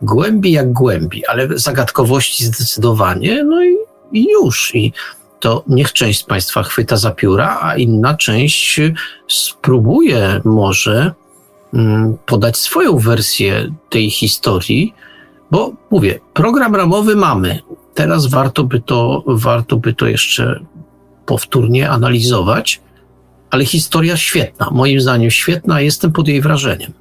głębi 0.02 0.52
jak 0.52 0.74
głębi, 0.74 1.26
ale 1.26 1.48
zagadkowości 1.56 2.46
zdecydowanie, 2.46 3.44
no 3.44 3.64
i, 3.64 3.76
i 4.12 4.28
już. 4.32 4.76
I 4.76 4.94
to 5.40 5.64
niech 5.68 5.94
część 5.94 6.20
z 6.20 6.24
Państwa 6.24 6.64
chwyta 6.64 6.98
za 6.98 7.12
pióra, 7.12 7.60
a 7.62 7.76
inna 7.76 8.18
część 8.18 8.82
spróbuje 9.28 10.42
może 10.46 11.14
mm, 11.74 12.18
podać 12.26 12.58
swoją 12.58 12.98
wersję 12.98 13.74
tej 13.90 14.10
historii, 14.10 14.94
bo 15.52 15.74
mówię, 15.92 16.20
program 16.34 16.76
ramowy 16.76 17.16
mamy. 17.16 17.60
Teraz 17.94 18.26
warto 18.26 18.64
by 18.64 18.82
to, 18.82 19.24
warto 19.28 19.78
by 19.78 19.94
to 19.94 20.08
jeszcze 20.08 20.60
powtórnie 21.26 21.90
analizować, 21.90 22.82
ale 23.50 23.66
historia 23.66 24.18
świetna, 24.18 24.70
moim 24.72 25.02
zdaniem 25.02 25.32
świetna, 25.32 25.82
jestem 25.82 26.12
pod 26.12 26.28
jej 26.28 26.42
wrażeniem. 26.42 26.94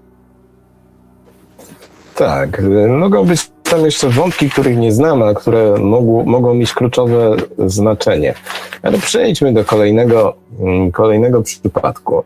Tak, 2.18 2.62
mogą 2.88 3.24
być 3.24 3.50
tam 3.62 3.84
jeszcze 3.84 4.08
wątki, 4.08 4.50
których 4.50 4.76
nie 4.76 4.92
znamy, 4.92 5.24
a 5.24 5.34
które 5.34 5.76
mogą, 5.78 6.24
mogą 6.24 6.54
mieć 6.54 6.74
kluczowe 6.74 7.36
znaczenie. 7.66 8.34
Ale 8.82 8.98
przejdźmy 8.98 9.52
do 9.52 9.64
kolejnego, 9.64 10.34
mm, 10.60 10.92
kolejnego 10.92 11.42
przypadku. 11.42 12.22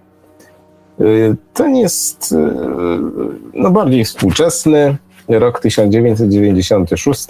Y, 1.00 1.36
ten 1.54 1.76
jest 1.76 2.32
y, 2.32 2.36
no, 3.54 3.70
bardziej 3.70 4.04
współczesny, 4.04 4.96
rok 5.28 5.60
1996, 5.60 7.28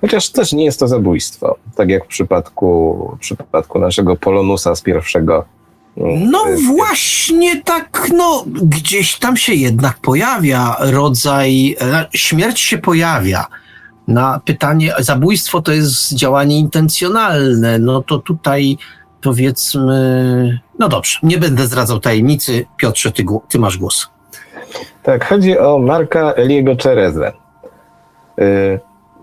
chociaż 0.00 0.30
też 0.30 0.52
nie 0.52 0.64
jest 0.64 0.80
to 0.80 0.88
zabójstwo, 0.88 1.56
tak 1.76 1.88
jak 1.88 2.04
w 2.04 2.08
przypadku, 2.08 3.10
w 3.16 3.18
przypadku 3.18 3.78
naszego 3.78 4.16
Polonusa 4.16 4.74
z 4.74 4.82
pierwszego. 4.82 5.44
Mm, 5.96 6.30
no 6.30 6.48
y, 6.48 6.56
właśnie 6.66 7.62
tak, 7.62 8.08
no 8.16 8.44
gdzieś 8.46 9.18
tam 9.18 9.36
się 9.36 9.54
jednak 9.54 9.98
pojawia 9.98 10.76
rodzaj, 10.80 11.76
e, 11.80 12.06
śmierć 12.12 12.60
się 12.60 12.78
pojawia. 12.78 13.46
Na 14.08 14.40
pytanie, 14.44 14.92
zabójstwo 14.98 15.62
to 15.62 15.72
jest 15.72 16.14
działanie 16.14 16.58
intencjonalne, 16.58 17.78
no 17.78 18.02
to 18.02 18.18
tutaj 18.18 18.78
powiedzmy, 19.22 20.60
no 20.78 20.88
dobrze, 20.88 21.18
nie 21.22 21.38
będę 21.38 21.66
zdradzał 21.66 22.00
tajemnicy. 22.00 22.66
Piotrze, 22.76 23.12
ty, 23.12 23.24
ty 23.48 23.58
masz 23.58 23.78
głos. 23.78 24.10
Tak, 25.02 25.28
chodzi 25.28 25.58
o 25.58 25.78
Marka 25.78 26.32
Eliego 26.32 26.76
Czerezę. 26.76 27.32
Y, 28.38 28.80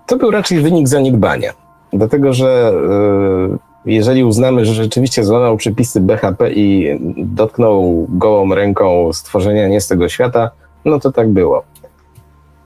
to 0.08 0.18
był 0.18 0.32
raczej 0.32 0.60
wynik 0.62 0.88
zaniedbania, 0.88 1.52
dlatego 1.94 2.34
że 2.34 2.74
y, 3.56 3.73
jeżeli 3.85 4.23
uznamy, 4.23 4.65
że 4.65 4.73
rzeczywiście 4.73 5.23
złamał 5.23 5.57
przepisy 5.57 6.01
BHP 6.01 6.53
i 6.53 6.97
dotknął 7.18 8.07
gołą 8.10 8.55
ręką 8.55 9.14
stworzenia 9.14 9.68
nie 9.68 9.81
z 9.81 9.88
tego 9.88 10.10
świata, 10.10 10.51
no 10.85 10.99
to 10.99 11.11
tak 11.11 11.30
było. 11.30 11.64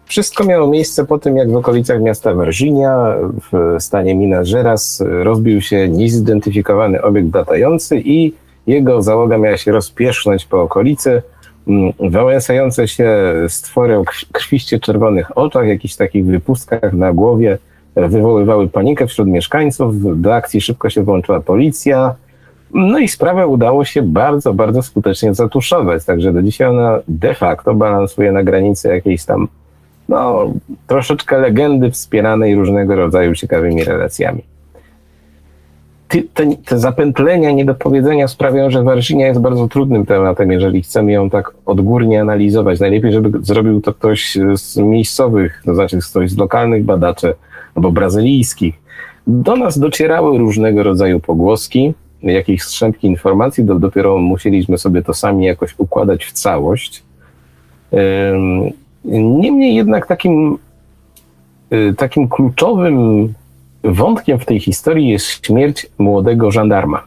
Wszystko 0.06 0.44
miało 0.44 0.68
miejsce 0.68 1.06
po 1.06 1.20
tym, 1.20 1.38
jak 1.38 1.52
w 1.52 1.56
okolicach 1.56 2.02
miasta 2.02 2.34
Virginia 2.34 3.16
w 3.52 3.76
stanie 3.84 4.16
Minas 4.16 4.52
Gerais 4.52 5.04
rozbił 5.08 5.62
się 5.62 5.90
niezidentyfikowany 5.90 7.02
obiekt 7.02 7.36
latający 7.36 8.02
i 8.06 8.34
jego 8.68 9.02
załoga 9.02 9.38
miała 9.38 9.58
się 9.58 9.72
rozpiesznąć 9.72 10.46
po 10.46 10.62
okolicy. 10.62 11.22
Mm, 11.68 11.94
wałęsające 12.00 12.88
się 12.88 13.34
stwory 13.48 13.98
o 13.98 14.04
krwiście 14.32 14.80
czerwonych 14.80 15.38
oczach, 15.38 15.68
jakichś 15.68 15.96
takich 15.96 16.26
wypustkach 16.26 16.94
na 16.94 17.14
głowie 17.14 17.58
wywoływały 17.98 18.68
panikę 18.68 19.08
wśród 19.08 19.28
mieszkańców. 19.28 20.22
Do 20.22 20.36
akcji 20.36 20.62
szybko 20.62 20.90
się 20.90 21.04
włączyła 21.04 21.40
policja. 21.40 22.16
No 22.74 23.00
i 23.00 23.08
sprawę 23.08 23.48
udało 23.48 23.86
się 23.86 24.02
bardzo, 24.02 24.54
bardzo 24.54 24.82
skutecznie 24.82 25.34
zatuszować. 25.34 26.06
Także 26.06 26.34
do 26.34 26.42
dzisiaj 26.42 26.68
ona 26.68 27.00
de 27.08 27.34
facto 27.34 27.74
balansuje 27.74 28.32
na 28.32 28.44
granicy 28.44 28.88
jakiejś 28.88 29.26
tam 29.26 29.48
no, 30.10 30.54
troszeczkę 30.88 31.38
legendy 31.38 31.92
wspieranej 31.92 32.56
różnego 32.56 32.96
rodzaju 32.96 33.36
ciekawymi 33.36 33.84
relacjami. 33.84 34.44
Te, 36.08 36.22
te, 36.66 36.80
zapętlenia, 36.80 37.52
niedopowiedzenia 37.52 38.28
sprawiają, 38.28 38.70
że 38.70 38.84
Warszynia 38.84 39.28
jest 39.28 39.42
bardzo 39.42 39.68
trudnym 39.68 40.06
tematem, 40.06 40.52
jeżeli 40.52 40.82
chcemy 40.82 41.12
ją 41.12 41.30
tak 41.30 41.52
odgórnie 41.66 42.22
analizować. 42.22 42.80
Najlepiej, 42.80 43.12
żeby 43.12 43.32
zrobił 43.42 43.82
to 43.82 43.94
ktoś 43.94 44.38
z 44.54 44.78
miejscowych, 44.78 45.62
to 45.66 45.76
znaczy 45.76 45.98
ktoś 46.10 46.32
z 46.32 46.38
lokalnych 46.38 46.86
badaczy 46.86 47.34
albo 47.78 47.92
brazylijskich. 47.92 48.76
Do 49.28 49.56
nas 49.56 49.80
docierały 49.80 50.38
różnego 50.38 50.84
rodzaju 50.84 51.20
pogłoski, 51.20 51.94
jakieś 52.24 52.62
strzępki 52.62 53.08
informacji, 53.08 53.64
do, 53.64 53.80
dopiero 53.80 54.18
musieliśmy 54.18 54.78
sobie 54.78 55.02
to 55.02 55.14
sami 55.14 55.46
jakoś 55.46 55.76
układać 55.78 56.26
w 56.26 56.32
całość. 56.32 57.04
Niemniej 59.06 59.76
jednak 59.76 60.08
takim, 60.08 60.58
y, 61.74 61.94
takim 61.98 62.30
kluczowym 62.30 63.34
wątkiem 63.84 64.40
w 64.40 64.46
tej 64.46 64.60
historii 64.60 65.08
jest 65.10 65.46
śmierć 65.46 65.88
młodego 65.98 66.52
żandarma. 66.52 67.04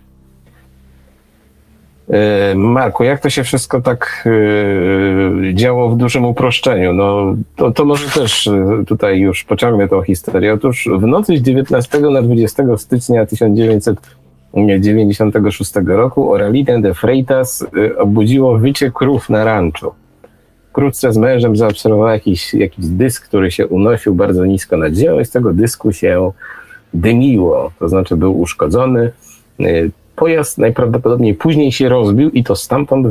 Y, 2.53 2.55
Marku, 2.55 3.05
jak 3.05 3.21
to 3.21 3.31
się 3.31 3.45
wszystko 3.45 3.81
tak 3.81 4.25
y, 4.27 5.53
działo 5.55 5.89
w 5.89 5.97
dużym 5.97 6.25
uproszczeniu? 6.25 6.93
No, 6.93 7.35
to, 7.57 7.71
to 7.71 7.85
może 7.85 8.11
też 8.11 8.51
tutaj 8.87 9.21
już 9.21 9.45
pociągnę 9.45 9.89
tą 9.89 10.03
historię. 10.03 10.53
Otóż 10.53 10.89
w 10.99 11.07
nocy 11.07 11.37
z 11.37 11.43
19 11.43 12.01
na 12.01 12.23
20 12.23 12.63
stycznia 12.77 13.27
1996 13.27 15.73
roku 15.87 16.33
Oraliden 16.33 16.83
de 16.83 16.95
Freitas 16.95 17.67
obudziło 17.99 18.59
wycie 18.59 18.91
krów 18.91 19.31
na 19.31 19.45
ranczu 19.45 19.93
wkrótce 20.71 21.13
z 21.13 21.17
mężem 21.17 21.57
zaobserwował 21.57 22.09
jakiś, 22.09 22.55
jakiś 22.55 22.87
dysk, 22.87 23.29
który 23.29 23.51
się 23.51 23.67
unosił 23.67 24.15
bardzo 24.15 24.47
nisko 24.47 24.77
nad 24.77 24.95
ziemią 24.95 25.21
i 25.21 25.25
z 25.25 25.31
tego 25.31 25.53
dysku 25.53 25.93
się 25.93 26.33
dymiło, 26.95 27.71
to 27.79 27.89
znaczy 27.89 28.17
był 28.17 28.41
uszkodzony. 28.41 29.13
Y, 30.13 30.21
pojazd 30.21 30.59
najprawdopodobniej 30.59 31.35
później 31.35 31.73
się 31.73 31.89
rozbił 31.89 32.31
i 32.31 32.45
to 32.45 32.57
stamtąd 32.57 33.07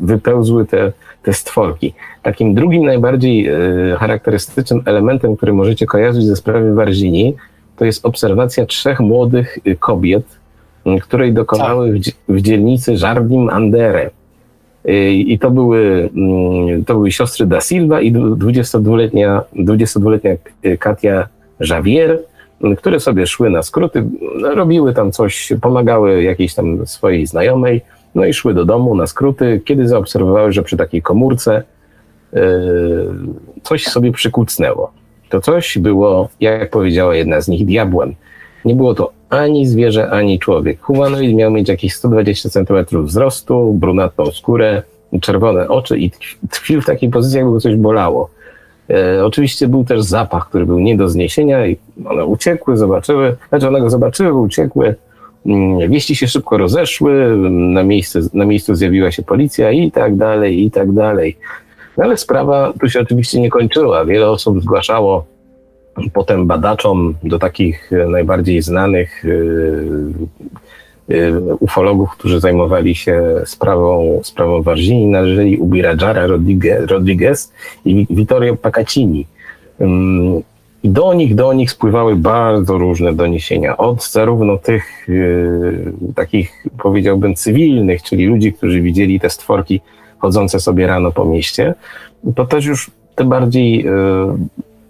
wypełzły 0.00 0.66
te, 0.66 0.92
te 1.22 1.32
stworki. 1.32 1.94
Takim 2.22 2.54
drugim 2.54 2.84
najbardziej 2.84 3.48
y, 3.48 3.96
charakterystycznym 3.98 4.82
elementem, 4.84 5.36
który 5.36 5.52
możecie 5.52 5.86
kojarzyć 5.86 6.24
ze 6.24 6.36
sprawy 6.36 6.74
Warzini, 6.74 7.34
to 7.76 7.84
jest 7.84 8.06
obserwacja 8.06 8.66
trzech 8.66 9.00
młodych 9.00 9.58
y, 9.66 9.76
kobiet, 9.76 10.24
której 11.02 11.32
dokonały 11.32 12.00
w, 12.28 12.40
dzielnicy 12.40 12.94
Jardim 13.02 13.50
Andere. 13.50 14.10
I 15.10 15.38
to 15.38 15.50
były, 15.50 16.10
mm, 16.16 16.84
to 16.84 16.94
były 16.94 17.12
siostry 17.12 17.46
Da 17.46 17.60
Silva 17.60 18.00
i 18.00 18.12
22-letnia, 18.12 19.42
22-letnia 19.56 20.36
Katia 20.78 21.28
Javier, 21.60 22.18
które 22.76 23.00
sobie 23.00 23.26
szły 23.26 23.50
na 23.50 23.62
skróty, 23.62 24.04
robiły 24.54 24.94
tam 24.94 25.12
coś, 25.12 25.52
pomagały 25.60 26.22
jakiejś 26.22 26.54
tam 26.54 26.86
swojej 26.86 27.26
znajomej, 27.26 27.80
no 28.14 28.24
i 28.24 28.34
szły 28.34 28.54
do 28.54 28.64
domu 28.64 28.94
na 28.94 29.06
skróty, 29.06 29.60
kiedy 29.64 29.88
zaobserwowały, 29.88 30.52
że 30.52 30.62
przy 30.62 30.76
takiej 30.76 31.02
komórce 31.02 31.62
yy, 32.32 32.40
coś 33.62 33.84
sobie 33.86 34.12
przykucnęło. 34.12 34.92
To 35.28 35.40
coś 35.40 35.78
było, 35.78 36.28
jak 36.40 36.70
powiedziała 36.70 37.14
jedna 37.14 37.40
z 37.40 37.48
nich, 37.48 37.66
diabłem. 37.66 38.14
Nie 38.64 38.74
było 38.74 38.94
to 38.94 39.12
ani 39.30 39.66
zwierzę, 39.66 40.10
ani 40.10 40.38
człowiek. 40.38 40.80
Humanoid 40.80 41.36
miał 41.36 41.50
mieć 41.50 41.68
jakieś 41.68 41.94
120 41.94 42.48
cm 42.48 43.04
wzrostu, 43.04 43.72
brunatną 43.72 44.26
skórę, 44.30 44.82
czerwone 45.20 45.68
oczy 45.68 45.98
i 45.98 46.10
tkwił 46.50 46.80
w 46.80 46.86
takiej 46.86 47.10
pozycji, 47.10 47.38
jakby 47.38 47.52
go 47.52 47.60
coś 47.60 47.76
bolało. 47.76 48.30
E, 48.90 49.24
oczywiście 49.24 49.68
był 49.68 49.84
też 49.84 50.02
zapach, 50.02 50.48
który 50.48 50.66
był 50.66 50.80
nie 50.80 50.96
do 50.96 51.08
zniesienia 51.08 51.66
i 51.66 51.76
one 52.04 52.24
uciekły, 52.24 52.76
zobaczyły, 52.76 53.36
znaczy 53.48 53.68
one 53.68 53.80
go 53.80 53.90
zobaczyły, 53.90 54.32
uciekły, 54.40 54.94
mm, 55.46 55.90
wieści 55.90 56.16
się 56.16 56.26
szybko 56.26 56.58
rozeszły, 56.58 57.36
na, 57.50 57.82
miejsce, 57.82 58.20
na 58.34 58.44
miejscu 58.44 58.74
zjawiła 58.74 59.10
się 59.10 59.22
policja 59.22 59.70
i 59.70 59.90
tak 59.90 60.16
dalej, 60.16 60.64
i 60.64 60.70
tak 60.70 60.92
dalej. 60.92 61.36
No 61.96 62.04
ale 62.04 62.16
sprawa 62.16 62.72
tu 62.80 62.88
się 62.88 63.00
oczywiście 63.00 63.40
nie 63.40 63.50
kończyła. 63.50 64.04
Wiele 64.04 64.30
osób 64.30 64.62
zgłaszało 64.62 65.24
potem 66.12 66.46
badaczom 66.46 67.14
do 67.22 67.38
takich 67.38 67.90
najbardziej 68.08 68.62
znanych 68.62 69.24
y, 69.24 70.12
ufologów, 71.60 72.10
którzy 72.10 72.40
zajmowali 72.40 72.94
się 72.94 73.22
sprawą, 73.44 74.20
sprawą 74.22 74.62
Warzini, 74.62 75.06
należeli 75.06 75.56
Ubirajara 75.56 76.26
Rodriguez 76.86 77.52
i 77.84 78.06
Vittorio 78.10 78.56
Pacacini. 78.56 79.26
I 80.82 80.88
do 80.88 81.14
nich, 81.14 81.34
do 81.34 81.52
nich 81.52 81.70
spływały 81.70 82.16
bardzo 82.16 82.78
różne 82.78 83.12
doniesienia, 83.12 83.76
od 83.76 84.10
zarówno 84.10 84.56
tych 84.58 85.08
y, 85.08 85.92
takich, 86.14 86.64
powiedziałbym, 86.82 87.34
cywilnych, 87.34 88.02
czyli 88.02 88.26
ludzi, 88.26 88.52
którzy 88.52 88.80
widzieli 88.80 89.20
te 89.20 89.30
stworki 89.30 89.80
chodzące 90.18 90.60
sobie 90.60 90.86
rano 90.86 91.12
po 91.12 91.24
mieście, 91.24 91.74
to 92.36 92.46
też 92.46 92.64
już 92.64 92.90
te 93.14 93.24
bardziej 93.24 93.86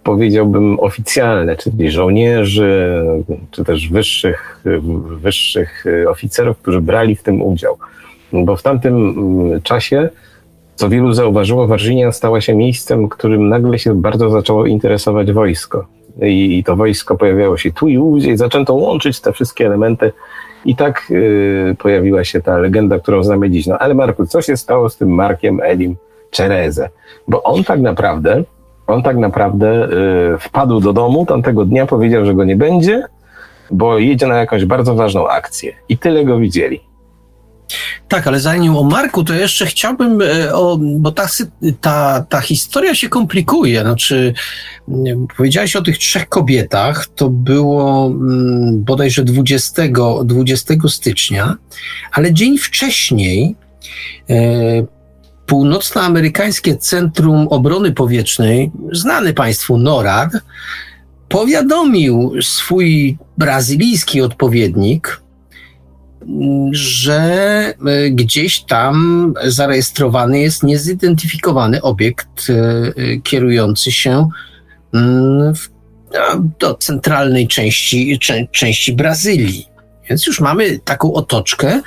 powiedziałbym, 0.03 0.81
oficjalne, 0.81 1.57
czyli 1.57 1.91
żołnierzy, 1.91 3.03
czy 3.51 3.65
też 3.65 3.89
wyższych, 3.89 4.63
wyższych 5.21 5.85
oficerów, 6.09 6.59
którzy 6.59 6.81
brali 6.81 7.17
w 7.17 7.23
tym 7.23 7.43
udział. 7.43 7.77
Bo 8.33 8.57
w 8.57 8.63
tamtym 8.63 8.95
mm, 8.95 9.63
czasie, 9.63 10.09
co 10.75 10.89
wielu 10.89 11.13
zauważyło, 11.13 11.67
Warżynia 11.67 12.13
stała 12.13 12.41
się 12.41 12.55
miejscem, 12.55 13.09
którym 13.09 13.49
nagle 13.49 13.79
się 13.79 14.01
bardzo 14.01 14.31
zaczęło 14.31 14.67
interesować 14.67 15.33
wojsko. 15.33 15.87
I, 16.23 16.65
to 16.67 16.77
wojsko 16.77 17.17
pojawiało 17.17 17.57
się 17.57 17.73
tu 17.73 17.89
i 17.89 17.99
ówdzie 17.99 18.31
i 18.31 18.37
zaczęto 18.37 18.75
łączyć 18.75 19.21
te 19.21 19.33
wszystkie 19.33 19.67
elementy. 19.67 20.13
I 20.65 20.77
tak 20.77 21.07
y, 21.11 21.77
pojawiła 21.79 22.25
się 22.25 22.43
ta 22.43 22.59
legenda, 22.59 22.99
którą 22.99 23.23
znamy 23.23 23.51
dziś. 23.51 23.67
No 23.67 23.79
ale 23.79 23.95
Marku, 23.95 24.27
co 24.27 24.43
się 24.43 24.57
stało 24.57 24.89
z 24.89 24.97
tym 24.97 25.09
Markiem 25.09 25.61
Elim 25.63 25.97
Czereze? 26.31 26.89
Bo 27.29 27.43
on 27.43 27.65
tak 27.65 27.81
naprawdę 27.81 28.45
on 28.93 29.03
tak 29.03 29.17
naprawdę 29.17 29.89
y, 30.35 30.39
wpadł 30.39 30.81
do 30.81 30.93
domu 30.93 31.27
tamtego 31.27 31.65
dnia, 31.65 31.87
powiedział, 31.87 32.25
że 32.25 32.35
go 32.35 32.45
nie 32.45 32.57
będzie, 32.57 33.03
bo 33.71 33.99
jedzie 33.99 34.27
na 34.27 34.39
jakąś 34.39 34.65
bardzo 34.65 34.95
ważną 34.95 35.29
akcję. 35.29 35.73
I 35.89 35.99
tyle 35.99 36.25
go 36.25 36.39
widzieli. 36.39 36.81
Tak, 38.09 38.27
ale 38.27 38.41
zanim 38.41 38.77
o 38.77 38.85
Marku, 38.85 39.25
to 39.25 39.35
jeszcze 39.35 39.67
chciałbym, 39.67 40.23
e, 40.23 40.55
o, 40.55 40.79
bo 40.81 41.13
ta, 41.13 41.27
ta, 41.81 42.27
ta 42.29 42.41
historia 42.41 42.95
się 42.95 43.09
komplikuje. 43.09 43.81
Znaczy, 43.81 44.35
powiedziałeś 45.37 45.77
o 45.77 45.83
tych 45.83 45.99
trzech 45.99 46.29
kobietach, 46.29 47.07
to 47.07 47.29
było 47.29 48.07
mm, 48.07 48.85
bodajże 48.85 49.25
20, 49.25 49.83
20 50.25 50.75
stycznia, 50.89 51.57
ale 52.13 52.33
dzień 52.33 52.59
wcześniej 52.59 53.57
e, 54.31 54.35
Północnoamerykańskie 55.51 56.77
Centrum 56.77 57.49
Obrony 57.49 57.93
Powietrznej, 57.93 58.71
znany 58.93 59.35
Państwu 59.35 59.79
NORAD, 59.79 60.33
powiadomił 61.29 62.33
swój 62.43 63.19
brazylijski 63.39 64.23
odpowiednik, 64.23 65.21
że 66.73 67.23
e, 67.87 68.11
gdzieś 68.11 68.61
tam 68.61 69.35
zarejestrowany 69.45 70.41
jest 70.41 70.63
niezidentyfikowany 70.63 71.83
obiekt 71.83 72.47
e, 72.51 73.21
kierujący 73.21 73.93
się 73.93 74.29
mm, 74.95 75.55
do 76.59 76.75
centralnej 76.75 77.49
części, 77.49 78.19
części 78.53 78.93
Brazylii. 78.93 79.67
Więc 80.11 80.27
już 80.27 80.41
mamy 80.41 80.79
taką 80.79 81.13
otoczkę, 81.13 81.81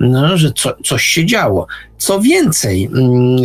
no, 0.00 0.38
że 0.38 0.52
co, 0.52 0.76
coś 0.84 1.02
się 1.04 1.26
działo. 1.26 1.66
Co 1.98 2.20
więcej, 2.20 2.84
mm, 2.84 3.36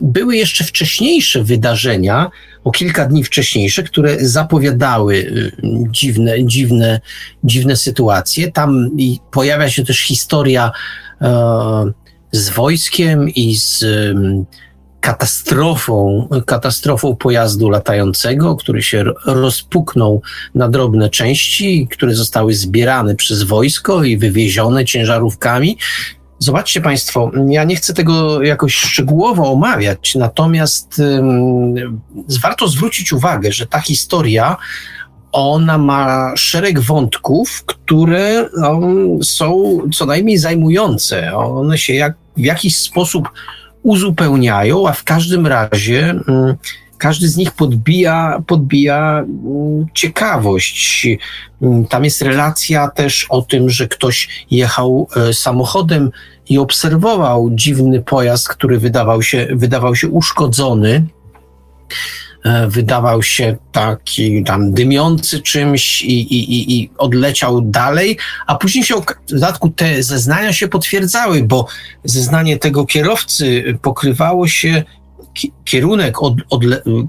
były 0.00 0.36
jeszcze 0.36 0.64
wcześniejsze 0.64 1.44
wydarzenia, 1.44 2.30
o 2.64 2.70
kilka 2.70 3.06
dni 3.06 3.24
wcześniejsze, 3.24 3.82
które 3.82 4.16
zapowiadały 4.20 5.14
y, 5.14 5.52
dziwne, 5.90 6.44
dziwne, 6.44 7.00
dziwne 7.44 7.76
sytuacje. 7.76 8.52
Tam 8.52 8.90
pojawia 9.30 9.70
się 9.70 9.84
też 9.84 10.00
historia 10.00 10.72
e, 11.20 11.92
z 12.32 12.48
wojskiem 12.48 13.30
i 13.30 13.56
z 13.56 13.84
katastrofą, 15.06 16.28
katastrofą 16.46 17.16
pojazdu 17.16 17.70
latającego, 17.70 18.56
który 18.56 18.82
się 18.82 19.04
rozpuknął 19.26 20.22
na 20.54 20.68
drobne 20.68 21.10
części, 21.10 21.88
które 21.90 22.14
zostały 22.14 22.54
zbierane 22.54 23.14
przez 23.14 23.42
wojsko 23.42 24.04
i 24.04 24.18
wywiezione 24.18 24.84
ciężarówkami. 24.84 25.78
Zobaczcie 26.38 26.80
Państwo, 26.80 27.30
ja 27.48 27.64
nie 27.64 27.76
chcę 27.76 27.94
tego 27.94 28.42
jakoś 28.42 28.74
szczegółowo 28.74 29.52
omawiać, 29.52 30.14
natomiast 30.14 30.98
um, 30.98 32.00
warto 32.42 32.68
zwrócić 32.68 33.12
uwagę, 33.12 33.52
że 33.52 33.66
ta 33.66 33.80
historia 33.80 34.56
ona 35.32 35.78
ma 35.78 36.32
szereg 36.36 36.80
wątków, 36.80 37.64
które 37.66 38.48
um, 38.50 39.24
są 39.24 39.78
co 39.94 40.06
najmniej 40.06 40.38
zajmujące. 40.38 41.36
One 41.36 41.78
się 41.78 41.94
jak, 41.94 42.14
w 42.36 42.44
jakiś 42.44 42.76
sposób 42.76 43.28
uzupełniają, 43.86 44.88
a 44.88 44.92
w 44.92 45.04
każdym 45.04 45.46
razie 45.46 46.20
um, 46.28 46.54
każdy 46.98 47.28
z 47.28 47.36
nich 47.36 47.52
podbija, 47.52 48.42
podbija 48.46 49.18
mm, 49.18 49.86
ciekawość. 49.94 51.06
Mm, 51.62 51.86
tam 51.86 52.04
jest 52.04 52.22
relacja 52.22 52.88
też 52.88 53.26
o 53.28 53.42
tym, 53.42 53.70
że 53.70 53.88
ktoś 53.88 54.46
jechał 54.50 55.08
e, 55.16 55.32
samochodem 55.32 56.10
i 56.48 56.58
obserwował 56.58 57.50
dziwny 57.50 58.02
pojazd, 58.02 58.48
który 58.48 58.78
wydawał 58.78 59.22
się, 59.22 59.48
wydawał 59.50 59.96
się 59.96 60.08
uszkodzony. 60.08 61.06
E, 62.46 62.68
wydawał 62.68 63.22
się 63.22 63.56
taki 63.72 64.44
tam 64.44 64.72
dymiący 64.72 65.40
czymś 65.40 66.02
i, 66.02 66.34
i, 66.34 66.80
i 66.80 66.90
odleciał 66.98 67.60
dalej, 67.60 68.18
a 68.46 68.54
później 68.54 68.84
się 68.84 68.94
w 68.94 69.30
dodatku 69.30 69.68
te 69.70 70.02
zeznania 70.02 70.52
się 70.52 70.68
potwierdzały, 70.68 71.42
bo 71.42 71.66
zeznanie 72.04 72.58
tego 72.58 72.86
kierowcy 72.86 73.78
pokrywało 73.82 74.48
się 74.48 74.82
kierunek 75.64 76.22
od, 76.22 76.34
od, 76.50 76.62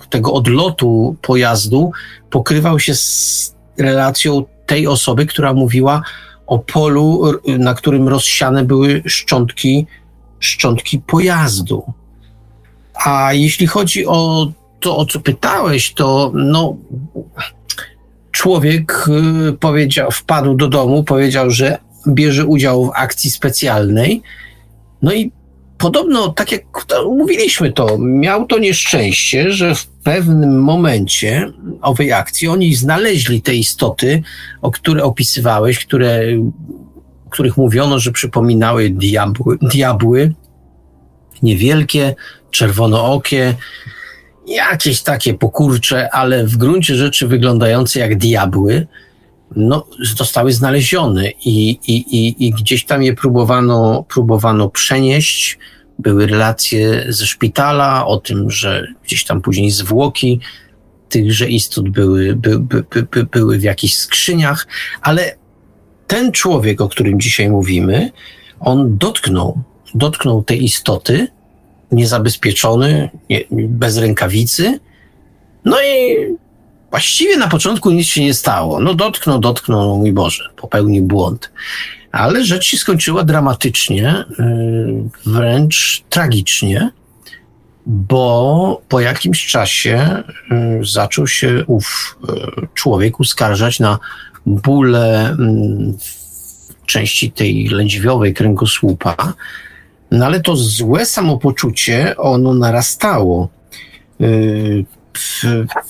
tego 0.09 0.33
odlotu 0.33 1.15
pojazdu 1.21 1.91
pokrywał 2.29 2.79
się 2.79 2.95
z 2.95 3.55
relacją 3.77 4.45
tej 4.65 4.87
osoby, 4.87 5.25
która 5.25 5.53
mówiła 5.53 6.01
o 6.47 6.59
polu, 6.59 7.23
na 7.47 7.73
którym 7.73 8.07
rozsiane 8.07 8.63
były 8.63 9.03
szczątki, 9.05 9.85
szczątki 10.39 10.99
pojazdu. 10.99 11.93
A 13.05 13.33
jeśli 13.33 13.67
chodzi 13.67 14.07
o 14.07 14.47
to, 14.79 14.97
o 14.97 15.05
co 15.05 15.19
pytałeś, 15.19 15.93
to 15.93 16.31
no, 16.35 16.77
człowiek 18.31 19.05
y, 19.49 19.53
powiedział, 19.53 20.11
wpadł 20.11 20.55
do 20.55 20.67
domu, 20.67 21.03
powiedział, 21.03 21.51
że 21.51 21.77
bierze 22.07 22.45
udział 22.45 22.85
w 22.85 22.91
akcji 22.95 23.29
specjalnej. 23.31 24.21
No 25.01 25.13
i 25.13 25.31
podobno, 25.77 26.29
tak 26.29 26.51
jak 26.51 26.63
mówiliśmy 27.05 27.71
to, 27.71 27.97
miał 27.99 28.45
to 28.45 28.59
nieszczęście, 28.59 29.51
że 29.51 29.75
w 29.75 29.87
pewnym 29.87 30.61
momencie 30.61 31.51
owej 31.81 32.13
akcji 32.13 32.47
oni 32.47 32.75
znaleźli 32.75 33.41
te 33.41 33.55
istoty, 33.55 34.21
o 34.61 34.71
które 34.71 35.03
opisywałeś, 35.03 35.85
które, 35.85 36.21
których 37.29 37.57
mówiono, 37.57 37.99
że 37.99 38.11
przypominały 38.11 38.89
diabły, 38.89 39.57
diabły 39.61 40.33
niewielkie, 41.43 42.15
czerwonookie, 42.51 43.55
jakieś 44.47 45.01
takie 45.01 45.33
pokurcze, 45.33 46.09
ale 46.13 46.45
w 46.45 46.57
gruncie 46.57 46.95
rzeczy 46.95 47.27
wyglądające 47.27 47.99
jak 47.99 48.17
diabły 48.17 48.87
no, 49.55 49.85
zostały 50.15 50.53
znalezione 50.53 51.29
i, 51.29 51.69
i, 51.69 51.95
i, 51.95 52.47
i 52.47 52.51
gdzieś 52.51 52.85
tam 52.85 53.03
je 53.03 53.13
próbowano, 53.13 54.05
próbowano 54.09 54.69
przenieść. 54.69 55.59
Były 55.99 56.27
relacje 56.27 57.05
ze 57.09 57.25
szpitala 57.25 58.07
o 58.07 58.17
tym, 58.17 58.51
że 58.51 58.87
gdzieś 59.03 59.25
tam 59.25 59.41
później 59.41 59.71
zwłoki 59.71 60.39
tychże 61.09 61.49
istot 61.49 61.89
były, 61.89 62.35
by, 62.35 62.59
by, 62.59 62.83
by, 63.11 63.23
były 63.23 63.57
w 63.57 63.63
jakichś 63.63 63.93
skrzyniach, 63.93 64.67
ale 65.01 65.35
ten 66.07 66.31
człowiek, 66.31 66.81
o 66.81 66.89
którym 66.89 67.19
dzisiaj 67.19 67.49
mówimy, 67.49 68.11
on 68.59 68.97
dotknął, 68.97 69.61
dotknął 69.95 70.43
tej 70.43 70.63
istoty, 70.63 71.27
niezabezpieczony, 71.91 73.09
nie, 73.29 73.41
bez 73.51 73.97
rękawicy, 73.97 74.79
no 75.65 75.77
i 75.81 76.15
Właściwie 76.89 77.37
na 77.37 77.47
początku 77.47 77.91
nic 77.91 78.07
się 78.07 78.23
nie 78.23 78.33
stało. 78.33 78.79
No 78.79 78.93
dotknął, 78.93 79.39
dotknął, 79.39 79.87
no 79.87 79.95
mój 79.95 80.13
Boże, 80.13 80.49
popełnił 80.55 81.03
błąd. 81.03 81.51
Ale 82.11 82.45
rzecz 82.45 82.65
się 82.65 82.77
skończyła 82.77 83.23
dramatycznie, 83.23 84.25
y, 84.39 84.43
wręcz 85.25 86.03
tragicznie, 86.09 86.91
bo 87.85 88.81
po 88.89 88.99
jakimś 88.99 89.47
czasie 89.47 90.23
y, 90.81 90.85
zaczął 90.85 91.27
się 91.27 91.63
ów 91.67 92.17
y, 92.23 92.67
człowiek 92.73 93.19
uskarżać 93.19 93.79
na 93.79 93.99
bóle 94.45 95.29
mm, 95.29 95.97
części 96.85 97.31
tej 97.31 97.67
lędźwiowej 97.67 98.33
kręgosłupa, 98.33 99.33
no 100.11 100.25
ale 100.25 100.39
to 100.39 100.55
złe 100.55 101.05
samopoczucie, 101.05 102.17
ono 102.17 102.53
narastało 102.53 103.49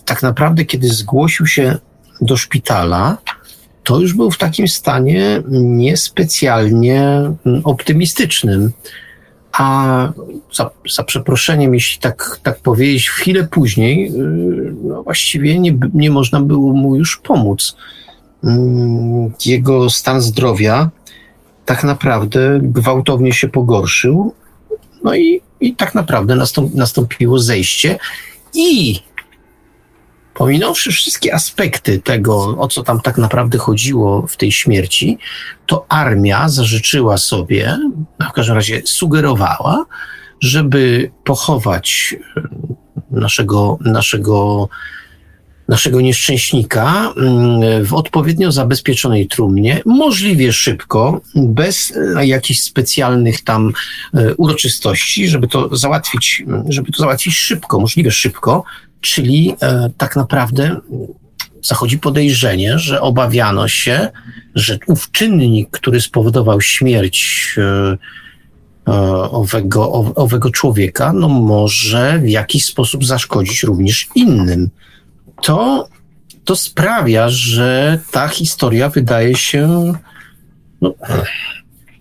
tak 0.05 0.23
naprawdę, 0.23 0.65
kiedy 0.65 0.89
zgłosił 0.89 1.47
się 1.47 1.77
do 2.21 2.37
szpitala, 2.37 3.17
to 3.83 3.99
już 3.99 4.13
był 4.13 4.31
w 4.31 4.37
takim 4.37 4.67
stanie 4.67 5.43
niespecjalnie 5.51 7.01
mm, 7.45 7.61
optymistycznym. 7.63 8.71
A 9.51 10.11
za, 10.53 10.69
za 10.95 11.03
przeproszeniem, 11.03 11.73
jeśli 11.73 12.01
tak, 12.01 12.39
tak 12.43 12.59
powiedzieć, 12.59 13.09
chwilę 13.09 13.47
później, 13.51 14.07
y, 14.07 14.13
no 14.83 15.03
właściwie 15.03 15.59
nie, 15.59 15.77
nie 15.93 16.11
można 16.11 16.41
było 16.41 16.73
mu 16.73 16.95
już 16.95 17.17
pomóc. 17.17 17.75
Mm, 18.43 19.33
jego 19.45 19.89
stan 19.89 20.21
zdrowia 20.21 20.89
tak 21.67 21.83
naprawdę 21.83 22.59
gwałtownie 22.61 23.33
się 23.33 23.47
pogorszył. 23.47 24.33
No 25.03 25.15
i, 25.15 25.41
i 25.59 25.75
tak 25.75 25.95
naprawdę 25.95 26.35
nastąp, 26.35 26.73
nastąpiło 26.73 27.39
zejście. 27.39 27.99
I 28.53 28.99
Pominąwszy 30.33 30.91
wszystkie 30.91 31.33
aspekty 31.33 31.99
tego, 31.99 32.57
o 32.57 32.67
co 32.67 32.83
tam 32.83 33.01
tak 33.01 33.17
naprawdę 33.17 33.57
chodziło 33.57 34.27
w 34.27 34.37
tej 34.37 34.51
śmierci, 34.51 35.17
to 35.65 35.85
armia 35.89 36.49
zażyczyła 36.49 37.17
sobie, 37.17 37.77
w 38.29 38.31
każdym 38.31 38.55
razie 38.55 38.81
sugerowała, 38.85 39.85
żeby 40.39 41.11
pochować 41.23 42.15
e, 42.37 42.41
naszego, 43.11 43.77
naszego, 43.81 44.69
naszego 45.67 46.01
nieszczęśnika 46.01 47.13
mm, 47.17 47.85
w 47.85 47.93
odpowiednio 47.93 48.51
zabezpieczonej 48.51 49.27
trumnie, 49.27 49.81
możliwie 49.85 50.53
szybko, 50.53 51.21
bez 51.35 51.93
e, 52.15 52.27
jakichś 52.27 52.59
specjalnych 52.59 53.43
tam 53.43 53.73
e, 54.13 54.35
uroczystości, 54.35 55.27
żeby 55.27 55.47
to 55.47 55.75
załatwić, 55.75 56.43
żeby 56.69 56.91
to 56.91 56.97
załatwić 56.97 57.35
szybko, 57.35 57.79
możliwie 57.79 58.11
szybko, 58.11 58.63
czyli 59.01 59.55
e, 59.61 59.89
tak 59.97 60.15
naprawdę 60.15 60.77
zachodzi 61.61 61.99
podejrzenie, 61.99 62.79
że 62.79 63.01
obawiano 63.01 63.67
się, 63.67 64.09
że 64.55 64.77
ów 64.87 65.11
czynnik, 65.11 65.69
który 65.69 66.01
spowodował 66.01 66.61
śmierć 66.61 67.55
owego, 69.31 69.91
owego 70.15 70.51
człowieka, 70.51 71.13
no 71.13 71.29
może 71.29 72.19
w 72.19 72.29
jakiś 72.29 72.65
sposób 72.65 73.05
zaszkodzić 73.05 73.63
również 73.63 74.07
innym. 74.15 74.69
To, 75.41 75.89
to 76.45 76.55
sprawia, 76.55 77.29
że 77.29 77.99
ta 78.11 78.27
historia 78.27 78.89
wydaje 78.89 79.35
się 79.35 79.93
no, 80.81 80.93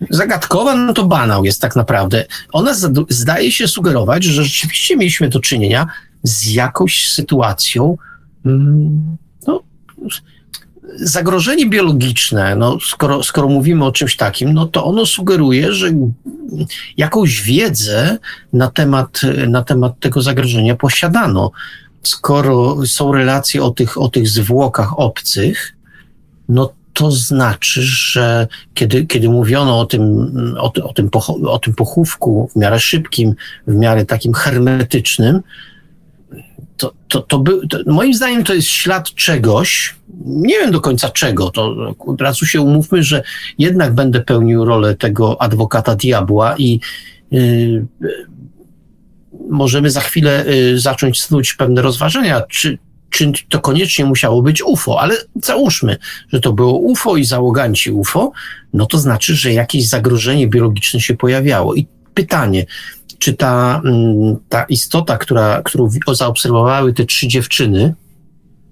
zagadkowa, 0.09 0.75
no 0.75 0.93
to 0.93 1.05
banał 1.05 1.45
jest 1.45 1.61
tak 1.61 1.75
naprawdę. 1.75 2.25
Ona 2.51 2.73
zdaje 3.09 3.51
się 3.51 3.67
sugerować, 3.67 4.23
że 4.23 4.43
rzeczywiście 4.43 4.97
mieliśmy 4.97 5.29
do 5.29 5.39
czynienia 5.39 5.87
z 6.23 6.51
jakąś 6.51 7.11
sytuacją, 7.11 7.97
mm, 8.45 9.17
no, 9.47 9.63
zagrożenie 10.95 11.69
biologiczne, 11.69 12.55
no, 12.55 12.79
skoro, 12.79 13.23
skoro 13.23 13.47
mówimy 13.47 13.85
o 13.85 13.91
czymś 13.91 14.15
takim, 14.15 14.53
no 14.53 14.65
to 14.65 14.85
ono 14.85 15.05
sugeruje, 15.05 15.73
że 15.73 15.91
jakąś 16.97 17.41
wiedzę 17.41 18.17
na 18.53 18.71
temat, 18.71 19.21
na 19.47 19.63
temat 19.63 19.99
tego 19.99 20.21
zagrożenia 20.21 20.75
posiadano. 20.75 21.51
Skoro 22.07 22.85
są 22.85 23.13
relacje 23.13 23.63
o 23.63 23.71
tych, 23.71 23.97
o 23.97 24.09
tych 24.09 24.29
zwłokach 24.29 24.99
obcych, 24.99 25.75
no 26.49 26.73
to 26.93 27.11
znaczy, 27.11 27.81
że 27.81 28.47
kiedy, 28.73 29.05
kiedy 29.05 29.29
mówiono 29.29 29.79
o 29.79 29.85
tym, 29.85 30.31
o, 30.57 30.73
o, 30.83 30.93
tym 30.93 31.09
o 31.45 31.59
tym 31.59 31.73
pochówku 31.73 32.49
w 32.53 32.55
miarę 32.55 32.79
szybkim, 32.79 33.35
w 33.67 33.75
miarę 33.75 34.05
takim 34.05 34.33
hermetycznym, 34.33 35.41
to, 36.77 36.93
to, 37.07 37.21
to, 37.21 37.39
by, 37.39 37.67
to 37.67 37.77
moim 37.85 38.13
zdaniem 38.13 38.43
to 38.43 38.53
jest 38.53 38.67
ślad 38.67 39.13
czegoś, 39.13 39.95
nie 40.25 40.59
wiem 40.59 40.71
do 40.71 40.81
końca 40.81 41.09
czego, 41.09 41.49
to 41.49 41.93
od 41.99 42.21
razu 42.21 42.45
się 42.45 42.61
umówmy, 42.61 43.03
że 43.03 43.23
jednak 43.57 43.93
będę 43.93 44.19
pełnił 44.19 44.65
rolę 44.65 44.95
tego 44.95 45.41
adwokata 45.41 45.95
diabła 45.95 46.55
i 46.57 46.79
yy, 47.31 47.85
możemy 49.49 49.89
za 49.89 50.01
chwilę 50.01 50.45
yy, 50.47 50.79
zacząć 50.79 51.23
snuć 51.23 51.53
pewne 51.53 51.81
rozważenia, 51.81 52.41
czy, 52.41 52.77
czy 53.09 53.31
to 53.49 53.59
koniecznie 53.59 54.05
musiało 54.05 54.41
być 54.41 54.63
UFO, 54.63 55.01
ale 55.01 55.15
załóżmy, 55.43 55.97
że 56.33 56.39
to 56.39 56.53
było 56.53 56.79
UFO 56.79 57.17
i 57.17 57.25
załoganci 57.25 57.91
UFO, 57.91 58.31
no 58.73 58.85
to 58.85 58.97
znaczy, 58.97 59.35
że 59.35 59.53
jakieś 59.53 59.87
zagrożenie 59.89 60.47
biologiczne 60.47 60.99
się 60.99 61.13
pojawiało. 61.13 61.75
I 61.75 61.87
pytanie, 62.13 62.65
czy 63.19 63.33
ta, 63.33 63.81
mm, 63.85 64.37
ta 64.49 64.63
istota, 64.63 65.17
która, 65.17 65.61
którą 65.65 65.89
zaobserwowały 66.11 66.93
te 66.93 67.05
trzy 67.05 67.27
dziewczyny, 67.27 67.95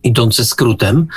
idące 0.04 0.46
skrótem, 0.46 1.08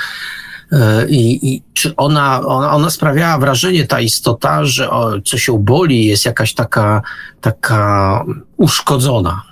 e, 0.71 1.09
i, 1.09 1.53
i 1.53 1.61
czy 1.73 1.95
ona, 1.95 2.41
ona, 2.45 2.71
ona 2.71 2.89
sprawiała 2.89 3.37
wrażenie, 3.37 3.87
ta 3.87 4.01
istota, 4.01 4.65
że 4.65 4.89
o, 4.89 5.21
coś 5.21 5.47
ją 5.47 5.57
boli, 5.57 6.05
jest 6.05 6.25
jakaś 6.25 6.53
taka, 6.53 7.01
taka 7.41 8.25
uszkodzona. 8.57 9.48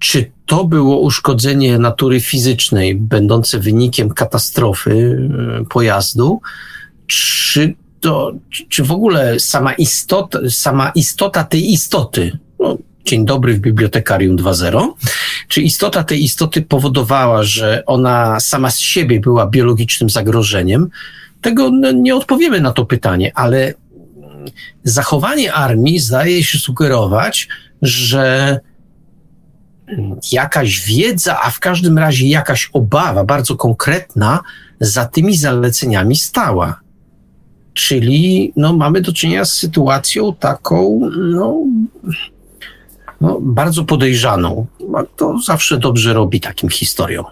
Czy 0.00 0.30
to 0.46 0.64
było 0.64 1.00
uszkodzenie 1.00 1.78
natury 1.78 2.20
fizycznej, 2.20 2.94
będące 2.94 3.58
wynikiem 3.58 4.10
katastrofy 4.10 5.18
e, 5.60 5.64
pojazdu, 5.64 6.40
czy 7.06 7.74
to, 8.00 8.32
czy 8.68 8.84
w 8.84 8.92
ogóle 8.92 9.40
sama 9.40 9.72
istota, 9.72 10.38
sama 10.50 10.92
istota 10.94 11.44
tej 11.44 11.72
istoty, 11.72 12.38
no, 12.60 12.78
dzień 13.04 13.26
dobry 13.26 13.54
w 13.54 13.58
Bibliotekarium 13.58 14.36
2.0, 14.36 14.88
czy 15.48 15.62
istota 15.62 16.04
tej 16.04 16.24
istoty 16.24 16.62
powodowała, 16.62 17.42
że 17.42 17.82
ona 17.86 18.40
sama 18.40 18.70
z 18.70 18.78
siebie 18.78 19.20
była 19.20 19.46
biologicznym 19.46 20.10
zagrożeniem, 20.10 20.90
tego 21.40 21.70
no, 21.70 21.92
nie 21.92 22.16
odpowiemy 22.16 22.60
na 22.60 22.72
to 22.72 22.84
pytanie, 22.84 23.32
ale 23.34 23.74
zachowanie 24.84 25.52
armii 25.52 25.98
zdaje 25.98 26.44
się 26.44 26.58
sugerować, 26.58 27.48
że 27.82 28.60
jakaś 30.32 30.80
wiedza, 30.80 31.40
a 31.42 31.50
w 31.50 31.60
każdym 31.60 31.98
razie 31.98 32.26
jakaś 32.26 32.70
obawa 32.72 33.24
bardzo 33.24 33.56
konkretna 33.56 34.40
za 34.80 35.04
tymi 35.04 35.36
zaleceniami 35.36 36.16
stała. 36.16 36.80
Czyli 37.74 38.52
no, 38.56 38.72
mamy 38.72 39.00
do 39.00 39.12
czynienia 39.12 39.44
z 39.44 39.52
sytuacją 39.52 40.34
taką 40.34 41.00
no, 41.18 41.56
no, 43.20 43.38
bardzo 43.40 43.84
podejrzaną. 43.84 44.66
To 45.16 45.38
zawsze 45.38 45.78
dobrze 45.78 46.12
robi 46.12 46.40
takim 46.40 46.68
historiom. 46.68 47.24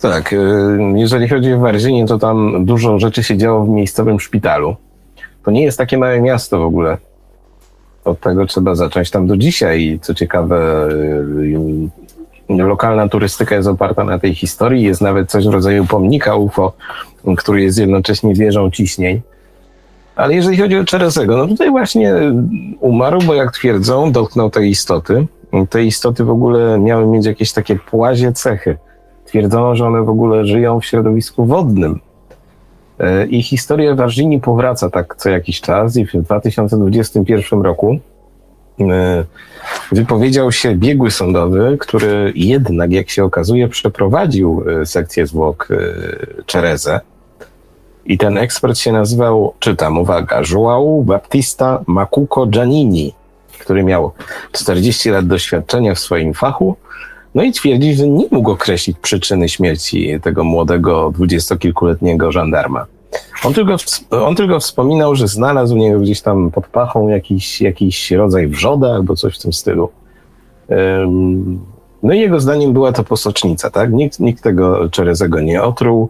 Tak, 0.00 0.32
y, 0.32 0.36
jeżeli 0.94 1.28
chodzi 1.28 1.52
o 1.52 1.58
Warzynię, 1.58 2.06
to 2.06 2.18
tam 2.18 2.64
dużo 2.64 2.98
rzeczy 2.98 3.22
się 3.22 3.36
działo 3.36 3.64
w 3.64 3.68
miejscowym 3.68 4.20
szpitalu. 4.20 4.76
To 5.44 5.50
nie 5.50 5.62
jest 5.62 5.78
takie 5.78 5.98
małe 5.98 6.20
miasto 6.20 6.58
w 6.58 6.62
ogóle. 6.62 6.98
Od 8.08 8.20
tego 8.20 8.46
trzeba 8.46 8.74
zacząć 8.74 9.10
tam 9.10 9.26
do 9.26 9.36
dzisiaj. 9.36 9.98
Co 10.02 10.14
ciekawe, 10.14 10.88
y, 12.50 12.62
lokalna 12.62 13.08
turystyka 13.08 13.54
jest 13.54 13.68
oparta 13.68 14.04
na 14.04 14.18
tej 14.18 14.34
historii. 14.34 14.84
Jest 14.84 15.00
nawet 15.00 15.30
coś 15.30 15.46
w 15.46 15.50
rodzaju 15.50 15.84
pomnika 15.86 16.36
UFO, 16.36 16.72
który 17.36 17.62
jest 17.62 17.78
jednocześnie 17.78 18.34
wieżą 18.34 18.70
ciśnień. 18.70 19.20
Ale 20.16 20.34
jeżeli 20.34 20.56
chodzi 20.56 20.76
o 20.76 20.84
Czerezego, 20.84 21.36
no 21.36 21.46
tutaj 21.46 21.70
właśnie 21.70 22.14
umarł, 22.80 23.20
bo 23.26 23.34
jak 23.34 23.52
twierdzą, 23.52 24.12
dotknął 24.12 24.50
tej 24.50 24.70
istoty. 24.70 25.26
Te 25.70 25.84
istoty 25.84 26.24
w 26.24 26.30
ogóle 26.30 26.78
miały 26.78 27.06
mieć 27.06 27.26
jakieś 27.26 27.52
takie 27.52 27.76
płazie 27.76 28.32
cechy. 28.32 28.76
Twierdzono, 29.24 29.76
że 29.76 29.86
one 29.86 30.02
w 30.02 30.08
ogóle 30.08 30.46
żyją 30.46 30.80
w 30.80 30.84
środowisku 30.84 31.44
wodnym. 31.44 32.00
E, 33.00 33.26
I 33.26 33.42
historia 33.42 33.94
Warzyni 33.94 34.40
powraca 34.40 34.90
tak 34.90 35.16
co 35.16 35.30
jakiś 35.30 35.60
czas 35.60 35.96
i 35.96 36.06
w 36.06 36.12
2021 36.12 37.62
roku 37.62 37.98
e, 38.80 39.24
wypowiedział 39.92 40.52
się 40.52 40.74
biegły 40.74 41.10
sądowy, 41.10 41.76
który 41.80 42.32
jednak, 42.34 42.92
jak 42.92 43.10
się 43.10 43.24
okazuje, 43.24 43.68
przeprowadził 43.68 44.64
e, 44.80 44.86
sekcję 44.86 45.26
zwłok 45.26 45.68
Czerezę. 46.46 47.00
I 48.06 48.18
ten 48.18 48.38
ekspert 48.38 48.78
się 48.78 48.92
nazywał, 48.92 49.54
czytam, 49.58 49.98
uwaga, 49.98 50.42
João 50.42 51.04
Baptista 51.04 51.82
Macuco 51.86 52.46
Giannini, 52.46 53.14
który 53.60 53.82
miał 53.82 54.12
40 54.52 55.10
lat 55.10 55.26
doświadczenia 55.26 55.94
w 55.94 55.98
swoim 55.98 56.34
fachu, 56.34 56.76
no 57.34 57.42
i 57.42 57.52
twierdzi, 57.52 57.94
że 57.94 58.08
nie 58.08 58.24
mógł 58.30 58.50
określić 58.50 58.98
przyczyny 59.02 59.48
śmierci 59.48 60.20
tego 60.22 60.44
młodego, 60.44 61.10
dwudziestokilkuletniego 61.14 62.32
żandarma. 62.32 62.86
On 63.44 63.54
tylko, 63.54 63.76
on 64.10 64.36
tylko 64.36 64.60
wspominał, 64.60 65.14
że 65.14 65.28
znalazł 65.28 65.74
u 65.74 65.78
niego 65.78 66.00
gdzieś 66.00 66.20
tam 66.20 66.50
pod 66.50 66.66
pachą 66.66 67.08
jakiś, 67.08 67.60
jakiś 67.60 68.10
rodzaj 68.10 68.48
wrzody 68.48 68.86
albo 68.86 69.16
coś 69.16 69.38
w 69.38 69.42
tym 69.42 69.52
stylu. 69.52 69.88
No 72.02 72.14
i 72.14 72.20
jego 72.20 72.40
zdaniem 72.40 72.72
była 72.72 72.92
to 72.92 73.04
posocznica, 73.04 73.70
tak? 73.70 73.92
Nikt, 73.92 74.20
nikt 74.20 74.42
tego 74.42 74.90
Czerezego 74.90 75.40
nie 75.40 75.62
otruł, 75.62 76.08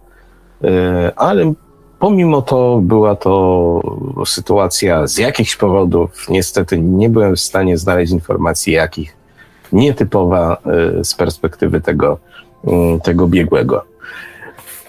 e, 0.63 1.11
ale 1.15 1.53
Pomimo 1.99 2.41
to 2.41 2.79
była 2.83 3.15
to 3.15 3.81
sytuacja 4.25 5.07
z 5.07 5.17
jakichś 5.17 5.55
powodów, 5.55 6.29
niestety 6.29 6.79
nie 6.79 7.09
byłem 7.09 7.35
w 7.35 7.39
stanie 7.39 7.77
znaleźć 7.77 8.11
informacji 8.11 8.73
jakich, 8.73 9.17
nietypowa 9.73 10.57
y, 10.99 11.03
z 11.03 11.15
perspektywy 11.15 11.81
tego, 11.81 12.17
y, 12.63 12.69
tego 13.03 13.27
biegłego. 13.27 13.85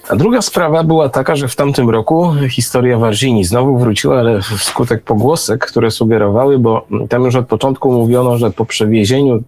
A 0.08 0.16
druga 0.16 0.42
sprawa 0.42 0.84
była 0.84 1.08
taka, 1.08 1.36
że 1.36 1.48
w 1.48 1.56
tamtym 1.56 1.90
roku 1.90 2.32
historia 2.48 2.98
Warzini 2.98 3.44
znowu 3.44 3.78
wróciła, 3.78 4.18
ale 4.18 4.40
wskutek 4.42 5.02
pogłosek, 5.02 5.66
które 5.66 5.90
sugerowały, 5.90 6.58
bo 6.58 6.86
tam 7.08 7.24
już 7.24 7.34
od 7.34 7.46
początku 7.46 7.92
mówiono, 7.92 8.38
że 8.38 8.50
po 8.50 8.64
przewiezieniu 8.64 9.42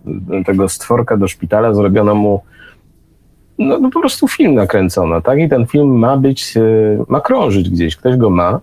tego 0.46 0.68
stworka 0.68 1.16
do 1.16 1.28
szpitala 1.28 1.74
zrobiono 1.74 2.14
mu 2.14 2.40
no, 3.58 3.78
no 3.78 3.90
po 3.90 4.00
prostu 4.00 4.28
film 4.28 4.54
nakręcono, 4.54 5.20
tak? 5.20 5.38
I 5.38 5.48
ten 5.48 5.66
film 5.66 5.98
ma 5.98 6.16
być, 6.16 6.56
e, 6.56 6.60
ma 7.08 7.20
krążyć 7.20 7.70
gdzieś, 7.70 7.96
ktoś 7.96 8.16
go 8.16 8.30
ma, 8.30 8.60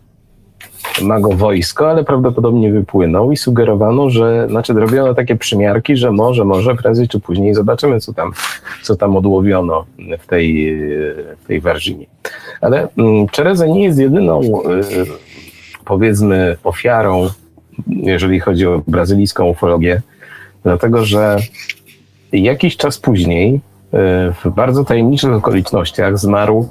ma 1.02 1.20
go 1.20 1.30
wojsko, 1.30 1.90
ale 1.90 2.04
prawdopodobnie 2.04 2.72
wypłynął 2.72 3.32
i 3.32 3.38
sugerowano, 3.38 4.10
że, 4.10 4.48
znaczy 4.50 4.74
robiono 4.74 5.14
takie 5.14 5.36
przymiarki, 5.36 5.98
że 5.98 6.12
może, 6.12 6.46
może 6.46 6.76
prędzej 6.76 7.08
czy 7.08 7.20
później 7.20 7.54
zobaczymy, 7.54 8.00
co 8.00 8.14
tam, 8.14 8.32
co 8.84 8.96
tam 8.96 9.18
odłowiono 9.18 9.86
w 10.20 10.28
tej, 10.28 10.78
w 11.44 11.48
tej 11.48 11.62
Warżynie. 11.62 12.06
Ale 12.62 12.88
mm, 12.98 13.28
Czereza 13.28 13.66
nie 13.66 13.84
jest 13.84 14.00
jedyną, 14.00 14.42
e, 14.42 14.82
powiedzmy, 15.86 16.58
ofiarą, 16.64 17.28
jeżeli 17.88 18.40
chodzi 18.40 18.68
o 18.68 18.82
brazylijską 18.88 19.46
ufologię, 19.46 20.02
dlatego 20.64 21.06
że 21.06 21.38
jakiś 22.32 22.78
czas 22.78 22.98
później 22.98 23.60
w 24.44 24.50
bardzo 24.50 24.86
tajemniczych 24.86 25.34
okolicznościach 25.34 26.18
zmarł 26.18 26.70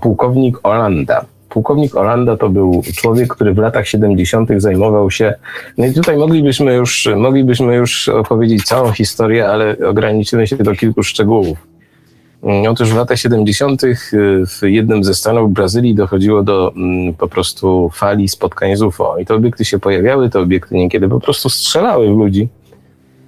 pułkownik 0.00 0.58
Olanda. 0.62 1.24
Pułkownik 1.58 1.96
Olanda 1.96 2.36
to 2.36 2.48
był 2.48 2.82
człowiek, 2.96 3.28
który 3.28 3.54
w 3.54 3.58
latach 3.58 3.88
70. 3.88 4.50
zajmował 4.56 5.10
się. 5.10 5.34
No 5.78 5.86
i 5.86 5.92
tutaj 5.92 6.16
moglibyśmy 6.16 6.74
już, 6.74 7.08
moglibyśmy 7.16 7.74
już 7.74 8.08
opowiedzieć 8.08 8.64
całą 8.64 8.92
historię, 8.92 9.48
ale 9.48 9.76
ograniczymy 9.88 10.46
się 10.46 10.56
do 10.56 10.74
kilku 10.74 11.02
szczegółów. 11.02 11.58
Mm, 12.42 12.72
otóż 12.72 12.92
w 12.92 12.96
latach 12.96 13.18
70. 13.18 13.82
w 14.46 14.62
jednym 14.62 15.04
ze 15.04 15.14
stanów 15.14 15.52
Brazylii 15.52 15.94
dochodziło 15.94 16.42
do 16.42 16.72
mm, 16.76 17.14
po 17.14 17.28
prostu 17.28 17.90
fali 17.94 18.28
spotkań 18.28 18.76
z 18.76 18.82
UFO. 18.82 19.18
I 19.18 19.26
te 19.26 19.34
obiekty 19.34 19.64
się 19.64 19.78
pojawiały, 19.78 20.30
te 20.30 20.40
obiekty 20.40 20.74
niekiedy 20.74 21.08
po 21.08 21.20
prostu 21.20 21.50
strzelały 21.50 22.14
w 22.14 22.18
ludzi 22.18 22.48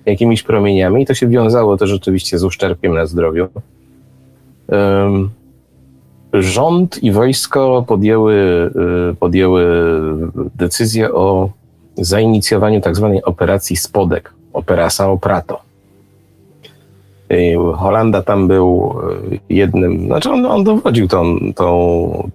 jakimiś 0.06 0.42
promieniami 0.42 1.02
i 1.02 1.06
to 1.06 1.14
się 1.14 1.28
wiązało 1.28 1.76
też 1.76 1.92
oczywiście 1.92 2.38
z 2.38 2.44
uszczerbkiem 2.44 2.94
na 2.94 3.06
zdrowiu. 3.06 3.48
Rząd 6.32 7.02
i 7.02 7.12
wojsko 7.12 7.84
podjęły, 7.88 8.34
y, 9.12 9.14
podjęły 9.14 9.64
decyzję 10.54 11.12
o 11.12 11.50
zainicjowaniu 11.96 12.80
tak 12.80 12.96
zwanej 12.96 13.22
operacji 13.22 13.76
Spodek, 13.76 14.32
Operasa 14.52 15.08
Oprato. 15.08 15.60
Holanda 17.74 18.22
tam 18.22 18.48
był 18.48 18.94
y, 19.32 19.38
jednym, 19.48 20.06
znaczy 20.06 20.30
on, 20.30 20.46
on 20.46 20.64
dowodził 20.64 21.08
tą, 21.08 21.38
tą, 21.54 22.30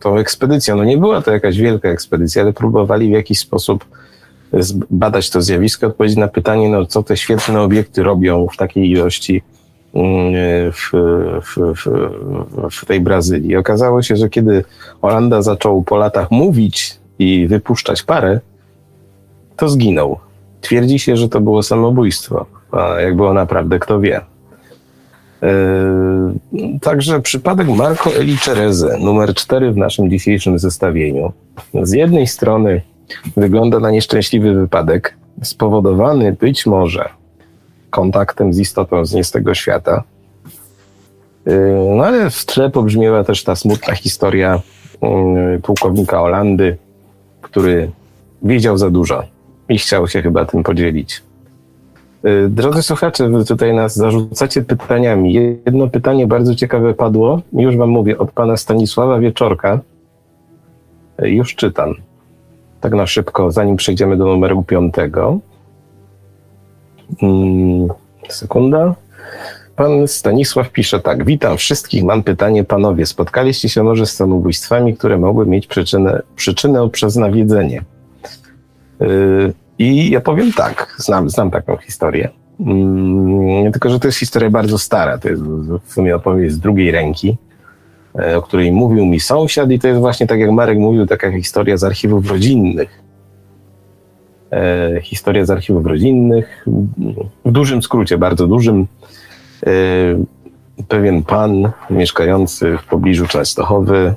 tą 0.00 0.16
ekspedycją. 0.16 0.76
No 0.76 0.84
nie 0.84 0.98
była 0.98 1.22
to 1.22 1.30
jakaś 1.30 1.56
wielka 1.56 1.88
ekspedycja, 1.88 2.42
ale 2.42 2.52
próbowali 2.52 3.08
w 3.08 3.12
jakiś 3.12 3.38
sposób 3.38 3.84
badać 4.90 5.30
to 5.30 5.42
zjawisko, 5.42 5.86
odpowiedzieć 5.86 6.18
na 6.18 6.28
pytanie, 6.28 6.68
no, 6.68 6.86
co 6.86 7.02
te 7.02 7.16
świetne 7.16 7.60
obiekty 7.60 8.02
robią 8.02 8.46
w 8.52 8.56
takiej 8.56 8.90
ilości 8.90 9.42
w, 10.72 10.90
w, 11.42 11.74
w, 11.74 11.86
w 12.70 12.84
tej 12.86 13.00
Brazylii. 13.00 13.56
Okazało 13.56 14.02
się, 14.02 14.16
że 14.16 14.28
kiedy 14.28 14.64
Holanda 15.00 15.42
zaczął 15.42 15.82
po 15.82 15.96
latach 15.96 16.30
mówić 16.30 16.98
i 17.18 17.46
wypuszczać 17.46 18.02
parę, 18.02 18.40
to 19.56 19.68
zginął. 19.68 20.18
Twierdzi 20.60 20.98
się, 20.98 21.16
że 21.16 21.28
to 21.28 21.40
było 21.40 21.62
samobójstwo, 21.62 22.46
a 22.72 23.00
jak 23.00 23.16
było 23.16 23.32
naprawdę, 23.34 23.78
kto 23.78 24.00
wie. 24.00 24.20
Yy, 25.42 26.78
także 26.80 27.20
przypadek 27.20 27.68
Marco 27.68 28.10
Eli 28.16 28.38
Cereze, 28.38 28.98
numer 28.98 29.34
4 29.34 29.72
w 29.72 29.76
naszym 29.76 30.10
dzisiejszym 30.10 30.58
zestawieniu. 30.58 31.32
Z 31.82 31.92
jednej 31.92 32.26
strony 32.26 32.82
wygląda 33.36 33.80
na 33.80 33.90
nieszczęśliwy 33.90 34.54
wypadek, 34.54 35.14
spowodowany 35.42 36.32
być 36.32 36.66
może 36.66 37.08
kontaktem 37.94 38.52
z 38.52 38.58
istotą 38.58 39.04
z 39.04 39.14
nie 39.14 39.24
z 39.24 39.30
tego 39.30 39.54
świata. 39.54 40.02
Yy, 41.46 41.52
no 41.96 42.04
ale 42.04 42.30
w 42.30 42.44
tle 42.44 42.70
pobrzmiewa 42.70 43.24
też 43.24 43.44
ta 43.44 43.56
smutna 43.56 43.94
historia 43.94 44.60
yy, 45.02 45.60
pułkownika 45.62 46.18
Holandy, 46.18 46.76
który 47.40 47.90
wiedział 48.42 48.78
za 48.78 48.90
dużo 48.90 49.22
i 49.68 49.78
chciał 49.78 50.08
się 50.08 50.22
chyba 50.22 50.44
tym 50.44 50.62
podzielić. 50.62 51.22
Yy, 52.22 52.48
drodzy 52.48 52.82
słuchacze, 52.82 53.28
wy 53.28 53.44
tutaj 53.44 53.74
nas 53.74 53.96
zarzucacie 53.96 54.62
pytaniami. 54.62 55.32
Jedno 55.66 55.88
pytanie 55.88 56.26
bardzo 56.26 56.54
ciekawe 56.54 56.94
padło, 56.94 57.42
już 57.52 57.76
wam 57.76 57.90
mówię, 57.90 58.18
od 58.18 58.32
pana 58.32 58.56
Stanisława 58.56 59.18
Wieczorka. 59.18 59.80
Już 61.18 61.54
czytam 61.54 61.94
tak 62.80 62.92
na 62.94 63.06
szybko, 63.06 63.52
zanim 63.52 63.76
przejdziemy 63.76 64.16
do 64.16 64.24
numeru 64.24 64.62
piątego. 64.62 65.38
Hmm, 67.20 67.88
sekunda. 68.28 68.94
Pan 69.76 70.08
Stanisław 70.08 70.70
pisze 70.70 71.00
tak. 71.00 71.24
Witam 71.24 71.56
wszystkich. 71.56 72.04
Mam 72.04 72.22
pytanie, 72.22 72.64
panowie. 72.64 73.06
Spotkaliście 73.06 73.68
się 73.68 73.82
może 73.82 74.06
z 74.06 74.12
samobójstwami, 74.12 74.96
które 74.96 75.18
mogły 75.18 75.46
mieć 75.46 75.66
przyczynę, 75.66 76.22
przyczynę 76.36 76.90
przez 76.90 77.16
nawiedzenie? 77.16 77.82
Yy, 79.00 79.52
I 79.78 80.10
ja 80.10 80.20
powiem 80.20 80.52
tak. 80.52 80.96
Znam, 80.98 81.30
znam 81.30 81.50
taką 81.50 81.76
historię. 81.76 82.28
Yy, 82.60 83.72
tylko, 83.72 83.90
że 83.90 84.00
to 84.00 84.08
jest 84.08 84.18
historia 84.18 84.50
bardzo 84.50 84.78
stara. 84.78 85.18
To 85.18 85.28
jest 85.28 85.42
w 85.84 85.92
sumie 85.92 86.16
opowieść 86.16 86.54
z 86.54 86.58
drugiej 86.58 86.90
ręki. 86.90 87.36
E, 88.18 88.36
o 88.36 88.42
której 88.42 88.72
mówił 88.72 89.06
mi 89.06 89.20
sąsiad 89.20 89.70
i 89.70 89.78
to 89.78 89.88
jest 89.88 90.00
właśnie 90.00 90.26
tak 90.26 90.38
jak 90.40 90.50
Marek 90.50 90.78
mówił, 90.78 91.06
taka 91.06 91.32
historia 91.32 91.76
z 91.76 91.84
archiwów 91.84 92.30
rodzinnych. 92.30 93.03
E, 94.52 95.00
historia 95.02 95.44
z 95.44 95.50
archiwów 95.50 95.86
rodzinnych. 95.86 96.66
W 97.44 97.52
dużym 97.52 97.82
skrócie, 97.82 98.18
bardzo 98.18 98.46
dużym. 98.46 98.86
E, 99.66 99.70
pewien 100.88 101.22
pan 101.22 101.70
mieszkający 101.90 102.78
w 102.78 102.84
pobliżu 102.84 103.26
Częstochowy 103.26 104.14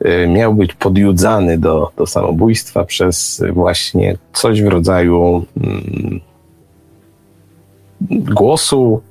e, 0.00 0.26
miał 0.26 0.54
być 0.54 0.74
podjudzany 0.74 1.58
do, 1.58 1.90
do 1.96 2.06
samobójstwa 2.06 2.84
przez 2.84 3.42
właśnie 3.52 4.16
coś 4.32 4.62
w 4.62 4.68
rodzaju 4.68 5.44
mm, 5.56 6.20
głosu 8.10 9.02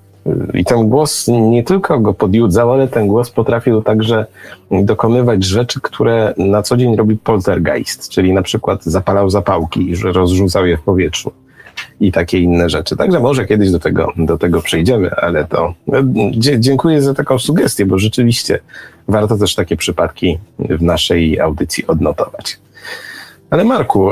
i 0.54 0.66
ten 0.66 0.90
głos 0.90 1.28
nie 1.28 1.64
tylko 1.64 2.00
go 2.00 2.14
podjudzał, 2.14 2.74
ale 2.74 2.88
ten 2.88 3.08
głos 3.08 3.30
potrafił 3.30 3.82
także 3.82 4.26
dokonywać 4.72 5.44
rzeczy, 5.44 5.82
które 5.82 6.34
na 6.38 6.62
co 6.62 6.78
dzień 6.78 6.96
robi 6.96 7.18
poltergeist, 7.18 8.10
czyli 8.10 8.34
na 8.34 8.42
przykład 8.42 8.84
zapalał 8.84 9.30
zapałki 9.30 9.90
i 9.90 9.96
rozrzucał 9.96 10.66
je 10.66 10.78
w 10.78 10.82
powietrzu 10.82 11.32
i 12.00 12.12
takie 12.12 12.40
inne 12.40 12.70
rzeczy. 12.70 12.98
Także 12.98 13.20
może 13.20 13.46
kiedyś 13.46 13.72
do 13.72 13.80
tego, 13.80 14.14
do 14.18 14.38
tego 14.38 14.62
przejdziemy, 14.62 15.12
ale 15.12 15.46
to 15.46 15.74
dziękuję 16.58 17.02
za 17.02 17.14
taką 17.14 17.40
sugestię, 17.40 17.86
bo 17.86 18.00
rzeczywiście 18.00 18.60
warto 19.08 19.38
też 19.38 19.56
takie 19.56 19.78
przypadki 19.78 20.40
w 20.60 20.82
naszej 20.82 21.40
audycji 21.40 21.88
odnotować. 21.88 22.60
Ale 23.50 23.64
Marku, 23.66 24.12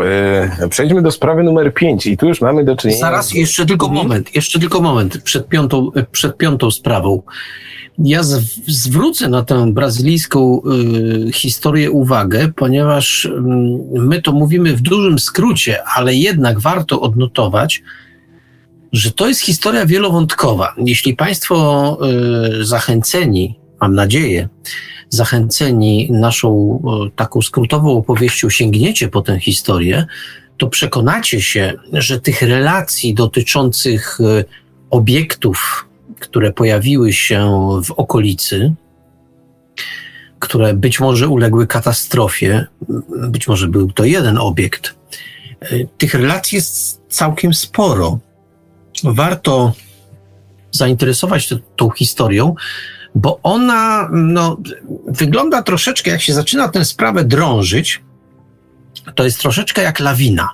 yy, 0.62 0.70
przejdźmy 0.70 1.02
do 1.02 1.12
sprawy 1.12 1.44
numer 1.44 1.74
5 1.74 2.08
i 2.08 2.18
tu 2.18 2.28
już 2.28 2.42
mamy 2.42 2.64
do 2.64 2.76
czynienia... 2.76 3.00
Zaraz, 3.00 3.34
jeszcze 3.34 3.66
tylko 3.66 3.90
moment, 3.90 4.36
jeszcze 4.36 4.60
tylko 4.60 4.82
moment 4.82 5.22
przed 5.22 5.48
piątą, 5.48 5.92
przed 6.12 6.38
piątą 6.38 6.72
sprawą. 6.72 7.22
Ja 8.00 8.24
z, 8.24 8.44
zwrócę 8.68 9.30
na 9.30 9.44
tę 9.44 9.74
brazylijską 9.74 10.62
y, 11.28 11.32
historię 11.32 11.92
uwagę, 11.92 12.52
ponieważ 12.56 13.26
y, 13.26 13.42
my 13.94 14.22
to 14.22 14.32
mówimy 14.32 14.76
w 14.76 14.82
dużym 14.82 15.20
skrócie, 15.20 15.84
ale 15.96 16.16
jednak 16.16 16.60
warto 16.60 17.02
odnotować, 17.02 17.84
że 18.94 19.12
to 19.12 19.28
jest 19.28 19.42
historia 19.42 19.86
wielowątkowa. 19.86 20.74
Jeśli 20.78 21.16
Państwo 21.16 21.98
y, 22.60 22.66
zachęceni, 22.66 23.60
mam 23.82 23.96
nadzieję, 23.96 24.50
zachęceni 25.10 26.12
naszą 26.12 26.82
taką 27.16 27.42
skrótową 27.42 27.98
opowieścią 27.98 28.50
sięgniecie 28.50 29.08
po 29.08 29.22
tę 29.22 29.40
historię, 29.40 30.06
to 30.58 30.68
przekonacie 30.68 31.42
się, 31.42 31.74
że 31.94 32.22
tych 32.22 32.42
relacji 32.42 33.14
dotyczących 33.14 34.20
e, 34.22 34.44
obiektów, 34.90 35.86
które 36.20 36.54
pojawiły 36.54 37.14
się 37.14 37.52
w 37.84 37.92
okolicy, 37.92 38.74
które 40.40 40.74
być 40.74 41.00
może 41.00 41.28
uległy 41.28 41.68
katastrofie, 41.68 42.66
być 43.30 43.48
może 43.48 43.68
był 43.68 43.92
to 43.92 44.06
jeden 44.06 44.38
obiekt, 44.38 44.96
e, 45.62 45.86
tych 45.98 46.14
relacji 46.14 46.56
jest 46.56 47.02
całkiem 47.10 47.54
sporo. 47.54 48.20
Warto 49.04 49.74
zainteresować 50.72 51.46
się 51.46 51.58
tą 51.76 51.90
historią, 51.90 52.56
bo 53.18 53.40
ona 53.44 54.10
no, 54.12 54.58
wygląda 55.08 55.62
troszeczkę, 55.62 56.12
jak 56.12 56.22
się 56.22 56.34
zaczyna 56.34 56.68
tę 56.68 56.86
sprawę 56.86 57.24
drążyć, 57.24 58.02
to 59.16 59.24
jest 59.24 59.40
troszeczkę 59.40 59.82
jak 59.82 60.00
lawina. 60.00 60.50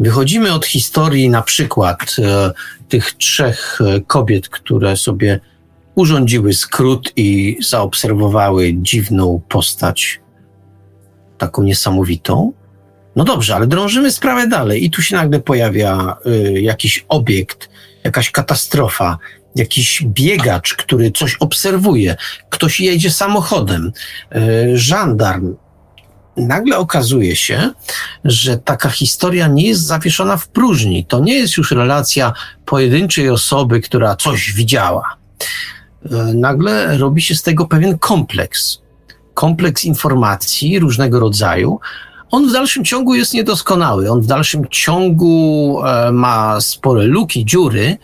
Wychodzimy 0.00 0.52
od 0.52 0.66
historii 0.66 1.28
na 1.28 1.42
przykład 1.42 2.16
e, 2.18 2.52
tych 2.88 3.12
trzech 3.12 3.78
e, 3.80 4.00
kobiet, 4.00 4.48
które 4.48 4.96
sobie 4.96 5.40
urządziły 5.94 6.54
skrót 6.54 7.12
i 7.16 7.58
zaobserwowały 7.68 8.74
dziwną 8.74 9.40
postać, 9.48 10.20
taką 11.38 11.62
niesamowitą. 11.62 12.52
No 13.16 13.24
dobrze, 13.24 13.54
ale 13.54 13.66
drążymy 13.66 14.10
sprawę 14.10 14.46
dalej 14.46 14.84
i 14.84 14.90
tu 14.90 15.02
się 15.02 15.16
nagle 15.16 15.40
pojawia 15.40 16.16
y, 16.26 16.60
jakiś 16.60 17.04
obiekt, 17.08 17.68
jakaś 18.04 18.30
katastrofa, 18.30 19.18
jakiś 19.56 20.02
biegacz, 20.04 20.74
który 20.74 21.10
coś 21.10 21.36
obserwuje, 21.40 22.16
ktoś 22.50 22.80
jedzie 22.80 23.10
samochodem, 23.10 23.92
e, 24.32 24.78
żandarm. 24.78 25.56
Nagle 26.36 26.78
okazuje 26.78 27.36
się, 27.36 27.70
że 28.24 28.58
taka 28.58 28.90
historia 28.90 29.46
nie 29.46 29.68
jest 29.68 29.82
zawieszona 29.82 30.36
w 30.36 30.48
próżni. 30.48 31.04
To 31.04 31.20
nie 31.20 31.34
jest 31.34 31.56
już 31.56 31.70
relacja 31.70 32.32
pojedynczej 32.64 33.30
osoby, 33.30 33.80
która 33.80 34.16
coś 34.16 34.52
widziała. 34.52 35.16
E, 36.10 36.16
nagle 36.34 36.98
robi 36.98 37.22
się 37.22 37.34
z 37.34 37.42
tego 37.42 37.66
pewien 37.66 37.98
kompleks. 37.98 38.78
Kompleks 39.34 39.84
informacji 39.84 40.78
różnego 40.78 41.20
rodzaju, 41.20 41.80
on 42.30 42.48
w 42.48 42.52
dalszym 42.52 42.84
ciągu 42.84 43.14
jest 43.14 43.34
niedoskonały. 43.34 44.10
On 44.10 44.20
w 44.20 44.26
dalszym 44.26 44.66
ciągu 44.70 45.80
e, 45.84 46.12
ma 46.12 46.60
spore 46.60 47.02
luki, 47.02 47.44
dziury, 47.44 47.98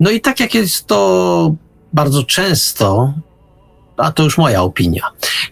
no 0.00 0.10
i 0.10 0.20
tak 0.20 0.40
jak 0.40 0.54
jest 0.54 0.86
to 0.86 1.54
bardzo 1.92 2.22
często, 2.22 3.14
a 3.96 4.12
to 4.12 4.22
już 4.22 4.38
moja 4.38 4.62
opinia, 4.62 5.02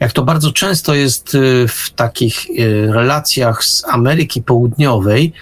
jak 0.01 0.13
to 0.13 0.23
bardzo 0.23 0.53
często 0.53 0.95
jest 0.95 1.35
y, 1.35 1.69
w 1.69 1.91
takich 1.91 2.51
y, 2.51 2.93
relacjach 2.93 3.65
z 3.65 3.85
Ameryki 3.85 4.43
Południowej, 4.43 5.33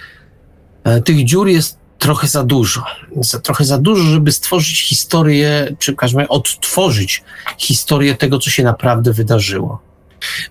e, 0.83 1.01
tych 1.01 1.25
dziur 1.25 1.47
jest 1.47 1.77
trochę 2.03 2.27
za 2.27 2.43
dużo. 2.43 2.83
Za, 3.15 3.39
trochę 3.39 3.65
za 3.65 3.77
dużo, 3.77 4.03
żeby 4.03 4.31
stworzyć 4.31 4.81
historię, 4.81 5.75
czy 5.79 5.95
każemy 5.95 6.27
odtworzyć 6.27 7.23
historię 7.57 8.15
tego, 8.15 8.39
co 8.39 8.49
się 8.49 8.63
naprawdę 8.63 9.13
wydarzyło. 9.13 9.81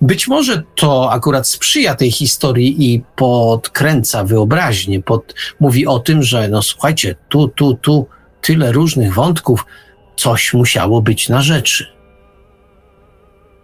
Być 0.00 0.28
może 0.28 0.62
to 0.76 1.12
akurat 1.12 1.48
sprzyja 1.48 1.94
tej 1.94 2.10
historii 2.10 2.94
i 2.94 3.02
podkręca 3.16 4.24
wyobraźnię, 4.24 5.02
pod, 5.02 5.34
mówi 5.60 5.86
o 5.86 5.98
tym, 5.98 6.22
że 6.22 6.48
no 6.48 6.62
słuchajcie, 6.62 7.14
tu, 7.28 7.48
tu, 7.48 7.74
tu 7.74 8.06
tyle 8.42 8.72
różnych 8.72 9.14
wątków, 9.14 9.66
coś 10.16 10.54
musiało 10.54 11.02
być 11.02 11.28
na 11.28 11.42
rzeczy. 11.42 11.86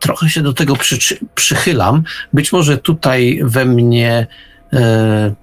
Trochę 0.01 0.31
się 0.31 0.43
do 0.43 0.53
tego 0.53 0.77
przy, 0.77 1.19
przychylam. 1.35 2.03
Być 2.33 2.53
może 2.53 2.79
tutaj 2.79 3.41
we 3.43 3.65
mnie 3.65 4.27
e, 4.73 5.35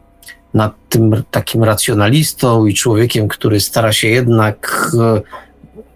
nad 0.54 0.74
tym 0.90 1.24
takim 1.32 1.64
racjonalistą 1.64 2.66
i 2.66 2.74
człowiekiem, 2.74 3.28
który 3.28 3.60
stara 3.60 3.94
się 3.94 4.08
jednak 4.08 4.92
e, 5.00 5.22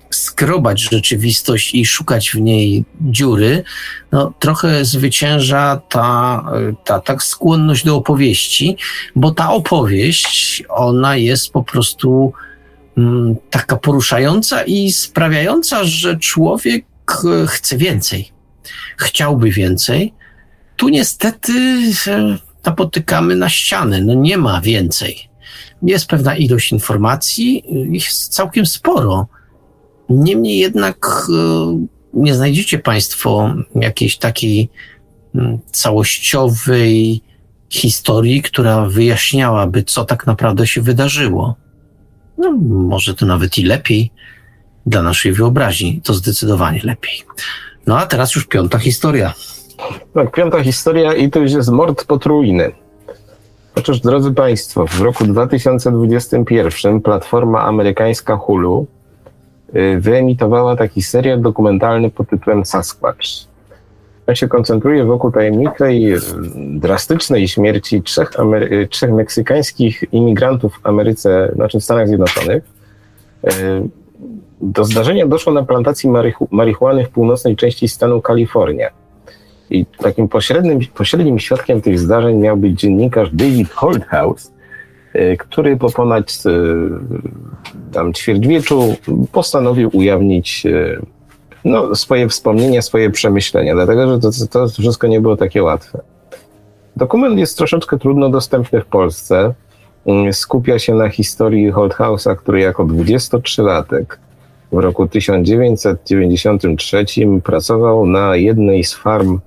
skrobać 0.10 0.82
rzeczywistość 0.82 1.76
i 1.76 1.86
szukać 1.86 2.30
w 2.30 2.41
niej 2.41 2.84
dziury, 3.02 3.64
no, 4.11 4.34
trochę 4.40 4.86
zwycięża 4.86 5.82
ta, 5.90 6.44
ta 6.86 6.99
tak 6.99 7.24
skłonność 7.24 7.86
do 7.86 7.95
opowieści, 7.95 8.78
bo 9.16 9.32
ta 9.32 9.52
opowieść, 9.52 10.64
ona 10.70 11.16
jest 11.16 11.52
po 11.52 11.64
prostu 11.64 12.34
taka 13.50 13.76
poruszająca 13.76 14.64
i 14.64 14.92
sprawiająca, 14.92 15.84
że 15.84 16.18
człowiek 16.18 16.86
e, 17.26 17.48
chce 17.48 17.78
więcej. 17.78 18.32
Chciałby 18.98 19.52
więcej. 19.52 20.14
Tu 20.76 20.90
niestety 20.90 21.54
e, 22.08 22.38
napotykamy 22.66 23.36
na 23.36 23.50
ścianę. 23.50 24.02
No 24.02 24.14
nie 24.14 24.38
ma 24.38 24.62
więcej. 24.62 25.30
Jest 25.84 26.06
pewna 26.08 26.36
ilość 26.36 26.72
informacji, 26.72 27.64
jest 27.92 28.34
całkiem 28.34 28.66
sporo. 28.66 29.28
Niemniej 30.10 30.58
jednak 30.58 31.28
e, 31.30 31.86
nie 32.14 32.36
znajdziecie 32.36 32.80
Państwo 32.80 33.54
jakiejś 33.76 34.18
takiej 34.18 34.70
mm, 35.36 35.60
całościowej 35.72 37.22
historii, 37.70 38.42
która 38.42 38.86
wyjaśniałaby, 38.86 39.84
co 39.84 40.06
tak 40.06 40.28
naprawdę 40.28 40.68
się 40.68 40.82
wydarzyło. 40.82 41.56
No, 42.40 42.52
może 42.61 43.16
to 43.16 43.26
nawet 43.26 43.57
i 43.57 43.64
lepiej 43.64 44.11
dla 44.86 45.02
naszej 45.02 45.32
wyobraźni, 45.32 46.02
to 46.03 46.14
zdecydowanie 46.14 46.82
lepiej. 46.84 47.22
No 47.88 47.98
a 47.98 48.06
teraz 48.06 48.36
już 48.36 48.48
piąta 48.48 48.80
historia. 48.80 49.34
Tak, 50.14 50.32
piąta 50.32 50.64
historia 50.64 51.14
i 51.14 51.30
to 51.30 51.40
już 51.40 51.52
jest 51.52 51.70
mord 51.70 52.06
potrójny. 52.06 52.72
Otóż, 53.76 53.99
drodzy 53.99 54.32
Państwo, 54.32 54.88
w 54.88 55.02
roku 55.02 55.26
2021 55.26 57.02
platforma 57.02 57.61
amerykańska 57.61 58.36
Hulu 58.36 58.88
y, 59.76 59.99
wyemitowała 59.99 60.76
taki 60.76 61.02
serial 61.02 61.41
dokumentalny 61.41 62.10
pod 62.10 62.30
tytułem 62.30 62.66
Sasquatch. 62.66 63.49
On 64.30 64.35
się 64.35 64.47
koncentruje 64.47 65.06
wokół 65.06 65.31
tajemniczej, 65.31 66.14
drastycznej 66.57 67.47
śmierci 67.47 68.01
trzech, 68.01 68.31
Amery- 68.39 68.88
trzech 68.88 69.11
meksykańskich 69.11 70.03
imigrantów 70.11 70.73
w 70.73 70.88
Ameryce, 70.88 71.51
znaczy 71.56 71.80
w 71.80 71.84
Stanach 71.84 72.07
Zjednoczonych. 72.07 72.64
Do 74.61 74.84
zdarzenia 74.84 75.27
doszło 75.27 75.53
na 75.53 75.64
plantacji 75.64 76.10
marihuany 76.51 77.06
w 77.06 77.10
północnej 77.10 77.56
części 77.56 77.88
stanu 77.88 78.22
Kalifornia. 78.22 78.89
I 79.69 79.85
takim 79.85 80.27
pośrednim, 80.27 80.80
pośrednim 80.93 81.39
świadkiem 81.39 81.81
tych 81.81 81.99
zdarzeń 81.99 82.38
miał 82.38 82.57
być 82.57 82.80
dziennikarz 82.80 83.30
David 83.34 83.69
Holthouse, 83.69 84.51
e, 85.14 85.38
który 85.38 85.77
po 85.77 85.89
ponad 85.91 86.43
e, 86.45 86.51
tam 87.91 88.14
ćwierćwieczu 88.14 88.95
postanowił 89.31 89.89
ujawnić 89.93 90.65
e, 90.65 91.01
no, 91.65 91.95
swoje 91.95 92.30
wspomnienia, 92.30 92.81
swoje 92.81 93.10
przemyślenia, 93.10 93.73
dlatego 93.76 94.07
że 94.07 94.19
to, 94.19 94.30
to 94.52 94.68
wszystko 94.68 95.07
nie 95.07 95.22
było 95.22 95.38
takie 95.38 95.64
łatwe. 95.64 96.02
Dokument 96.95 97.40
jest 97.40 97.57
troszeczkę 97.57 97.99
trudno 97.99 98.30
dostępny 98.30 98.81
w 98.81 98.86
Polsce. 98.86 99.53
Mm, 100.06 100.34
skupia 100.34 100.80
się 100.80 100.94
na 100.95 101.10
historii 101.10 101.72
Holthouse'a, 101.72 102.36
który 102.36 102.60
jako 102.60 102.86
23-latek 102.86 104.06
w 104.72 104.77
roku 104.77 105.07
1993 105.07 107.06
pracował 107.44 108.06
na 108.06 108.36
jednej 108.36 108.84
z 108.84 108.94
farm 108.94 109.40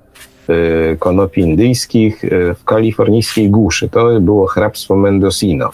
Y, 0.50 0.96
konopi 0.98 1.40
indyjskich 1.40 2.24
y, 2.24 2.54
w 2.54 2.64
kalifornijskiej 2.64 3.50
głuszy. 3.50 3.88
To 3.88 4.20
było 4.20 4.46
hrabstwo 4.46 4.96
Mendocino. 4.96 5.70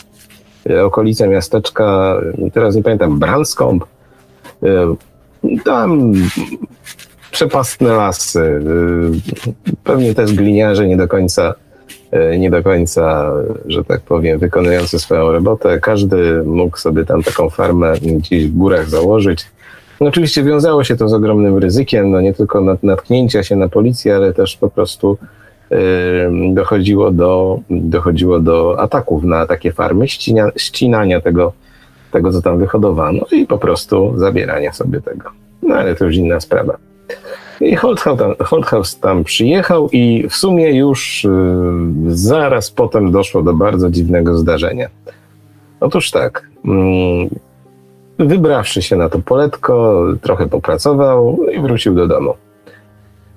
Y, 0.70 0.84
okolice 0.84 1.28
miasteczka, 1.28 2.16
teraz 2.52 2.76
nie 2.76 2.82
pamiętam, 2.82 3.18
Branscombe. 3.18 3.86
Tam 5.64 6.12
przepastne 7.30 7.88
lasy. 7.88 8.60
Pewnie 9.84 10.14
też 10.14 10.34
gliniarze 10.34 10.86
nie 10.86 10.96
do 10.96 11.08
końca, 11.08 11.54
nie 12.38 12.50
do 12.50 12.62
końca, 12.62 13.32
że 13.66 13.84
tak 13.84 14.00
powiem, 14.00 14.38
wykonujący 14.38 14.98
swoją 14.98 15.32
robotę. 15.32 15.80
Każdy 15.80 16.42
mógł 16.44 16.78
sobie 16.78 17.04
tam 17.04 17.22
taką 17.22 17.50
farmę 17.50 17.94
gdzieś 18.00 18.46
w 18.46 18.56
górach 18.56 18.88
założyć 18.88 19.46
no 20.00 20.08
oczywiście 20.08 20.42
wiązało 20.42 20.84
się 20.84 20.96
to 20.96 21.08
z 21.08 21.14
ogromnym 21.14 21.58
ryzykiem, 21.58 22.10
no 22.10 22.20
nie 22.20 22.34
tylko 22.34 22.60
nat 22.60 22.82
natknięcia 22.82 23.42
się 23.42 23.56
na 23.56 23.68
policję, 23.68 24.16
ale 24.16 24.34
też 24.34 24.56
po 24.56 24.70
prostu 24.70 25.18
dochodziło, 26.52 27.10
do, 27.10 27.60
dochodziło 27.70 28.40
do 28.40 28.80
ataków 28.80 29.24
na 29.24 29.46
takie 29.46 29.72
farmy, 29.72 30.08
ścina, 30.08 30.50
ścinania 30.56 31.20
tego, 31.20 31.52
tego, 32.10 32.32
co 32.32 32.42
tam 32.42 32.58
wyhodowano 32.58 33.20
i 33.32 33.46
po 33.46 33.58
prostu 33.58 34.12
zabierania 34.16 34.72
sobie 34.72 35.00
tego. 35.00 35.30
No 35.62 35.74
ale 35.74 35.94
to 35.94 36.04
już 36.04 36.16
inna 36.16 36.40
sprawa. 36.40 36.76
I 37.60 37.76
Holthouse 37.76 39.00
tam, 39.00 39.00
tam 39.00 39.24
przyjechał 39.24 39.88
i 39.92 40.28
w 40.28 40.36
sumie 40.36 40.76
już 40.78 41.24
yy, 41.24 42.16
zaraz 42.16 42.70
potem 42.70 43.12
doszło 43.12 43.42
do 43.42 43.54
bardzo 43.54 43.90
dziwnego 43.90 44.38
zdarzenia. 44.38 44.88
Otóż 45.80 46.10
tak, 46.10 46.48
yy, 46.64 46.72
Wybrawszy 48.18 48.82
się 48.82 48.96
na 48.96 49.08
to 49.08 49.18
poletko, 49.18 50.04
trochę 50.22 50.46
popracował 50.46 51.38
i 51.52 51.60
wrócił 51.60 51.94
do 51.94 52.06
domu. 52.06 52.34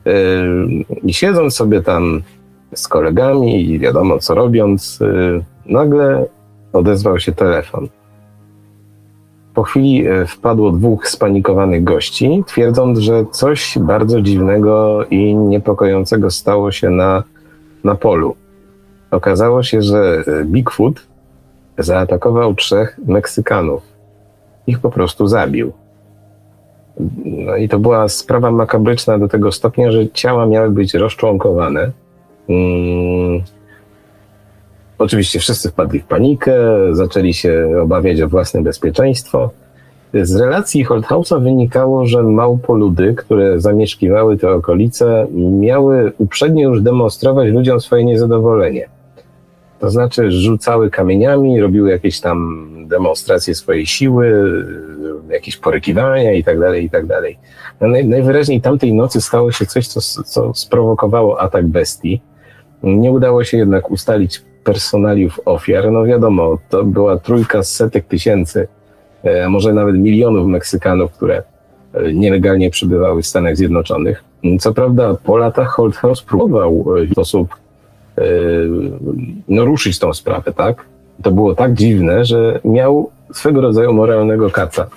Yy, 0.06 0.14
I 1.03 1.14
siedząc 1.14 1.56
sobie 1.56 1.81
tam 1.81 2.22
z 2.76 2.88
kolegami 2.88 3.69
i 3.69 3.80
wiadomo 3.80 4.19
co 4.19 4.35
robiąc, 4.35 4.99
yy, 4.99 5.43
nagle 5.65 6.26
odezwał 6.73 7.19
się 7.19 7.31
telefon. 7.31 7.88
Po 9.53 9.64
chwili 9.64 9.95
yy, 9.95 10.28
wpadło 10.28 10.72
dwóch 10.72 11.07
spanikowanych 11.07 11.84
gości, 11.84 12.44
twierdząc, 12.48 12.99
że 12.99 13.26
coś 13.32 13.78
bardzo 13.82 14.22
dziwnego 14.22 15.06
i 15.06 15.36
niepokojącego 15.36 16.32
stało 16.32 16.72
się 16.72 16.90
na, 16.90 17.23
na 17.84 17.95
polu. 17.95 18.36
Okazało 19.11 19.64
się, 19.64 19.82
że 19.82 20.23
Bigfoot 20.45 21.07
zaatakował 21.78 22.56
trzech 22.56 22.99
Meksykanów 23.07 23.91
ich 24.68 24.80
po 24.80 24.90
prostu 24.90 25.28
zabił. 25.28 25.72
No 27.26 27.56
i 27.56 27.69
to 27.69 27.80
była 27.80 28.10
sprawa 28.10 28.52
makabryczna 28.52 29.18
do 29.18 29.28
tego 29.28 29.52
stopnia, 29.52 29.91
że 29.91 30.10
ciała 30.10 30.45
miały 30.45 30.69
być 30.69 30.94
rozczłonkowane. 30.94 31.91
Hmm. 32.48 33.41
Oczywiście 35.02 35.40
wszyscy 35.40 35.69
wpadli 35.69 35.99
w 35.99 36.06
panikę, 36.06 36.53
zaczęli 36.91 37.34
się 37.34 37.68
obawiać 37.82 38.22
o 38.22 38.28
własne 38.28 38.61
bezpieczeństwo. 38.61 39.49
Z 40.14 40.36
relacji 40.36 40.84
Holthausa 40.84 41.40
wynikało, 41.40 42.06
że 42.06 42.23
małpoludy, 42.23 43.14
które 43.14 43.60
zamieszkiwały 43.60 44.38
te 44.38 44.52
okolice, 44.52 45.28
miały 45.60 46.11
uprzednio 46.18 46.69
już 46.69 46.82
demonstrować 46.82 47.49
ludziom 47.49 47.82
swoje 47.82 48.06
niezadowolenie. 48.06 48.90
To 49.80 49.90
znaczy 49.90 50.32
rzucały 50.32 50.90
kamieniami, 50.90 51.61
robiły 51.61 51.91
jakieś 51.91 52.19
tam 52.19 52.68
demonstracje 52.88 53.56
swojej 53.56 53.86
siły, 53.86 54.53
jakieś 55.30 55.57
porykiwania 55.57 56.34
i 56.34 56.44
tak 56.44 56.60
dalej, 56.60 56.86
i 56.86 56.90
tak 56.90 57.06
dalej. 57.06 57.38
No 57.82 57.88
naj, 57.88 58.06
najwyraźniej 58.07 58.61
tamtej 58.61 58.94
nocy 58.94 59.22
stało 59.22 59.52
się 59.52 59.65
coś, 59.65 59.88
co, 59.88 60.23
co 60.23 60.53
sprowokowało 60.53 61.41
atak 61.41 61.68
bestii. 61.68 62.22
Nie 62.84 63.11
udało 63.11 63.44
się 63.44 63.57
jednak 63.57 63.91
ustalić 63.91 64.51
personaliów 64.64 65.40
ofiar. 65.46 65.92
No 65.92 66.04
wiadomo, 66.04 66.58
to 66.70 66.84
była 66.84 67.18
trójka 67.18 67.64
z 67.64 67.72
setek 67.76 68.06
tysięcy, 68.06 68.68
e, 69.26 69.46
a 69.46 69.50
może 69.50 69.74
nawet 69.74 69.96
milionów 69.96 70.48
Meksykanów, 70.48 71.12
które 71.12 71.44
e, 71.94 72.14
nielegalnie 72.14 72.70
przebywały 72.70 73.22
w 73.22 73.28
Stanach 73.28 73.58
Zjednoczonych. 73.58 74.24
Co 74.60 74.74
prawda 74.74 75.16
po 75.24 75.38
latach 75.38 75.68
Holdhouse 75.68 76.22
próbował 76.22 76.86
w 77.08 77.12
sposób 77.12 77.56
no, 79.48 79.66
ruszyć 79.66 80.00
tą 80.00 80.14
sprawę, 80.14 80.54
tak? 80.54 80.86
To 81.24 81.32
było 81.32 81.56
tak 81.56 81.74
dziwne, 81.74 82.26
że 82.26 82.60
miał 82.66 83.12
swego 83.34 83.62
rodzaju 83.62 83.94
moralnego 83.94 84.50
kaca. 84.50 84.88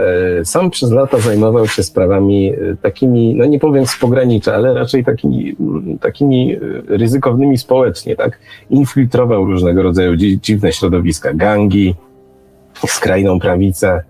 E, 0.00 0.44
sam 0.44 0.70
przez 0.70 0.92
lata 0.92 1.18
zajmował 1.18 1.66
się 1.66 1.82
sprawami 1.82 2.52
e, 2.52 2.76
takimi, 2.82 3.34
no 3.34 3.44
nie 3.44 3.58
powiem 3.58 3.86
z 3.86 3.98
pogranicza, 3.98 4.54
ale 4.54 4.74
raczej 4.74 5.04
takimi, 5.04 5.56
takimi 6.00 6.56
ryzykownymi 6.88 7.58
społecznie, 7.58 8.16
tak? 8.16 8.38
Infiltrował 8.70 9.44
różnego 9.44 9.82
rodzaju 9.82 10.16
dziwne 10.16 10.72
środowiska, 10.72 11.34
gangi, 11.34 11.94
skrajną 12.86 13.40
prawicę, 13.40 14.02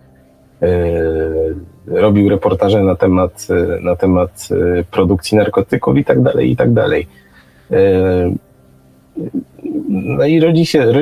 robił 1.86 2.28
reportaże 2.28 2.82
na 2.82 2.94
temat, 2.96 3.48
na 3.82 3.96
temat 3.96 4.48
produkcji 4.90 5.38
narkotyków 5.38 5.96
i 5.96 6.04
tak 6.04 6.22
dalej, 6.22 6.50
i 6.50 6.56
tak 6.56 6.72
dalej. 6.72 7.06
No 9.88 10.26
i 10.26 10.40
rodzi 10.40 10.66
się, 10.66 10.92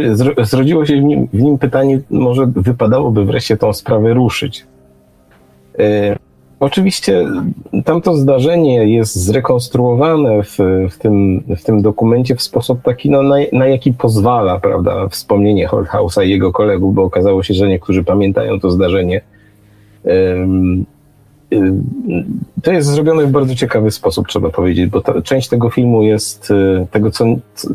zrodziło 0.42 0.86
się 0.86 0.96
w 0.96 1.02
nim, 1.02 1.28
w 1.32 1.42
nim 1.42 1.58
pytanie, 1.58 2.00
może 2.10 2.46
wypadałoby 2.46 3.24
wreszcie 3.24 3.56
tą 3.56 3.72
sprawę 3.72 4.14
ruszyć. 4.14 4.66
E, 5.78 6.16
oczywiście 6.60 7.26
tamto 7.84 8.14
zdarzenie 8.14 8.94
jest 8.94 9.14
zrekonstruowane 9.14 10.42
w, 10.42 10.58
w, 10.90 10.98
tym, 10.98 11.42
w 11.56 11.62
tym 11.62 11.82
dokumencie 11.82 12.36
w 12.36 12.42
sposób 12.42 12.82
taki, 12.82 13.10
no, 13.10 13.22
na, 13.22 13.36
na 13.52 13.66
jaki 13.66 13.92
pozwala, 13.92 14.60
prawda, 14.60 15.08
wspomnienie 15.08 15.66
Holthausa 15.66 16.22
i 16.22 16.30
jego 16.30 16.52
kolegów, 16.52 16.94
bo 16.94 17.02
okazało 17.02 17.42
się, 17.42 17.54
że 17.54 17.68
niektórzy 17.68 18.04
pamiętają 18.04 18.60
to 18.60 18.70
zdarzenie. 18.70 19.20
To 22.62 22.72
jest 22.72 22.88
zrobione 22.88 23.26
w 23.26 23.30
bardzo 23.30 23.54
ciekawy 23.54 23.90
sposób, 23.90 24.28
trzeba 24.28 24.50
powiedzieć, 24.50 24.86
bo 24.86 25.00
ta, 25.00 25.22
część 25.22 25.48
tego 25.48 25.70
filmu 25.70 26.02
jest 26.02 26.50
y, 26.50 26.86
tego, 26.90 27.10
co, 27.10 27.24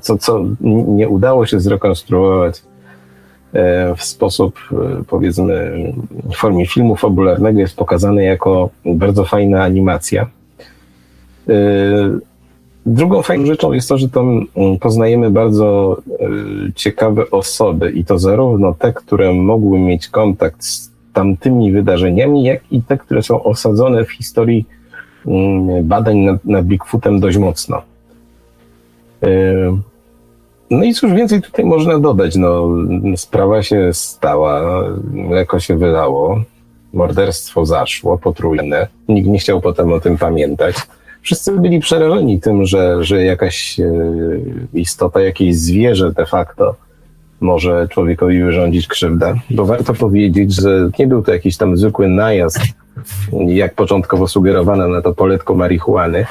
co, 0.02 0.18
co 0.18 0.46
nie 0.88 1.10
udało 1.10 1.46
się 1.46 1.60
zrekonstruować 1.60 2.62
w 3.98 4.04
sposób, 4.04 4.60
powiedzmy, 5.08 5.84
w 6.32 6.36
formie 6.36 6.66
filmu 6.66 6.96
fabularnego, 6.96 7.60
jest 7.60 7.76
pokazane 7.76 8.24
jako 8.24 8.70
bardzo 8.86 9.26
fajna 9.26 9.64
animacja. 9.64 10.28
Drugą 12.86 13.22
fajną 13.22 13.46
rzeczą 13.46 13.74
jest 13.74 13.90
to, 13.90 13.98
że 13.98 14.10
tam 14.10 14.46
poznajemy 14.80 15.32
bardzo 15.32 15.98
ciekawe 16.76 17.32
osoby 17.32 17.92
i 17.92 18.06
to 18.06 18.20
zarówno 18.20 18.76
te, 18.80 18.94
które 18.94 19.34
mogły 19.34 19.80
mieć 19.80 20.08
kontakt 20.08 20.64
z 20.64 20.92
tamtymi 21.14 21.72
wydarzeniami, 21.72 22.44
jak 22.44 22.62
i 22.72 22.82
te, 22.82 22.98
które 22.98 23.24
są 23.24 23.44
osadzone 23.44 24.06
w 24.06 24.12
historii 24.12 24.66
mm, 25.26 25.88
badań 25.88 26.18
nad, 26.18 26.46
nad 26.46 26.66
Bigfootem 26.66 27.20
dość 27.20 27.38
mocno. 27.38 27.82
No 30.70 30.84
i 30.84 30.94
cóż 30.94 31.14
więcej 31.14 31.42
tutaj 31.42 31.66
można 31.66 32.00
dodać? 32.00 32.36
No, 32.36 32.68
sprawa 33.16 33.64
się 33.64 33.90
stała, 33.94 34.84
mleko 35.14 35.60
się 35.60 35.78
wylało, 35.78 36.44
morderstwo 36.94 37.66
zaszło, 37.66 38.18
potrójne. 38.18 38.88
Nikt 39.08 39.28
nie 39.28 39.40
chciał 39.40 39.62
potem 39.62 39.94
o 39.94 40.00
tym 40.00 40.18
pamiętać. 40.18 40.76
Wszyscy 41.22 41.52
byli 41.52 41.80
przerażeni 41.80 42.40
tym, 42.40 42.66
że, 42.66 43.04
że 43.04 43.24
jakaś 43.24 43.80
e, 43.80 43.92
istota, 44.74 45.22
jakieś 45.22 45.56
zwierzę 45.56 46.12
de 46.12 46.26
facto 46.26 46.76
może 47.42 47.88
człowiekowi 47.88 48.44
wyrządzić 48.44 48.88
krzywdę, 48.88 49.36
bo 49.50 49.66
warto 49.66 49.94
powiedzieć, 49.94 50.56
że 50.56 50.90
nie 51.00 51.08
był 51.08 51.24
to 51.24 51.32
jakiś 51.32 51.58
tam 51.58 51.78
zwykły 51.78 52.08
najazd, 52.08 52.60
jak 53.48 53.76
początkowo 53.76 54.28
sugerowano 54.28 54.88
na 54.88 55.02
to 55.02 55.14
poletko 55.14 55.56
marihuany. 55.56 56.26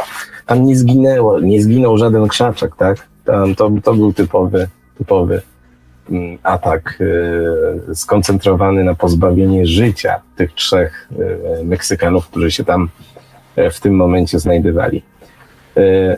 Tam 0.47 0.67
nie 0.67 0.77
zginęło, 0.77 1.41
nie 1.41 1.63
zginął 1.63 1.99
żaden 1.99 2.29
krzaczek, 2.29 2.77
tak? 2.77 3.09
To, 3.57 3.69
to 3.85 3.95
był 3.95 4.13
typowy, 4.13 4.69
typowy 4.99 5.43
mm, 6.11 6.39
atak 6.43 6.99
y, 7.01 7.95
skoncentrowany 7.95 8.85
na 8.85 8.95
pozbawienie 8.95 9.67
życia 9.67 10.21
tych 10.37 10.55
trzech 10.55 11.09
y, 11.61 11.65
Meksykanów, 11.65 12.29
którzy 12.29 12.51
się 12.51 12.65
tam 12.65 12.89
y, 13.59 13.71
w 13.71 13.81
tym 13.81 13.97
momencie 13.97 14.39
znajdowali. 14.39 15.03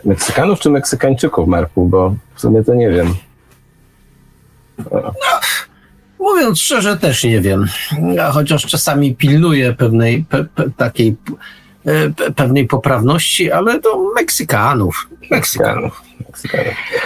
Meksykanów 0.05 0.59
czy 0.59 0.69
Meksykańczyków, 0.69 1.47
Marku, 1.47 1.85
bo 1.85 2.15
w 2.35 2.41
sumie 2.41 2.63
to 2.63 2.73
nie 2.73 2.89
wiem. 2.89 3.13
No, 4.91 5.13
mówiąc 6.19 6.59
szczerze, 6.59 6.97
też 6.97 7.23
nie 7.23 7.41
wiem. 7.41 7.65
Chociaż 8.33 8.65
czasami 8.65 9.15
pilnuję 9.15 9.73
pewnej 9.73 10.25
pe, 10.29 10.43
pe, 10.43 10.69
takiej 10.77 11.15
pe, 11.83 12.31
pewnej 12.35 12.67
poprawności, 12.67 13.51
ale 13.51 13.79
to 13.79 14.11
Meksykanów. 14.15 15.09
Meksykanów. 15.31 16.10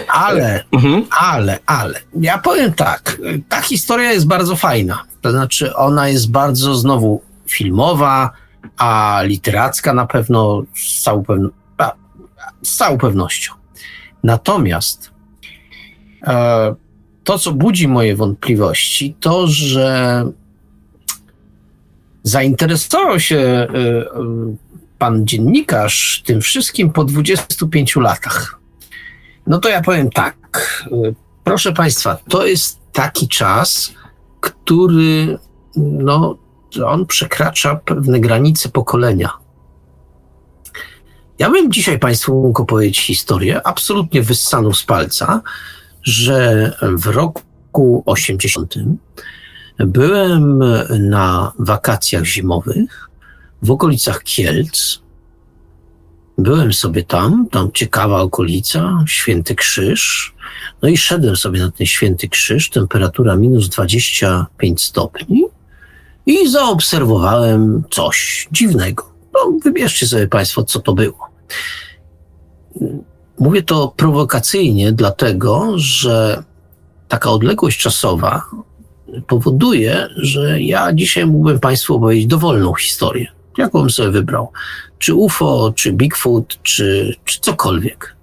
Ale, 0.07 0.63
mhm. 0.71 1.05
ale, 1.19 1.59
ale, 1.65 1.99
ja 2.21 2.37
powiem 2.37 2.73
tak, 2.73 3.21
ta 3.49 3.61
historia 3.61 4.13
jest 4.13 4.27
bardzo 4.27 4.55
fajna. 4.55 5.03
To 5.21 5.31
znaczy, 5.31 5.75
ona 5.75 6.09
jest 6.09 6.31
bardzo 6.31 6.75
znowu 6.75 7.21
filmowa, 7.47 8.31
a 8.77 9.21
literacka 9.23 9.93
na 9.93 10.05
pewno 10.05 10.63
z 10.75 11.01
całą, 11.01 11.23
pewno, 11.23 11.49
z 12.63 12.75
całą 12.75 12.97
pewnością. 12.97 13.53
Natomiast 14.23 15.11
e, 16.23 16.75
to, 17.23 17.39
co 17.39 17.51
budzi 17.51 17.87
moje 17.87 18.15
wątpliwości, 18.15 19.15
to, 19.19 19.47
że 19.47 20.25
zainteresował 22.23 23.19
się 23.19 23.37
y, 23.37 23.77
y, 23.77 24.05
pan 24.97 25.27
dziennikarz 25.27 26.23
tym 26.25 26.41
wszystkim 26.41 26.89
po 26.89 27.03
25 27.03 27.95
latach. 27.95 28.59
No 29.47 29.59
to 29.59 29.69
ja 29.69 29.81
powiem 29.81 30.09
tak. 30.09 30.35
Proszę 31.43 31.73
państwa, 31.73 32.17
to 32.29 32.45
jest 32.45 32.79
taki 32.91 33.27
czas, 33.27 33.93
który, 34.39 35.37
no, 35.75 36.37
on 36.85 37.05
przekracza 37.05 37.75
pewne 37.75 38.19
granice 38.19 38.69
pokolenia. 38.69 39.29
Ja 41.39 41.49
bym 41.49 41.71
dzisiaj 41.71 41.99
Państwu 41.99 42.41
mógł 42.41 42.61
opowiedzieć 42.61 42.99
historię 42.99 43.67
absolutnie 43.67 44.21
wyssaną 44.21 44.73
z 44.73 44.83
palca, 44.83 45.41
że 46.03 46.71
w 46.81 47.07
roku 47.07 48.03
80 48.05 48.75
byłem 49.77 50.63
na 50.99 51.53
wakacjach 51.59 52.25
zimowych 52.25 53.09
w 53.61 53.71
okolicach 53.71 54.23
Kielc. 54.23 54.99
Byłem 56.37 56.73
sobie 56.73 57.03
tam, 57.03 57.47
tam 57.51 57.71
ciekawa 57.71 58.21
okolica, 58.21 59.03
Święty 59.07 59.55
Krzyż. 59.55 60.33
No 60.81 60.89
i 60.89 60.97
szedłem 60.97 61.35
sobie 61.35 61.59
na 61.59 61.71
ten 61.71 61.87
Święty 61.87 62.29
Krzyż, 62.29 62.69
temperatura 62.69 63.35
minus 63.35 63.69
25 63.69 64.81
stopni 64.81 65.43
i 66.25 66.49
zaobserwowałem 66.49 67.83
coś 67.91 68.47
dziwnego. 68.51 69.11
No, 69.33 69.39
wybierzcie 69.63 70.07
sobie 70.07 70.27
Państwo, 70.27 70.63
co 70.63 70.79
to 70.79 70.93
było. 70.93 71.29
Mówię 73.39 73.63
to 73.63 73.93
prowokacyjnie, 73.97 74.91
dlatego 74.91 75.71
że 75.75 76.43
taka 77.07 77.29
odległość 77.29 77.79
czasowa 77.79 78.45
powoduje, 79.27 80.07
że 80.15 80.61
ja 80.61 80.93
dzisiaj 80.93 81.25
mógłbym 81.25 81.59
Państwu 81.59 81.95
opowiedzieć 81.95 82.27
dowolną 82.27 82.73
historię. 82.73 83.34
Jaką 83.57 83.79
bym 83.79 83.89
sobie 83.89 84.11
wybrał? 84.11 84.51
Czy 84.99 85.13
UFO, 85.13 85.73
czy 85.75 85.93
Bigfoot, 85.93 86.59
czy, 86.63 87.15
czy 87.25 87.39
cokolwiek. 87.39 88.15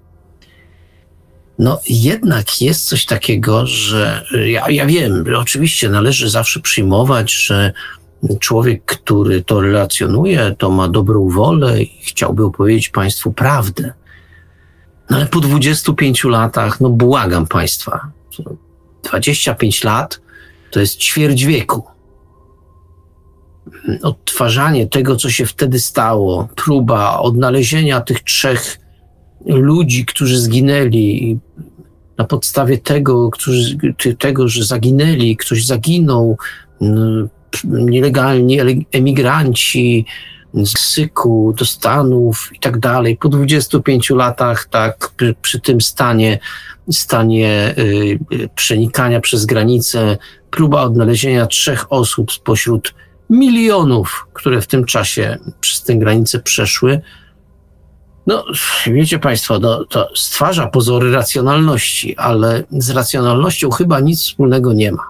No 1.59 1.81
jednak 1.89 2.63
jest 2.63 2.89
coś 2.89 3.07
takiego, 3.07 3.67
że 3.67 4.25
ja, 4.47 4.71
ja 4.71 4.87
wiem, 4.87 5.25
oczywiście 5.37 5.89
należy 5.89 6.31
zawsze 6.31 6.61
przyjmować, 6.61 7.33
że 7.33 7.73
człowiek, 8.41 8.85
który 8.85 9.45
to 9.45 9.61
relacjonuje, 9.61 10.55
to 10.59 10.71
ma 10.71 10.89
dobrą 10.89 11.29
wolę 11.29 11.83
i 11.83 12.01
chciałby 12.03 12.45
opowiedzieć 12.45 12.89
Państwu 12.89 13.33
prawdę. 13.33 13.93
No 15.11 15.17
ale 15.17 15.27
po 15.27 15.41
25 15.41 16.25
latach, 16.25 16.81
no 16.81 16.89
błagam 16.91 17.47
Państwa, 17.47 18.11
25 19.03 19.85
lat 19.85 20.21
to 20.71 20.81
jest 20.81 20.99
ćwierć 20.99 21.45
wieku. 21.45 21.92
Odtwarzanie 24.03 24.87
tego, 24.87 25.17
co 25.17 25.31
się 25.31 25.47
wtedy 25.47 25.81
stało, 25.81 26.49
próba 26.57 27.19
odnalezienia 27.19 28.01
tych 28.01 28.21
trzech 28.21 28.79
ludzi, 29.47 30.07
którzy 30.07 30.41
zginęli 30.41 31.39
na 32.19 32.25
podstawie 32.25 32.79
tego, 32.79 33.31
którzy, 33.31 33.77
tego 34.19 34.49
że 34.49 34.65
zaginęli, 34.65 35.37
ktoś 35.37 35.67
zaginął, 35.67 36.37
nielegalni 37.65 38.59
emigranci, 38.93 40.07
z 40.55 40.73
Meksyku 40.73 41.55
do 41.59 41.65
Stanów 41.65 42.51
i 42.55 42.59
tak 42.59 42.79
dalej. 42.79 43.17
Po 43.17 43.29
25 43.29 44.11
latach, 44.11 44.69
tak, 44.71 45.11
przy, 45.17 45.35
przy 45.43 45.61
tym 45.61 45.81
stanie, 45.81 46.39
stanie 46.91 47.75
y, 47.79 48.19
y, 48.33 48.49
przenikania 48.55 49.21
przez 49.21 49.47
granicę, 49.47 50.19
próba 50.51 50.83
odnalezienia 50.83 51.47
trzech 51.47 51.93
osób 51.93 52.33
spośród 52.33 52.95
milionów, 53.33 54.27
które 54.33 54.61
w 54.61 54.67
tym 54.67 54.85
czasie 54.85 55.39
przez 55.61 55.83
tę 55.83 55.95
granicę 55.95 56.39
przeszły. 56.41 57.01
No, 58.27 58.45
wiecie 58.87 59.19
Państwo, 59.19 59.59
no, 59.59 59.85
to 59.85 60.09
stwarza 60.15 60.67
pozory 60.67 61.13
racjonalności, 61.13 62.17
ale 62.17 62.65
z 62.71 62.91
racjonalnością 62.91 63.71
chyba 63.71 64.01
nic 64.01 64.23
wspólnego 64.23 64.73
nie 64.73 64.93
ma. 64.93 65.09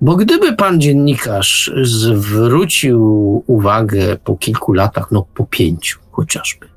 Bo 0.00 0.16
gdyby 0.16 0.56
pan 0.56 0.80
dziennikarz 0.80 1.70
zwrócił 1.82 3.44
uwagę 3.46 4.16
po 4.24 4.36
kilku 4.36 4.72
latach, 4.72 5.10
no 5.10 5.26
po 5.34 5.46
pięciu 5.46 5.98
chociażby, 6.10 6.68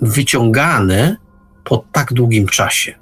wyciągane 0.00 1.16
po 1.64 1.84
tak 1.92 2.12
długim 2.12 2.48
czasie. 2.48 2.94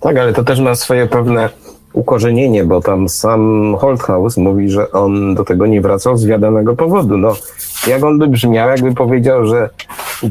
Tak, 0.00 0.16
ale 0.16 0.32
to 0.32 0.44
też 0.44 0.60
ma 0.60 0.74
swoje 0.74 1.06
pewne 1.06 1.48
ukorzenienie, 1.92 2.64
bo 2.64 2.80
tam 2.80 3.08
sam 3.08 3.74
Holthaus 3.78 4.36
mówi, 4.36 4.70
że 4.70 4.92
on 4.92 5.34
do 5.34 5.44
tego 5.44 5.66
nie 5.66 5.80
wracał 5.80 6.16
z 6.16 6.26
wiadomego 6.26 6.76
powodu. 6.76 7.18
No, 7.18 7.32
jak 7.86 8.04
on 8.04 8.18
by 8.18 8.26
brzmiał, 8.26 8.68
jakby 8.68 8.94
powiedział, 8.94 9.46
że 9.46 9.70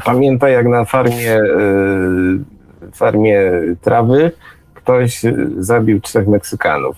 pamięta 0.05 0.49
jak 0.49 0.67
na 0.67 0.85
farmie 0.85 1.39
yy, 2.81 2.91
farmie 2.93 3.51
trawy 3.81 4.31
ktoś 4.73 5.21
zabił 5.57 6.01
trzech 6.01 6.27
Meksykanów. 6.27 6.95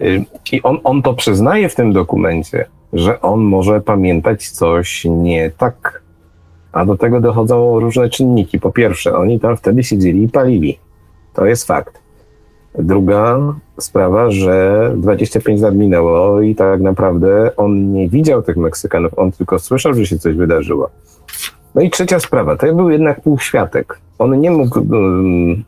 Y, 0.00 0.24
I 0.52 0.62
on, 0.62 0.78
on 0.84 1.02
to 1.02 1.14
przyznaje 1.14 1.68
w 1.68 1.74
tym 1.74 1.92
dokumencie, 1.92 2.66
że 2.92 3.20
on 3.20 3.40
może 3.40 3.80
pamiętać 3.80 4.48
coś 4.48 5.04
nie 5.04 5.50
tak. 5.50 6.02
A 6.72 6.84
do 6.84 6.96
tego 6.96 7.20
dochodzą 7.20 7.80
różne 7.80 8.10
czynniki. 8.10 8.60
Po 8.60 8.72
pierwsze, 8.72 9.16
oni 9.16 9.40
tam 9.40 9.56
wtedy 9.56 9.84
siedzieli 9.84 10.22
i 10.22 10.28
palili. 10.28 10.78
To 11.34 11.46
jest 11.46 11.66
fakt. 11.66 12.00
Druga 12.78 13.38
sprawa, 13.80 14.30
że 14.30 14.92
25 14.96 15.60
lat 15.60 15.74
minęło 15.74 16.40
i 16.40 16.54
tak 16.54 16.80
naprawdę 16.80 17.56
on 17.56 17.92
nie 17.92 18.08
widział 18.08 18.42
tych 18.42 18.56
Meksykanów, 18.56 19.18
on 19.18 19.32
tylko 19.32 19.58
słyszał, 19.58 19.94
że 19.94 20.06
się 20.06 20.18
coś 20.18 20.34
wydarzyło. 20.34 20.90
No 21.74 21.82
i 21.82 21.90
trzecia 21.90 22.20
sprawa, 22.20 22.56
to 22.56 22.74
był 22.74 22.90
jednak 22.90 23.20
półświatek. 23.20 23.98
On 24.18 24.40
nie 24.40 24.50
mógł, 24.50 24.78
um, 24.78 25.64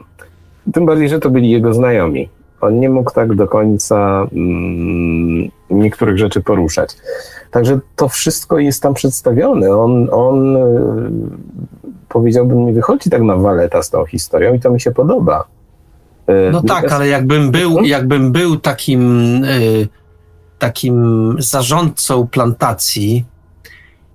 tym 0.73 0.87
bardziej, 0.87 1.09
że 1.09 1.19
to 1.19 1.31
byli 1.31 1.51
jego 1.51 1.75
znajomi. 1.75 2.29
On 2.61 2.81
nie 2.81 2.91
mógł 2.91 3.11
tak 3.11 3.35
do 3.35 3.49
końca 3.49 4.27
um, 4.33 5.51
niektórych 5.71 6.19
rzeczy 6.19 6.41
poruszać. 6.41 6.97
Także 7.51 7.81
to 7.97 8.09
wszystko 8.09 8.59
jest 8.59 8.83
tam 8.83 8.95
przedstawione. 8.95 9.77
On, 9.77 10.09
on 10.13 10.57
e, 10.57 10.61
powiedziałbym, 12.09 12.67
nie 12.67 12.73
wychodzi 12.73 13.11
tak 13.11 13.23
na 13.23 13.37
waleta 13.37 13.83
z 13.83 13.91
tą 13.91 14.05
historią 14.05 14.55
i 14.55 14.61
to 14.61 14.71
mi 14.71 14.81
się 14.81 14.91
podoba. 14.91 15.45
E, 16.33 16.51
no 16.51 16.63
tak, 16.63 16.93
ale 16.93 17.09
jakbym 17.09 17.51
był, 17.51 17.85
jakbym 17.85 18.33
był 18.33 18.57
takim, 18.57 19.45
e, 19.45 19.49
takim 20.59 21.37
zarządcą 21.39 22.27
plantacji, 22.27 23.25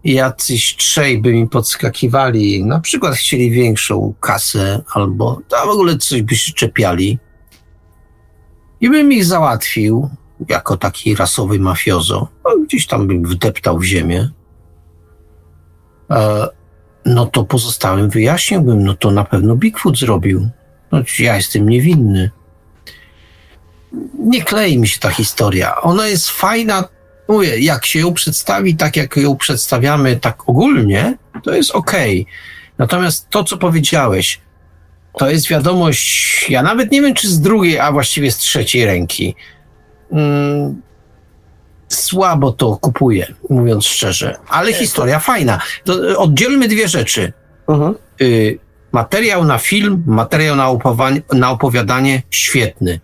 jacyś 0.03 0.75
trzej 0.75 1.21
by 1.21 1.33
mi 1.33 1.47
podskakiwali, 1.47 2.65
na 2.65 2.79
przykład 2.79 3.15
chcieli 3.15 3.51
większą 3.51 4.13
kasę 4.19 4.81
albo 4.93 5.41
a 5.61 5.65
w 5.65 5.69
ogóle 5.69 5.97
coś 5.97 6.21
by 6.21 6.35
się 6.35 6.53
czepiali 6.53 7.19
i 8.81 8.89
bym 8.89 9.11
ich 9.11 9.25
załatwił 9.25 10.09
jako 10.49 10.77
taki 10.77 11.15
rasowy 11.15 11.59
mafiozo, 11.59 12.27
no, 12.45 12.57
gdzieś 12.65 12.87
tam 12.87 13.07
bym 13.07 13.23
wdeptał 13.23 13.79
w 13.79 13.83
ziemię, 13.83 14.29
e, 16.11 16.47
no 17.05 17.25
to 17.25 17.43
pozostałym 17.43 18.09
wyjaśniłbym, 18.09 18.83
no 18.83 18.93
to 18.93 19.11
na 19.11 19.23
pewno 19.23 19.55
Bigfoot 19.55 19.99
zrobił. 19.99 20.49
No, 20.91 21.01
ja 21.19 21.35
jestem 21.35 21.69
niewinny. 21.69 22.31
Nie 24.19 24.43
klei 24.43 24.77
mi 24.77 24.87
się 24.87 24.99
ta 24.99 25.09
historia. 25.09 25.81
Ona 25.81 26.07
jest 26.07 26.29
fajna 26.29 26.83
mówię, 27.27 27.59
jak 27.59 27.85
się 27.85 27.99
ją 27.99 28.13
przedstawi 28.13 28.75
tak, 28.75 28.95
jak 28.95 29.17
ją 29.17 29.37
przedstawiamy 29.37 30.15
tak 30.15 30.49
ogólnie, 30.49 31.17
to 31.43 31.53
jest 31.53 31.71
ok. 31.71 31.91
Natomiast 32.77 33.29
to, 33.29 33.43
co 33.43 33.57
powiedziałeś, 33.57 34.41
to 35.17 35.29
jest 35.29 35.47
wiadomość, 35.47 36.45
ja 36.49 36.63
nawet 36.63 36.91
nie 36.91 37.01
wiem, 37.01 37.13
czy 37.13 37.27
z 37.29 37.41
drugiej, 37.41 37.79
a 37.79 37.91
właściwie 37.91 38.31
z 38.31 38.37
trzeciej 38.37 38.85
ręki. 38.85 39.35
Mm, 40.11 40.81
słabo 41.87 42.51
to 42.51 42.77
kupuję, 42.77 43.33
mówiąc 43.49 43.85
szczerze, 43.85 44.37
ale 44.47 44.73
historia 44.73 45.19
fajna. 45.19 45.59
To 45.83 46.19
oddzielmy 46.19 46.67
dwie 46.67 46.87
rzeczy. 46.87 47.33
Uh-huh. 47.67 47.95
Y, 48.21 48.59
materiał 48.97 49.43
na 49.43 49.57
film, 49.57 50.03
materiał 50.07 50.55
na, 50.55 50.67
na 51.33 51.51
opowiadanie 51.51 52.21
świetny. 52.29 52.99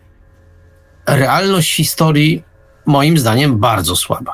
Realność 1.08 1.76
historii 1.76 2.44
moim 2.86 3.18
zdaniem 3.18 3.58
bardzo 3.58 3.96
słaba. 3.96 4.32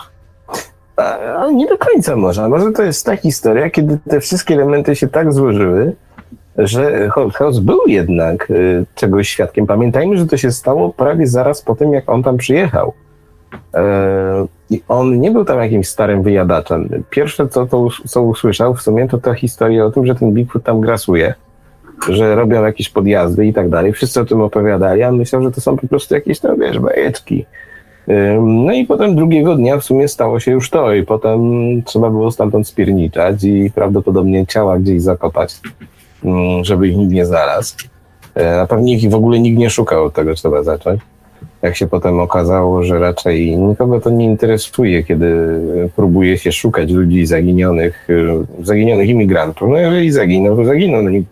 Ale 1.40 1.54
nie 1.54 1.68
do 1.68 1.78
końca 1.78 2.16
może. 2.16 2.50
Może 2.50 2.72
to 2.72 2.84
jest 2.84 3.06
ta 3.06 3.16
historia, 3.16 3.70
kiedy 3.70 4.00
te 4.10 4.20
wszystkie 4.20 4.54
elementy 4.54 4.96
się 4.96 5.08
tak 5.08 5.34
złożyły, 5.34 5.96
że 6.58 7.10
House 7.34 7.60
był 7.60 7.80
jednak 7.88 8.52
y, 8.52 8.86
czegoś 8.96 9.30
świadkiem. 9.30 9.68
Pamiętajmy, 9.68 10.18
że 10.18 10.26
to 10.26 10.38
się 10.38 10.52
stało 10.52 10.94
prawie 10.94 11.28
zaraz 11.28 11.62
po 11.62 11.76
tym, 11.76 11.94
jak 11.94 12.10
on 12.10 12.24
tam 12.24 12.38
przyjechał. 12.38 12.94
E, 13.74 14.46
I 14.70 14.84
on 14.88 15.20
nie 15.20 15.32
był 15.32 15.46
tam 15.46 15.60
jakimś 15.60 15.88
starym 15.88 16.24
wyjadaczem. 16.24 16.90
Pierwsze, 17.10 17.48
co, 17.48 17.66
to, 17.66 17.88
co 18.08 18.22
usłyszał 18.22 18.76
w 18.76 18.82
sumie, 18.82 19.08
to 19.08 19.18
ta 19.18 19.34
historia 19.34 19.86
o 19.86 19.92
tym, 19.92 20.06
że 20.06 20.16
ten 20.16 20.32
Bigfoot 20.34 20.64
tam 20.64 20.82
grasuje, 20.82 21.34
że 22.10 22.36
robią 22.36 22.64
jakieś 22.64 22.90
podjazdy 22.90 23.46
i 23.46 23.54
tak 23.54 23.70
dalej. 23.70 23.94
Wszyscy 23.94 24.22
o 24.22 24.26
tym 24.26 24.42
opowiadali, 24.42 25.04
a 25.04 25.12
myślał, 25.12 25.44
że 25.44 25.52
to 25.52 25.62
są 25.62 25.78
po 25.78 25.88
prostu 25.88 26.16
jakieś 26.16 26.40
tam, 26.40 26.60
wiesz, 26.60 26.80
bajeczki. 26.80 27.46
No 28.42 28.74
i 28.74 28.86
potem 28.86 29.16
drugiego 29.16 29.56
dnia 29.56 29.78
w 29.78 29.84
sumie 29.84 30.08
stało 30.08 30.40
się 30.40 30.52
już 30.52 30.70
to 30.70 30.94
i 30.94 31.06
potem 31.06 31.40
trzeba 31.84 32.10
było 32.10 32.32
stamtąd 32.32 32.68
spierniczać 32.68 33.44
i 33.44 33.72
prawdopodobnie 33.76 34.48
ciała 34.48 34.80
gdzieś 34.80 35.02
zakopać, 35.02 35.56
żeby 36.62 36.88
ich 36.88 36.98
nikt 36.98 37.14
nie 37.14 37.26
znalazł. 37.26 37.76
E, 38.38 38.62
a 38.62 38.68
pewnie 38.68 38.94
ich 38.94 39.10
w 39.10 39.16
ogóle 39.16 39.40
nikt 39.40 39.58
nie 39.58 39.70
szukał, 39.70 40.06
od 40.06 40.14
tego 40.14 40.34
trzeba 40.34 40.64
zacząć. 40.64 41.02
Jak 41.62 41.76
się 41.76 41.88
potem 41.88 42.20
okazało, 42.20 42.84
że 42.84 43.00
raczej 43.00 43.58
nikogo 43.58 44.02
to 44.02 44.10
nie 44.10 44.26
interesuje, 44.26 45.04
kiedy 45.04 45.60
próbuje 45.96 46.38
się 46.38 46.52
szukać 46.52 46.92
ludzi 46.92 47.26
zaginionych, 47.26 48.08
e, 48.10 48.64
zaginionych 48.66 49.10
imigrantów. 49.10 49.70
No 49.70 49.78
jeżeli 49.78 50.12
zaginął, 50.12 50.56
to 50.56 50.66
zaginął. 50.66 51.04
No, 51.04 51.10
nikt, 51.10 51.32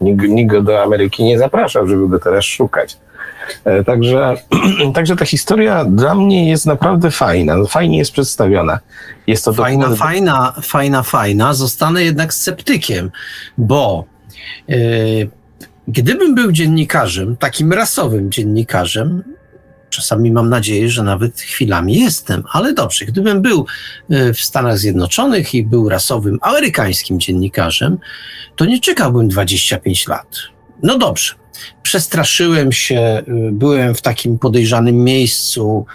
nikt, 0.00 0.28
nikt 0.28 0.52
go 0.52 0.62
do 0.62 0.82
Ameryki 0.82 1.24
nie 1.24 1.38
zapraszał, 1.38 1.88
żeby 1.88 2.08
go 2.08 2.18
teraz 2.18 2.44
szukać. 2.44 2.98
E, 3.64 3.84
także, 3.84 4.36
także 4.94 5.16
ta 5.16 5.24
historia 5.24 5.84
dla 5.84 6.14
mnie 6.14 6.50
jest 6.50 6.66
naprawdę 6.66 7.10
fajna, 7.10 7.64
fajnie 7.64 7.98
jest 7.98 8.12
przedstawiona. 8.12 8.78
Jest 9.26 9.44
to 9.44 9.52
fajna, 9.52 9.94
fajna, 9.94 10.54
fajna, 10.62 11.02
fajna. 11.02 11.54
Zostanę 11.54 12.04
jednak 12.04 12.34
sceptykiem, 12.34 13.10
bo 13.58 14.04
yy, 14.68 14.76
gdybym 15.90 16.34
był 16.34 16.52
dziennikarzem, 16.52 17.36
takim 17.36 17.72
rasowym 17.72 18.30
dziennikarzem, 18.30 19.22
czasami 19.90 20.30
mam 20.30 20.48
nadzieję, 20.48 20.88
że 20.88 21.02
nawet 21.02 21.40
chwilami 21.40 21.98
jestem, 21.98 22.42
ale 22.52 22.72
dobrze, 22.72 23.04
gdybym 23.04 23.42
był 23.42 23.66
e, 24.10 24.32
w 24.32 24.40
Stanach 24.40 24.78
Zjednoczonych 24.78 25.54
i 25.54 25.64
był 25.64 25.88
rasowym 25.88 26.38
amerykańskim 26.42 27.20
dziennikarzem, 27.20 27.98
to 28.56 28.64
nie 28.64 28.80
czekałbym 28.80 29.28
25 29.28 30.08
lat. 30.08 30.36
No 30.82 30.98
dobrze, 30.98 31.34
przestraszyłem 31.82 32.72
się, 32.72 33.22
y, 33.28 33.52
byłem 33.52 33.94
w 33.94 34.02
takim 34.02 34.38
podejrzanym 34.38 34.96
miejscu, 34.96 35.86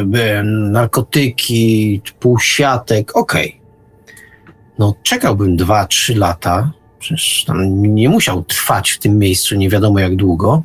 y, 0.00 0.04
byłem 0.04 0.72
narkotyki, 0.72 2.00
półsiatek, 2.20 3.16
okej. 3.16 3.48
Okay. 3.48 3.60
No, 4.78 4.94
czekałbym 5.02 5.56
dwa, 5.56 5.86
trzy 5.86 6.14
lata, 6.14 6.72
przecież 7.00 7.44
tam 7.46 7.82
nie 7.82 8.08
musiał 8.08 8.42
trwać 8.42 8.90
w 8.90 8.98
tym 8.98 9.18
miejscu 9.18 9.56
nie 9.56 9.68
wiadomo 9.68 9.98
jak 9.98 10.16
długo 10.16 10.62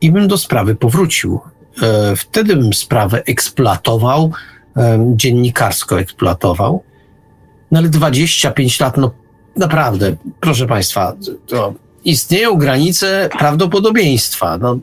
i 0.00 0.12
bym 0.12 0.28
do 0.28 0.38
sprawy 0.38 0.74
powrócił. 0.74 1.40
e, 1.82 2.16
wtedy 2.16 2.56
bym 2.56 2.72
sprawę 2.72 3.22
eksploatował, 3.26 4.32
e, 4.76 5.12
dziennikarsko 5.16 6.00
eksploatował. 6.00 6.82
No 7.70 7.78
ale 7.78 7.88
25 7.88 8.80
lat, 8.80 8.96
no 8.96 9.10
naprawdę, 9.56 10.16
proszę 10.40 10.66
Państwa, 10.66 11.12
to 11.46 11.74
istnieją 12.04 12.54
granice 12.54 13.28
prawdopodobieństwa. 13.38 14.58
No, 14.58 14.78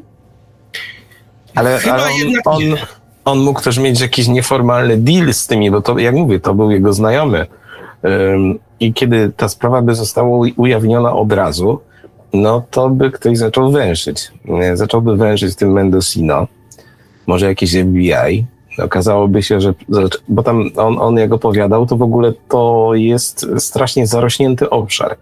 ale, 1.55 1.79
ale 1.91 2.03
on, 2.03 2.11
on, 2.45 2.61
on, 3.25 3.39
mógł 3.39 3.61
też 3.61 3.77
mieć 3.77 4.01
jakiś 4.01 4.27
nieformalny 4.27 4.97
deal 4.97 5.33
z 5.33 5.47
tymi, 5.47 5.71
bo 5.71 5.81
to, 5.81 5.99
jak 5.99 6.15
mówię, 6.15 6.39
to 6.39 6.53
był 6.53 6.71
jego 6.71 6.93
znajomy. 6.93 7.47
I 8.79 8.93
kiedy 8.93 9.31
ta 9.37 9.49
sprawa 9.49 9.81
by 9.81 9.95
została 9.95 10.47
ujawniona 10.57 11.13
od 11.13 11.33
razu, 11.33 11.79
no 12.33 12.63
to 12.71 12.89
by 12.89 13.11
ktoś 13.11 13.37
zaczął 13.37 13.71
węszyć. 13.71 14.31
Zacząłby 14.73 15.17
węszyć 15.17 15.55
tym 15.55 15.71
Mendocino, 15.71 16.47
może 17.27 17.45
jakiś 17.45 17.71
FBI. 17.71 18.45
Okazałoby 18.79 19.43
się, 19.43 19.61
że, 19.61 19.73
bo 20.27 20.43
tam 20.43 20.69
on, 20.75 20.97
on 20.99 21.17
jak 21.17 21.33
opowiadał, 21.33 21.85
to 21.85 21.97
w 21.97 22.01
ogóle 22.01 22.33
to 22.47 22.91
jest 22.93 23.47
strasznie 23.57 24.07
zarośnięty 24.07 24.69
obszar. 24.69 25.17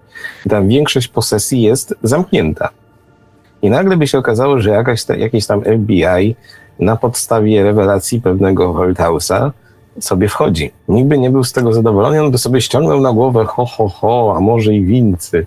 Tam 0.50 0.68
większość 0.68 1.08
posesji 1.08 1.62
jest 1.62 1.96
zamknięta. 2.04 2.70
I 3.62 3.70
nagle 3.70 3.98
by 3.98 4.08
się 4.08 4.18
okazało, 4.18 4.60
że 4.60 4.70
jakaś 4.70 5.04
ta, 5.04 5.16
jakieś 5.16 5.46
tam 5.46 5.62
FBI 5.62 6.36
na 6.80 6.96
podstawie 6.96 7.64
rewelacji 7.64 8.22
pewnego 8.22 8.74
Holthausa 8.74 9.52
sobie 10.02 10.30
wchodzi. 10.30 10.72
Nikt 10.88 11.08
by 11.08 11.18
nie 11.18 11.30
był 11.30 11.44
z 11.44 11.54
tego 11.54 11.74
zadowolony, 11.74 12.24
on 12.24 12.32
by 12.32 12.38
sobie 12.38 12.62
ściągnął 12.62 13.02
na 13.02 13.14
głowę 13.14 13.46
ho, 13.46 13.66
ho, 13.66 13.90
ho, 13.90 14.34
a 14.38 14.40
może 14.40 14.74
i 14.74 14.86
wincy. 14.86 15.46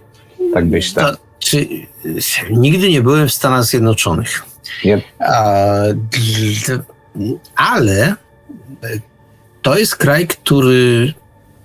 Tak 0.55 0.65
myślę. 0.65 1.03
To, 1.03 1.17
czy, 1.39 1.69
nigdy 2.51 2.91
nie 2.91 3.03
byłem 3.03 3.29
w 3.29 3.33
Stanach 3.33 3.65
Zjednoczonych. 3.65 4.45
Nie. 4.85 5.03
ale 7.57 8.15
to 9.63 9.79
jest 9.79 9.97
kraj, 9.97 10.27
który 10.27 11.13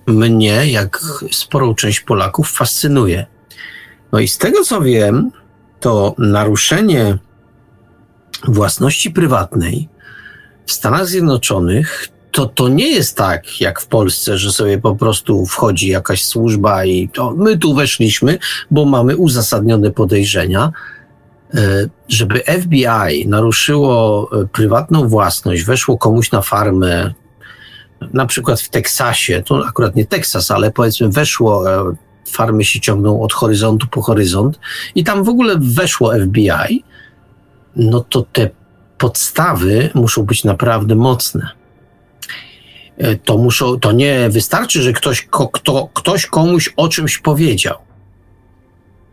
mnie, 0.08 0.72
jak 0.72 1.00
sporą 1.32 1.76
część 1.76 2.00
Polaków, 2.00 2.52
fascynuje. 2.52 3.26
No 4.12 4.20
i 4.20 4.28
z 4.28 4.38
tego 4.38 4.64
co 4.64 4.82
wiem, 4.82 5.32
to 5.80 6.16
naruszenie 6.18 7.18
własności 8.48 9.12
prywatnej 9.12 9.90
w 10.66 10.72
Stanach 10.72 11.06
Zjednoczonych 11.08 12.08
to, 12.38 12.46
to 12.46 12.68
nie 12.68 12.90
jest 12.90 13.18
tak 13.18 13.62
jak 13.62 13.82
w 13.82 13.88
Polsce, 13.88 14.38
że 14.38 14.52
sobie 14.52 14.78
po 14.78 14.96
prostu 14.96 15.46
wchodzi 15.46 15.88
jakaś 15.88 16.26
służba 16.26 16.86
i 16.86 17.10
to 17.10 17.32
my 17.32 17.58
tu 17.58 17.74
weszliśmy, 17.74 18.40
bo 18.72 18.86
mamy 18.86 19.18
uzasadnione 19.18 19.92
podejrzenia. 19.92 20.72
E, 21.54 21.90
żeby 22.10 22.40
FBI 22.62 23.28
naruszyło 23.28 24.30
e, 24.32 24.48
prywatną 24.48 25.08
własność, 25.08 25.64
weszło 25.64 25.98
komuś 25.98 26.32
na 26.32 26.42
farmę, 26.42 27.14
na 28.14 28.26
przykład 28.26 28.62
w 28.62 28.70
Teksasie, 28.70 29.44
to 29.46 29.66
akurat 29.68 29.96
nie 29.96 30.06
Teksas, 30.06 30.52
ale 30.52 30.72
powiedzmy 30.72 31.10
weszło, 31.10 31.72
e, 31.72 31.96
farmy 32.28 32.64
się 32.64 32.80
ciągną 32.80 33.22
od 33.22 33.34
horyzontu 33.34 33.88
po 33.88 34.02
horyzont 34.02 34.60
i 34.96 35.04
tam 35.04 35.24
w 35.24 35.30
ogóle 35.30 35.56
weszło 35.60 36.14
FBI, 36.14 36.84
no 37.76 38.06
to 38.10 38.26
te 38.32 38.50
podstawy 38.98 39.90
muszą 39.94 40.24
być 40.24 40.44
naprawdę 40.44 40.96
mocne. 40.96 41.57
To, 43.26 43.38
muszą, 43.38 43.80
to 43.80 43.92
nie 43.92 44.30
wystarczy, 44.30 44.82
że 44.82 44.94
ktoś, 44.94 45.28
kto, 45.52 45.90
ktoś 45.94 46.26
komuś 46.26 46.74
o 46.78 46.88
czymś 46.88 47.18
powiedział 47.18 47.88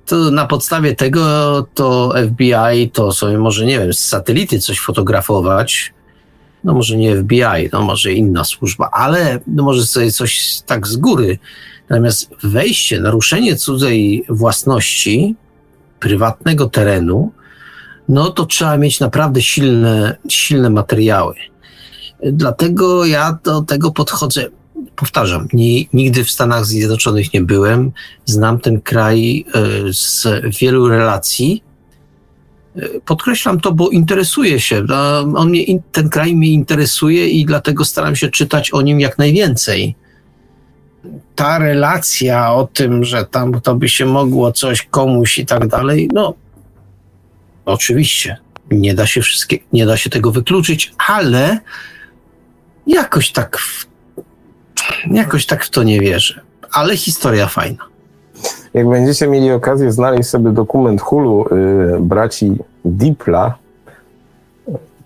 to 0.06 0.31
na 0.31 0.47
podstawie 0.47 0.97
tego 0.97 1.66
to 1.74 2.15
FBI 2.28 2.90
to 2.90 3.12
sobie 3.12 3.39
może, 3.39 3.66
nie 3.66 3.78
wiem, 3.78 3.94
z 3.94 3.98
satelity 3.98 4.59
coś 4.59 4.81
fotografować, 4.81 5.93
no 6.65 6.74
może 6.74 6.97
nie 6.97 7.16
FBI, 7.16 7.69
no 7.73 7.82
może 7.82 8.12
inna 8.12 8.44
służba, 8.44 8.90
ale 8.93 9.40
no 9.47 9.62
może 9.62 9.86
sobie 9.86 10.12
coś 10.12 10.61
tak 10.66 10.86
z 10.86 10.97
góry. 10.97 11.39
Natomiast 11.89 12.31
wejście, 12.43 13.01
naruszenie 13.01 13.56
cudzej 13.56 14.24
własności, 14.28 15.36
prywatnego 16.01 16.69
terenu, 16.69 17.32
no 18.09 18.31
to 18.31 18.47
trzeba 18.47 18.77
mieć 18.77 19.01
naprawdę 19.01 19.43
silne, 19.43 20.16
silne 20.28 20.70
materiały. 20.70 21.35
Dlatego 22.23 23.05
ja 23.05 23.39
do 23.45 23.62
tego 23.62 23.93
podchodzę 23.93 24.47
powtarzam, 24.97 25.49
nie, 25.53 25.85
nigdy 25.93 26.24
w 26.24 26.31
Stanach 26.31 26.65
Zjednoczonych 26.65 27.32
nie 27.32 27.41
byłem. 27.41 27.93
Znam 28.24 28.61
ten 28.61 28.81
kraj 28.81 29.45
e, 29.55 29.93
z 29.93 30.27
wielu 30.61 30.89
relacji. 30.89 31.62
E, 32.77 32.89
podkreślam 33.01 33.61
to, 33.61 33.73
bo 33.73 33.89
interesuje 33.89 34.61
się. 34.61 34.85
On 35.36 35.49
mnie, 35.49 35.65
ten 35.93 36.09
kraj 36.09 36.36
mnie 36.36 36.53
interesuje 36.53 37.28
i 37.28 37.47
dlatego 37.47 37.85
staram 37.85 38.16
się 38.16 38.28
czytać 38.28 38.70
o 38.70 38.82
nim 38.82 39.01
jak 39.01 39.19
najwięcej. 39.19 39.95
Ta 41.35 41.59
relacja 41.59 42.55
o 42.55 42.69
tym, 42.73 43.05
że 43.05 43.27
tam 43.27 43.61
to 43.61 43.74
by 43.74 43.89
się 43.89 44.07
mogło 44.07 44.53
coś 44.53 44.82
komuś 44.82 45.39
i 45.39 45.47
tak 45.47 45.69
dalej, 45.69 46.09
no 46.12 46.35
oczywiście 47.65 48.36
nie 48.70 48.95
da 48.95 49.07
się 49.07 49.23
wszystkie, 49.23 49.59
nie 49.73 49.86
da 49.86 49.97
się 49.97 50.11
tego 50.11 50.31
wykluczyć, 50.32 50.93
ale 51.09 51.59
jakoś 52.86 53.32
tak 53.32 53.59
w 53.59 53.94
Jakoś 55.11 55.47
tak 55.47 55.65
w 55.65 55.70
to 55.70 55.82
nie 55.82 56.01
wierzę, 56.01 56.40
ale 56.73 56.97
historia 56.97 57.47
fajna. 57.47 57.85
Jak 58.74 58.89
będziecie 58.89 59.28
mieli 59.28 59.51
okazję 59.52 59.93
znaleźć 59.93 60.28
sobie 60.28 60.51
dokument 60.51 61.01
Hulu 61.01 61.47
y, 61.47 62.01
braci 62.01 62.56
Dipla, 62.85 63.55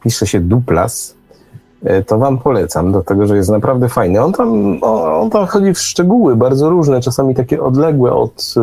pisze 0.03 0.27
się 0.27 0.41
Duplas, 0.41 1.17
y, 1.87 2.05
to 2.05 2.19
wam 2.19 2.39
polecam, 2.39 2.93
dlatego 2.93 3.27
że 3.27 3.37
jest 3.37 3.51
naprawdę 3.51 3.89
fajny. 3.89 4.25
On 4.25 4.33
tam, 4.33 4.79
on 4.83 5.31
tam 5.31 5.47
chodzi 5.47 5.75
w 5.75 5.79
szczegóły 5.79 6.37
bardzo 6.37 6.71
różne, 6.71 7.01
czasami 7.01 7.35
takie 7.35 7.63
odległe 7.63 8.13
od, 8.13 8.55
y, 8.57 8.61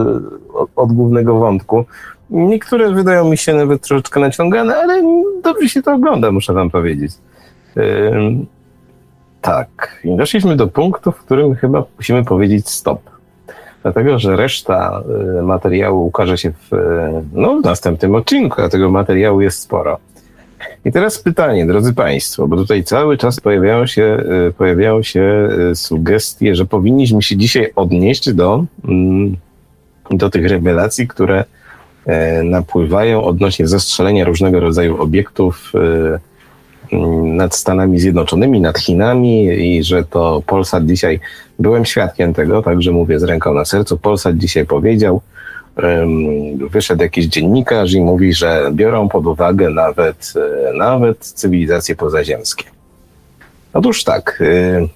od, 0.54 0.70
od 0.76 0.94
głównego 0.94 1.36
wątku. 1.36 1.86
Niektóre 2.30 2.92
wydają 2.92 3.30
mi 3.30 3.38
się 3.38 3.54
nawet 3.54 3.82
troszeczkę 3.82 4.20
naciągane, 4.20 4.76
ale 4.78 5.04
dobrze 5.44 5.70
się 5.70 5.82
to 5.82 5.94
ogląda, 5.94 6.32
muszę 6.32 6.54
wam 6.54 6.70
powiedzieć. 6.70 7.12
Tak, 9.46 10.02
i 10.04 10.16
doszliśmy 10.16 10.56
do 10.56 10.68
punktu, 10.68 11.12
w 11.12 11.18
którym 11.18 11.56
chyba 11.56 11.84
musimy 11.98 12.26
powiedzieć 12.26 12.70
stop. 12.70 13.02
Dlatego, 13.84 14.20
że 14.20 14.36
reszta 14.36 15.04
y, 15.40 15.42
materiału 15.42 16.06
ukaże 16.06 16.38
się 16.38 16.52
w, 16.52 16.72
no, 17.34 17.62
w 17.62 17.64
następnym 17.64 18.16
odcinku, 18.16 18.62
a 18.62 18.70
tego 18.70 18.92
materiału 18.92 19.42
jest 19.42 19.60
sporo. 19.60 19.98
I 20.86 20.92
teraz 20.92 21.20
pytanie, 21.20 21.66
drodzy 21.66 21.94
Państwo, 21.94 22.48
bo 22.48 22.56
tutaj 22.56 22.84
cały 22.84 23.18
czas 23.18 23.40
pojawiają 23.40 23.86
się, 23.86 24.24
y, 24.50 24.54
pojawiają 24.54 25.04
się 25.04 25.50
y, 25.72 25.76
sugestie, 25.76 26.56
że 26.56 26.66
powinniśmy 26.66 27.22
się 27.22 27.38
dzisiaj 27.38 27.72
odnieść 27.76 28.34
do, 28.34 28.66
mm, 28.88 29.38
do 30.12 30.30
tych 30.30 30.48
rewelacji, 30.48 31.08
które 31.08 31.44
napływają 32.44 33.24
odnośnie 33.24 33.68
zastrzelenia 33.68 34.26
różnego 34.26 34.60
rodzaju 34.60 35.02
obiektów 35.02 35.74
nad 37.24 37.56
Stanami 37.56 38.00
Zjednoczonymi, 38.00 38.62
nad 38.62 38.80
Chinami 38.80 39.46
i 39.46 39.84
że 39.84 40.04
to 40.04 40.42
Polsat 40.46 40.86
dzisiaj, 40.86 41.20
byłem 41.60 41.86
świadkiem 41.86 42.34
tego, 42.34 42.62
także 42.62 42.92
mówię 42.92 43.20
z 43.20 43.24
ręką 43.24 43.54
na 43.54 43.66
sercu, 43.66 43.98
Polsat 43.98 44.38
dzisiaj 44.38 44.66
powiedział, 44.66 45.22
wyszedł 46.72 47.04
jakiś 47.04 47.26
dziennikarz 47.26 47.94
i 47.94 48.02
mówi, 48.02 48.34
że 48.34 48.72
biorą 48.72 49.10
pod 49.10 49.26
uwagę 49.26 49.70
nawet, 49.70 50.34
e, 50.70 50.74
nawet 50.74 51.20
cywilizacje 51.20 51.96
pozaziemskie. 51.96 52.64
Otóż 53.74 54.04
tak, 54.04 54.44
e, 54.46 54.88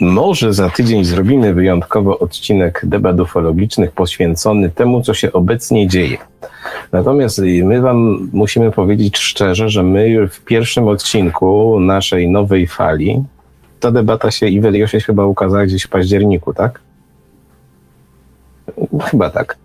może 0.00 0.52
za 0.52 0.70
tydzień 0.70 1.04
zrobimy 1.04 1.54
wyjątkowo 1.54 2.18
odcinek 2.18 2.82
debat 2.84 3.20
ufologicznych 3.20 3.92
poświęcony 3.92 4.70
temu, 4.70 5.02
co 5.02 5.14
się 5.14 5.32
obecnie 5.32 5.88
dzieje. 5.88 6.18
Natomiast 6.92 7.40
my 7.64 7.80
Wam 7.80 8.30
musimy 8.32 8.70
powiedzieć 8.70 9.18
szczerze, 9.18 9.68
że 9.68 9.82
my 9.82 10.28
w 10.28 10.40
pierwszym 10.40 10.88
odcinku 10.88 11.80
naszej 11.80 12.30
nowej 12.30 12.66
fali, 12.66 13.24
ta 13.80 13.90
debata 13.90 14.30
się 14.30 14.48
i 14.48 14.88
się 14.88 15.00
chyba 15.00 15.26
ukazała 15.26 15.66
gdzieś 15.66 15.82
w 15.82 15.88
październiku, 15.88 16.54
tak? 16.54 16.80
Chyba 19.02 19.30
tak. 19.30 19.58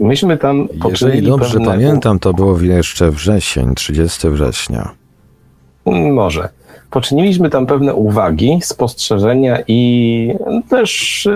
Myśmy 0.00 0.38
tam 0.38 0.68
Jeżeli 0.90 1.22
dobrze 1.22 1.52
pewne... 1.52 1.66
pamiętam, 1.66 2.18
to 2.18 2.32
było 2.32 2.60
jeszcze 2.60 3.10
wrzesień, 3.10 3.74
30 3.74 4.28
września. 4.28 4.90
Może 6.12 6.48
poczyniliśmy 6.90 7.50
tam 7.50 7.66
pewne 7.66 7.94
uwagi, 7.94 8.58
spostrzeżenia 8.62 9.58
i 9.68 10.34
też 10.68 11.28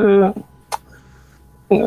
yy, 1.71 1.79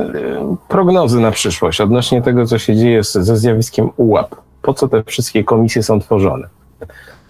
prognozy 0.68 1.20
na 1.20 1.32
przyszłość 1.32 1.82
odnośnie 1.82 2.22
tego, 2.22 2.46
co 2.46 2.60
się 2.60 2.76
dzieje 2.76 3.04
ze 3.04 3.38
zjawiskiem 3.38 3.90
ułap. 3.98 4.36
Po 4.62 4.74
co 4.74 4.88
te 4.88 5.04
wszystkie 5.04 5.44
komisje 5.44 5.84
są 5.84 6.00
tworzone? 6.00 6.48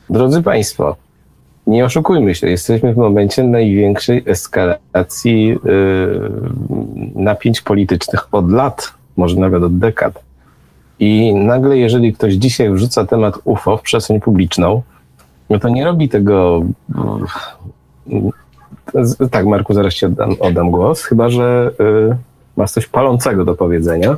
Drodzy 0.09 0.43
Państwo, 0.43 0.95
nie 1.67 1.85
oszukujmy 1.85 2.35
się, 2.35 2.49
jesteśmy 2.49 2.93
w 2.93 2.97
momencie 2.97 3.43
największej 3.43 4.23
eskalacji 4.25 5.47
yy, 5.47 6.31
napięć 7.15 7.61
politycznych 7.61 8.27
od 8.31 8.51
lat, 8.51 8.93
może 9.17 9.35
nawet 9.35 9.63
od 9.63 9.77
dekad. 9.77 10.23
I 10.99 11.35
nagle, 11.35 11.77
jeżeli 11.77 12.13
ktoś 12.13 12.33
dzisiaj 12.33 12.69
wrzuca 12.69 13.05
temat 13.05 13.35
UFO 13.43 13.77
w 13.77 13.81
przestrzeń 13.81 14.21
publiczną, 14.21 14.81
no 15.49 15.59
to 15.59 15.69
nie 15.69 15.85
robi 15.85 16.09
tego. 16.09 16.63
Tak, 19.31 19.45
Marku, 19.45 19.73
zaraz 19.73 19.93
ci 19.93 20.05
oddam, 20.05 20.35
oddam 20.39 20.71
głos, 20.71 21.03
chyba 21.03 21.29
że 21.29 21.71
y, 21.79 22.17
masz 22.57 22.71
coś 22.71 22.87
palącego 22.87 23.45
do 23.45 23.55
powiedzenia. 23.55 24.17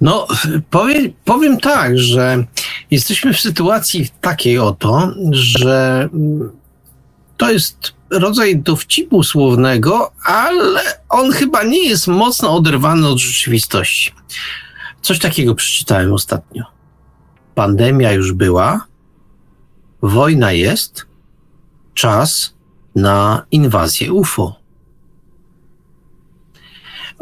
No, 0.00 0.26
powiem, 0.70 1.12
powiem 1.24 1.60
tak, 1.60 1.98
że 1.98 2.44
jesteśmy 2.90 3.32
w 3.32 3.40
sytuacji 3.40 4.08
takiej 4.20 4.58
oto, 4.58 5.12
że 5.30 6.08
to 7.36 7.50
jest 7.50 7.92
rodzaj 8.10 8.58
dowcipu 8.58 9.22
słownego, 9.22 10.12
ale 10.24 10.80
on 11.08 11.32
chyba 11.32 11.62
nie 11.62 11.88
jest 11.88 12.06
mocno 12.06 12.56
oderwany 12.56 13.08
od 13.08 13.18
rzeczywistości. 13.18 14.12
Coś 15.02 15.18
takiego 15.18 15.54
przeczytałem 15.54 16.12
ostatnio. 16.12 16.73
Pandemia 17.54 18.12
już 18.12 18.32
była, 18.32 18.86
wojna 20.02 20.52
jest, 20.52 21.06
czas 21.94 22.54
na 22.94 23.46
inwazję 23.50 24.12
UFO. 24.12 24.56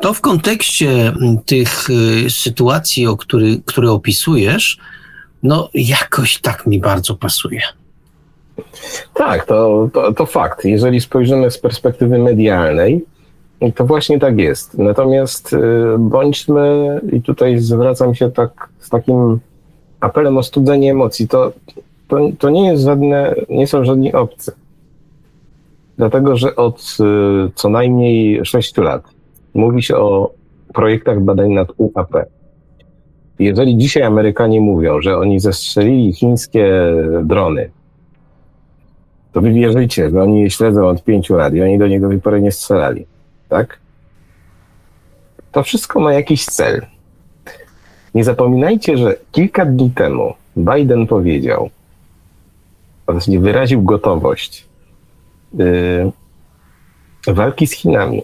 To 0.01 0.15
w 0.15 0.21
kontekście 0.21 1.13
tych 1.47 1.91
y, 1.91 2.31
sytuacji, 2.31 3.07
o 3.07 3.17
który, 3.17 3.61
które 3.65 3.91
opisujesz, 3.91 4.79
no 5.43 5.69
jakoś 5.75 6.39
tak 6.39 6.67
mi 6.67 6.81
bardzo 6.81 7.15
pasuje. 7.15 7.61
Tak, 9.15 9.47
to, 9.47 9.89
to, 9.93 10.13
to 10.13 10.27
fakt. 10.27 10.65
Jeżeli 10.65 11.01
spojrzymy 11.01 11.51
z 11.51 11.59
perspektywy 11.59 12.19
medialnej, 12.19 13.05
to 13.75 13.85
właśnie 13.85 14.19
tak 14.19 14.39
jest. 14.39 14.79
Natomiast 14.79 15.53
y, 15.53 15.59
bądźmy, 15.99 17.01
i 17.13 17.23
tutaj 17.23 17.59
zwracam 17.59 18.15
się 18.15 18.31
tak 18.31 18.69
z 18.81 18.89
takim 18.89 19.41
apelem 20.03 20.39
o 20.39 20.43
studzenie 20.43 20.91
emocji, 20.91 21.29
to, 21.29 21.53
to, 22.09 22.19
to 22.39 22.51
nie 22.51 22.67
jest 22.67 22.85
żadne, 22.85 23.35
nie 23.49 23.67
są 23.67 23.85
żadni 23.85 24.13
obcy. 24.13 24.53
Dlatego, 25.97 26.37
że 26.37 26.57
od 26.57 26.97
y, 27.01 27.51
co 27.55 27.69
najmniej 27.69 28.45
6 28.45 28.77
lat 28.77 29.03
mówi 29.55 29.83
się 29.83 29.97
o 29.97 30.31
projektach 30.75 31.21
badań 31.21 31.53
nad 31.53 31.69
UAP. 31.77 32.13
Jeżeli 33.39 33.77
dzisiaj 33.77 34.03
Amerykanie 34.03 34.61
mówią, 34.61 35.01
że 35.01 35.19
oni 35.19 35.41
zestrzelili 35.41 36.13
chińskie 36.13 36.93
drony, 37.23 37.71
to 39.33 39.41
wy 39.41 39.53
wierzycie, 39.53 40.11
że 40.11 40.23
oni 40.23 40.41
je 40.41 40.51
śledzą 40.51 40.89
od 40.89 41.05
pięciu 41.05 41.37
lat 41.37 41.55
i 41.55 41.63
oni 41.63 41.79
do 41.79 41.89
niego 41.89 42.09
do 42.09 42.19
pory 42.19 42.43
nie 42.43 42.53
strzelali. 42.53 43.07
Tak? 43.49 43.79
To 45.53 45.63
wszystko 45.63 46.01
ma 46.01 46.13
jakiś 46.13 46.45
cel. 46.45 46.92
Nie 48.15 48.25
zapominajcie, 48.25 48.97
że 48.97 49.17
kilka 49.33 49.67
dni 49.67 49.91
temu 49.91 50.35
Biden 50.57 51.07
powiedział, 51.07 51.71
właściwie 53.07 53.41
wyraził 53.41 53.83
gotowość 53.83 54.67
yy, 55.55 56.13
walki 57.27 57.67
z 57.67 57.73
Chinami. 57.73 58.23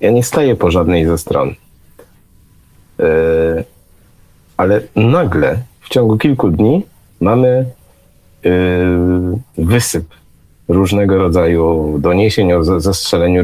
Ja 0.00 0.10
nie 0.10 0.22
staję 0.22 0.56
po 0.56 0.70
żadnej 0.70 1.06
ze 1.06 1.18
stron. 1.18 1.54
Yy, 2.98 3.64
ale 4.56 4.80
nagle 4.96 5.58
w 5.80 5.88
ciągu 5.88 6.18
kilku 6.18 6.50
dni 6.50 6.86
mamy 7.20 7.66
yy, 8.44 8.50
wysyp 9.58 10.04
różnego 10.68 11.18
rodzaju 11.18 11.96
doniesień 11.98 12.52
o 12.52 12.80
zastrzeleniu, 12.80 13.42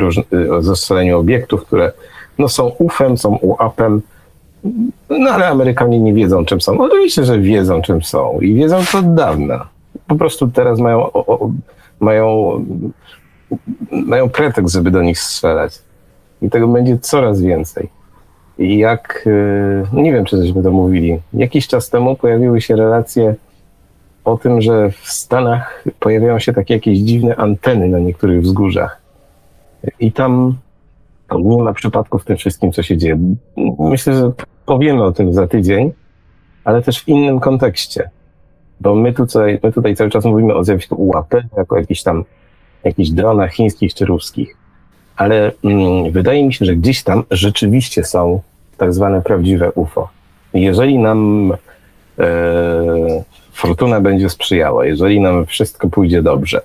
o 0.51 0.63
zastrzeleniu 0.63 1.19
obiektów, 1.19 1.67
które 1.67 1.93
no, 2.39 2.49
są 2.49 2.67
UFem, 2.79 3.19
są 3.19 3.37
UAPem, 3.37 4.03
no 5.11 5.31
ale 5.31 5.49
Amerykanie 5.49 6.01
nie 6.01 6.15
wiedzą, 6.15 6.45
czym 6.45 6.61
są. 6.61 6.79
Oczywiście, 6.81 7.25
że 7.25 7.39
wiedzą, 7.39 7.83
czym 7.83 8.03
są 8.03 8.39
i 8.41 8.55
wiedzą 8.55 8.77
to 8.93 8.99
od 8.99 9.15
dawna. 9.15 9.69
Po 10.07 10.17
prostu 10.17 10.49
teraz 10.49 10.79
mają, 10.79 11.13
o, 11.13 11.27
o, 11.27 11.51
mają, 12.01 12.53
mają 13.91 14.29
pretekst, 14.29 14.75
żeby 14.75 14.91
do 14.91 15.03
nich 15.03 15.21
strzelać. 15.21 15.79
I 16.43 16.51
tego 16.51 16.69
będzie 16.69 16.99
coraz 16.99 17.41
więcej. 17.41 17.89
I 18.59 18.79
jak, 18.79 19.25
y, 19.27 19.87
nie 19.93 20.13
wiem, 20.13 20.25
czy 20.25 20.37
żeśmy 20.37 20.63
to 20.63 20.71
mówili, 20.71 21.21
jakiś 21.35 21.69
czas 21.69 21.91
temu 21.91 22.17
pojawiły 22.17 22.61
się 22.61 22.77
relacje 22.77 23.35
o 24.25 24.39
tym, 24.39 24.61
że 24.61 24.91
w 24.91 25.13
Stanach 25.13 25.85
pojawiają 26.01 26.39
się 26.39 26.53
takie 26.53 26.75
jakieś 26.75 26.99
dziwne 26.99 27.37
anteny 27.37 27.89
na 27.89 27.99
niektórych 27.99 28.43
wzgórzach. 28.43 29.01
I 30.01 30.13
tam 30.13 30.55
ma 31.65 31.73
przypadków 31.73 32.23
w 32.23 32.25
tym 32.25 32.37
wszystkim, 32.37 32.73
co 32.73 32.83
się 32.83 32.97
dzieje. 32.97 33.19
Myślę, 33.79 34.15
że 34.15 34.33
powiemy 34.67 35.05
o 35.05 35.13
tym 35.13 35.33
za 35.33 35.47
tydzień, 35.47 35.93
ale 36.65 36.83
też 36.83 37.01
w 37.01 37.09
innym 37.09 37.41
kontekście. 37.41 38.11
Bo 38.81 38.95
my 38.95 39.13
tutaj, 39.13 39.61
my 39.63 39.73
tutaj 39.73 39.97
cały 39.97 40.11
czas 40.11 40.25
mówimy 40.25 40.55
o 40.55 40.65
zjawisku 40.65 41.09
UAP, 41.09 41.35
jako 41.57 41.79
jakichś 41.79 42.03
tam 42.03 42.25
jakichś 42.85 43.11
dronach 43.11 43.53
chińskich 43.53 43.95
czy 43.95 44.05
ruskich. 44.05 44.57
Ale 45.17 45.53
mm, 45.65 46.13
wydaje 46.13 46.47
mi 46.47 46.55
się, 46.55 46.65
że 46.65 46.77
gdzieś 46.77 47.03
tam 47.03 47.25
rzeczywiście 47.31 48.05
są 48.05 48.41
tak 48.77 48.95
zwane 48.95 49.23
prawdziwe 49.23 49.73
UFO. 49.73 50.09
Jeżeli 50.55 50.99
nam 50.99 51.53
e, 52.19 52.25
fortuna 53.53 54.01
będzie 54.01 54.31
sprzyjała, 54.31 54.87
jeżeli 54.87 55.21
nam 55.21 55.47
wszystko 55.47 55.89
pójdzie 55.89 56.23
dobrze, 56.23 56.61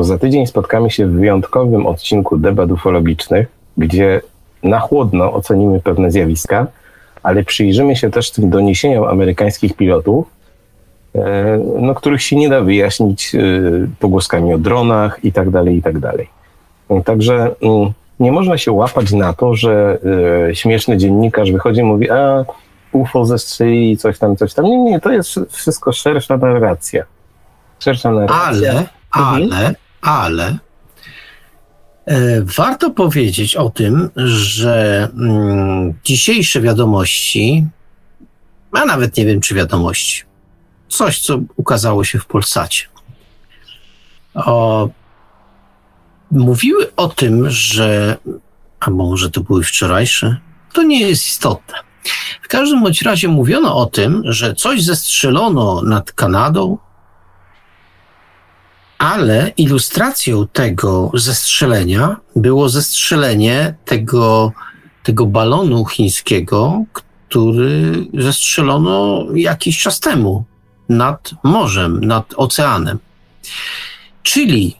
to 0.00 0.04
za 0.04 0.18
tydzień 0.18 0.46
spotkamy 0.46 0.90
się 0.90 1.06
w 1.06 1.12
wyjątkowym 1.12 1.86
odcinku 1.86 2.36
debat 2.36 2.70
ufologicznych, 2.70 3.48
gdzie 3.76 4.20
na 4.62 4.80
chłodno 4.80 5.32
ocenimy 5.32 5.80
pewne 5.80 6.10
zjawiska, 6.10 6.66
ale 7.22 7.44
przyjrzymy 7.44 7.96
się 7.96 8.10
też 8.10 8.30
tym 8.30 8.50
doniesieniom 8.50 9.04
amerykańskich 9.04 9.76
pilotów, 9.76 10.26
e, 11.14 11.60
no, 11.80 11.94
których 11.94 12.22
się 12.22 12.36
nie 12.36 12.48
da 12.48 12.60
wyjaśnić 12.60 13.34
e, 13.34 13.38
pogłoskami 13.98 14.54
o 14.54 14.58
dronach 14.58 15.24
i 15.24 15.32
tak 15.32 15.50
dalej, 15.50 15.76
i 15.76 15.82
tak 15.82 15.98
dalej. 15.98 16.28
Także 17.04 17.34
mm, 17.62 17.92
nie 18.20 18.32
można 18.32 18.58
się 18.58 18.72
łapać 18.72 19.12
na 19.12 19.32
to, 19.32 19.54
że 19.54 19.98
e, 20.48 20.54
śmieszny 20.54 20.96
dziennikarz 20.96 21.52
wychodzi 21.52 21.80
i 21.80 21.84
mówi, 21.84 22.10
a 22.10 22.44
UFO 22.92 23.26
zestrzelili 23.26 23.96
coś 23.96 24.18
tam, 24.18 24.36
coś 24.36 24.54
tam. 24.54 24.64
Nie, 24.64 24.78
nie, 24.78 25.00
to 25.00 25.12
jest 25.12 25.40
wszystko 25.50 25.92
szersza 25.92 26.36
narracja. 26.36 27.04
Szersza 27.78 28.10
narracja. 28.10 28.44
Ale, 28.44 28.70
mhm. 28.70 29.52
ale, 29.52 29.74
ale 30.00 30.58
e, 32.06 32.42
warto 32.42 32.90
powiedzieć 32.90 33.56
o 33.56 33.70
tym, 33.70 34.10
że 34.16 35.08
mm, 35.14 35.94
dzisiejsze 36.04 36.60
wiadomości, 36.60 37.66
a 38.72 38.84
nawet 38.84 39.16
nie 39.16 39.26
wiem 39.26 39.40
czy 39.40 39.54
wiadomości, 39.54 40.22
coś 40.88 41.20
co 41.20 41.40
ukazało 41.56 42.04
się 42.04 42.18
w 42.18 42.26
Polsacie, 42.26 42.86
o, 44.34 44.88
mówiły 46.30 46.94
o 46.96 47.08
tym, 47.08 47.50
że, 47.50 48.16
a 48.80 48.90
może 48.90 49.30
to 49.30 49.40
były 49.40 49.64
wczorajsze, 49.64 50.36
to 50.72 50.82
nie 50.82 51.00
jest 51.00 51.28
istotne. 51.28 51.74
W 52.42 52.48
każdym 52.48 52.82
bądź 52.82 53.02
razie 53.02 53.28
mówiono 53.28 53.76
o 53.76 53.86
tym, 53.86 54.22
że 54.24 54.54
coś 54.54 54.82
zestrzelono 54.84 55.82
nad 55.82 56.12
Kanadą, 56.12 56.78
ale 59.00 59.52
ilustracją 59.56 60.46
tego 60.52 61.10
zestrzelenia 61.14 62.16
było 62.36 62.68
zestrzelenie 62.68 63.74
tego, 63.84 64.52
tego 65.02 65.26
balonu 65.26 65.84
chińskiego, 65.84 66.84
który 66.92 68.06
zestrzelono 68.14 69.26
jakiś 69.34 69.82
czas 69.82 70.00
temu 70.00 70.44
nad 70.88 71.30
morzem, 71.44 72.04
nad 72.04 72.34
oceanem. 72.36 72.98
Czyli 74.22 74.76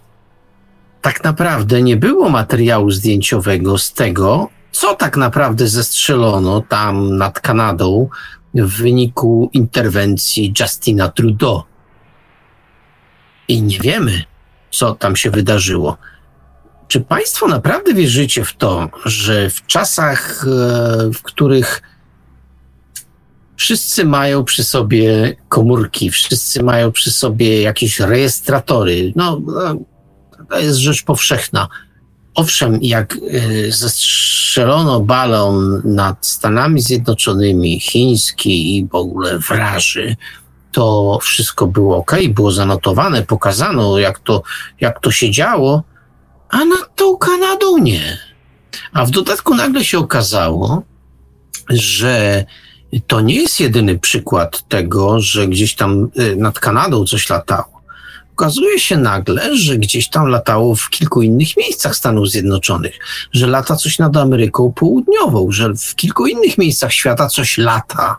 tak 1.03 1.25
naprawdę 1.25 1.83
nie 1.83 1.97
było 1.97 2.29
materiału 2.29 2.91
zdjęciowego 2.91 3.79
z 3.79 3.93
tego, 3.93 4.49
co 4.73 4.95
tak 4.95 5.17
naprawdę 5.17 5.69
zestrzelono 5.69 6.61
tam 6.69 7.17
nad 7.17 7.41
Kanadą 7.41 8.09
w 8.55 8.77
wyniku 8.77 9.51
interwencji 9.53 10.53
Justina 10.61 11.09
Trudeau. 11.09 11.70
I 13.51 13.63
nie 13.63 13.79
wiemy, 13.79 14.23
co 14.71 14.95
tam 14.95 15.17
się 15.17 15.31
wydarzyło. 15.31 15.97
Czy 16.89 17.01
Państwo 17.01 17.49
naprawdę 17.49 17.95
wierzycie 17.95 18.45
w 18.45 18.57
to, 18.57 18.89
że 19.05 19.51
w 19.51 19.67
czasach, 19.67 20.45
e, 20.45 21.11
w 21.13 21.23
których 21.23 21.83
wszyscy 23.57 24.05
mają 24.05 24.45
przy 24.45 24.65
sobie 24.65 25.37
komórki, 25.49 26.11
wszyscy 26.11 26.63
mają 26.63 26.93
przy 26.93 27.11
sobie 27.11 27.63
jakieś 27.63 28.01
rejestratory, 28.01 29.13
no, 29.17 29.41
no 29.47 29.77
to 30.51 30.59
jest 30.59 30.79
rzecz 30.79 31.03
powszechna 31.03 31.69
owszem, 32.35 32.79
jak 32.83 33.17
y, 33.17 33.73
zestrzelono 33.73 35.01
balon 35.01 35.83
nad 35.85 36.27
Stanami 36.27 36.81
Zjednoczonymi, 36.81 37.81
chiński 37.81 38.77
i 38.77 38.87
w 38.87 38.95
ogóle 38.95 39.39
wraży, 39.39 40.17
to 40.73 41.19
wszystko 41.23 41.67
było 41.67 41.97
ok, 41.97 42.17
było 42.29 42.53
zanotowane, 42.53 43.23
pokazano, 43.23 43.99
jak 43.99 44.19
to, 44.19 44.43
jak 44.81 45.01
to 45.01 45.11
się 45.11 45.31
działo, 45.31 45.83
a 46.49 46.65
nad 46.65 46.97
tą 46.97 47.17
Kanadą 47.17 47.79
nie. 47.79 48.19
A 48.93 49.05
w 49.05 49.11
dodatku 49.11 49.55
nagle 49.55 49.85
się 49.85 49.99
okazało, 49.99 50.83
że 51.71 52.45
to 53.07 53.21
nie 53.21 53.35
jest 53.35 53.61
jedyny 53.61 53.99
przykład 53.99 54.69
tego, 54.69 55.21
że 55.21 55.49
gdzieś 55.49 55.75
tam 55.75 56.09
y, 56.19 56.37
nad 56.37 56.59
Kanadą 56.61 57.05
coś 57.05 57.31
latało. 57.31 57.81
Okazuje 58.33 58.79
się 58.79 58.97
nagle, 58.97 59.57
że 59.57 59.79
gdzieś 59.79 60.09
tam 60.09 60.27
latało 60.27 60.75
w 60.75 60.91
kilku 60.91 61.23
innych 61.23 61.57
miejscach 61.57 61.97
Stanów 61.97 62.31
Zjednoczonych, 62.31 62.99
że 63.33 63.47
lata 63.47 63.77
coś 63.77 63.99
nad 63.99 64.17
Ameryką 64.17 64.73
Południową, 64.73 65.51
że 65.51 65.75
w 65.75 65.95
kilku 65.95 66.27
innych 66.27 66.59
miejscach 66.59 66.93
świata 66.93 67.29
coś 67.29 67.59
lata. 67.59 68.17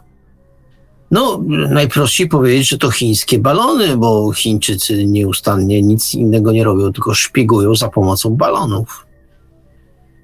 No, 1.11 1.43
najprościej 1.69 2.27
powiedzieć, 2.27 2.69
że 2.69 2.77
to 2.77 2.91
chińskie 2.91 3.39
balony, 3.39 3.97
bo 3.97 4.33
Chińczycy 4.33 5.05
nieustannie 5.05 5.81
nic 5.81 6.13
innego 6.13 6.51
nie 6.51 6.63
robią, 6.63 6.93
tylko 6.93 7.13
szpiegują 7.13 7.75
za 7.75 7.89
pomocą 7.89 8.29
balonów. 8.29 9.07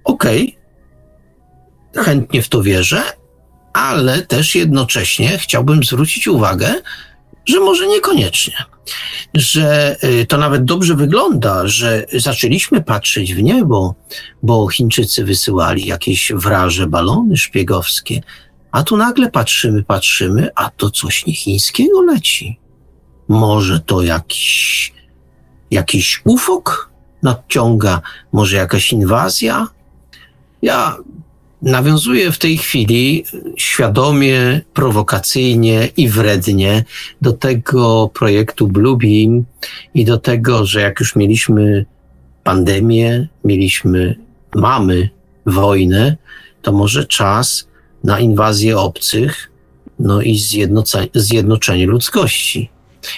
Okej, 0.04 0.58
okay. 1.92 2.04
chętnie 2.04 2.42
w 2.42 2.50
to 2.50 2.64
wierzę, 2.64 3.04
ale 3.74 4.22
też 4.22 4.56
jednocześnie 4.56 5.38
chciałbym 5.38 5.84
zwrócić 5.84 6.28
uwagę, 6.28 6.74
że 7.46 7.60
może 7.60 7.88
niekoniecznie. 7.88 8.54
Że 9.34 9.96
y, 10.04 10.26
to 10.26 10.38
nawet 10.38 10.66
dobrze 10.66 10.96
wygląda, 10.96 11.68
że 11.68 12.06
zaczęliśmy 12.14 12.84
patrzeć 12.84 13.34
w 13.34 13.44
niebo, 13.44 13.96
bo 14.44 14.68
Chińczycy 14.68 15.26
wysyłali 15.26 15.86
jakieś 15.86 16.32
wraże 16.36 16.88
balony 16.88 17.38
szpiegowskie, 17.38 18.22
a 18.72 18.84
tu 18.84 18.98
nagle 18.98 19.32
patrzymy, 19.32 19.84
patrzymy, 19.84 20.50
a 20.56 20.70
to 20.70 20.90
coś 20.92 21.26
nie 21.26 21.34
chińskiego 21.34 22.02
leci. 22.02 22.60
Może 23.28 23.80
to 23.80 24.02
jakiś, 24.02 24.94
jakiś 25.72 26.22
ufok 26.26 26.90
nadciąga, 27.24 28.02
może 28.32 28.56
jakaś 28.58 28.92
inwazja? 28.92 29.68
Ja 30.62 30.98
nawiązuję 31.62 32.32
w 32.32 32.38
tej 32.38 32.58
chwili 32.58 33.24
świadomie, 33.58 34.62
prowokacyjnie 34.74 35.90
i 35.98 36.10
wrednie 36.10 36.84
do 37.22 37.34
tego 37.34 38.10
projektu 38.14 38.68
Bluebeam 38.68 39.46
i 39.94 40.06
do 40.06 40.18
tego, 40.18 40.66
że 40.66 40.82
jak 40.82 41.00
już 41.00 41.16
mieliśmy 41.16 41.86
pandemię, 42.44 43.28
mieliśmy, 43.44 44.16
mamy 44.56 45.10
wojnę, 45.46 46.18
to 46.62 46.72
może 46.72 47.06
czas 47.06 47.68
na 48.04 48.20
inwazję 48.20 48.78
obcych, 48.78 49.52
no 50.00 50.22
i 50.22 50.40
zjednoczenie 51.14 51.86
ludzkości. 51.86 52.70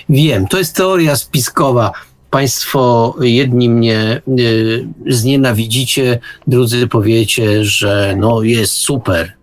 Wiem, 0.10 0.48
to 0.48 0.58
jest 0.58 0.76
teoria 0.76 1.16
spiskowa. 1.16 1.92
Państwo 2.30 3.16
jedni 3.22 3.70
mnie 3.70 4.22
y, 4.40 4.88
znienawidzicie, 5.08 6.20
drudzy 6.48 6.88
powiecie, 6.88 7.66
że 7.66 8.16
no 8.18 8.44
jest 8.44 8.74
super. 8.74 9.34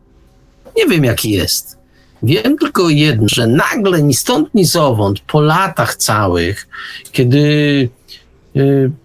Nie 0.76 0.86
wiem 0.86 1.04
jaki 1.04 1.30
jest. 1.30 1.76
Wiem 2.22 2.58
tylko 2.58 2.88
jedno, 2.88 3.26
że 3.28 3.46
nagle 3.46 4.02
ni 4.02 4.14
stąd, 4.14 4.54
ni 4.54 4.64
zowąd, 4.64 5.20
po 5.20 5.40
latach 5.40 5.96
całych, 5.96 6.68
kiedy 7.12 7.88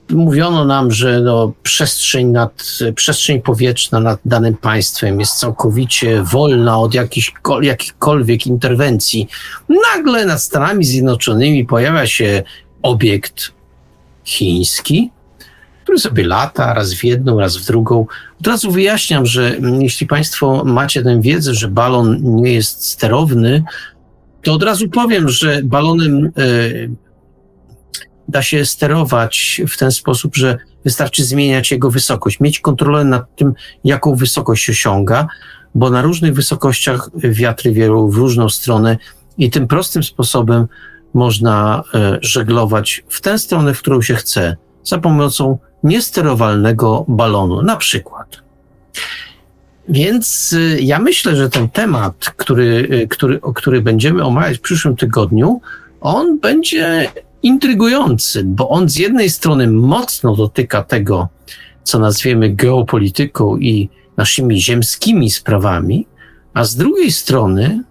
mówiono 0.09 0.65
nam, 0.65 0.91
że 0.91 1.21
no, 1.21 1.53
przestrzeń, 1.63 2.27
nad, 2.27 2.63
przestrzeń 2.95 3.41
powietrzna 3.41 3.99
nad 3.99 4.19
danym 4.25 4.55
państwem 4.55 5.19
jest 5.19 5.33
całkowicie 5.33 6.23
wolna 6.23 6.79
od 6.79 6.93
jakichś, 6.93 7.33
jakichkolwiek 7.61 8.47
interwencji. 8.47 9.27
Nagle 9.93 10.25
nad 10.25 10.41
Stanami 10.41 10.85
Zjednoczonymi 10.85 11.65
pojawia 11.65 12.07
się 12.07 12.43
obiekt 12.81 13.51
chiński, 14.23 15.11
który 15.83 15.99
sobie 15.99 16.27
lata 16.27 16.73
raz 16.73 16.93
w 16.93 17.03
jedną, 17.03 17.39
raz 17.39 17.57
w 17.57 17.65
drugą. 17.65 18.05
Od 18.39 18.47
razu 18.47 18.71
wyjaśniam, 18.71 19.25
że 19.25 19.57
jeśli 19.79 20.07
Państwo 20.07 20.63
macie 20.65 21.03
tę 21.03 21.21
wiedzę, 21.21 21.53
że 21.53 21.67
balon 21.67 22.17
nie 22.21 22.53
jest 22.53 22.85
sterowny, 22.85 23.63
to 24.43 24.53
od 24.53 24.63
razu 24.63 24.89
powiem, 24.89 25.29
że 25.29 25.61
balonem 25.63 26.25
y, 26.25 26.89
da 28.31 28.43
się 28.43 28.65
sterować 28.65 29.61
w 29.67 29.77
ten 29.77 29.91
sposób, 29.91 30.35
że 30.35 30.57
wystarczy 30.85 31.23
zmieniać 31.23 31.71
jego 31.71 31.91
wysokość, 31.91 32.39
mieć 32.39 32.59
kontrolę 32.59 33.03
nad 33.03 33.35
tym, 33.35 33.53
jaką 33.83 34.15
wysokość 34.15 34.69
osiąga, 34.69 35.27
bo 35.75 35.89
na 35.89 36.01
różnych 36.01 36.33
wysokościach 36.33 37.09
wiatry 37.15 37.71
wieją 37.71 38.07
w 38.07 38.15
różną 38.15 38.49
stronę 38.49 38.97
i 39.37 39.49
tym 39.49 39.67
prostym 39.67 40.03
sposobem 40.03 40.67
można 41.13 41.83
e, 41.93 42.17
żeglować 42.21 43.03
w 43.09 43.21
tę 43.21 43.39
stronę, 43.39 43.73
w 43.73 43.79
którą 43.79 44.01
się 44.01 44.15
chce, 44.15 44.57
za 44.83 44.97
pomocą 44.97 45.57
niesterowalnego 45.83 47.05
balonu, 47.07 47.61
na 47.61 47.75
przykład. 47.75 48.37
Więc 49.89 50.55
e, 50.57 50.81
ja 50.81 50.99
myślę, 50.99 51.35
że 51.35 51.49
ten 51.49 51.69
temat, 51.69 52.33
który, 52.37 52.87
e, 52.91 53.07
który, 53.07 53.39
który 53.55 53.81
będziemy 53.81 54.23
omawiać 54.23 54.57
w 54.57 54.61
przyszłym 54.61 54.95
tygodniu, 54.95 55.61
on 56.01 56.39
będzie 56.39 57.11
intrygujący, 57.43 58.43
bo 58.43 58.69
on 58.69 58.89
z 58.89 58.95
jednej 58.95 59.29
strony 59.29 59.67
mocno 59.67 60.35
dotyka 60.35 60.83
tego, 60.83 61.29
co 61.83 61.99
nazwiemy 61.99 62.49
geopolityką 62.49 63.57
i 63.57 63.89
naszymi 64.17 64.61
ziemskimi 64.61 65.29
sprawami, 65.29 66.07
a 66.53 66.63
z 66.63 66.75
drugiej 66.75 67.11
strony, 67.11 67.83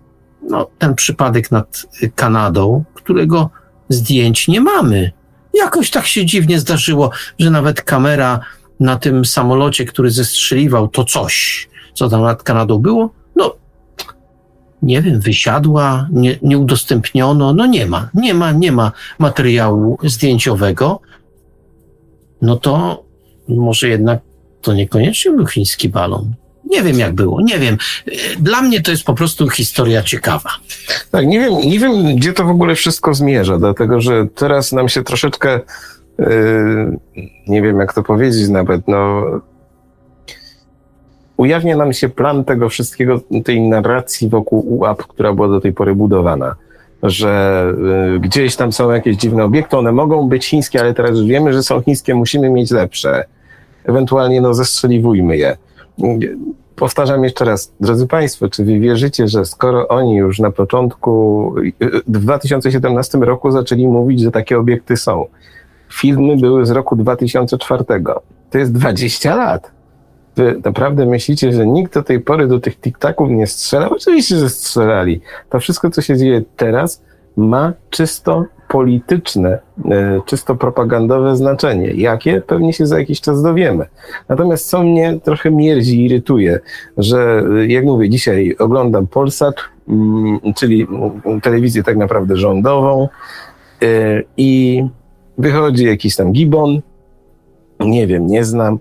no, 0.42 0.70
ten 0.78 0.94
przypadek 0.94 1.50
nad 1.50 1.86
Kanadą, 2.14 2.84
którego 2.94 3.50
zdjęć 3.88 4.48
nie 4.48 4.60
mamy. 4.60 5.12
Jakoś 5.54 5.90
tak 5.90 6.06
się 6.06 6.26
dziwnie 6.26 6.60
zdarzyło, 6.60 7.10
że 7.38 7.50
nawet 7.50 7.82
kamera 7.82 8.40
na 8.80 8.96
tym 8.96 9.24
samolocie, 9.24 9.84
który 9.84 10.10
zestrzeliwał 10.10 10.88
to 10.88 11.04
coś, 11.04 11.68
co 11.94 12.08
tam 12.08 12.22
nad 12.22 12.42
Kanadą 12.42 12.78
było, 12.78 13.10
nie 14.82 15.02
wiem, 15.02 15.20
wysiadła, 15.20 16.08
nie, 16.12 16.38
nie 16.42 16.58
udostępniono, 16.58 17.54
no 17.54 17.66
nie 17.66 17.86
ma, 17.86 18.10
nie 18.14 18.34
ma, 18.34 18.52
nie 18.52 18.72
ma 18.72 18.92
materiału 19.18 19.98
zdjęciowego, 20.02 21.00
no 22.42 22.56
to 22.56 23.04
może 23.48 23.88
jednak 23.88 24.20
to 24.62 24.72
niekoniecznie 24.72 25.32
był 25.32 25.46
chiński 25.46 25.88
balon. 25.88 26.34
Nie 26.64 26.82
wiem, 26.82 26.98
jak 26.98 27.14
było, 27.14 27.40
nie 27.40 27.58
wiem. 27.58 27.78
Dla 28.38 28.62
mnie 28.62 28.80
to 28.80 28.90
jest 28.90 29.04
po 29.04 29.14
prostu 29.14 29.48
historia 29.48 30.02
ciekawa. 30.02 30.50
Tak, 31.10 31.26
nie 31.26 31.40
wiem, 31.40 31.54
nie 31.54 31.78
wiem, 31.78 32.16
gdzie 32.16 32.32
to 32.32 32.44
w 32.44 32.50
ogóle 32.50 32.74
wszystko 32.74 33.14
zmierza, 33.14 33.58
dlatego 33.58 34.00
że 34.00 34.26
teraz 34.34 34.72
nam 34.72 34.88
się 34.88 35.02
troszeczkę, 35.02 35.60
yy, 36.18 36.98
nie 37.46 37.62
wiem, 37.62 37.80
jak 37.80 37.94
to 37.94 38.02
powiedzieć 38.02 38.48
nawet, 38.48 38.88
no, 38.88 39.22
ujawnia 41.40 41.76
nam 41.76 41.92
się 41.92 42.08
plan 42.08 42.44
tego 42.44 42.68
wszystkiego, 42.68 43.20
tej 43.44 43.60
narracji 43.60 44.28
wokół 44.28 44.78
UAP, 44.78 45.02
która 45.02 45.32
była 45.32 45.48
do 45.48 45.60
tej 45.60 45.72
pory 45.72 45.94
budowana. 45.94 46.54
Że 47.02 47.64
y, 48.16 48.20
gdzieś 48.20 48.56
tam 48.56 48.72
są 48.72 48.90
jakieś 48.90 49.16
dziwne 49.16 49.44
obiekty, 49.44 49.76
one 49.76 49.92
mogą 49.92 50.28
być 50.28 50.46
chińskie, 50.46 50.80
ale 50.80 50.94
teraz 50.94 51.10
już 51.10 51.26
wiemy, 51.26 51.52
że 51.52 51.62
są 51.62 51.82
chińskie, 51.82 52.14
musimy 52.14 52.50
mieć 52.50 52.70
lepsze. 52.70 53.24
Ewentualnie 53.84 54.40
no 54.40 54.54
zestrzeliwujmy 54.54 55.36
je. 55.36 55.56
Powtarzam 56.76 57.24
jeszcze 57.24 57.44
raz, 57.44 57.72
drodzy 57.80 58.06
Państwo, 58.06 58.48
czy 58.48 58.64
Wy 58.64 58.78
wierzycie, 58.78 59.28
że 59.28 59.44
skoro 59.44 59.88
oni 59.88 60.16
już 60.16 60.38
na 60.38 60.50
początku, 60.50 61.54
w 62.06 62.20
2017 62.20 63.18
roku 63.18 63.50
zaczęli 63.50 63.88
mówić, 63.88 64.20
że 64.20 64.30
takie 64.30 64.58
obiekty 64.58 64.96
są. 64.96 65.26
Filmy 65.92 66.36
były 66.36 66.66
z 66.66 66.70
roku 66.70 66.96
2004. 66.96 67.84
To 68.50 68.58
jest 68.58 68.72
20 68.72 69.36
lat. 69.36 69.79
Wy 70.36 70.60
naprawdę 70.64 71.06
myślicie, 71.06 71.52
że 71.52 71.66
nikt 71.66 71.94
do 71.94 72.02
tej 72.02 72.20
pory 72.20 72.46
do 72.46 72.60
tych 72.60 72.80
tiktaków 72.80 73.30
nie 73.30 73.46
strzelał? 73.46 73.92
Oczywiście, 73.92 74.36
że 74.36 74.50
strzelali. 74.50 75.20
To 75.50 75.60
wszystko, 75.60 75.90
co 75.90 76.02
się 76.02 76.16
dzieje 76.16 76.42
teraz, 76.56 77.02
ma 77.36 77.72
czysto 77.90 78.44
polityczne, 78.70 79.58
e, 79.90 80.20
czysto 80.26 80.54
propagandowe 80.54 81.36
znaczenie. 81.36 81.90
Jakie? 81.90 82.40
Pewnie 82.40 82.72
się 82.72 82.86
za 82.86 82.98
jakiś 82.98 83.20
czas 83.20 83.42
dowiemy. 83.42 83.86
Natomiast 84.28 84.68
co 84.68 84.82
mnie 84.82 85.18
trochę 85.24 85.50
mierzi, 85.50 86.04
irytuje, 86.04 86.60
że 86.96 87.42
e, 87.56 87.66
jak 87.66 87.84
mówię, 87.84 88.10
dzisiaj 88.10 88.56
oglądam 88.58 89.06
Polsat, 89.06 89.54
mm, 89.88 90.40
czyli 90.56 90.86
telewizję 91.42 91.82
tak 91.82 91.96
naprawdę 91.96 92.36
rządową 92.36 93.08
e, 93.82 93.86
i 94.36 94.82
wychodzi 95.38 95.84
jakiś 95.84 96.16
tam 96.16 96.32
gibon, 96.32 96.80
nie 97.80 98.06
wiem, 98.06 98.26
nie 98.26 98.44
znam, 98.44 98.78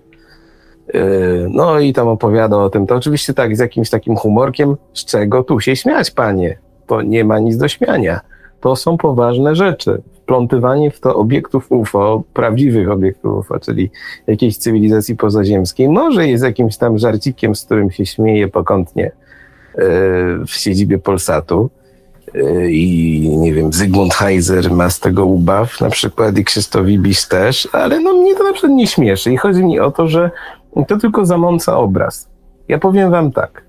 no 1.50 1.80
i 1.80 1.92
tam 1.92 2.08
opowiada 2.08 2.56
o 2.56 2.70
tym, 2.70 2.86
to 2.86 2.94
oczywiście 2.94 3.34
tak, 3.34 3.56
z 3.56 3.58
jakimś 3.58 3.90
takim 3.90 4.16
humorkiem, 4.16 4.76
z 4.94 5.04
czego 5.04 5.44
tu 5.44 5.60
się 5.60 5.76
śmiać, 5.76 6.10
panie? 6.10 6.58
To 6.86 7.02
nie 7.02 7.24
ma 7.24 7.38
nic 7.38 7.56
do 7.56 7.68
śmiania. 7.68 8.20
To 8.60 8.76
są 8.76 8.98
poważne 8.98 9.54
rzeczy. 9.54 10.02
Wplątywanie 10.14 10.90
w 10.90 11.00
to 11.00 11.16
obiektów 11.16 11.72
UFO, 11.72 12.22
prawdziwych 12.34 12.90
obiektów 12.90 13.38
UFO, 13.38 13.60
czyli 13.60 13.90
jakiejś 14.26 14.56
cywilizacji 14.56 15.16
pozaziemskiej, 15.16 15.88
może 15.88 16.28
jest 16.28 16.44
jakimś 16.44 16.76
tam 16.76 16.98
żarcikiem, 16.98 17.54
z 17.54 17.64
którym 17.64 17.90
się 17.90 18.06
śmieje 18.06 18.48
pokątnie 18.48 19.02
yy, 19.78 19.84
w 20.46 20.50
siedzibie 20.50 20.98
Polsatu. 20.98 21.70
Yy, 22.34 22.72
I 22.72 23.28
nie 23.38 23.54
wiem, 23.54 23.72
Zygmunt 23.72 24.14
Heiser 24.14 24.70
ma 24.70 24.90
z 24.90 25.00
tego 25.00 25.26
ubaw, 25.26 25.80
na 25.80 25.90
przykład 25.90 26.38
i 26.38 26.44
Krzysztof 26.44 26.88
Ibisz 26.88 27.28
też, 27.28 27.68
ale 27.72 28.00
no 28.00 28.14
mnie 28.14 28.34
to 28.34 28.44
na 28.44 28.52
przykład 28.52 28.72
nie 28.72 28.86
śmieszy. 28.86 29.32
I 29.32 29.36
chodzi 29.36 29.64
mi 29.64 29.80
o 29.80 29.90
to, 29.90 30.08
że 30.08 30.30
to 30.88 30.96
tylko 30.96 31.26
zamąca 31.26 31.76
obraz. 31.76 32.30
Ja 32.68 32.78
powiem 32.78 33.10
wam 33.10 33.32
tak. 33.32 33.64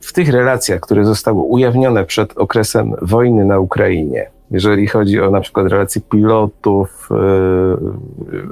w 0.00 0.12
tych 0.12 0.28
relacjach, 0.28 0.80
które 0.80 1.04
zostały 1.04 1.40
ujawnione 1.40 2.04
przed 2.04 2.38
okresem 2.38 2.92
wojny 3.02 3.44
na 3.44 3.58
Ukrainie, 3.58 4.30
jeżeli 4.50 4.86
chodzi 4.86 5.20
o 5.20 5.30
na 5.30 5.40
przykład 5.40 5.66
relacje 5.66 6.02
pilotów 6.10 7.08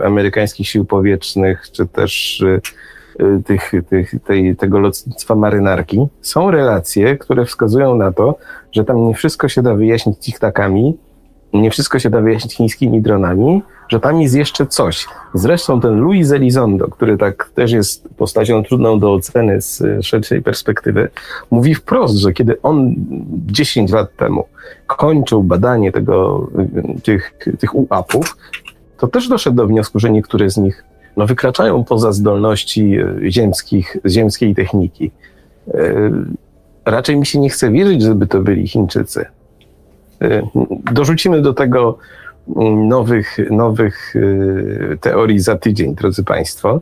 e, 0.00 0.06
amerykańskich 0.06 0.68
sił 0.68 0.84
powietrznych, 0.84 1.70
czy 1.72 1.86
też 1.86 2.42
e, 3.20 3.42
tych, 3.42 3.72
tych, 3.88 4.14
tej, 4.26 4.56
tego 4.56 4.78
lotnictwa 4.78 5.34
marynarki, 5.34 6.06
są 6.20 6.50
relacje, 6.50 7.18
które 7.18 7.44
wskazują 7.44 7.96
na 7.96 8.12
to, 8.12 8.38
że 8.72 8.84
tam 8.84 9.06
nie 9.06 9.14
wszystko 9.14 9.48
się 9.48 9.62
da 9.62 9.74
wyjaśnić 9.74 10.18
tiktakami, 10.18 10.98
nie 11.54 11.70
wszystko 11.70 11.98
się 11.98 12.10
da 12.10 12.20
wyjaśnić 12.20 12.54
chińskimi 12.54 13.02
dronami, 13.02 13.62
że 13.88 14.00
tam 14.00 14.20
jest 14.20 14.34
jeszcze 14.34 14.66
coś. 14.66 15.06
Zresztą 15.34 15.80
ten 15.80 16.00
Louis 16.00 16.32
Elizondo, 16.32 16.88
który 16.88 17.18
tak 17.18 17.50
też 17.54 17.72
jest 17.72 18.08
postacią 18.16 18.64
trudną 18.64 18.98
do 18.98 19.12
oceny 19.12 19.60
z 19.60 19.82
szerszej 20.02 20.42
perspektywy, 20.42 21.08
mówi 21.50 21.74
wprost, 21.74 22.16
że 22.16 22.32
kiedy 22.32 22.62
on 22.62 22.94
10 23.46 23.90
lat 23.90 24.16
temu 24.16 24.44
kończył 24.86 25.42
badanie 25.42 25.92
tego, 25.92 26.48
tych, 27.02 27.34
tych 27.58 27.74
UAP-ów, 27.74 28.36
to 28.98 29.06
też 29.06 29.28
doszedł 29.28 29.56
do 29.56 29.66
wniosku, 29.66 29.98
że 29.98 30.10
niektóre 30.10 30.50
z 30.50 30.56
nich 30.56 30.84
no, 31.16 31.26
wykraczają 31.26 31.84
poza 31.84 32.12
zdolności 32.12 32.98
ziemskich, 33.28 33.96
ziemskiej 34.06 34.54
techniki. 34.54 35.10
E, 35.74 36.10
raczej 36.84 37.16
mi 37.16 37.26
się 37.26 37.40
nie 37.40 37.50
chce 37.50 37.70
wierzyć, 37.70 38.02
żeby 38.02 38.26
to 38.26 38.40
byli 38.40 38.68
Chińczycy. 38.68 39.26
E, 40.22 40.48
dorzucimy 40.92 41.42
do 41.42 41.52
tego 41.52 41.98
mm, 42.56 42.88
nowych, 42.88 43.38
nowych 43.50 44.14
e, 44.16 44.96
teorii 44.96 45.40
za 45.40 45.58
tydzień, 45.58 45.94
drodzy 45.94 46.24
Państwo. 46.24 46.80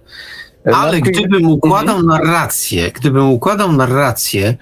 E, 0.66 0.76
Ale 0.76 1.00
gdybym 1.00 1.46
układał 1.46 1.98
mhm. 1.98 2.06
narrację, 2.06 2.90
gdybym 2.90 3.30
układał 3.30 3.72
narrację, 3.72 4.56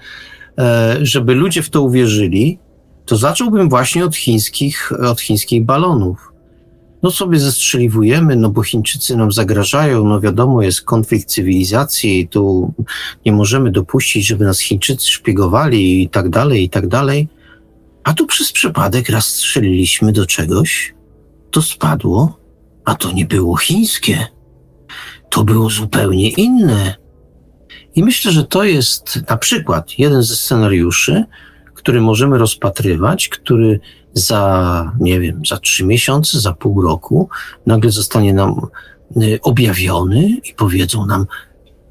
żeby 1.01 1.35
ludzie 1.35 1.61
w 1.61 1.69
to 1.69 1.81
uwierzyli, 1.81 2.59
to 3.05 3.17
zacząłbym 3.17 3.69
właśnie 3.69 4.05
od 4.05 4.15
chińskich, 4.15 4.91
od 4.91 5.21
chińskich 5.21 5.65
balonów. 5.65 6.31
No 7.03 7.11
sobie 7.11 7.39
zestrzeliwujemy, 7.39 8.35
no 8.35 8.49
bo 8.49 8.63
Chińczycy 8.63 9.17
nam 9.17 9.31
zagrażają, 9.31 10.03
no 10.03 10.19
wiadomo, 10.19 10.61
jest 10.61 10.81
konflikt 10.81 11.27
cywilizacji 11.27 12.19
i 12.19 12.27
tu 12.27 12.73
nie 13.25 13.31
możemy 13.31 13.71
dopuścić, 13.71 14.27
żeby 14.27 14.45
nas 14.45 14.59
Chińczycy 14.59 15.07
szpiegowali 15.07 16.03
i 16.03 16.09
tak 16.09 16.29
dalej, 16.29 16.63
i 16.63 16.69
tak 16.69 16.87
dalej. 16.87 17.27
A 18.03 18.13
tu 18.13 18.27
przez 18.27 18.51
przypadek 18.51 19.09
raz 19.09 19.27
strzeliliśmy 19.27 20.11
do 20.11 20.25
czegoś, 20.25 20.93
to 21.51 21.61
spadło, 21.61 22.39
a 22.85 22.95
to 22.95 23.11
nie 23.11 23.25
było 23.25 23.57
chińskie. 23.57 24.27
To 25.29 25.43
było 25.43 25.69
zupełnie 25.69 26.29
inne. 26.29 26.95
I 27.95 28.03
myślę, 28.03 28.31
że 28.31 28.43
to 28.43 28.63
jest 28.63 29.19
na 29.29 29.37
przykład 29.37 29.99
jeden 29.99 30.23
ze 30.23 30.35
scenariuszy, 30.35 31.25
który 31.75 32.01
możemy 32.01 32.37
rozpatrywać, 32.37 33.29
który 33.29 33.79
za, 34.13 34.91
nie 34.99 35.19
wiem, 35.19 35.41
za 35.45 35.57
trzy 35.57 35.85
miesiące, 35.85 36.39
za 36.39 36.53
pół 36.53 36.81
roku 36.81 37.29
nagle 37.65 37.91
zostanie 37.91 38.33
nam 38.33 38.67
y, 39.17 39.39
objawiony 39.41 40.27
i 40.29 40.53
powiedzą 40.53 41.05
nam, 41.05 41.25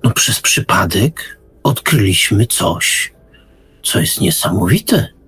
no 0.05 0.11
przez 0.11 0.41
przypadek 0.41 1.39
odkryliśmy 1.63 2.47
coś, 2.47 3.13
co 3.83 4.01
jest 4.01 4.21
niesamowite. 4.21 5.20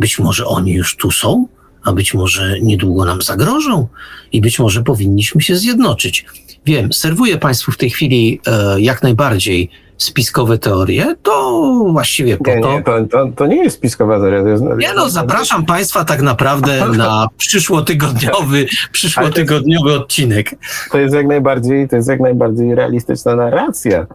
Być 0.00 0.18
może 0.18 0.46
oni 0.46 0.72
już 0.72 0.96
tu 0.96 1.10
są, 1.10 1.46
a 1.84 1.92
być 1.92 2.14
może 2.14 2.60
niedługo 2.60 3.04
nam 3.04 3.22
zagrożą 3.22 3.86
i 4.32 4.40
być 4.40 4.58
może 4.58 4.82
powinniśmy 4.82 5.40
się 5.40 5.56
zjednoczyć. 5.56 6.26
Wiem, 6.66 6.92
serwuję 6.92 7.38
Państwu 7.38 7.72
w 7.72 7.76
tej 7.76 7.90
chwili 7.90 8.40
e, 8.46 8.80
jak 8.80 9.02
najbardziej 9.02 9.70
spiskowe 9.96 10.58
teorie, 10.58 11.16
to 11.22 11.60
właściwie 11.92 12.36
po 12.36 12.50
nie, 12.50 12.60
to... 12.60 12.72
Nie, 12.72 12.82
to, 12.82 13.06
to, 13.06 13.28
to, 13.36 13.46
nie 13.46 13.56
jest 13.56 13.76
spiskowa 13.76 14.18
teoria. 14.18 14.42
To 14.42 14.48
jest, 14.48 14.64
nie 14.78 14.94
no, 14.94 15.10
zapraszam 15.10 15.66
Państwa 15.66 16.04
tak 16.04 16.22
naprawdę 16.22 16.88
na 16.96 17.28
przyszłotygodniowy, 17.36 18.66
przyszłotygodniowy 18.92 19.94
odcinek. 19.94 20.50
To 20.92 20.98
jest 20.98 21.14
jak 21.14 21.26
najbardziej, 21.26 21.88
to 21.88 21.96
jest 21.96 22.08
jak 22.08 22.20
najbardziej 22.20 22.74
realistyczna 22.74 23.36
narracja. 23.36 24.06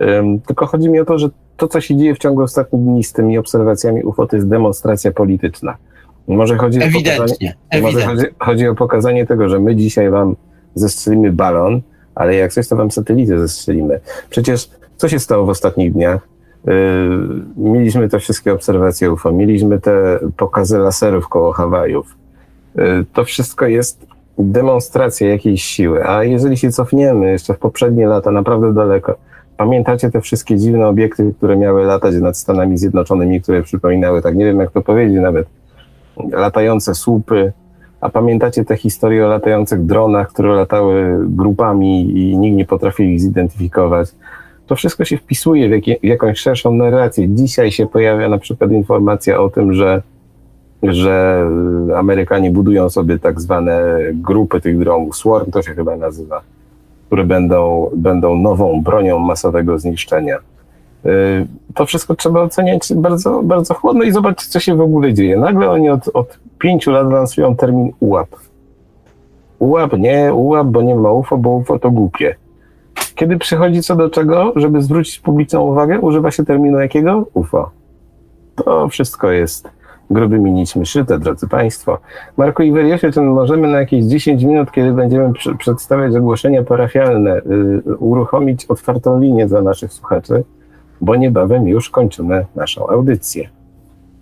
Um, 0.00 0.40
tylko 0.40 0.66
chodzi 0.66 0.88
mi 0.88 1.00
o 1.00 1.04
to, 1.04 1.18
że 1.18 1.28
to, 1.56 1.68
co 1.68 1.80
się 1.80 1.96
dzieje 1.96 2.14
w 2.14 2.18
ciągu 2.18 2.42
ostatnich 2.42 2.82
dni 2.82 3.04
z 3.04 3.12
tymi 3.12 3.38
obserwacjami 3.38 4.02
UFO, 4.02 4.26
to 4.26 4.36
jest 4.36 4.48
demonstracja 4.48 5.12
polityczna. 5.12 5.76
Może 6.28 6.56
chodzi, 6.56 6.82
ewidentnie, 6.82 7.54
o 7.72 7.76
pokazanie. 7.76 7.82
Może 7.82 8.06
chodzi, 8.06 8.26
chodzi 8.38 8.68
o 8.68 8.74
pokazanie 8.74 9.26
tego, 9.26 9.48
że 9.48 9.60
my 9.60 9.76
dzisiaj 9.76 10.10
wam 10.10 10.36
zestrzelimy 10.74 11.32
balon, 11.32 11.80
ale 12.14 12.34
jak 12.34 12.52
coś, 12.52 12.68
to 12.68 12.76
wam 12.76 12.90
satelitę 12.90 13.38
zestrzelimy. 13.38 14.00
Przecież 14.30 14.70
co 14.96 15.08
się 15.08 15.18
stało 15.18 15.46
w 15.46 15.48
ostatnich 15.48 15.92
dniach? 15.92 16.28
Yy, 16.64 16.72
mieliśmy 17.56 18.08
te 18.08 18.18
wszystkie 18.18 18.52
obserwacje 18.52 19.12
UFO, 19.12 19.32
mieliśmy 19.32 19.80
te 19.80 20.18
pokazy 20.36 20.78
laserów 20.78 21.28
koło 21.28 21.52
Hawajów. 21.52 22.16
Yy, 22.74 23.04
to 23.12 23.24
wszystko 23.24 23.66
jest 23.66 24.06
demonstracja 24.38 25.28
jakiejś 25.28 25.64
siły. 25.64 26.08
A 26.08 26.24
jeżeli 26.24 26.56
się 26.56 26.72
cofniemy 26.72 27.30
jeszcze 27.30 27.54
w 27.54 27.58
poprzednie 27.58 28.06
lata, 28.06 28.30
naprawdę 28.30 28.74
daleko, 28.74 29.14
Pamiętacie 29.56 30.10
te 30.10 30.20
wszystkie 30.20 30.56
dziwne 30.56 30.88
obiekty, 30.88 31.34
które 31.38 31.56
miały 31.56 31.84
latać 31.84 32.14
nad 32.14 32.36
Stanami 32.36 32.78
Zjednoczonymi, 32.78 33.40
które 33.40 33.62
przypominały, 33.62 34.22
tak 34.22 34.36
nie 34.36 34.44
wiem 34.44 34.60
jak 34.60 34.70
to 34.70 34.82
powiedzieć 34.82 35.18
nawet, 35.20 35.46
latające 36.32 36.94
słupy, 36.94 37.52
a 38.00 38.08
pamiętacie 38.08 38.64
te 38.64 38.76
historie 38.76 39.26
o 39.26 39.28
latających 39.28 39.86
dronach, 39.86 40.28
które 40.28 40.54
latały 40.54 41.18
grupami 41.28 42.18
i 42.18 42.38
nikt 42.38 42.56
nie 42.56 42.64
potrafił 42.64 43.06
ich 43.06 43.20
zidentyfikować? 43.20 44.08
To 44.66 44.76
wszystko 44.76 45.04
się 45.04 45.16
wpisuje 45.16 45.68
w, 45.68 45.84
w 46.00 46.04
jakąś 46.04 46.38
szerszą 46.38 46.74
narrację. 46.74 47.28
Dzisiaj 47.28 47.72
się 47.72 47.86
pojawia 47.86 48.28
na 48.28 48.38
przykład 48.38 48.70
informacja 48.70 49.40
o 49.40 49.50
tym, 49.50 49.72
że, 49.72 50.02
że 50.82 51.46
Amerykanie 51.96 52.50
budują 52.50 52.90
sobie 52.90 53.18
tak 53.18 53.40
zwane 53.40 53.98
grupy 54.12 54.60
tych 54.60 54.78
dronów. 54.78 55.16
Swarm 55.16 55.50
to 55.50 55.62
się 55.62 55.74
chyba 55.74 55.96
nazywa 55.96 56.42
które 57.06 57.24
będą, 57.24 57.90
będą 57.96 58.36
nową 58.36 58.82
bronią 58.82 59.18
masowego 59.18 59.78
zniszczenia. 59.78 60.38
Y, 61.06 61.46
to 61.74 61.86
wszystko 61.86 62.14
trzeba 62.14 62.40
oceniać 62.40 62.94
bardzo, 62.94 63.42
bardzo 63.42 63.74
chłodno 63.74 64.02
i 64.02 64.12
zobaczyć, 64.12 64.48
co 64.48 64.60
się 64.60 64.76
w 64.76 64.80
ogóle 64.80 65.14
dzieje. 65.14 65.36
Nagle 65.36 65.70
oni 65.70 65.90
od, 65.90 66.10
od 66.14 66.38
pięciu 66.58 66.90
lat 66.90 67.10
lansują 67.10 67.56
termin 67.56 67.92
UAP. 68.00 68.28
UAP 69.58 69.98
nie, 69.98 70.34
UAP, 70.34 70.66
bo 70.66 70.82
nie 70.82 70.94
ma 70.94 71.12
UFO, 71.12 71.36
bo 71.36 71.50
UFO 71.50 71.78
to 71.78 71.90
głupie. 71.90 72.36
Kiedy 73.14 73.38
przychodzi 73.38 73.82
co 73.82 73.96
do 73.96 74.10
czego, 74.10 74.52
żeby 74.56 74.82
zwrócić 74.82 75.18
publiczną 75.18 75.60
uwagę, 75.60 76.00
używa 76.00 76.30
się 76.30 76.44
terminu 76.44 76.78
jakiego? 76.78 77.26
UFO. 77.34 77.70
To 78.54 78.88
wszystko 78.88 79.30
jest 79.30 79.73
grubymi 80.10 80.52
nićmi 80.52 80.86
szyte, 80.86 81.18
drodzy 81.18 81.48
Państwo. 81.48 81.98
Marku 82.36 82.62
Iweriosie, 82.62 83.10
czy 83.12 83.20
możemy 83.20 83.68
na 83.68 83.78
jakieś 83.80 84.04
10 84.04 84.42
minut, 84.42 84.72
kiedy 84.72 84.92
będziemy 84.92 85.32
pr 85.32 85.58
przedstawiać 85.58 86.16
ogłoszenia 86.16 86.62
parafialne, 86.62 87.36
y, 87.86 87.96
uruchomić 87.96 88.64
otwartą 88.66 89.20
linię 89.20 89.46
dla 89.46 89.62
naszych 89.62 89.92
słuchaczy, 89.92 90.44
bo 91.00 91.16
niebawem 91.16 91.68
już 91.68 91.90
kończymy 91.90 92.46
naszą 92.56 92.88
audycję. 92.88 93.48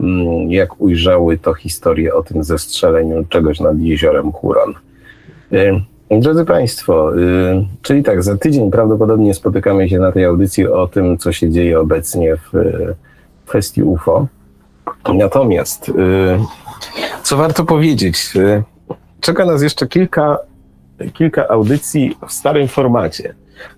Mm, 0.00 0.52
jak 0.52 0.80
ujrzały 0.80 1.38
to 1.38 1.54
historię 1.54 2.14
o 2.14 2.22
tym 2.22 2.44
zestrzeleniu 2.44 3.24
czegoś 3.28 3.60
nad 3.60 3.78
jeziorem 3.78 4.32
Huron. 4.32 4.74
Drodzy 6.10 6.44
Państwo, 6.44 7.12
czyli 7.82 8.02
tak, 8.02 8.22
za 8.22 8.36
tydzień 8.36 8.70
prawdopodobnie 8.70 9.34
spotykamy 9.34 9.88
się 9.88 9.98
na 9.98 10.12
tej 10.12 10.24
audycji 10.24 10.66
o 10.66 10.86
tym, 10.86 11.18
co 11.18 11.32
się 11.32 11.50
dzieje 11.50 11.80
obecnie 11.80 12.36
w 12.36 12.52
kwestii 13.46 13.82
UFO. 13.82 14.26
Natomiast, 15.14 15.92
co 17.22 17.36
warto 17.36 17.64
powiedzieć, 17.64 18.32
czeka 19.20 19.46
nas 19.46 19.62
jeszcze 19.62 19.86
kilka, 19.86 20.38
kilka 21.12 21.48
audycji 21.48 22.16
w 22.28 22.32
starym 22.32 22.68
formacie. 22.68 23.34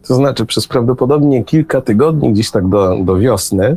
To 0.09 0.15
znaczy, 0.15 0.47
przez 0.47 0.67
prawdopodobnie 0.67 1.45
kilka 1.45 1.81
tygodni, 1.81 2.33
gdzieś 2.33 2.51
tak 2.51 2.69
do, 2.69 2.97
do 3.05 3.17
wiosny, 3.17 3.77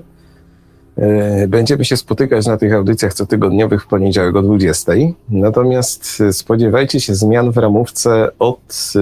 E, 0.98 1.48
będziemy 1.48 1.86
się 1.86 1.98
spotykać 1.98 2.46
na 2.46 2.58
tych 2.58 2.74
audycjach 2.74 3.14
cotygodniowych 3.14 3.84
w 3.84 3.88
poniedziałek 3.88 4.36
o 4.36 4.42
20. 4.42 4.92
Natomiast 5.30 6.24
spodziewajcie 6.32 7.00
się 7.00 7.16
zmian 7.16 7.52
w 7.52 7.58
ramówce 7.58 8.30
od 8.40 8.94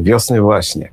wiosny 0.00 0.40
właśnie. 0.40 0.88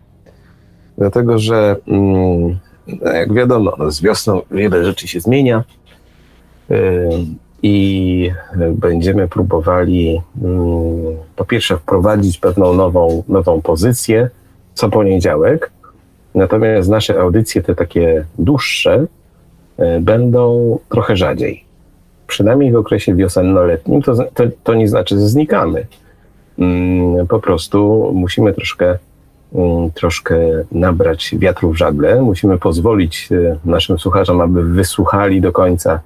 Dlatego, 0.97 1.39
że 1.39 1.75
mm, 1.87 2.59
no 2.87 3.11
jak 3.11 3.33
wiadomo, 3.33 3.73
no 3.77 3.91
z 3.91 4.01
wiosną 4.01 4.41
wiele 4.51 4.85
rzeczy 4.85 5.07
się 5.07 5.19
zmienia 5.19 5.63
i 7.67 8.31
będziemy 8.71 9.27
próbowali 9.27 10.21
mm, 10.43 11.17
po 11.35 11.45
pierwsze 11.45 11.77
wprowadzić 11.77 12.37
pewną 12.37 12.73
nową, 12.73 13.23
nową 13.27 13.61
pozycję 13.61 14.29
co 14.73 14.89
poniedziałek, 14.89 15.71
natomiast 16.35 16.89
nasze 16.89 17.19
audycje, 17.19 17.61
te 17.61 17.75
takie 17.75 18.25
dłuższe, 18.39 19.05
e, 19.77 19.99
będą 19.99 20.79
trochę 20.89 21.17
rzadziej. 21.17 21.63
Przynajmniej 22.27 22.71
w 22.71 22.75
okresie 22.75 23.15
wiosenno-letnim, 23.15 24.01
to, 24.01 24.15
to, 24.33 24.43
to 24.63 24.73
nie 24.73 24.87
znaczy, 24.87 25.15
że 25.19 25.27
znikamy. 25.27 25.87
Mm, 26.59 27.27
po 27.27 27.39
prostu 27.39 28.11
musimy 28.15 28.53
troszkę, 28.53 28.97
mm, 29.55 29.91
troszkę 29.91 30.37
nabrać 30.71 31.35
wiatru 31.37 31.71
w 31.71 31.77
żagle. 31.77 32.21
Musimy 32.21 32.57
pozwolić 32.57 33.29
e, 33.31 33.57
naszym 33.65 33.99
słuchaczom, 33.99 34.41
aby 34.41 34.63
wysłuchali 34.63 35.41
do 35.41 35.51
końca 35.51 35.99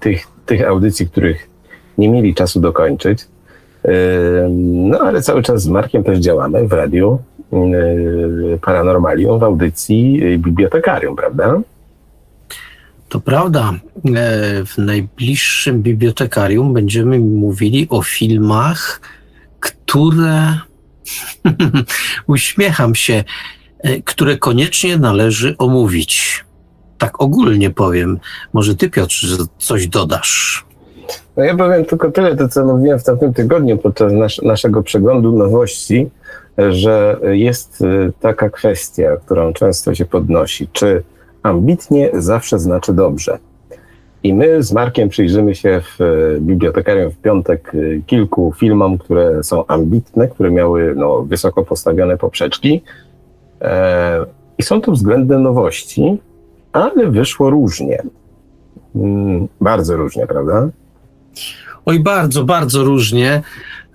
tych, 0.00 0.26
tych 0.50 0.68
audycji, 0.68 1.08
których 1.08 1.48
nie 1.98 2.08
mieli 2.08 2.34
czasu 2.34 2.60
dokończyć. 2.60 3.26
No 4.50 4.98
ale 4.98 5.22
cały 5.22 5.42
czas 5.42 5.62
z 5.62 5.68
Markiem 5.68 6.04
też 6.04 6.18
działamy 6.18 6.68
w 6.68 6.72
radiu 6.72 7.18
Paranormalium 8.62 9.38
w 9.38 9.42
audycji 9.42 10.22
Bibliotekarium, 10.38 11.16
prawda? 11.16 11.60
To 13.08 13.20
prawda. 13.20 13.72
E, 13.72 14.64
w 14.66 14.78
najbliższym 14.78 15.82
bibliotekarium 15.82 16.72
będziemy 16.72 17.18
mówili 17.18 17.86
o 17.90 18.02
filmach, 18.02 19.00
które 19.60 20.58
uśmiecham 22.26 22.94
się, 22.94 23.24
e, 23.78 24.02
które 24.02 24.36
koniecznie 24.36 24.96
należy 24.96 25.54
omówić 25.58 26.44
tak 27.00 27.22
ogólnie 27.22 27.70
powiem. 27.70 28.18
Może 28.52 28.76
ty, 28.76 28.90
Piotr, 28.90 29.14
coś 29.58 29.88
dodasz? 29.88 30.64
No 31.36 31.44
ja 31.44 31.56
powiem 31.56 31.84
tylko 31.84 32.10
tyle, 32.10 32.36
to 32.36 32.48
co 32.48 32.64
mówiłem 32.64 32.98
w 32.98 33.04
tamtym 33.04 33.34
tygodniu 33.34 33.78
podczas 33.78 34.12
nas 34.12 34.42
naszego 34.42 34.82
przeglądu 34.82 35.32
nowości, 35.32 36.10
że 36.68 37.16
jest 37.22 37.80
y, 37.80 38.12
taka 38.20 38.50
kwestia, 38.50 39.16
którą 39.24 39.52
często 39.52 39.94
się 39.94 40.04
podnosi, 40.04 40.68
czy 40.72 41.02
ambitnie 41.42 42.10
zawsze 42.14 42.58
znaczy 42.58 42.92
dobrze. 42.92 43.38
I 44.22 44.34
my 44.34 44.62
z 44.62 44.72
Markiem 44.72 45.08
przyjrzymy 45.08 45.54
się 45.54 45.80
w 45.80 46.00
y, 46.00 46.38
bibliotekarium 46.40 47.10
w 47.10 47.16
piątek 47.16 47.74
y, 47.74 48.02
kilku 48.06 48.52
filmom, 48.58 48.98
które 48.98 49.44
są 49.44 49.66
ambitne, 49.66 50.28
które 50.28 50.50
miały 50.50 50.94
no, 50.96 51.22
wysoko 51.22 51.64
postawione 51.64 52.18
poprzeczki. 52.18 52.82
E, 53.60 54.24
I 54.58 54.62
są 54.62 54.80
to 54.80 54.92
względne 54.92 55.38
nowości, 55.38 56.18
ale 56.72 57.10
wyszło 57.10 57.50
różnie. 57.50 58.02
Mm, 58.94 59.48
bardzo 59.60 59.96
różnie, 59.96 60.26
prawda? 60.26 60.68
Oj, 61.86 62.00
bardzo, 62.00 62.44
bardzo 62.44 62.84
różnie. 62.84 63.42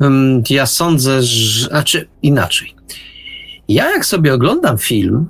Mm, 0.02 0.44
ja 0.50 0.66
sądzę, 0.66 1.24
że. 1.24 1.68
Znaczy 1.68 2.08
inaczej. 2.22 2.76
Ja, 3.68 3.92
jak 3.92 4.06
sobie 4.06 4.34
oglądam 4.34 4.78
film, 4.78 5.28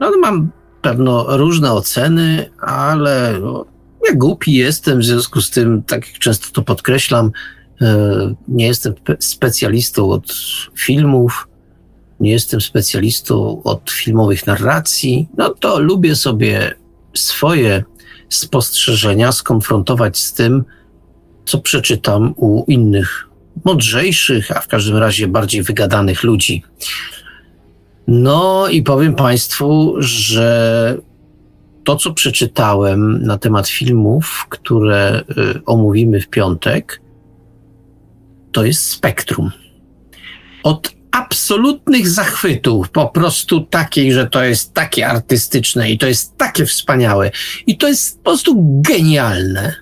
no 0.00 0.10
to 0.10 0.18
mam 0.18 0.50
pewno 0.82 1.36
różne 1.36 1.72
oceny, 1.72 2.50
ale 2.60 3.38
no, 3.40 3.64
ja 4.08 4.14
głupi 4.14 4.52
jestem, 4.52 4.98
w 4.98 5.04
związku 5.04 5.40
z 5.40 5.50
tym, 5.50 5.82
tak 5.82 6.06
jak 6.06 6.18
często 6.18 6.48
to 6.52 6.62
podkreślam, 6.62 7.30
e, 7.80 8.34
nie 8.48 8.66
jestem 8.66 8.94
specjalistą 9.18 10.10
od 10.10 10.34
filmów 10.78 11.48
nie 12.22 12.30
jestem 12.30 12.60
specjalistą 12.60 13.62
od 13.62 13.90
filmowych 13.90 14.46
narracji, 14.46 15.28
no 15.36 15.50
to 15.50 15.80
lubię 15.80 16.16
sobie 16.16 16.74
swoje 17.14 17.84
spostrzeżenia 18.28 19.32
skonfrontować 19.32 20.18
z 20.18 20.32
tym, 20.32 20.64
co 21.44 21.58
przeczytam 21.58 22.34
u 22.36 22.64
innych 22.68 23.28
mądrzejszych, 23.64 24.56
a 24.56 24.60
w 24.60 24.68
każdym 24.68 24.96
razie 24.96 25.28
bardziej 25.28 25.62
wygadanych 25.62 26.22
ludzi. 26.22 26.62
No 28.06 28.68
i 28.68 28.82
powiem 28.82 29.14
Państwu, 29.14 29.94
że 29.98 30.98
to, 31.84 31.96
co 31.96 32.12
przeczytałem 32.12 33.22
na 33.22 33.38
temat 33.38 33.68
filmów, 33.68 34.46
które 34.48 35.24
y, 35.56 35.64
omówimy 35.66 36.20
w 36.20 36.28
piątek, 36.28 37.00
to 38.52 38.64
jest 38.64 38.88
spektrum. 38.88 39.50
Od 40.62 41.01
absolutnych 41.12 42.08
zachwytów, 42.08 42.90
po 42.90 43.08
prostu 43.08 43.60
takiej, 43.60 44.12
że 44.12 44.26
to 44.26 44.44
jest 44.44 44.74
takie 44.74 45.08
artystyczne 45.08 45.90
i 45.90 45.98
to 45.98 46.06
jest 46.06 46.36
takie 46.36 46.66
wspaniałe 46.66 47.30
i 47.66 47.76
to 47.76 47.88
jest 47.88 48.18
po 48.18 48.24
prostu 48.24 48.80
genialne. 48.80 49.74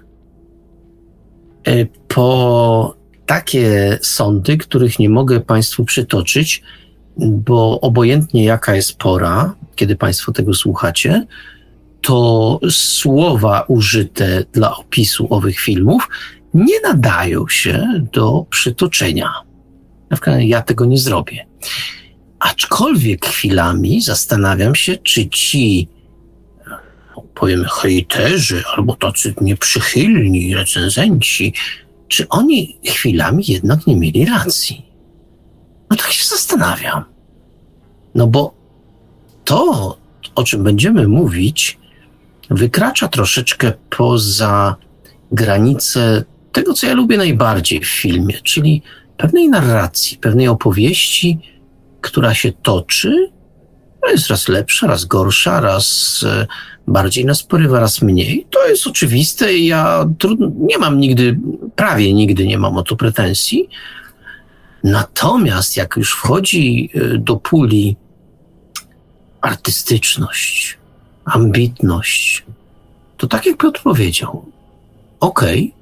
E, 1.67 1.87
po 2.09 2.97
takie 3.27 3.99
sądy, 4.03 4.57
których 4.57 4.99
nie 4.99 5.11
mogę 5.11 5.41
Państwu 5.41 5.85
przytoczyć, 5.85 6.63
bo 7.17 7.81
obojętnie 7.81 8.45
jaka 8.45 8.75
jest 8.75 8.97
pora, 8.97 9.55
kiedy 9.77 9.97
Państwo 9.97 10.33
tego 10.33 10.55
słuchacie, 10.55 11.27
to 12.01 12.61
słowa 12.71 13.65
użyte 13.69 14.45
dla 14.53 14.77
opisu 14.77 15.27
owych 15.31 15.61
filmów 15.61 16.09
nie 16.55 16.81
nadają 16.81 17.49
się 17.49 18.05
do 18.13 18.47
przytoczenia. 18.51 19.50
Ja 20.39 20.63
tego 20.63 20.85
nie 20.85 20.99
zrobię. 20.99 21.47
Aczkolwiek 22.39 23.27
chwilami 23.27 24.03
zastanawiam 24.03 24.75
się, 24.75 24.97
czy 24.97 25.29
ci, 25.29 25.89
powiem, 27.35 27.65
hejterzy 27.65 28.63
albo 28.77 28.97
tacy 28.97 29.35
nieprzychylni 29.41 30.55
recenzenci, 30.55 31.55
czy 32.09 32.29
oni 32.29 32.79
chwilami 32.87 33.45
jednak 33.49 33.87
nie 33.87 33.97
mieli 33.97 34.25
racji. 34.25 34.87
No 35.91 35.97
tak 35.97 36.13
się 36.13 36.25
zastanawiam. 36.25 37.05
No 38.15 38.27
bo 38.27 38.55
to, 39.45 39.99
o 40.35 40.45
czym 40.45 40.65
będziemy 40.65 41.09
mówić, 41.09 41.79
wykracza 42.51 43.09
troszeczkę 43.09 43.73
poza 43.91 44.77
granice 45.33 46.25
tego, 46.53 46.75
co 46.75 46.87
ja 46.87 46.95
lubię 46.95 47.17
najbardziej 47.17 47.81
w 47.81 47.89
filmie, 47.89 48.35
czyli 48.43 48.83
pewnej 49.21 49.49
narracji, 49.49 50.19
pewnej 50.19 50.49
opowieści, 50.49 51.39
która 52.01 52.35
się 52.35 52.53
toczy, 52.53 53.31
jest 54.13 54.29
raz 54.29 54.49
lepsza, 54.49 54.87
raz 54.87 55.05
gorsza, 55.05 55.61
raz 55.61 56.21
e, 56.29 56.47
bardziej 56.87 57.25
nas 57.25 57.43
porywa, 57.43 57.81
raz 57.81 58.03
mniej. 58.03 58.47
To 58.51 58.69
jest 58.69 58.87
oczywiste 58.87 59.55
i 59.55 59.67
ja 59.67 60.07
trudno, 60.19 60.51
nie 60.59 60.79
mam 60.79 61.01
nigdy, 61.01 61.39
prawie 61.77 62.15
nigdy 62.15 62.47
nie 62.47 62.59
mam 62.59 62.77
o 62.77 62.83
to 62.83 62.97
pretensji. 62.97 63.69
Natomiast 64.85 65.77
jak 65.77 65.97
już 65.97 66.13
wchodzi 66.13 66.91
e, 66.95 67.19
do 67.19 67.37
puli 67.37 67.97
artystyczność, 69.41 70.79
ambitność, 71.25 72.45
to 73.17 73.27
tak 73.27 73.47
jak 73.47 73.57
Piotr 73.57 73.83
powiedział, 73.83 74.45
okej, 75.21 75.61
okay, 75.61 75.81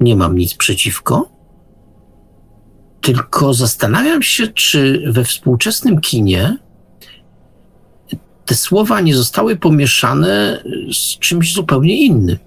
nie 0.00 0.16
mam 0.16 0.38
nic 0.38 0.54
przeciwko, 0.54 1.37
tylko 3.08 3.54
zastanawiam 3.54 4.22
się, 4.22 4.48
czy 4.48 5.02
we 5.06 5.24
współczesnym 5.24 6.00
kinie 6.00 6.56
te 8.46 8.54
słowa 8.54 9.00
nie 9.00 9.16
zostały 9.16 9.56
pomieszane 9.56 10.62
z 10.92 11.18
czymś 11.18 11.54
zupełnie 11.54 11.96
innym. 11.96 12.38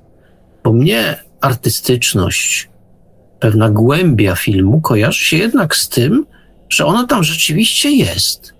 Bo 0.63 0.73
mnie 0.73 1.23
artystyczność, 1.41 2.69
pewna 3.39 3.69
głębia 3.69 4.35
filmu 4.35 4.81
kojarzy 4.81 5.23
się 5.23 5.37
jednak 5.37 5.75
z 5.75 5.89
tym, 5.89 6.25
że 6.69 6.85
ona 6.85 7.07
tam 7.07 7.23
rzeczywiście 7.23 7.91
jest. 7.91 8.53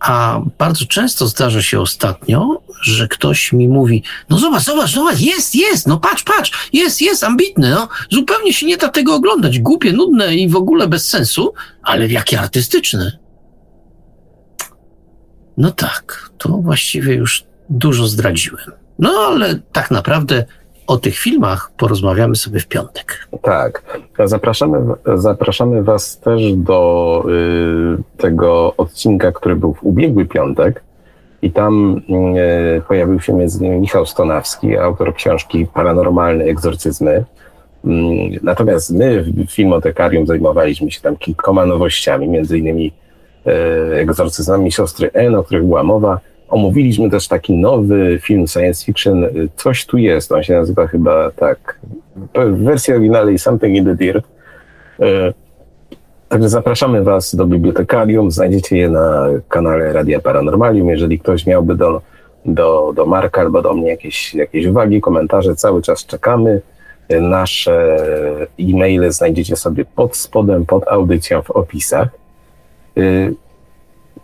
A 0.00 0.40
bardzo 0.58 0.84
często 0.86 1.26
zdarza 1.26 1.62
się 1.62 1.80
ostatnio, 1.80 2.62
że 2.82 3.08
ktoś 3.08 3.52
mi 3.52 3.68
mówi, 3.68 4.02
no 4.30 4.38
zobacz, 4.38 4.62
zobacz, 4.62 4.90
zobacz, 4.90 5.20
jest, 5.20 5.54
jest, 5.54 5.86
no 5.86 6.00
patrz, 6.00 6.22
patrz, 6.22 6.68
jest, 6.72 7.00
jest, 7.00 7.24
ambitny, 7.24 7.70
no. 7.70 7.88
Zupełnie 8.10 8.52
się 8.52 8.66
nie 8.66 8.76
da 8.76 8.88
tego 8.88 9.14
oglądać, 9.14 9.58
głupie, 9.58 9.92
nudne 9.92 10.36
i 10.36 10.48
w 10.48 10.56
ogóle 10.56 10.88
bez 10.88 11.08
sensu, 11.08 11.52
ale 11.82 12.08
jakie 12.08 12.40
artystyczne. 12.40 13.18
No 15.56 15.70
tak, 15.70 16.30
to 16.38 16.48
właściwie 16.48 17.14
już 17.14 17.44
dużo 17.70 18.06
zdradziłem. 18.06 18.72
No 18.98 19.10
ale 19.10 19.60
tak 19.72 19.90
naprawdę 19.90 20.44
o 20.90 20.96
tych 20.96 21.16
filmach 21.18 21.70
porozmawiamy 21.76 22.36
sobie 22.36 22.60
w 22.60 22.66
piątek. 22.66 23.28
Tak. 23.42 23.82
Zapraszamy, 24.24 24.78
zapraszamy 25.14 25.82
Was 25.82 26.18
też 26.18 26.52
do 26.52 27.24
y, 27.28 28.02
tego 28.16 28.74
odcinka, 28.76 29.32
który 29.32 29.56
był 29.56 29.74
w 29.74 29.84
ubiegły 29.84 30.26
piątek, 30.26 30.82
i 31.42 31.50
tam 31.50 32.00
e, 32.36 32.80
pojawił 32.80 33.20
się 33.20 33.32
między 33.32 33.58
innymi 33.58 33.80
Michał 33.80 34.06
Stonawski, 34.06 34.76
autor 34.76 35.14
książki 35.14 35.66
Paranormalne 35.74 36.44
egzorcyzmy. 36.44 37.24
Mm, 37.84 38.38
natomiast 38.42 38.90
my 38.90 39.22
w 39.22 39.52
Filmotekarium 39.52 40.26
zajmowaliśmy 40.26 40.90
się 40.90 41.00
tam 41.00 41.16
kilkoma 41.16 41.66
nowościami, 41.66 42.28
między 42.28 42.58
innymi 42.58 42.92
e, 43.46 43.50
egzorcyzmami 43.94 44.72
siostry 44.72 45.10
N, 45.12 45.34
o 45.34 45.42
których 45.44 45.64
była 45.64 45.82
mowa. 45.82 46.20
Omówiliśmy 46.50 47.10
też 47.10 47.28
taki 47.28 47.56
nowy 47.56 48.18
film 48.22 48.46
science 48.46 48.84
fiction, 48.84 49.24
Coś 49.56 49.86
tu 49.86 49.98
jest, 49.98 50.32
on 50.32 50.42
się 50.42 50.54
nazywa 50.54 50.86
chyba 50.86 51.30
tak, 51.30 51.78
w 52.34 52.64
wersji 52.64 52.94
oryginalnej 52.94 53.38
Something 53.38 53.76
in 53.76 53.84
the 53.84 53.94
Dirt. 53.94 54.24
E, 55.00 55.32
Także 56.30 56.48
zapraszamy 56.48 57.04
Was 57.04 57.34
do 57.34 57.46
bibliotekarium. 57.46 58.30
Znajdziecie 58.30 58.76
je 58.76 58.90
na 58.90 59.26
kanale 59.48 59.92
Radia 59.92 60.20
Paranormalium. 60.20 60.88
Jeżeli 60.88 61.18
ktoś 61.18 61.46
miałby 61.46 61.74
do, 61.74 62.00
do, 62.44 62.92
do 62.96 63.06
Marka 63.06 63.40
albo 63.40 63.62
do 63.62 63.74
mnie 63.74 63.88
jakieś, 63.88 64.34
jakieś 64.34 64.66
uwagi, 64.66 65.00
komentarze, 65.00 65.54
cały 65.54 65.82
czas 65.82 66.06
czekamy. 66.06 66.60
Nasze 67.20 67.96
e-maile 68.60 69.12
znajdziecie 69.12 69.56
sobie 69.56 69.84
pod 69.84 70.16
spodem, 70.16 70.66
pod 70.66 70.88
audycją 70.88 71.42
w 71.42 71.50
opisach. 71.50 72.08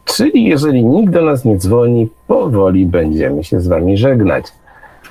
Czyli 0.07 0.45
jeżeli 0.45 0.85
nikt 0.85 1.13
do 1.13 1.23
nas 1.23 1.45
nie 1.45 1.57
dzwoni, 1.57 2.09
powoli 2.27 2.87
będziemy 2.87 3.45
się 3.45 3.61
z 3.61 3.69
Wami 3.69 3.99
żegnać. 3.99 4.47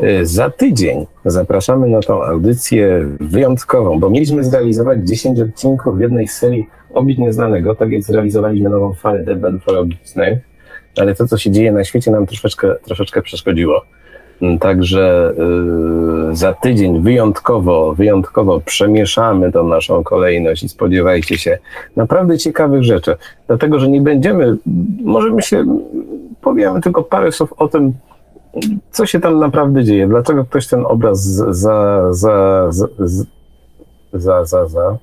Y, 0.01 0.25
za 0.25 0.49
tydzień 0.49 1.05
zapraszamy 1.25 1.87
na 1.87 2.01
tą 2.01 2.23
audycję 2.23 3.05
wyjątkową, 3.19 3.99
bo 3.99 4.09
mieliśmy 4.09 4.43
zrealizować 4.43 4.99
10 5.03 5.39
odcinków 5.39 5.97
w 5.97 5.99
jednej 5.99 6.27
serii 6.27 6.67
Obić 6.93 7.17
Nieznanego, 7.17 7.75
tak 7.75 7.91
jak 7.91 8.03
zrealizowaliśmy 8.03 8.69
nową 8.69 8.93
falę 8.93 9.23
debat 9.23 9.53
ufologicznych, 9.53 10.39
ale 10.97 11.15
to, 11.15 11.27
co 11.27 11.37
się 11.37 11.51
dzieje 11.51 11.71
na 11.71 11.83
świecie, 11.83 12.11
nam 12.11 12.25
troszeczkę, 12.25 12.75
troszeczkę 12.85 13.21
przeszkodziło. 13.21 13.85
Także 14.59 15.33
yy, 16.27 16.35
za 16.35 16.53
tydzień 16.53 17.01
wyjątkowo, 17.01 17.93
wyjątkowo 17.93 18.59
przemieszamy 18.59 19.51
tą 19.51 19.67
naszą 19.67 20.03
kolejność 20.03 20.63
i 20.63 20.69
spodziewajcie 20.69 21.37
się 21.37 21.57
naprawdę 21.95 22.37
ciekawych 22.37 22.83
rzeczy. 22.83 23.15
Dlatego, 23.47 23.79
że 23.79 23.87
nie 23.87 24.01
będziemy, 24.01 24.57
może 25.03 25.29
my 25.31 25.41
się 25.41 25.65
powiemy 26.41 26.81
tylko 26.81 27.03
parę 27.03 27.31
słów 27.31 27.53
o 27.57 27.67
tym, 27.67 27.93
co 28.91 29.05
się 29.05 29.19
tam 29.19 29.39
naprawdę 29.39 29.83
dzieje, 29.83 30.07
dlaczego 30.07 30.45
ktoś 30.45 30.67
ten 30.67 30.85
obraz 30.85 31.23
za, 31.23 32.13
za, 32.13 32.67
za, 32.71 32.87
za, 34.13 34.45
za, 34.45 34.67
za 34.67 34.97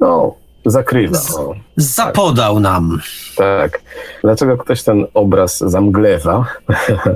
no, 0.00 0.34
zakrywa. 0.64 1.18
O. 1.38 1.54
Zapodał 1.76 2.60
nam. 2.60 2.98
Tak. 3.36 3.80
Dlaczego 4.22 4.56
ktoś 4.56 4.82
ten 4.82 5.06
obraz 5.14 5.58
zamglewa 5.58 6.46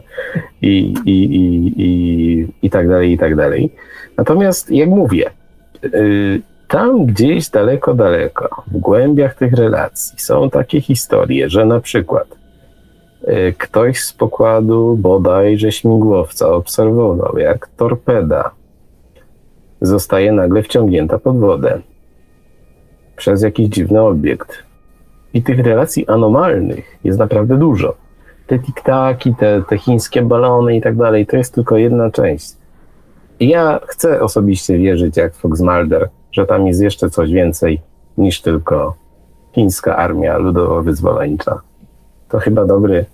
I, 0.62 0.94
i, 1.06 1.24
i, 1.24 1.72
i, 1.76 2.46
i 2.62 2.70
tak 2.70 2.88
dalej, 2.88 3.12
i 3.12 3.18
tak 3.18 3.36
dalej. 3.36 3.70
Natomiast, 4.16 4.70
jak 4.70 4.88
mówię, 4.88 5.30
y, 5.84 6.42
tam 6.68 7.06
gdzieś 7.06 7.50
daleko, 7.50 7.94
daleko, 7.94 8.62
w 8.66 8.76
głębiach 8.76 9.34
tych 9.34 9.52
relacji 9.52 10.18
są 10.18 10.50
takie 10.50 10.80
historie, 10.80 11.50
że 11.50 11.66
na 11.66 11.80
przykład 11.80 12.26
y, 13.28 13.54
ktoś 13.58 14.00
z 14.00 14.12
pokładu 14.12 14.96
bodajże 14.96 15.72
śmigłowca 15.72 16.48
obserwował, 16.48 17.38
jak 17.38 17.68
torpeda 17.76 18.50
zostaje 19.80 20.32
nagle 20.32 20.62
wciągnięta 20.62 21.18
pod 21.18 21.38
wodę 21.38 21.80
przez 23.18 23.42
jakiś 23.42 23.68
dziwny 23.68 24.00
obiekt. 24.00 24.52
I 25.34 25.42
tych 25.42 25.58
relacji 25.58 26.08
anomalnych 26.08 26.98
jest 27.04 27.18
naprawdę 27.18 27.56
dużo. 27.56 27.94
Te 28.46 28.58
tiktaki, 28.58 29.34
te, 29.34 29.62
te 29.68 29.78
chińskie 29.78 30.22
balony 30.22 30.76
i 30.76 30.80
tak 30.80 30.96
dalej, 30.96 31.26
to 31.26 31.36
jest 31.36 31.54
tylko 31.54 31.76
jedna 31.76 32.10
część. 32.10 32.52
I 33.40 33.48
ja 33.48 33.80
chcę 33.86 34.20
osobiście 34.20 34.78
wierzyć, 34.78 35.16
jak 35.16 35.34
Fox 35.34 35.60
Mulder, 35.60 36.08
że 36.32 36.46
tam 36.46 36.66
jest 36.66 36.80
jeszcze 36.82 37.10
coś 37.10 37.30
więcej 37.30 37.80
niż 38.18 38.40
tylko 38.40 38.94
chińska 39.52 39.96
armia 39.96 40.38
ludowo-wyzwoleńcza. 40.38 41.58
To 42.28 42.38
chyba 42.38 42.64
dobry, 42.64 43.04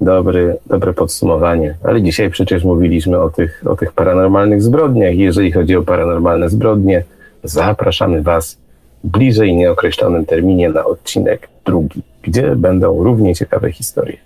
dobry, 0.00 0.56
dobre 0.66 0.92
podsumowanie. 0.92 1.74
Ale 1.84 2.02
dzisiaj 2.02 2.30
przecież 2.30 2.64
mówiliśmy 2.64 3.20
o 3.20 3.30
tych, 3.30 3.62
o 3.66 3.76
tych 3.76 3.92
paranormalnych 3.92 4.62
zbrodniach. 4.62 5.14
Jeżeli 5.14 5.52
chodzi 5.52 5.76
o 5.76 5.82
paranormalne 5.82 6.48
zbrodnie, 6.48 7.04
zapraszamy 7.42 8.22
Was 8.22 8.63
bliżej 9.04 9.54
nieokreślonym 9.54 10.26
terminie 10.26 10.68
na 10.68 10.84
odcinek 10.84 11.48
drugi, 11.64 12.02
gdzie 12.22 12.56
będą 12.56 13.04
równie 13.04 13.34
ciekawe 13.34 13.72
historie. 13.72 14.16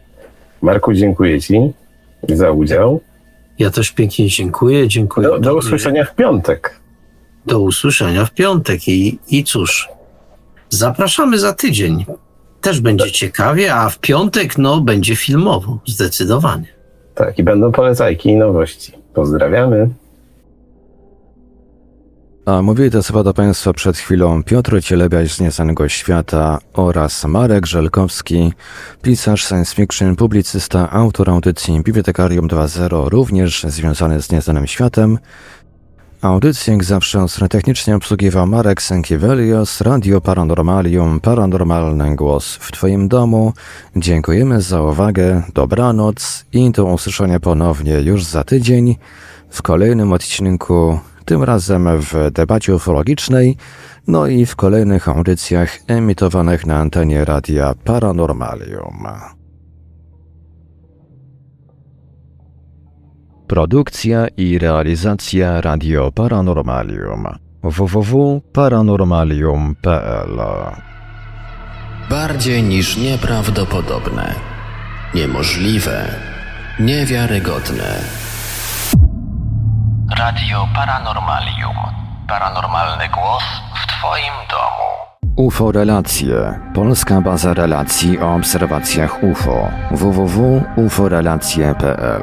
Marku, 0.63 0.93
dziękuję 0.93 1.41
Ci 1.41 1.73
za 2.29 2.51
udział. 2.51 3.01
Ja 3.59 3.71
też 3.71 3.93
pięknie 3.93 4.29
dziękuję. 4.29 4.89
dziękuję 4.89 5.29
do, 5.29 5.39
do 5.39 5.57
usłyszenia 5.57 6.05
w 6.05 6.15
piątek. 6.15 6.81
Do 7.47 7.61
usłyszenia 7.61 8.25
w 8.25 8.31
piątek 8.35 8.89
i, 8.89 9.19
i 9.29 9.45
cóż, 9.45 9.89
zapraszamy 10.69 11.39
za 11.39 11.53
tydzień. 11.53 12.05
Też 12.61 12.81
będzie 12.81 13.05
tak. 13.05 13.15
ciekawie, 13.15 13.75
a 13.75 13.91
w 13.91 13.99
piątek 13.99 14.59
no 14.59 14.81
będzie 14.81 15.17
filmowo, 15.17 15.79
zdecydowanie. 15.87 16.67
Tak, 17.15 17.39
i 17.39 17.43
będą 17.43 17.73
polecajki 17.73 18.29
i 18.29 18.37
nowości. 18.37 18.93
Pozdrawiamy. 19.15 19.89
A 22.49 22.63
mówili 22.63 22.91
to 22.91 23.03
słowa 23.03 23.23
do 23.23 23.35
Państwa 23.35 23.73
przed 23.73 23.97
chwilą 23.97 24.43
Piotr 24.43 24.83
Cielebiaś 24.83 25.35
z 25.35 25.41
Nieznanego 25.41 25.89
Świata 25.89 26.59
oraz 26.73 27.25
Marek 27.25 27.67
Żelkowski, 27.67 28.53
pisarz 29.03 29.47
science 29.47 29.75
fiction, 29.75 30.17
publicysta, 30.17 30.91
autor 30.91 31.31
audycji 31.31 31.81
Bibliotekarium 31.83 32.49
2.0, 32.49 33.09
również 33.09 33.63
związany 33.69 34.23
z 34.23 34.31
Nieznanym 34.31 34.67
Światem. 34.67 35.19
Audycję 36.23 36.73
jak 36.73 36.85
zawsze 36.85 37.27
technicznie 37.51 37.97
obsługiwał 37.97 38.47
Marek 38.47 38.83
Sękiewelios, 38.83 39.81
Radio 39.81 40.21
Paranormalium, 40.21 41.21
Paranormalny 41.21 42.17
Głos 42.17 42.55
w 42.55 42.73
Twoim 42.73 43.09
domu. 43.09 43.53
Dziękujemy 43.97 44.61
za 44.61 44.83
uwagę, 44.83 45.43
dobranoc 45.55 46.45
i 46.53 46.71
do 46.71 46.85
usłyszenia 46.85 47.41
ponownie 47.41 48.01
już 48.01 48.25
za 48.25 48.45
tydzień 48.45 48.97
w 49.51 49.63
kolejnym 49.63 50.13
odcinku 50.13 50.99
tym 51.29 51.43
razem 51.43 51.89
w 52.01 52.31
debacie 52.33 52.75
ufologicznej, 52.75 53.57
no 54.07 54.27
i 54.27 54.47
w 54.47 54.57
kolejnych 54.57 55.09
audycjach 55.09 55.79
emitowanych 55.87 56.67
na 56.67 56.77
antenie 56.77 57.25
radia 57.25 57.75
Paranormalium. 57.85 59.07
Produkcja 63.47 64.27
i 64.37 64.59
realizacja 64.59 65.61
Radio 65.61 66.13
Paranormalium 66.13 67.27
www.paranormalium.pl 67.63 70.41
Bardziej 72.11 72.63
niż 72.63 72.97
nieprawdopodobne, 72.97 74.35
niemożliwe, 75.15 76.15
niewiarygodne. 76.81 78.28
Radio 80.17 80.69
Paranormalium. 80.75 81.77
Paranormalny 82.29 83.09
głos 83.09 83.43
w 83.75 83.87
Twoim 83.87 84.33
domu. 84.51 84.89
UFO 85.37 85.73
Relacje. 85.73 86.61
Polska 86.75 87.21
baza 87.21 87.55
relacji 87.55 88.19
o 88.19 88.35
obserwacjach 88.35 89.23
UFO. 89.23 89.69
www.uforelacje.pl 89.91 92.23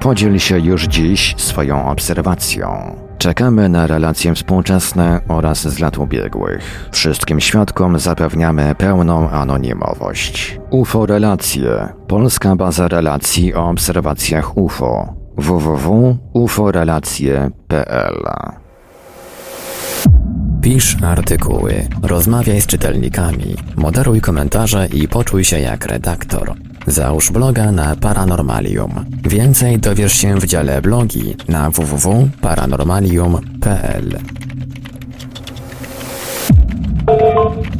Podziel 0.00 0.38
się 0.38 0.58
już 0.58 0.84
dziś 0.84 1.34
swoją 1.38 1.88
obserwacją. 1.88 2.96
Czekamy 3.18 3.68
na 3.68 3.86
relacje 3.86 4.34
współczesne 4.34 5.20
oraz 5.28 5.68
z 5.68 5.78
lat 5.78 5.98
ubiegłych. 5.98 6.88
Wszystkim 6.92 7.40
świadkom 7.40 7.98
zapewniamy 7.98 8.74
pełną 8.74 9.30
anonimowość. 9.30 10.58
UFO 10.70 11.06
Relacje. 11.06 11.88
Polska 12.08 12.56
baza 12.56 12.88
relacji 12.88 13.54
o 13.54 13.68
obserwacjach 13.68 14.56
UFO 14.56 15.15
www.uforelacje.pl 15.36 18.22
Pisz 20.62 20.96
artykuły, 21.02 21.88
rozmawiaj 22.02 22.60
z 22.60 22.66
czytelnikami, 22.66 23.56
moderuj 23.76 24.20
komentarze 24.20 24.86
i 24.86 25.08
poczuj 25.08 25.44
się 25.44 25.60
jak 25.60 25.86
redaktor. 25.86 26.54
Załóż 26.86 27.30
bloga 27.30 27.72
na 27.72 27.96
Paranormalium. 27.96 29.04
Więcej 29.24 29.78
dowiesz 29.78 30.12
się 30.12 30.40
w 30.40 30.46
dziale 30.46 30.82
blogi 30.82 31.36
na 31.48 31.70
www.paranormalium.pl. 31.70 34.18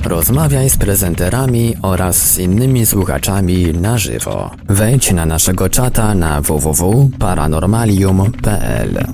Rozmawiaj 0.09 0.71
z 0.71 0.77
prezenterami 0.77 1.75
oraz 1.83 2.33
z 2.33 2.39
innymi 2.39 2.87
słuchaczami 2.87 3.73
na 3.73 3.99
żywo. 3.99 4.51
Wejdź 4.69 5.13
na 5.13 5.27
naszego 5.27 5.69
czata 5.69 6.15
na 6.15 6.41
www.paranormalium.pl. 6.41 9.07